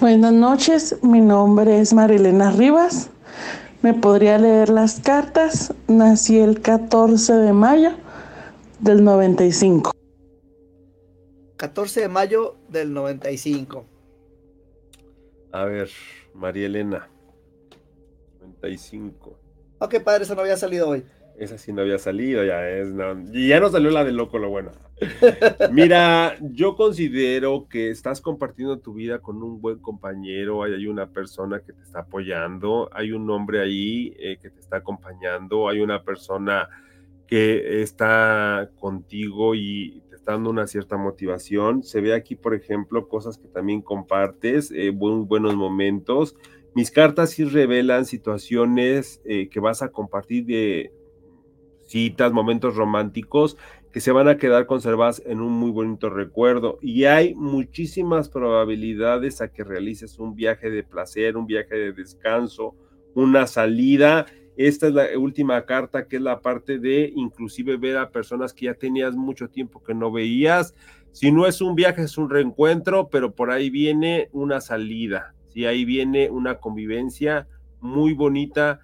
Buenas 0.00 0.32
noches, 0.32 1.02
mi 1.02 1.20
nombre 1.20 1.80
es 1.80 1.92
Marilena 1.92 2.52
Rivas. 2.52 3.10
¿Me 3.82 3.94
podría 3.94 4.38
leer 4.38 4.68
las 4.68 5.00
cartas? 5.00 5.74
Nací 5.88 6.38
el 6.38 6.60
14 6.60 7.32
de 7.32 7.52
mayo 7.52 7.90
del 8.78 9.02
95. 9.02 9.90
14 11.56 12.02
de 12.02 12.08
mayo 12.08 12.54
del 12.68 12.92
95. 12.92 13.84
A 15.50 15.64
ver, 15.64 15.90
María 16.32 16.66
Elena. 16.66 17.08
95. 18.40 19.36
Ok, 19.80 20.00
padre, 20.04 20.22
eso 20.22 20.36
no 20.36 20.42
había 20.42 20.56
salido 20.56 20.90
hoy. 20.90 21.04
Esa 21.38 21.56
sí 21.56 21.72
no 21.72 21.82
había 21.82 21.98
salido, 21.98 22.44
ya 22.44 22.68
es. 22.68 22.88
no, 22.88 23.14
ya 23.32 23.60
no 23.60 23.68
salió 23.70 23.90
la 23.90 24.04
de 24.04 24.12
loco, 24.12 24.38
lo 24.38 24.50
bueno. 24.50 24.72
Mira, 25.72 26.36
yo 26.40 26.74
considero 26.74 27.68
que 27.68 27.90
estás 27.90 28.20
compartiendo 28.20 28.80
tu 28.80 28.94
vida 28.94 29.20
con 29.20 29.42
un 29.42 29.60
buen 29.60 29.78
compañero, 29.78 30.64
hay, 30.64 30.86
una 30.86 31.10
persona 31.12 31.60
que 31.60 31.72
te 31.72 31.82
está 31.82 32.00
apoyando, 32.00 32.88
hay 32.92 33.12
un 33.12 33.30
hombre 33.30 33.60
ahí 33.60 34.14
eh, 34.18 34.38
que 34.42 34.50
te 34.50 34.58
está 34.60 34.78
acompañando, 34.78 35.68
hay 35.68 35.80
una 35.80 36.02
persona 36.02 36.68
que 37.28 37.82
está 37.82 38.70
contigo 38.76 39.54
y 39.54 40.02
te 40.10 40.16
está 40.16 40.32
dando 40.32 40.50
una 40.50 40.66
cierta 40.66 40.96
motivación. 40.96 41.82
Se 41.84 42.00
ve 42.00 42.14
aquí, 42.14 42.34
por 42.34 42.54
ejemplo, 42.54 43.06
cosas 43.06 43.38
que 43.38 43.46
también 43.48 43.82
compartes, 43.82 44.72
eh, 44.72 44.90
buen- 44.90 45.28
buenos 45.28 45.54
momentos. 45.54 46.34
Mis 46.74 46.90
cartas 46.90 47.30
sí 47.30 47.44
revelan 47.44 48.06
situaciones 48.06 49.20
eh, 49.24 49.48
que 49.48 49.60
vas 49.60 49.82
a 49.82 49.88
compartir 49.90 50.46
de 50.46 50.92
citas, 51.88 52.32
momentos 52.32 52.76
románticos 52.76 53.56
que 53.92 54.00
se 54.00 54.12
van 54.12 54.28
a 54.28 54.36
quedar 54.36 54.66
conservadas 54.66 55.22
en 55.26 55.40
un 55.40 55.52
muy 55.52 55.70
bonito 55.70 56.10
recuerdo. 56.10 56.78
Y 56.82 57.04
hay 57.04 57.34
muchísimas 57.34 58.28
probabilidades 58.28 59.40
a 59.40 59.48
que 59.48 59.64
realices 59.64 60.18
un 60.18 60.34
viaje 60.34 60.70
de 60.70 60.84
placer, 60.84 61.36
un 61.36 61.46
viaje 61.46 61.74
de 61.74 61.92
descanso, 61.92 62.76
una 63.14 63.46
salida. 63.46 64.26
Esta 64.56 64.88
es 64.88 64.92
la 64.92 65.06
última 65.18 65.64
carta, 65.64 66.06
que 66.06 66.16
es 66.16 66.22
la 66.22 66.40
parte 66.40 66.78
de 66.78 67.12
inclusive 67.16 67.76
ver 67.76 67.96
a 67.96 68.10
personas 68.10 68.52
que 68.52 68.66
ya 68.66 68.74
tenías 68.74 69.16
mucho 69.16 69.48
tiempo 69.48 69.82
que 69.82 69.94
no 69.94 70.12
veías. 70.12 70.74
Si 71.12 71.32
no 71.32 71.46
es 71.46 71.60
un 71.60 71.74
viaje, 71.74 72.02
es 72.02 72.18
un 72.18 72.28
reencuentro, 72.28 73.08
pero 73.08 73.34
por 73.34 73.50
ahí 73.50 73.70
viene 73.70 74.28
una 74.32 74.60
salida. 74.60 75.34
Si 75.48 75.64
ahí 75.64 75.84
viene 75.84 76.28
una 76.28 76.58
convivencia 76.58 77.48
muy 77.80 78.12
bonita 78.12 78.80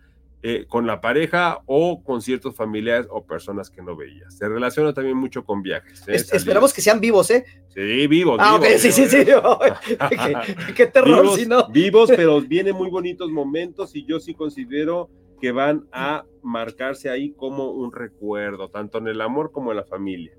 eh, 0.47 0.67
con 0.69 0.87
la 0.87 1.01
pareja 1.01 1.61
o 1.65 2.03
con 2.05 2.21
ciertos 2.21 2.55
familiares 2.55 3.07
o 3.11 3.25
personas 3.25 3.71
que 3.71 3.81
no 3.81 3.97
veías. 3.97 4.37
Se 4.37 4.47
relaciona 4.47 4.93
también 4.93 5.17
mucho 5.17 5.43
con 5.43 5.63
viajes. 5.63 6.07
¿eh? 6.07 6.17
Es- 6.17 6.31
esperamos 6.35 6.75
que 6.75 6.83
sean 6.83 7.01
vivos, 7.01 7.31
¿eh? 7.31 7.47
Sí, 7.69 8.07
vivos. 8.07 8.37
Ah, 8.43 8.57
ok, 8.57 8.63
vivos, 8.65 8.81
sí, 8.83 8.93
sí, 8.93 9.07
sí. 9.09 9.25
qué, 9.25 10.75
qué 10.75 10.87
terror, 10.93 11.23
vivos, 11.23 11.37
si 11.41 11.47
no. 11.47 11.67
vivos, 11.69 12.11
pero 12.15 12.41
vienen 12.47 12.77
muy 12.77 12.91
bonitos 12.91 13.31
momentos 13.31 13.97
y 13.97 14.05
yo 14.05 14.21
sí 14.21 14.35
considero 14.35 15.09
que 15.41 15.51
van 15.51 15.89
a 15.93 16.27
marcarse 16.43 17.09
ahí 17.09 17.33
como 17.33 17.71
un 17.71 17.91
recuerdo, 17.91 18.69
tanto 18.69 18.99
en 18.99 19.09
el 19.09 19.23
amor 19.23 19.51
como 19.51 19.71
en 19.71 19.79
la 19.79 19.85
familia. 19.85 20.37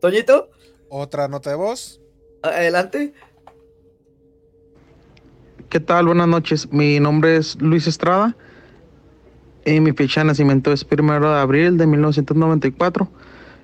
Toñito, 0.00 0.50
Otra 0.88 1.26
nota 1.26 1.50
de 1.50 1.56
voz. 1.56 2.00
adelante. 2.42 3.12
¿Qué 5.68 5.80
tal? 5.80 6.06
Buenas 6.06 6.28
noches. 6.28 6.70
Mi 6.72 7.00
nombre 7.00 7.36
es 7.36 7.60
Luis 7.60 7.86
Estrada. 7.88 8.36
Y 9.64 9.80
mi 9.80 9.92
fecha 9.92 10.20
de 10.20 10.26
nacimiento 10.26 10.72
es 10.72 10.84
primero 10.84 11.32
de 11.32 11.40
abril 11.40 11.78
de 11.78 11.86
1994. 11.86 13.08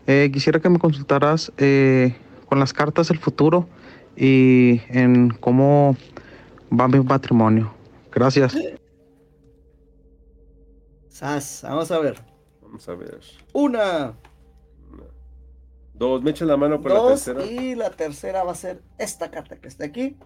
Eh, 0.07 0.30
quisiera 0.32 0.61
que 0.61 0.68
me 0.68 0.78
consultaras 0.78 1.53
eh, 1.59 2.16
con 2.46 2.59
las 2.61 2.72
cartas 2.72 3.09
del 3.09 3.18
futuro 3.18 3.68
y 4.16 4.80
en 4.88 5.30
cómo 5.30 5.96
va 6.72 6.88
mi 6.88 7.01
matrimonio. 7.01 7.72
Gracias. 8.12 8.57
Sas, 11.09 11.61
vamos 11.62 11.90
a 11.90 11.99
ver. 11.99 12.20
Vamos 12.62 12.88
a 12.88 12.94
ver. 12.94 13.20
Una, 13.53 14.14
Dos, 15.99 16.22
me 16.22 16.30
echan 16.30 16.46
la 16.46 16.57
mano 16.57 16.80
por 16.80 16.92
la 16.92 17.09
tercera. 17.09 17.44
y 17.44 17.74
la 17.74 17.90
tercera 17.90 18.44
va 18.44 18.53
a 18.53 18.55
ser 18.55 18.82
esta 18.99 19.30
carta 19.32 19.57
que 19.57 19.66
está 19.66 19.84
aquí. 19.84 20.16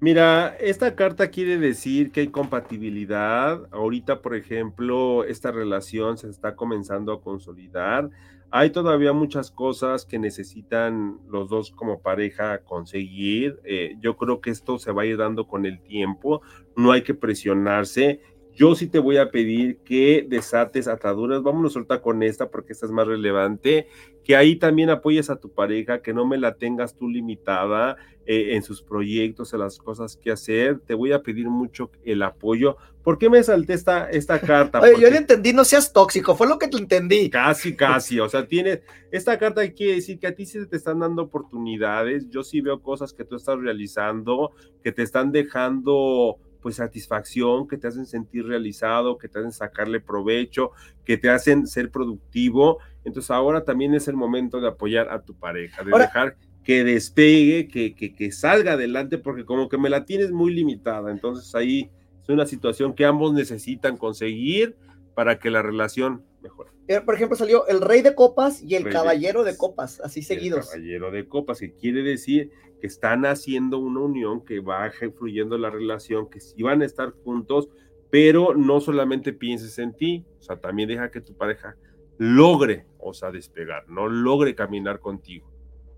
Mira, 0.00 0.56
esta 0.60 0.94
carta 0.94 1.28
quiere 1.28 1.58
decir 1.58 2.12
que 2.12 2.20
hay 2.20 2.28
compatibilidad. 2.28 3.66
Ahorita, 3.72 4.22
por 4.22 4.36
ejemplo, 4.36 5.24
esta 5.24 5.50
relación 5.50 6.16
se 6.18 6.28
está 6.28 6.54
comenzando 6.54 7.12
a 7.12 7.20
consolidar. 7.20 8.08
Hay 8.52 8.70
todavía 8.70 9.12
muchas 9.12 9.50
cosas 9.50 10.06
que 10.06 10.20
necesitan 10.20 11.18
los 11.28 11.48
dos 11.48 11.72
como 11.72 12.00
pareja 12.00 12.58
conseguir. 12.62 13.60
Eh, 13.64 13.96
yo 14.00 14.16
creo 14.16 14.40
que 14.40 14.50
esto 14.50 14.78
se 14.78 14.92
va 14.92 15.02
a 15.02 15.06
ir 15.06 15.16
dando 15.16 15.48
con 15.48 15.66
el 15.66 15.80
tiempo. 15.82 16.42
No 16.76 16.92
hay 16.92 17.02
que 17.02 17.14
presionarse. 17.14 18.20
Yo 18.58 18.74
sí 18.74 18.88
te 18.88 18.98
voy 18.98 19.18
a 19.18 19.30
pedir 19.30 19.78
que 19.84 20.26
desates 20.28 20.88
ataduras. 20.88 21.44
Vámonos 21.44 21.76
ahorita 21.76 22.02
con 22.02 22.24
esta 22.24 22.50
porque 22.50 22.72
esta 22.72 22.86
es 22.86 22.92
más 22.92 23.06
relevante. 23.06 23.86
Que 24.24 24.34
ahí 24.34 24.56
también 24.56 24.90
apoyes 24.90 25.30
a 25.30 25.36
tu 25.36 25.52
pareja, 25.52 26.02
que 26.02 26.12
no 26.12 26.26
me 26.26 26.38
la 26.38 26.56
tengas 26.56 26.96
tú 26.96 27.08
limitada 27.08 27.96
eh, 28.26 28.56
en 28.56 28.64
sus 28.64 28.82
proyectos, 28.82 29.52
en 29.52 29.60
las 29.60 29.78
cosas 29.78 30.16
que 30.16 30.32
hacer. 30.32 30.80
Te 30.80 30.94
voy 30.94 31.12
a 31.12 31.22
pedir 31.22 31.48
mucho 31.48 31.92
el 32.04 32.20
apoyo. 32.20 32.76
¿Por 33.04 33.16
qué 33.16 33.30
me 33.30 33.40
salté 33.44 33.74
esta, 33.74 34.10
esta 34.10 34.40
carta? 34.40 34.80
Oye, 34.80 35.02
yo 35.02 35.08
le 35.08 35.18
entendí, 35.18 35.52
no 35.52 35.64
seas 35.64 35.92
tóxico, 35.92 36.34
fue 36.34 36.48
lo 36.48 36.58
que 36.58 36.66
te 36.66 36.78
entendí. 36.78 37.30
Casi, 37.30 37.76
casi. 37.76 38.18
O 38.28 38.28
sea, 38.28 38.48
tienes. 38.48 38.80
Esta 39.12 39.38
carta 39.38 39.72
quiere 39.72 39.94
decir 39.94 40.18
que 40.18 40.26
a 40.26 40.34
ti 40.34 40.46
sí 40.46 40.58
te 40.66 40.76
están 40.76 40.98
dando 40.98 41.22
oportunidades. 41.22 42.28
Yo 42.28 42.42
sí 42.42 42.60
veo 42.60 42.82
cosas 42.82 43.12
que 43.12 43.24
tú 43.24 43.36
estás 43.36 43.60
realizando, 43.60 44.50
que 44.82 44.90
te 44.90 45.04
están 45.04 45.30
dejando 45.30 46.38
pues 46.60 46.76
satisfacción, 46.76 47.66
que 47.68 47.76
te 47.76 47.86
hacen 47.88 48.06
sentir 48.06 48.46
realizado, 48.46 49.16
que 49.18 49.28
te 49.28 49.38
hacen 49.38 49.52
sacarle 49.52 50.00
provecho, 50.00 50.72
que 51.04 51.16
te 51.16 51.30
hacen 51.30 51.66
ser 51.66 51.90
productivo. 51.90 52.78
Entonces 53.04 53.30
ahora 53.30 53.64
también 53.64 53.94
es 53.94 54.08
el 54.08 54.16
momento 54.16 54.60
de 54.60 54.68
apoyar 54.68 55.08
a 55.10 55.22
tu 55.22 55.34
pareja, 55.34 55.84
de 55.84 55.92
Ahora- 55.92 56.06
dejar 56.06 56.36
que 56.64 56.84
despegue, 56.84 57.66
que, 57.68 57.94
que, 57.94 58.14
que 58.14 58.30
salga 58.30 58.72
adelante, 58.72 59.16
porque 59.16 59.44
como 59.46 59.68
que 59.70 59.78
me 59.78 59.88
la 59.88 60.04
tienes 60.04 60.32
muy 60.32 60.52
limitada. 60.52 61.10
Entonces 61.10 61.54
ahí 61.54 61.90
es 62.22 62.28
una 62.28 62.44
situación 62.44 62.94
que 62.94 63.06
ambos 63.06 63.32
necesitan 63.32 63.96
conseguir 63.96 64.76
para 65.14 65.38
que 65.38 65.50
la 65.50 65.62
relación 65.62 66.24
mejore. 66.42 66.70
Eh, 66.86 67.00
Por 67.00 67.14
ejemplo, 67.14 67.36
salió 67.36 67.66
el 67.68 67.80
rey 67.80 68.02
de 68.02 68.14
copas 68.14 68.62
y 68.62 68.74
el 68.74 68.84
Rey 68.84 68.92
caballero 68.92 69.44
de 69.44 69.56
copas. 69.56 70.00
así 70.00 70.20
el 70.20 70.26
seguidos. 70.26 70.68
caballero 70.70 71.10
de 71.10 71.26
copas, 71.26 71.58
que 71.60 71.72
quiere 71.72 72.02
decir 72.02 72.50
que 72.80 72.86
están 72.86 73.26
haciendo 73.26 73.78
una 73.78 74.00
unión, 74.00 74.44
que 74.44 74.60
va 74.60 74.90
fluyendo 75.16 75.58
la 75.58 75.70
relación, 75.70 76.28
que 76.28 76.40
sí 76.40 76.62
van 76.62 76.82
a 76.82 76.84
estar 76.84 77.12
juntos, 77.24 77.68
pero 78.10 78.54
no 78.54 78.80
solamente 78.80 79.32
pienses 79.32 79.78
en 79.78 79.94
ti, 79.94 80.24
o 80.38 80.42
sea, 80.42 80.60
también 80.60 80.88
deja 80.88 81.10
que 81.10 81.20
tu 81.20 81.36
pareja 81.36 81.76
logre, 82.18 82.86
o 82.98 83.12
sea, 83.14 83.30
despegar, 83.30 83.88
no 83.88 84.08
logre 84.08 84.54
caminar 84.54 85.00
contigo. 85.00 85.50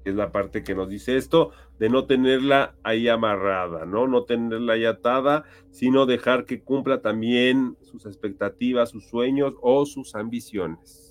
Es 0.04 0.14
la 0.14 0.32
parte 0.32 0.64
que 0.64 0.74
nos 0.74 0.88
dice 0.88 1.16
esto, 1.16 1.50
de 1.78 1.90
no 1.90 2.06
tenerla 2.06 2.74
ahí 2.82 3.08
amarrada, 3.08 3.84
¿no? 3.84 4.06
No 4.06 4.24
tenerla 4.24 4.72
ahí 4.72 4.86
atada, 4.86 5.44
sino 5.70 6.06
dejar 6.06 6.46
que 6.46 6.62
cumpla 6.62 7.02
también 7.02 7.76
sus 7.82 8.06
expectativas, 8.06 8.90
sus 8.90 9.08
sueños 9.08 9.54
o 9.60 9.84
sus 9.84 10.14
ambiciones. 10.14 11.06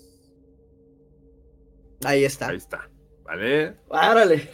Ahí 2.03 2.23
está. 2.23 2.47
Ahí 2.47 2.57
está, 2.57 2.89
¿vale? 3.29 3.75
Árale. 3.91 4.49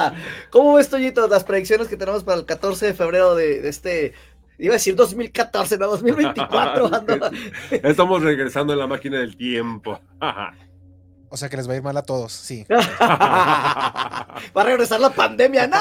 ¿Cómo 0.50 0.74
ves, 0.74 0.88
Toñito, 0.88 1.26
las 1.28 1.44
predicciones 1.44 1.88
que 1.88 1.96
tenemos 1.96 2.24
para 2.24 2.38
el 2.38 2.44
14 2.46 2.86
de 2.86 2.94
febrero 2.94 3.34
de, 3.34 3.60
de 3.62 3.68
este 3.68 4.12
Iba 4.60 4.72
a 4.72 4.76
decir 4.76 4.96
2014, 4.96 5.78
no 5.78 5.86
2024. 5.86 6.88
ando- 6.90 7.30
Estamos 7.84 8.22
regresando 8.22 8.72
en 8.72 8.78
la 8.80 8.86
máquina 8.88 9.20
del 9.20 9.36
tiempo. 9.36 10.00
O 11.30 11.36
sea 11.36 11.48
que 11.48 11.56
les 11.56 11.68
va 11.68 11.74
a 11.74 11.76
ir 11.76 11.82
mal 11.82 11.96
a 11.96 12.02
todos, 12.02 12.32
sí. 12.32 12.66
Va 12.70 14.38
a 14.54 14.64
regresar 14.64 14.98
la 15.00 15.10
pandemia, 15.10 15.66
¡no! 15.68 15.78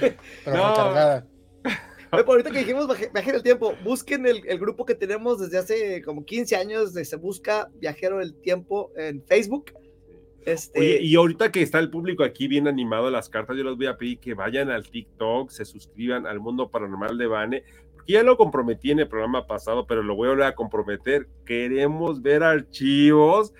Pero 0.00 0.56
No. 0.56 0.70
recargada. 0.70 1.26
Ahorita 2.10 2.50
que 2.52 2.60
dijimos 2.60 2.86
viaje 3.12 3.32
del 3.32 3.42
tiempo, 3.42 3.74
busquen 3.82 4.24
el, 4.24 4.40
el 4.46 4.58
grupo 4.58 4.86
que 4.86 4.94
tenemos 4.94 5.40
desde 5.40 5.58
hace 5.58 6.02
como 6.02 6.24
15 6.24 6.54
años 6.56 6.94
de 6.94 7.04
Se 7.04 7.16
Busca 7.16 7.68
Viajero 7.74 8.18
del 8.18 8.34
Tiempo 8.40 8.92
en 8.96 9.22
Facebook. 9.26 9.72
Este, 10.46 10.78
Oye, 10.78 10.98
y 11.02 11.14
ahorita 11.16 11.50
que 11.50 11.62
está 11.62 11.78
el 11.78 11.90
público 11.90 12.22
aquí 12.22 12.48
bien 12.48 12.68
animado 12.68 13.06
a 13.06 13.10
las 13.10 13.28
cartas, 13.28 13.56
yo 13.56 13.64
les 13.64 13.76
voy 13.76 13.86
a 13.86 13.96
pedir 13.96 14.18
que 14.18 14.34
vayan 14.34 14.70
al 14.70 14.88
TikTok, 14.88 15.50
se 15.50 15.64
suscriban 15.64 16.26
al 16.26 16.40
Mundo 16.40 16.68
Paranormal 16.70 17.16
de 17.16 17.26
Bane, 17.26 17.64
porque 17.94 18.12
ya 18.12 18.22
lo 18.22 18.36
comprometí 18.36 18.90
en 18.90 19.00
el 19.00 19.08
programa 19.08 19.46
pasado, 19.46 19.86
pero 19.86 20.02
lo 20.02 20.14
voy 20.14 20.26
a 20.28 20.30
volver 20.32 20.46
a 20.46 20.54
comprometer. 20.54 21.28
Queremos 21.46 22.20
ver 22.20 22.42
archivos 22.42 23.54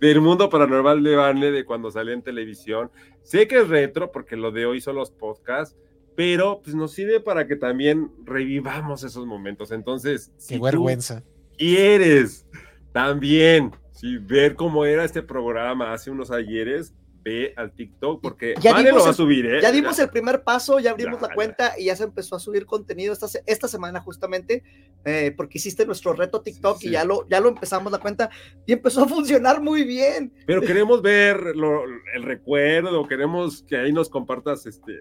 del 0.00 0.20
Mundo 0.20 0.50
Paranormal 0.50 1.02
de 1.02 1.16
Bane 1.16 1.50
de 1.50 1.64
cuando 1.64 1.90
salió 1.90 2.12
en 2.12 2.22
televisión. 2.22 2.90
Sé 3.22 3.48
que 3.48 3.60
es 3.60 3.68
retro, 3.68 4.12
porque 4.12 4.36
lo 4.36 4.52
de 4.52 4.66
hoy 4.66 4.80
son 4.80 4.96
los 4.96 5.10
podcasts, 5.10 5.76
pero 6.14 6.60
pues 6.62 6.76
nos 6.76 6.92
sirve 6.92 7.20
para 7.20 7.46
que 7.46 7.56
también 7.56 8.10
revivamos 8.24 9.04
esos 9.04 9.26
momentos. 9.26 9.72
Entonces, 9.72 10.32
si 10.36 10.54
Qué 10.54 10.58
tú 10.58 10.64
vergüenza. 10.64 11.22
quieres 11.56 12.46
también 12.92 13.72
sí, 13.96 14.18
ver 14.18 14.54
cómo 14.54 14.84
era 14.84 15.04
este 15.04 15.22
programa 15.22 15.92
hace 15.92 16.10
unos 16.10 16.30
ayeres, 16.30 16.94
ve 17.24 17.52
al 17.56 17.72
TikTok 17.72 18.22
porque 18.22 18.54
Ya 18.60 18.80
lo 18.80 19.02
va 19.02 19.10
a 19.10 19.12
subir, 19.12 19.46
¿eh? 19.46 19.60
ya 19.60 19.72
dimos 19.72 19.98
el 19.98 20.08
primer 20.10 20.44
paso, 20.44 20.78
ya 20.78 20.92
abrimos 20.92 21.20
Ya, 21.20 21.26
la 21.26 21.34
cuenta 21.34 21.72
y 21.76 21.86
ya 21.86 21.96
se 21.96 22.04
empezó 22.04 22.36
a 22.36 22.38
subir 22.38 22.66
contenido 22.66 23.12
esta, 23.12 23.26
esta 23.46 23.66
semana 23.66 24.00
justamente, 24.00 24.62
eh, 25.04 25.34
porque 25.36 25.58
hiciste 25.58 25.84
nuestro 25.86 26.12
reto 26.12 26.40
TikTok 26.42 26.78
sí. 26.78 26.86
y 26.86 26.90
ya 26.92 27.04
lo, 27.04 27.26
ya 27.28 27.40
lo 27.40 27.48
empezamos 27.48 27.90
la 27.90 27.98
cuenta 27.98 28.30
y 28.64 28.72
empezó 28.74 29.02
a 29.02 29.08
funcionar 29.08 29.60
muy 29.60 29.82
bien. 29.82 30.32
Pero 30.46 30.60
queremos 30.60 31.02
ver 31.02 31.56
lo- 31.56 31.82
el 32.14 32.22
recuerdo, 32.22 33.08
queremos 33.08 33.64
que 33.64 33.76
ahí 33.76 33.92
nos 33.92 34.08
compartas 34.08 34.64
este. 34.66 34.92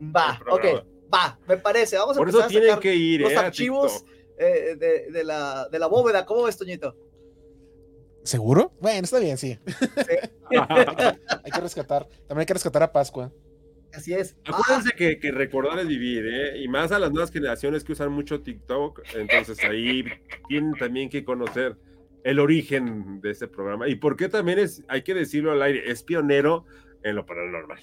Va, 0.00 0.40
ok, 0.50 0.64
va, 1.12 1.36
me 1.48 1.56
parece. 1.56 1.96
Vamos 1.98 2.16
a 2.16 2.18
Por 2.20 2.28
eso 2.28 2.38
empezar 2.38 2.46
a 2.46 2.48
tienen 2.48 2.68
sacar 2.68 2.82
que 2.82 2.94
ir, 2.94 3.22
los 3.22 3.32
¿eh? 3.32 3.36
archivos 3.36 4.04
eh, 4.38 4.76
de, 4.78 5.10
de 5.10 5.24
la, 5.24 5.68
de 5.68 5.78
la 5.80 5.86
bóveda. 5.88 6.24
¿Cómo 6.26 6.44
ves, 6.44 6.56
Toñito? 6.56 6.94
¿Seguro? 8.24 8.72
Bueno, 8.80 9.00
está 9.04 9.18
bien, 9.18 9.36
sí. 9.36 9.58
hay, 10.50 10.56
que, 10.56 11.18
hay 11.44 11.50
que 11.50 11.60
rescatar. 11.60 12.08
También 12.28 12.40
hay 12.40 12.46
que 12.46 12.54
rescatar 12.54 12.82
a 12.82 12.92
Pascua. 12.92 13.32
Así 13.94 14.14
es. 14.14 14.36
Acuérdense 14.46 14.92
que, 14.96 15.18
que 15.18 15.30
recordar 15.32 15.78
es 15.78 15.86
vivir, 15.86 16.26
¿eh? 16.26 16.62
Y 16.62 16.68
más 16.68 16.92
a 16.92 16.98
las 16.98 17.10
nuevas 17.12 17.30
generaciones 17.30 17.84
que 17.84 17.92
usan 17.92 18.10
mucho 18.10 18.40
TikTok, 18.40 19.02
entonces 19.14 19.62
ahí 19.64 20.04
tienen 20.48 20.72
también 20.74 21.10
que 21.10 21.24
conocer 21.24 21.76
el 22.24 22.38
origen 22.38 23.20
de 23.20 23.30
este 23.30 23.48
programa. 23.48 23.88
Y 23.88 23.96
por 23.96 24.16
qué 24.16 24.28
también 24.28 24.58
es, 24.58 24.82
hay 24.88 25.02
que 25.02 25.14
decirlo 25.14 25.52
al 25.52 25.62
aire, 25.62 25.90
es 25.90 26.02
pionero 26.02 26.64
en 27.02 27.16
lo 27.16 27.26
paranormal. 27.26 27.80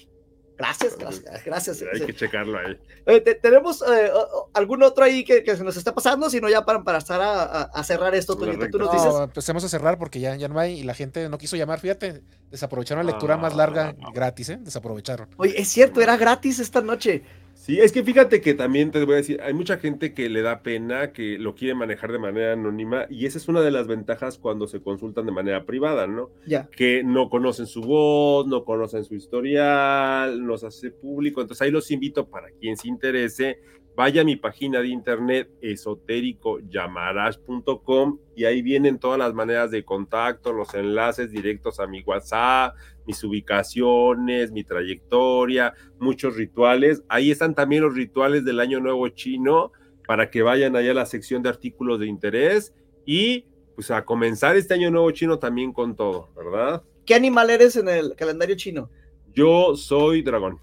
Gracias, 0.60 0.96
gracias, 0.98 1.44
gracias. 1.44 1.82
Hay 1.94 2.06
que 2.06 2.14
checarlo 2.14 2.58
ahí. 2.58 2.78
Eh, 3.06 3.20
te- 3.22 3.34
¿Tenemos 3.34 3.82
eh, 3.82 4.10
algún 4.52 4.82
otro 4.82 5.04
ahí 5.04 5.24
que, 5.24 5.42
que 5.42 5.56
se 5.56 5.64
nos 5.64 5.76
está 5.76 5.94
pasando? 5.94 6.28
Si 6.28 6.40
no, 6.40 6.48
ya 6.50 6.64
para, 6.64 6.82
para 6.84 6.98
estar 6.98 7.20
a, 7.20 7.42
a- 7.42 7.62
a 7.62 7.82
cerrar 7.84 8.14
esto, 8.14 8.36
tú 8.36 8.44
nos 8.78 8.92
dices. 8.92 9.12
No, 9.12 9.24
empecemos 9.24 9.64
a 9.64 9.68
cerrar 9.70 9.98
porque 9.98 10.20
ya, 10.20 10.36
ya 10.36 10.48
no 10.48 10.58
hay 10.60 10.80
y 10.80 10.82
la 10.82 10.92
gente 10.94 11.28
no 11.30 11.38
quiso 11.38 11.56
llamar. 11.56 11.80
Fíjate, 11.80 12.20
desaprovecharon 12.50 13.06
la 13.06 13.12
lectura 13.12 13.36
más 13.38 13.56
larga 13.56 13.94
gratis, 14.12 14.50
¿eh? 14.50 14.58
Desaprovecharon. 14.60 15.28
Oye, 15.38 15.60
es 15.60 15.68
cierto, 15.68 16.00
era 16.02 16.16
gratis 16.16 16.58
esta 16.58 16.80
noche. 16.82 17.22
Sí, 17.70 17.78
es 17.78 17.92
que 17.92 18.02
fíjate 18.02 18.40
que 18.40 18.54
también 18.54 18.90
te 18.90 19.04
voy 19.04 19.14
a 19.14 19.18
decir, 19.18 19.40
hay 19.42 19.54
mucha 19.54 19.78
gente 19.78 20.12
que 20.12 20.28
le 20.28 20.42
da 20.42 20.60
pena, 20.60 21.12
que 21.12 21.38
lo 21.38 21.54
quiere 21.54 21.76
manejar 21.76 22.10
de 22.10 22.18
manera 22.18 22.54
anónima, 22.54 23.06
y 23.08 23.26
esa 23.26 23.38
es 23.38 23.46
una 23.46 23.60
de 23.60 23.70
las 23.70 23.86
ventajas 23.86 24.38
cuando 24.38 24.66
se 24.66 24.82
consultan 24.82 25.26
de 25.26 25.30
manera 25.30 25.64
privada, 25.64 26.08
¿no? 26.08 26.30
Ya. 26.48 26.68
Que 26.68 27.04
no 27.04 27.30
conocen 27.30 27.66
su 27.66 27.82
voz, 27.82 28.48
no 28.48 28.64
conocen 28.64 29.04
su 29.04 29.14
historial, 29.14 30.44
nos 30.44 30.64
hace 30.64 30.90
público. 30.90 31.42
Entonces 31.42 31.62
ahí 31.62 31.70
los 31.70 31.92
invito 31.92 32.28
para 32.28 32.50
quien 32.50 32.76
se 32.76 32.88
interese, 32.88 33.60
vaya 33.94 34.22
a 34.22 34.24
mi 34.24 34.34
página 34.34 34.80
de 34.80 34.88
internet 34.88 35.48
esotéricoyamarash.com 35.60 38.18
y 38.34 38.46
ahí 38.46 38.62
vienen 38.62 38.98
todas 38.98 39.20
las 39.20 39.32
maneras 39.32 39.70
de 39.70 39.84
contacto, 39.84 40.52
los 40.52 40.74
enlaces 40.74 41.30
directos 41.30 41.78
a 41.78 41.86
mi 41.86 42.02
WhatsApp, 42.02 42.74
mis 43.10 43.24
ubicaciones, 43.24 44.52
mi 44.52 44.62
trayectoria, 44.62 45.74
muchos 45.98 46.36
rituales. 46.36 47.02
Ahí 47.08 47.32
están 47.32 47.56
también 47.56 47.82
los 47.82 47.94
rituales 47.94 48.44
del 48.44 48.60
Año 48.60 48.78
Nuevo 48.78 49.08
Chino 49.08 49.72
para 50.06 50.30
que 50.30 50.42
vayan 50.42 50.76
allá 50.76 50.92
a 50.92 50.94
la 50.94 51.06
sección 51.06 51.42
de 51.42 51.48
artículos 51.48 51.98
de 51.98 52.06
interés 52.06 52.72
y 53.04 53.46
pues 53.74 53.90
a 53.90 54.04
comenzar 54.04 54.54
este 54.56 54.74
Año 54.74 54.92
Nuevo 54.92 55.10
Chino 55.10 55.40
también 55.40 55.72
con 55.72 55.96
todo, 55.96 56.28
¿verdad? 56.36 56.84
¿Qué 57.04 57.14
animal 57.16 57.50
eres 57.50 57.74
en 57.74 57.88
el 57.88 58.14
calendario 58.14 58.54
chino? 58.54 58.90
Yo 59.34 59.74
soy 59.74 60.22
dragón. 60.22 60.60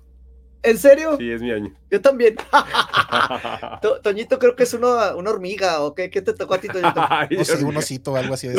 ¿En 0.64 0.78
serio? 0.78 1.18
Sí, 1.18 1.32
es 1.32 1.42
mi 1.42 1.52
año. 1.52 1.74
Yo 1.90 2.02
también. 2.02 2.36
To- 3.82 4.02
Toñito 4.02 4.40
creo 4.40 4.56
que 4.56 4.64
es 4.64 4.74
una, 4.74 5.16
una 5.16 5.30
hormiga, 5.32 5.82
¿o 5.82 5.94
qué? 5.96 6.10
¿Qué 6.10 6.22
te 6.22 6.34
tocó 6.34 6.56
a 6.56 6.58
ti, 6.60 6.68
Toñito? 6.68 6.94
Ay, 7.10 7.28
No 7.62 7.68
un 7.68 7.78
osito 7.78 8.14
o 8.14 8.16
algo 8.16 8.34
así. 8.34 8.48
de. 8.50 8.56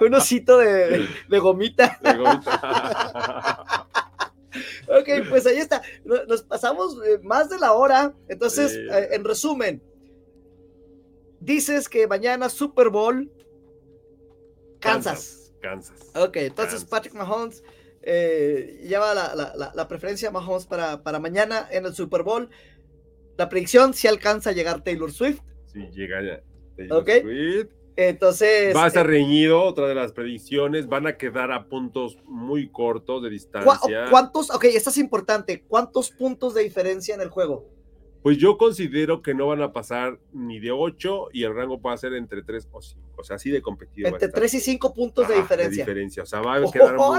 Un 0.00 0.14
osito 0.14 0.58
de, 0.58 1.08
de 1.28 1.38
gomita. 1.38 1.98
De 2.02 2.14
gomita. 2.16 3.86
Ok, 4.88 5.28
pues 5.28 5.46
ahí 5.46 5.58
está. 5.58 5.82
No- 6.04 6.24
Nos 6.26 6.42
pasamos 6.42 6.96
eh, 7.06 7.18
más 7.22 7.48
de 7.50 7.58
la 7.58 7.72
hora. 7.72 8.14
Entonces, 8.28 8.72
Sí. 8.72 8.78
eh, 8.90 9.08
en 9.12 9.24
resumen, 9.24 9.82
dices 11.40 11.88
que 11.88 12.06
mañana 12.06 12.48
Super 12.48 12.88
Bowl, 12.90 13.30
Kansas. 14.80 15.52
Kansas. 15.60 15.96
Ok, 16.14 16.36
entonces 16.36 16.84
Patrick 16.84 17.14
Mahomes 17.14 17.62
eh, 18.10 18.80
lleva 18.88 19.12
la, 19.12 19.34
la- 19.34 19.72
la- 19.74 19.86
preferencia 19.88 20.30
a 20.30 20.32
Mahomes 20.32 20.64
para, 20.66 21.02
para 21.02 21.18
mañana 21.18 21.68
en 21.70 21.84
el 21.84 21.92
Super 21.94 22.22
Bowl. 22.22 22.48
La 23.36 23.48
predicción, 23.50 23.92
si 23.92 24.08
alcanza 24.08 24.50
a 24.50 24.52
llegar 24.54 24.82
Taylor 24.82 25.12
Swift. 25.12 25.40
Sí, 25.66 25.80
llega 25.92 26.22
ya. 26.22 26.42
Taylor 26.76 27.02
Ok. 27.02 27.10
Swift. 27.22 27.66
Entonces, 27.96 28.74
Va 28.76 28.84
a 28.84 28.86
estar 28.86 29.04
eh, 29.06 29.10
reñido, 29.10 29.62
otra 29.62 29.86
de 29.88 29.94
las 29.94 30.12
predicciones. 30.12 30.86
Van 30.88 31.06
a 31.06 31.16
quedar 31.16 31.50
a 31.52 31.66
puntos 31.68 32.16
muy 32.24 32.70
cortos 32.70 33.22
de 33.22 33.28
¿cu- 33.28 33.32
distancia. 33.32 34.06
¿cuántos? 34.10 34.50
Ok, 34.50 34.64
esta 34.64 34.90
es 34.90 34.98
importante. 34.98 35.64
¿Cuántos 35.68 36.10
puntos 36.10 36.54
de 36.54 36.62
diferencia 36.62 37.14
en 37.14 37.20
el 37.20 37.28
juego? 37.28 37.68
Pues 38.22 38.36
yo 38.38 38.56
considero 38.56 39.20
que 39.22 39.34
no 39.34 39.48
van 39.48 39.62
a 39.62 39.72
pasar 39.72 40.18
ni 40.32 40.58
de 40.60 40.70
8 40.70 41.28
y 41.32 41.42
el 41.44 41.54
rango 41.54 41.80
puede 41.80 41.98
ser 41.98 42.14
entre 42.14 42.42
3 42.42 42.68
o 42.72 42.80
5. 42.80 43.00
O 43.16 43.24
sea, 43.24 43.36
así 43.36 43.50
de 43.50 43.60
competitivo. 43.62 44.06
va 44.06 44.10
a 44.10 44.12
Entre 44.14 44.26
estar. 44.26 44.40
3 44.40 44.54
y 44.54 44.60
5 44.60 44.94
puntos 44.94 45.26
de 45.28 45.34
diferencia. 45.36 45.84
diferencia. 45.84 46.22
O 46.22 46.26
sea, 46.26 46.40
va 46.40 46.56
a 46.56 46.70
quedar 46.70 46.96
muy. 46.96 47.18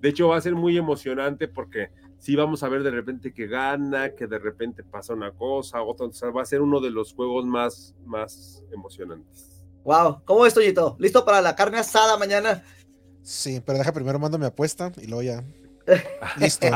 De 0.00 0.08
hecho, 0.10 0.28
va 0.28 0.36
a 0.36 0.40
ser 0.40 0.54
muy 0.54 0.76
emocionante 0.76 1.48
porque 1.48 1.90
sí 2.18 2.36
vamos 2.36 2.62
a 2.62 2.68
ver 2.68 2.82
de 2.82 2.90
repente 2.90 3.32
que 3.32 3.46
gana, 3.46 4.14
que 4.14 4.26
de 4.26 4.38
repente 4.38 4.82
pasa 4.82 5.14
una 5.14 5.32
cosa, 5.32 5.82
otra. 5.82 6.06
O 6.06 6.12
sea, 6.12 6.30
va 6.30 6.42
a 6.42 6.46
ser 6.46 6.60
uno 6.60 6.80
de 6.80 6.90
los 6.90 7.12
juegos 7.14 7.46
más, 7.46 7.94
más 8.04 8.62
emocionantes. 8.72 9.62
Wow, 9.84 10.22
¿cómo 10.24 10.46
es, 10.46 10.54
Toñito? 10.54 10.96
¿Listo 10.98 11.24
para 11.24 11.42
la 11.42 11.54
carne 11.54 11.78
asada 11.78 12.16
mañana? 12.16 12.62
Sí, 13.22 13.62
pero 13.64 13.78
deja 13.78 13.92
primero 13.92 14.18
mando 14.18 14.38
mi 14.38 14.46
apuesta 14.46 14.92
y 15.00 15.06
luego 15.06 15.22
ya. 15.22 15.44
Listo. 16.38 16.66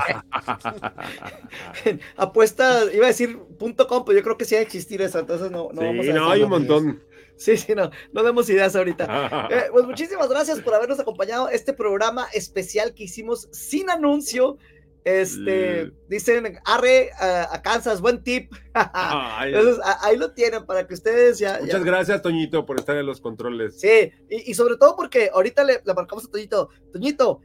Apuesta, 2.16 2.84
iba 2.92 3.06
a 3.06 3.08
decir 3.08 3.38
punto 3.58 3.86
.com, 3.86 4.04
pero 4.04 4.18
yo 4.18 4.24
creo 4.24 4.36
que 4.36 4.44
sí 4.44 4.54
va 4.54 4.60
a 4.60 4.64
existir 4.64 5.00
eso, 5.00 5.18
entonces 5.18 5.50
no, 5.50 5.70
no 5.72 5.80
sí, 5.80 5.86
vamos 5.86 6.08
a 6.08 6.12
no, 6.12 6.30
hay 6.30 6.42
un 6.42 6.50
montón. 6.50 7.02
Sí, 7.38 7.56
sí, 7.56 7.74
no, 7.74 7.90
no 8.12 8.22
demos 8.22 8.50
ideas 8.50 8.76
ahorita. 8.76 9.48
Eh, 9.50 9.64
pues 9.72 9.86
muchísimas 9.86 10.28
gracias 10.28 10.60
por 10.60 10.74
habernos 10.74 10.98
acompañado 11.00 11.48
este 11.48 11.72
programa 11.72 12.26
especial 12.34 12.92
que 12.94 13.04
hicimos 13.04 13.48
sin 13.52 13.88
anuncio. 13.90 14.58
Este, 15.04 15.90
dicen, 16.08 16.58
arre 16.66 17.10
a, 17.18 17.54
a 17.54 17.62
Kansas, 17.62 18.00
buen 18.02 18.22
tip. 18.22 18.52
Entonces, 18.74 19.78
a- 19.82 20.04
ahí 20.06 20.16
lo 20.18 20.32
tienen 20.32 20.66
para 20.66 20.86
que 20.86 20.94
ustedes 20.94 21.38
ya. 21.38 21.58
Muchas 21.62 21.80
ya- 21.80 21.86
gracias, 21.86 22.20
Toñito, 22.22 22.66
por 22.66 22.78
estar 22.78 22.96
en 22.96 23.06
los 23.06 23.20
controles. 23.20 23.80
Sí, 23.80 24.12
y, 24.28 24.50
y 24.50 24.54
sobre 24.54 24.76
todo 24.76 24.96
porque 24.96 25.30
ahorita 25.32 25.64
le, 25.64 25.80
le 25.84 25.94
marcamos 25.94 26.26
a 26.26 26.30
Toñito, 26.30 26.68
Toñito, 26.92 27.40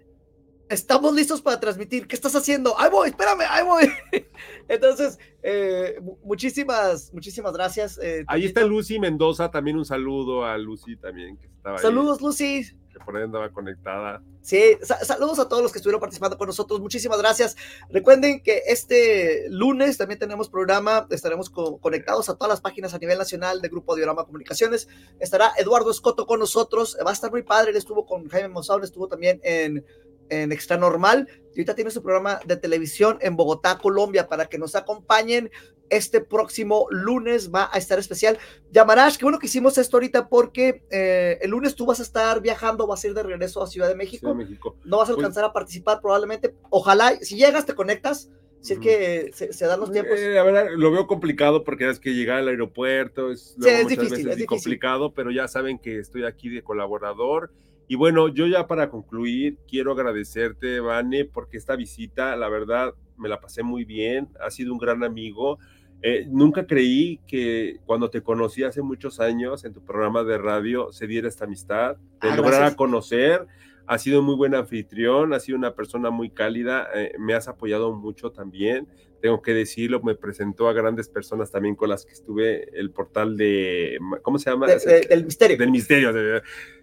estamos 0.70 1.14
listos 1.14 1.42
para 1.42 1.60
transmitir, 1.60 2.08
¿qué 2.08 2.16
estás 2.16 2.36
haciendo? 2.36 2.80
Ahí 2.80 2.90
voy, 2.90 3.10
espérame, 3.10 3.42
ahí 3.50 3.64
voy. 3.66 3.90
Entonces, 4.68 5.20
eh, 5.42 5.98
mu- 6.02 6.18
muchísimas, 6.24 7.14
muchísimas 7.14 7.54
gracias. 7.54 7.98
eh, 8.02 8.24
Ahí 8.28 8.46
está 8.46 8.64
Lucy 8.64 9.00
Mendoza, 9.00 9.52
también 9.52 9.78
un 9.78 9.86
saludo 9.86 10.46
a 10.46 10.58
Lucy 10.58 10.96
también 10.98 11.38
que 11.38 11.48
estaba 11.48 11.76
ahí. 11.78 11.82
Saludos, 11.82 12.22
Lucy. 12.22 12.64
que 12.92 13.00
por 13.06 13.18
ahí 13.18 13.24
andaba 13.24 13.52
conectada. 13.52 14.22
Sí, 14.42 14.78
sa- 14.82 15.04
saludos 15.06 15.40
a 15.40 15.48
todos 15.48 15.64
los 15.64 15.72
que 15.72 15.78
estuvieron 15.80 16.00
participando 16.02 16.38
con 16.38 16.48
nosotros. 16.48 16.80
Muchísimas 16.82 17.18
gracias. 17.18 17.56
Recuerden 17.90 18.42
que 18.44 18.62
este 18.68 19.48
lunes 19.50 19.98
también 19.98 20.20
tenemos 20.20 20.50
programa. 20.50 21.08
Estaremos 21.10 21.50
co- 21.50 21.78
conectados 21.80 22.30
a 22.30 22.36
todas 22.36 22.50
las 22.50 22.62
páginas 22.62 22.94
a 22.94 23.00
nivel 23.00 23.18
nacional 23.18 23.62
de 23.62 23.70
Grupo 23.70 23.96
Diorama 23.96 24.26
Comunicaciones. 24.26 24.88
Estará 25.20 25.52
Eduardo 25.58 25.92
Escoto 25.92 26.26
con 26.28 26.40
nosotros. 26.40 26.98
Va 27.06 27.10
a 27.12 27.14
estar 27.14 27.32
muy 27.32 27.44
padre. 27.44 27.72
Él 27.72 27.78
estuvo 27.78 28.06
con 28.06 28.28
Jaime 28.28 28.50
Monsaur, 28.50 28.84
estuvo 28.84 29.08
también 29.08 29.40
en, 29.44 29.86
en 30.30 30.52
Extra 30.52 30.78
Normal. 30.78 31.28
Y 31.56 31.60
ahorita 31.60 31.76
tiene 31.76 31.92
su 31.92 32.02
programa 32.02 32.40
de 32.46 32.58
televisión 32.58 33.18
en 33.22 33.36
Bogotá, 33.36 33.78
Colombia, 33.78 34.28
para 34.28 34.46
que 34.48 34.58
nos 34.58 34.76
acompañen. 34.76 35.52
Este 35.90 36.22
próximo 36.22 36.88
lunes 36.90 37.52
va 37.54 37.70
a 37.72 37.78
estar 37.78 38.00
especial. 38.00 38.40
Yamarash, 38.72 39.18
qué 39.18 39.26
bueno 39.26 39.38
que 39.38 39.46
hicimos 39.46 39.78
esto 39.78 39.98
ahorita 39.98 40.28
porque 40.28 40.84
eh, 40.90 41.38
el 41.42 41.52
lunes 41.52 41.76
tú 41.76 41.86
vas 41.86 42.00
a 42.00 42.04
estar 42.04 42.42
viajando, 42.42 42.88
vas 42.88 43.04
a 43.04 43.08
ir 43.08 43.14
de 43.14 43.22
regreso 43.22 43.62
a 43.62 43.68
Ciudad 43.68 43.88
de 43.90 43.96
México. 43.96 44.22
Ciudad 44.22 44.34
de 44.36 44.44
México. 44.46 44.76
No 44.86 44.98
vas 44.98 45.10
a 45.10 45.14
Pues- 45.14 45.20
alcanzar 45.24 45.44
a 45.44 45.54
participar 45.54 46.02
probablemente. 46.02 46.56
Ojalá, 46.72 47.16
si 47.22 47.36
llegas, 47.36 47.66
te 47.66 47.76
conectas. 47.76 48.32
Si 48.62 48.74
es 48.74 48.80
que 48.80 49.32
se, 49.34 49.52
se 49.52 49.66
dan 49.66 49.82
los 49.82 49.92
tiempos. 49.92 50.18
Eh, 50.18 50.30
la 50.36 50.42
verdad, 50.44 50.68
lo 50.74 50.90
veo 50.90 51.06
complicado 51.06 51.66
porque 51.66 51.90
es 51.90 52.00
que 52.00 52.14
llegar 52.14 52.38
al 52.38 52.48
aeropuerto 52.48 53.30
es, 53.30 53.56
luego 53.58 53.78
es 53.80 53.88
difícil, 53.90 54.14
es 54.20 54.24
difícil. 54.38 54.46
complicado, 54.48 55.14
pero 55.14 55.32
ya 55.32 55.50
saben 55.50 55.78
que 55.78 56.00
estoy 56.00 56.24
aquí 56.24 56.48
de 56.48 56.64
colaborador. 56.64 57.52
Y 57.94 57.96
bueno, 57.96 58.28
yo 58.28 58.48
ya 58.48 58.66
para 58.66 58.90
concluir, 58.90 59.60
quiero 59.68 59.92
agradecerte, 59.92 60.80
Vane, 60.80 61.26
porque 61.26 61.58
esta 61.58 61.76
visita, 61.76 62.36
la 62.36 62.50
verdad, 62.50 62.96
me 63.18 63.30
la 63.30 63.40
pasé 63.40 63.62
muy 63.62 63.86
bien, 63.86 64.30
ha 64.44 64.50
sido 64.50 64.74
un 64.74 64.80
gran 64.80 65.04
amigo. 65.04 65.60
Eh, 66.02 66.26
nunca 66.28 66.66
creí 66.66 67.20
que 67.28 67.78
cuando 67.86 68.10
te 68.10 68.24
conocí 68.24 68.64
hace 68.64 68.82
muchos 68.82 69.20
años 69.20 69.64
en 69.64 69.74
tu 69.74 69.86
programa 69.86 70.24
de 70.24 70.40
radio 70.40 70.92
se 70.92 71.06
diera 71.06 71.28
esta 71.28 71.46
amistad, 71.46 71.98
te 72.20 72.30
Ah, 72.30 72.36
lograra 72.36 72.76
conocer. 72.76 73.46
Has 73.86 74.02
sido 74.02 74.24
muy 74.24 74.34
buen 74.36 74.56
anfitrión, 74.56 75.32
has 75.36 75.44
sido 75.44 75.60
una 75.60 75.76
persona 75.76 76.10
muy 76.10 76.32
cálida, 76.32 76.88
eh, 76.96 77.12
me 77.20 77.36
has 77.36 77.48
apoyado 77.48 77.94
mucho 77.94 78.32
también 78.32 78.88
tengo 79.22 79.42
que 79.42 79.54
decirlo, 79.54 80.02
me 80.02 80.16
presentó 80.16 80.68
a 80.68 80.74
grandes 80.74 81.08
personas 81.08 81.50
también 81.50 81.76
con 81.76 81.88
las 81.88 82.06
que 82.06 82.12
estuve, 82.12 82.78
el 82.78 82.92
portal 82.92 83.38
de, 83.38 83.98
¿cómo 84.22 84.38
se 84.38 84.50
llama? 84.50 84.68
De- 84.68 84.78
de- 84.80 85.08
del 85.08 85.24
misterio. 85.24 85.58
Del 85.58 85.72
misterio. 85.72 86.12
de- 86.12 86.38
eh, 86.40 86.42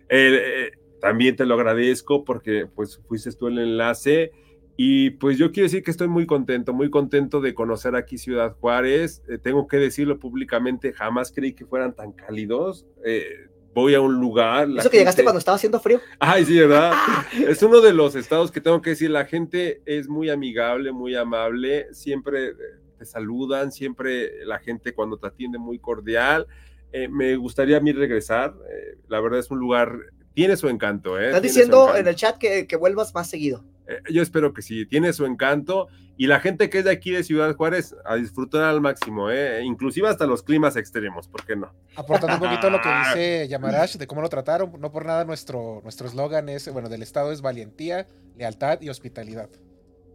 eh, 0.09 0.71
también 1.01 1.37
te 1.37 1.47
lo 1.47 1.55
agradezco 1.55 2.25
porque 2.25 2.67
pues 2.67 3.01
fuiste 3.09 3.33
tú 3.33 3.49
el 3.49 3.59
enlace 3.59 4.33
y 4.77 5.11
pues 5.11 5.37
yo 5.37 5.53
quiero 5.53 5.65
decir 5.67 5.83
que 5.83 5.91
estoy 5.91 6.09
muy 6.09 6.27
contento, 6.27 6.73
muy 6.73 6.91
contento 6.91 7.41
de 7.41 7.53
conocer 7.55 7.95
aquí 7.97 8.17
Ciudad 8.17 8.57
Juárez. 8.59 9.23
Eh, 9.29 9.39
tengo 9.39 9.69
que 9.69 9.77
decirlo 9.77 10.19
públicamente, 10.19 10.93
jamás 10.93 11.33
creí 11.33 11.53
que 11.53 11.67
fueran 11.67 11.95
tan 11.95 12.13
cálidos. 12.13 12.87
Eh, 13.05 13.49
voy 13.75 13.95
a 13.95 14.01
un 14.01 14.15
lugar. 14.21 14.69
Eso 14.79 14.91
que 14.91 14.99
llegaste 14.99 15.19
gente- 15.19 15.25
cuando 15.25 15.39
estaba 15.39 15.57
haciendo 15.57 15.81
frío. 15.81 16.01
Ay, 16.19 16.45
sí, 16.45 16.59
¿verdad? 16.59 16.93
es 17.49 17.63
uno 17.63 17.81
de 17.81 17.93
los 17.93 18.15
estados 18.15 18.51
que 18.51 18.61
tengo 18.61 18.81
que 18.81 18.91
decir, 18.91 19.11
la 19.11 19.27
gente 19.27 19.83
es 19.85 20.09
muy 20.09 20.31
amigable, 20.31 20.93
muy 20.93 21.15
amable, 21.15 21.93
siempre 21.93 22.49
eh, 22.49 22.55
te 22.99 23.05
saludan, 23.05 23.73
siempre 23.73 24.45
la 24.47 24.59
gente 24.59 24.95
cuando 24.95 25.19
te 25.19 25.27
atiende 25.27 25.59
muy 25.59 25.79
cordial. 25.79 26.47
Eh, 26.93 27.07
me 27.09 27.37
gustaría 27.37 27.77
a 27.77 27.81
mí 27.81 27.93
regresar, 27.93 28.55
eh, 28.69 28.97
la 29.09 29.21
verdad 29.21 29.39
es 29.39 29.51
un 29.51 29.59
lugar, 29.59 29.93
tiene 30.35 30.57
su 30.57 30.69
encanto, 30.69 31.19
¿eh? 31.19 31.27
Estás 31.27 31.43
diciendo 31.43 31.95
en 31.97 32.07
el 32.07 32.15
chat 32.15 32.39
que, 32.39 32.67
que 32.67 32.77
vuelvas 32.77 33.15
más 33.15 33.29
seguido. 33.29 33.65
Eh, 33.87 34.01
yo 34.13 34.23
espero 34.23 34.53
que 34.53 34.63
sí, 34.63 34.87
tiene 34.87 35.13
su 35.13 35.27
encanto 35.27 35.89
y 36.17 36.27
la 36.27 36.39
gente 36.39 36.71
que 36.71 36.79
es 36.79 36.85
de 36.85 36.91
aquí 36.91 37.11
de 37.11 37.25
Ciudad 37.25 37.57
Juárez 37.57 37.97
a 38.05 38.15
disfrutar 38.17 38.63
al 38.65 38.81
máximo, 38.81 39.31
¿eh? 39.31 39.63
inclusive 39.65 40.07
hasta 40.07 40.27
los 40.27 40.43
climas 40.43 40.77
extremos, 40.77 41.27
¿por 41.27 41.45
qué 41.45 41.57
no? 41.57 41.73
Aportando 41.97 42.35
un 42.35 42.41
poquito 42.51 42.71
lo 42.71 42.81
que 42.81 42.89
dice 43.09 43.49
Yamarash 43.49 43.97
de 43.97 44.07
cómo 44.07 44.21
lo 44.21 44.29
trataron, 44.29 44.73
no 44.79 44.93
por 44.93 45.07
nada 45.07 45.25
nuestro 45.25 45.81
nuestro 45.83 46.07
eslogan 46.07 46.49
es, 46.49 46.71
bueno, 46.73 46.89
del 46.89 47.03
Estado 47.03 47.33
es 47.33 47.41
valentía, 47.41 48.07
lealtad 48.37 48.81
y 48.81 48.91
hospitalidad. 48.91 49.49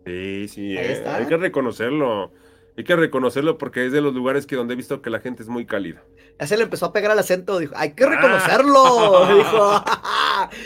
Sí, 0.06 0.48
sí, 0.48 0.78
Ahí 0.78 0.86
eh, 0.86 0.92
está. 0.94 1.16
hay 1.16 1.26
que 1.26 1.38
reconocerlo, 1.38 2.32
hay 2.77 2.84
que 2.84 2.95
reconocerlo 2.95 3.57
porque 3.57 3.85
es 3.85 3.91
de 3.91 4.02
los 4.02 4.14
lugares 4.14 4.45
que 4.45 4.56
donde 4.56 4.73
he 4.73 4.77
visto 4.77 5.02
que 5.02 5.10
la 5.10 5.19
gente 5.19 5.43
es 5.43 5.49
muy 5.49 5.65
cálida. 5.65 6.03
Ya 6.39 6.47
se 6.47 6.57
le 6.57 6.64
empezó 6.64 6.88
a 6.88 6.93
pegar 6.93 7.11
al 7.11 7.19
acento. 7.19 7.57
Dijo, 7.60 7.73
hay 7.76 7.89
Ah. 7.89 7.95
que 7.95 8.06
reconocerlo. 8.06 9.35
dijo. 9.35 9.84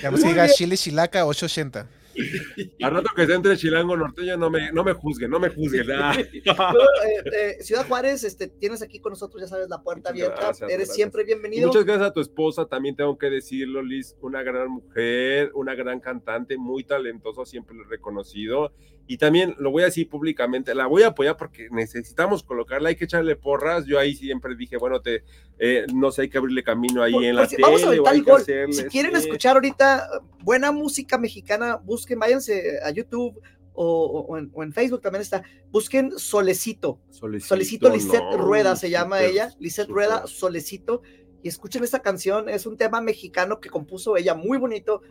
Ya 0.02 0.12
me 0.12 0.18
diga. 0.18 0.48
Chile 0.50 0.76
Chilaca 0.78 1.26
880. 1.26 1.88
Al 2.84 2.92
rato 2.96 3.10
que 3.16 3.22
esté 3.22 3.34
entre 3.36 3.56
chilango 3.56 3.96
norteño, 3.96 4.36
no 4.36 4.50
me, 4.50 4.74
no 4.74 4.84
me 4.84 4.92
juzguen, 4.94 5.30
no 5.32 5.40
me 5.40 5.48
juzguen. 5.50 5.90
ah. 5.94 6.14
Bueno, 6.16 6.80
eh, 7.08 7.24
eh, 7.60 7.64
Ciudad 7.64 7.88
Juárez, 7.88 8.24
este, 8.26 8.48
tienes 8.48 8.82
aquí 8.82 9.00
con 9.00 9.12
nosotros, 9.12 9.42
ya 9.42 9.48
sabes, 9.48 9.70
la 9.70 9.82
puerta 9.82 10.10
abierta. 10.10 10.36
gracias, 10.36 10.62
Eres 10.64 10.78
gracias. 10.80 10.96
siempre 10.96 11.22
Y 11.22 11.26
bienvenido. 11.28 11.68
muchas 11.68 11.86
gracias 11.86 12.10
a 12.10 12.12
tu 12.14 12.20
esposa, 12.20 12.66
también 12.66 12.96
tengo 12.98 13.18
que 13.18 13.30
decirlo, 13.30 13.82
Liz, 13.82 14.16
una 14.22 14.44
gran 14.44 14.70
mujer, 14.70 15.52
una 15.54 15.76
gran 15.76 16.02
cantante, 16.02 16.58
muy 16.58 16.84
talentosa, 16.84 17.46
siempre 17.46 17.76
lo 17.78 17.84
he 17.86 17.88
reconocido. 17.88 18.74
Y 19.12 19.18
también 19.18 19.56
lo 19.58 19.72
voy 19.72 19.82
a 19.82 19.86
decir 19.88 20.08
públicamente, 20.08 20.76
la 20.76 20.86
voy 20.86 21.02
a 21.02 21.08
apoyar 21.08 21.36
porque 21.36 21.68
necesitamos 21.72 22.44
colocarla, 22.44 22.90
hay 22.90 22.96
que 22.96 23.06
echarle 23.06 23.36
porras. 23.36 23.86
Yo 23.88 23.98
ahí 23.98 24.14
siempre 24.16 24.56
dije, 24.56 24.78
bueno, 24.78 25.02
te, 25.02 25.24
eh, 25.58 25.88
no 25.96 26.12
sé, 26.12 26.22
hay 26.22 26.30
que 26.30 26.38
abrirle 26.38 26.62
camino 26.64 27.02
ahí 27.02 27.14
Por- 27.14 27.24
en 27.24 27.36
la 27.36 27.48
si- 27.48 27.56
tele. 27.56 27.66
vamos 27.68 27.84
a 27.84 27.90
hay 27.90 27.98
el 28.20 28.24
que 28.24 28.32
gol. 28.32 28.42
hacerle, 28.42 28.74
Si 28.74 28.84
quieren 28.86 29.12
sí. 29.14 29.18
escuchar 29.26 29.56
ahorita 29.56 29.98
eh, 30.14 30.20
buena 30.44 30.72
música 30.72 31.18
mexicana, 31.18 31.78
busquen, 31.78 32.20
váyanse 32.20 32.78
a 32.84 32.92
YouTube 32.92 33.42
o, 33.74 34.26
o 34.30 34.38
en, 34.38 34.52
o 34.54 34.62
en 34.62 34.74
Facebook 34.74 35.02
también 35.02 35.24
está. 35.24 35.42
Busquen 35.72 36.12
Solecito. 36.20 37.00
Solecito, 37.10 37.48
Solecito 37.48 37.90
Lisette 37.90 38.22
no, 38.32 38.38
Rueda 38.38 38.76
se 38.76 38.92
llama 38.92 39.24
ella. 39.24 39.50
Lisette 39.60 39.90
Rueda, 39.90 40.28
Solecito. 40.28 41.02
Y 41.42 41.48
escuchen 41.48 41.84
esta 41.84 42.02
canción, 42.02 42.50
es 42.50 42.66
un 42.66 42.76
tema 42.76 43.00
mexicano 43.02 43.60
que 43.60 43.70
compuso 43.70 44.18
ella 44.18 44.36
muy 44.36 44.58
bonito. 44.58 45.02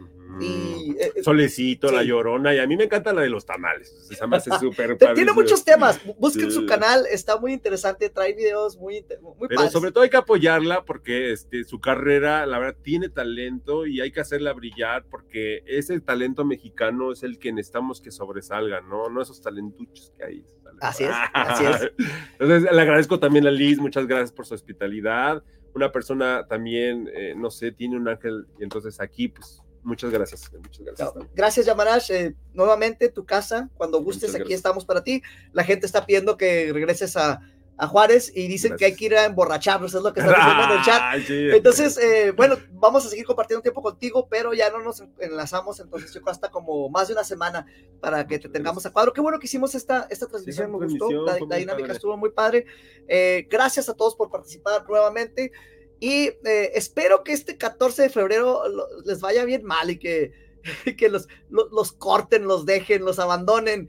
Y 0.40 0.94
eh, 0.98 1.12
eh, 1.16 1.22
Solecito, 1.22 1.90
La 1.90 2.02
sí. 2.02 2.08
Llorona, 2.08 2.54
y 2.54 2.58
a 2.58 2.66
mí 2.66 2.76
me 2.76 2.84
encanta 2.84 3.12
la 3.12 3.22
de 3.22 3.30
los 3.30 3.46
tamales. 3.46 4.08
Se 4.08 4.26
me 4.26 4.36
hace 4.36 4.50
súper 4.60 4.96
Tiene 5.14 5.32
muchos 5.32 5.64
temas. 5.64 6.00
Busquen 6.18 6.52
su 6.52 6.66
canal, 6.66 7.06
está 7.10 7.38
muy 7.38 7.52
interesante. 7.52 8.10
Trae 8.10 8.34
videos 8.34 8.76
muy, 8.76 9.04
muy 9.22 9.48
Pero 9.48 9.56
padres. 9.56 9.72
sobre 9.72 9.90
todo 9.90 10.04
hay 10.04 10.10
que 10.10 10.18
apoyarla 10.18 10.84
porque 10.84 11.32
este, 11.32 11.64
su 11.64 11.80
carrera, 11.80 12.44
la 12.46 12.58
verdad, 12.58 12.78
tiene 12.82 13.08
talento 13.08 13.86
y 13.86 14.00
hay 14.00 14.12
que 14.12 14.20
hacerla 14.20 14.52
brillar 14.52 15.06
porque 15.10 15.62
ese 15.66 15.98
talento 16.00 16.44
mexicano 16.44 17.12
es 17.12 17.22
el 17.22 17.38
que 17.38 17.52
necesitamos 17.52 18.00
que 18.00 18.10
sobresalga, 18.10 18.80
¿no? 18.82 19.08
No 19.08 19.22
esos 19.22 19.40
talentuchos 19.40 20.12
que 20.16 20.24
hay. 20.24 20.44
Así 20.80 21.04
es, 21.04 21.10
así 21.32 21.64
es. 21.64 21.92
Entonces, 22.38 22.70
le 22.72 22.80
agradezco 22.80 23.18
también 23.18 23.46
a 23.46 23.50
Liz, 23.50 23.78
muchas 23.78 24.06
gracias 24.06 24.32
por 24.32 24.46
su 24.46 24.54
hospitalidad. 24.54 25.42
Una 25.78 25.92
persona 25.92 26.44
también, 26.48 27.08
eh, 27.14 27.34
no 27.36 27.52
sé, 27.52 27.70
tiene 27.70 27.96
un 27.96 28.08
ángel 28.08 28.48
y 28.58 28.64
entonces 28.64 29.00
aquí, 29.00 29.28
pues, 29.28 29.62
muchas 29.84 30.10
gracias. 30.10 30.50
Muchas 30.52 30.84
gracias. 30.84 31.12
Gracias, 31.36 31.66
Yamarash. 31.66 32.10
Eh, 32.10 32.34
nuevamente, 32.52 33.08
tu 33.10 33.24
casa, 33.24 33.70
cuando 33.76 34.02
gustes, 34.02 34.30
Muchas 34.30 34.34
aquí 34.34 34.38
gracias. 34.40 34.58
estamos 34.58 34.84
para 34.84 35.04
ti. 35.04 35.22
La 35.52 35.62
gente 35.62 35.86
está 35.86 36.04
pidiendo 36.04 36.36
que 36.36 36.72
regreses 36.72 37.16
a, 37.16 37.40
a 37.80 37.86
Juárez 37.86 38.32
y 38.34 38.48
dicen 38.48 38.76
que 38.76 38.86
hay 38.86 38.96
que 38.96 39.04
ir 39.04 39.16
a 39.16 39.24
emborracharnos, 39.24 39.94
es 39.94 40.02
lo 40.02 40.12
que 40.12 40.20
están 40.26 40.34
diciendo 40.34 40.64
en 40.74 40.78
el 40.80 40.84
chat. 40.84 41.26
Sí. 41.26 41.48
Entonces, 41.56 41.96
eh, 41.98 42.32
bueno, 42.32 42.56
vamos 42.72 43.06
a 43.06 43.08
seguir 43.08 43.24
compartiendo 43.24 43.62
tiempo 43.62 43.80
contigo, 43.82 44.26
pero 44.28 44.52
ya 44.52 44.68
no 44.70 44.80
nos 44.82 45.02
enlazamos, 45.20 45.78
entonces 45.78 46.12
yo 46.12 46.20
creo 46.20 46.32
hasta 46.32 46.50
como 46.50 46.88
más 46.90 47.06
de 47.06 47.14
una 47.14 47.22
semana 47.24 47.66
para 48.00 48.26
que 48.26 48.38
te 48.40 48.48
tengamos 48.48 48.84
a 48.84 48.90
cuadro. 48.92 49.12
Qué 49.12 49.20
bueno 49.20 49.38
que 49.38 49.46
hicimos 49.46 49.74
esta, 49.76 50.06
esta 50.10 50.26
transmisión, 50.26 50.66
esta 50.66 50.78
me 50.78 50.86
gustó, 50.86 51.06
la, 51.24 51.32
la 51.32 51.56
dinámica 51.60 51.86
estuvo 51.94 52.16
muy 52.16 52.30
padre. 52.30 52.66
Eh, 53.06 53.46
gracias 53.48 53.88
a 53.88 53.94
todos 53.94 54.16
por 54.16 54.28
participar 54.30 54.84
nuevamente 54.88 55.52
y 56.00 56.26
eh, 56.44 56.72
espero 56.74 57.22
que 57.22 57.32
este 57.32 57.56
14 57.56 58.02
de 58.02 58.08
febrero 58.08 58.68
lo- 58.68 58.86
les 59.04 59.20
vaya 59.20 59.44
bien 59.44 59.64
mal 59.64 59.88
y 59.90 59.98
que, 59.98 60.32
que 60.98 61.08
los, 61.08 61.28
lo- 61.48 61.68
los 61.70 61.92
corten, 61.92 62.44
los 62.46 62.66
dejen, 62.66 63.04
los 63.04 63.18
abandonen. 63.20 63.88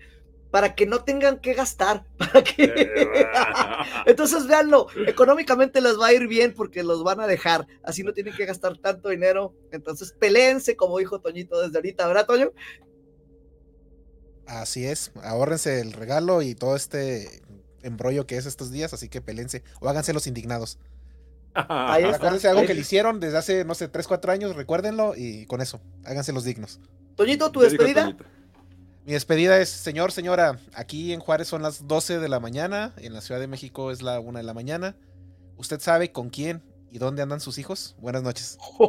Para 0.51 0.73
que 0.73 0.85
no 0.87 1.03
tengan 1.03 1.39
que 1.39 1.53
gastar, 1.53 2.05
para 2.17 2.43
que... 2.43 2.89
Entonces, 4.05 4.47
véanlo, 4.47 4.87
económicamente 5.07 5.79
les 5.81 5.99
va 5.99 6.07
a 6.07 6.13
ir 6.13 6.27
bien 6.27 6.53
porque 6.53 6.83
los 6.83 7.03
van 7.03 7.19
a 7.19 7.27
dejar, 7.27 7.67
así 7.83 8.03
no 8.03 8.13
tienen 8.13 8.35
que 8.35 8.45
gastar 8.45 8.77
tanto 8.77 9.09
dinero. 9.09 9.53
Entonces, 9.71 10.13
peleense, 10.13 10.75
como 10.75 10.97
dijo 10.97 11.19
Toñito 11.19 11.61
desde 11.61 11.77
ahorita, 11.77 12.07
¿verdad, 12.07 12.25
Toño? 12.25 12.51
Así 14.47 14.85
es, 14.85 15.11
ahórrense 15.21 15.79
el 15.79 15.93
regalo 15.93 16.41
y 16.41 16.55
todo 16.55 16.75
este 16.75 17.41
embrollo 17.83 18.25
que 18.25 18.37
es 18.37 18.45
estos 18.47 18.71
días, 18.71 18.93
así 18.93 19.07
que 19.07 19.21
pelense 19.21 19.63
o 19.79 19.89
háganse 19.89 20.11
los 20.13 20.25
indignados. 20.25 20.79
Ahí 21.53 22.03
está. 22.03 22.15
Acuérdense 22.17 22.47
algo 22.47 22.61
Ahí- 22.61 22.67
que 22.67 22.73
le 22.73 22.81
hicieron 22.81 23.19
desde 23.19 23.37
hace, 23.37 23.65
no 23.65 23.75
sé, 23.75 23.87
3, 23.87 24.07
4 24.07 24.31
años, 24.31 24.55
recuérdenlo 24.55 25.13
y 25.15 25.45
con 25.45 25.61
eso, 25.61 25.79
háganse 26.03 26.33
los 26.33 26.43
dignos. 26.43 26.79
Toñito, 27.15 27.51
tu 27.51 27.59
despedida. 27.59 28.05
Toñito. 28.05 28.25
Mi 29.09 29.13
despedida 29.13 29.59
es, 29.59 29.69
señor, 29.69 30.11
señora, 30.11 30.59
aquí 30.71 31.13
en 31.13 31.19
Juárez 31.19 31.47
son 31.47 31.63
las 31.63 31.87
12 31.87 32.19
de 32.19 32.29
la 32.29 32.39
mañana, 32.39 32.93
en 32.97 33.11
la 33.11 33.21
Ciudad 33.21 33.41
de 33.41 33.47
México 33.47 33.89
es 33.89 34.03
la 34.03 34.19
1 34.19 34.37
de 34.37 34.43
la 34.43 34.53
mañana. 34.53 34.95
¿Usted 35.57 35.79
sabe 35.79 36.11
con 36.11 36.29
quién 36.29 36.61
y 36.91 36.99
dónde 36.99 37.23
andan 37.23 37.39
sus 37.39 37.57
hijos? 37.57 37.95
Buenas 37.97 38.21
noches. 38.21 38.59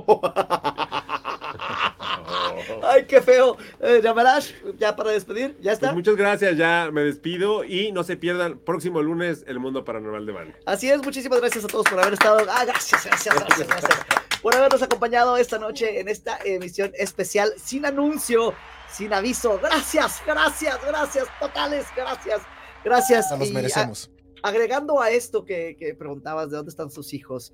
Ay, 2.82 3.06
qué 3.09 3.22
feo. 3.22 3.56
Eh, 3.80 4.02
Yamarash, 4.05 4.52
ya 4.78 4.94
para 4.94 5.12
despedir, 5.12 5.56
ya 5.56 5.70
Pues 5.70 5.72
está. 5.72 5.94
muchas 5.94 6.16
gracias, 6.16 6.55
ya 6.55 6.90
me 6.92 7.01
despido 7.01 7.64
y 7.64 7.90
no 7.90 8.05
se 8.05 8.18
pierdan 8.18 8.59
próximo 8.59 9.01
lunes 9.01 9.44
el 9.47 9.59
mundo 9.59 9.86
paranormal 9.86 10.26
de 10.26 10.32
Van. 10.32 10.55
Así 10.66 10.90
es, 10.90 11.02
muchísimas 11.02 11.40
gracias 11.40 11.64
a 11.64 11.68
todos 11.68 11.86
por 11.88 11.98
haber 11.98 12.12
estado. 12.12 12.40
Ah, 12.51 12.66
gracias, 12.66 13.06
gracias, 13.06 13.34
gracias, 13.34 13.66
gracias. 13.66 13.98
Por 14.42 14.54
habernos 14.56 14.82
acompañado 14.82 15.36
esta 15.36 15.58
noche 15.58 16.00
en 16.00 16.08
esta 16.08 16.38
emisión 16.44 16.92
especial 16.94 17.52
sin 17.56 17.84
anuncio, 17.84 18.54
sin 18.90 19.12
aviso. 19.12 19.58
Gracias, 19.62 20.22
gracias, 20.26 20.78
gracias, 20.86 21.26
totales, 21.38 21.86
gracias, 21.96 22.40
gracias. 22.84 23.30
Nos 23.30 23.40
los 23.40 23.50
a- 23.50 23.52
merecemos. 23.52 24.10
agregando 24.42 25.00
a 25.00 25.10
esto 25.10 25.44
que, 25.44 25.76
que 25.78 25.94
preguntabas 25.94 26.50
de 26.50 26.56
dónde 26.56 26.70
están 26.70 26.90
sus 26.90 27.12
hijos, 27.12 27.52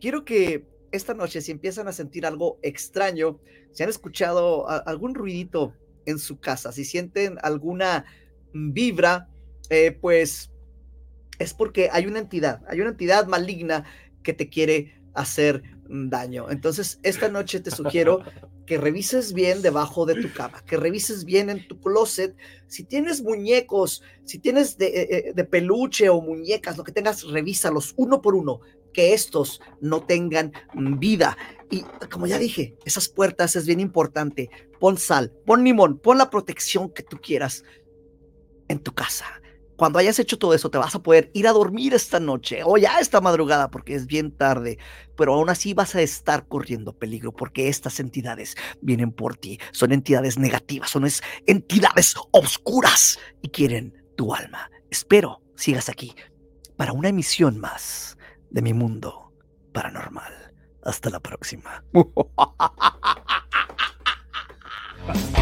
quiero 0.00 0.24
que 0.24 0.66
esta 0.92 1.14
noche, 1.14 1.40
si 1.40 1.52
empiezan 1.52 1.86
a 1.88 1.92
sentir 1.92 2.26
algo 2.26 2.58
extraño, 2.62 3.40
si 3.72 3.82
han 3.82 3.88
escuchado 3.88 4.68
a- 4.68 4.78
algún 4.78 5.14
ruidito 5.14 5.74
en 6.06 6.18
su 6.18 6.38
casa, 6.40 6.72
si 6.72 6.84
sienten 6.84 7.38
alguna 7.42 8.04
vibra, 8.52 9.28
eh, 9.68 9.92
pues 9.92 10.50
es 11.38 11.54
porque 11.54 11.88
hay 11.92 12.06
una 12.06 12.18
entidad, 12.18 12.62
hay 12.68 12.80
una 12.80 12.90
entidad 12.90 13.26
maligna 13.26 13.84
que 14.22 14.32
te 14.32 14.48
quiere 14.48 15.00
hacer 15.14 15.62
daño. 15.90 16.50
Entonces, 16.50 17.00
esta 17.02 17.28
noche 17.28 17.60
te 17.60 17.70
sugiero 17.70 18.22
que 18.66 18.78
revises 18.78 19.32
bien 19.32 19.62
debajo 19.62 20.06
de 20.06 20.14
tu 20.14 20.32
cama, 20.32 20.62
que 20.64 20.76
revises 20.76 21.24
bien 21.24 21.50
en 21.50 21.66
tu 21.66 21.80
closet. 21.80 22.36
Si 22.68 22.84
tienes 22.84 23.22
muñecos, 23.22 24.02
si 24.24 24.38
tienes 24.38 24.78
de, 24.78 24.86
eh, 24.86 25.08
eh, 25.10 25.32
de 25.34 25.44
peluche 25.44 26.08
o 26.08 26.20
muñecas, 26.20 26.76
lo 26.76 26.84
que 26.84 26.92
tengas, 26.92 27.24
revísalos 27.24 27.94
uno 27.96 28.22
por 28.22 28.34
uno, 28.34 28.60
que 28.92 29.12
estos 29.12 29.60
no 29.80 30.04
tengan 30.04 30.52
vida. 30.98 31.36
Y 31.70 31.82
como 32.10 32.26
ya 32.26 32.38
dije, 32.38 32.76
esas 32.84 33.08
puertas 33.08 33.56
es 33.56 33.66
bien 33.66 33.80
importante. 33.80 34.50
Pon 34.78 34.96
sal, 34.96 35.32
pon 35.46 35.64
limón, 35.64 35.98
pon 35.98 36.18
la 36.18 36.30
protección 36.30 36.90
que 36.90 37.02
tú 37.02 37.18
quieras 37.20 37.64
en 38.68 38.78
tu 38.78 38.92
casa. 38.92 39.39
Cuando 39.80 39.98
hayas 39.98 40.18
hecho 40.18 40.38
todo 40.38 40.52
eso, 40.52 40.70
te 40.70 40.76
vas 40.76 40.94
a 40.94 41.02
poder 41.02 41.30
ir 41.32 41.48
a 41.48 41.52
dormir 41.52 41.94
esta 41.94 42.20
noche 42.20 42.60
o 42.66 42.76
ya 42.76 43.00
esta 43.00 43.22
madrugada 43.22 43.70
porque 43.70 43.94
es 43.94 44.06
bien 44.06 44.30
tarde, 44.30 44.76
pero 45.16 45.32
aún 45.32 45.48
así 45.48 45.72
vas 45.72 45.94
a 45.94 46.02
estar 46.02 46.46
corriendo 46.46 46.92
peligro 46.92 47.32
porque 47.32 47.68
estas 47.68 47.98
entidades 47.98 48.58
vienen 48.82 49.10
por 49.10 49.38
ti. 49.38 49.58
Son 49.72 49.90
entidades 49.90 50.38
negativas, 50.38 50.90
son 50.90 51.06
es- 51.06 51.22
entidades 51.46 52.14
oscuras 52.30 53.18
y 53.40 53.48
quieren 53.48 53.94
tu 54.18 54.34
alma. 54.34 54.70
Espero 54.90 55.40
sigas 55.56 55.88
aquí 55.88 56.14
para 56.76 56.92
una 56.92 57.08
emisión 57.08 57.58
más 57.58 58.18
de 58.50 58.60
mi 58.60 58.74
mundo 58.74 59.32
paranormal. 59.72 60.52
Hasta 60.84 61.08
la 61.08 61.20
próxima. 61.20 61.82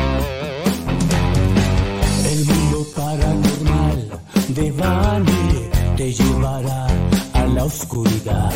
Devane 4.49 5.69
te 5.97 6.12
llevará 6.12 6.87
a 7.35 7.47
la 7.47 7.65
oscuridad. 7.65 8.51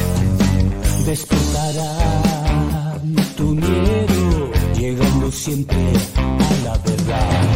Despertará 1.05 2.99
tu 3.37 3.55
miedo, 3.55 4.51
llegando 4.75 5.31
siempre 5.31 5.93
a 6.17 6.65
la 6.65 6.79
verdad. 6.79 7.52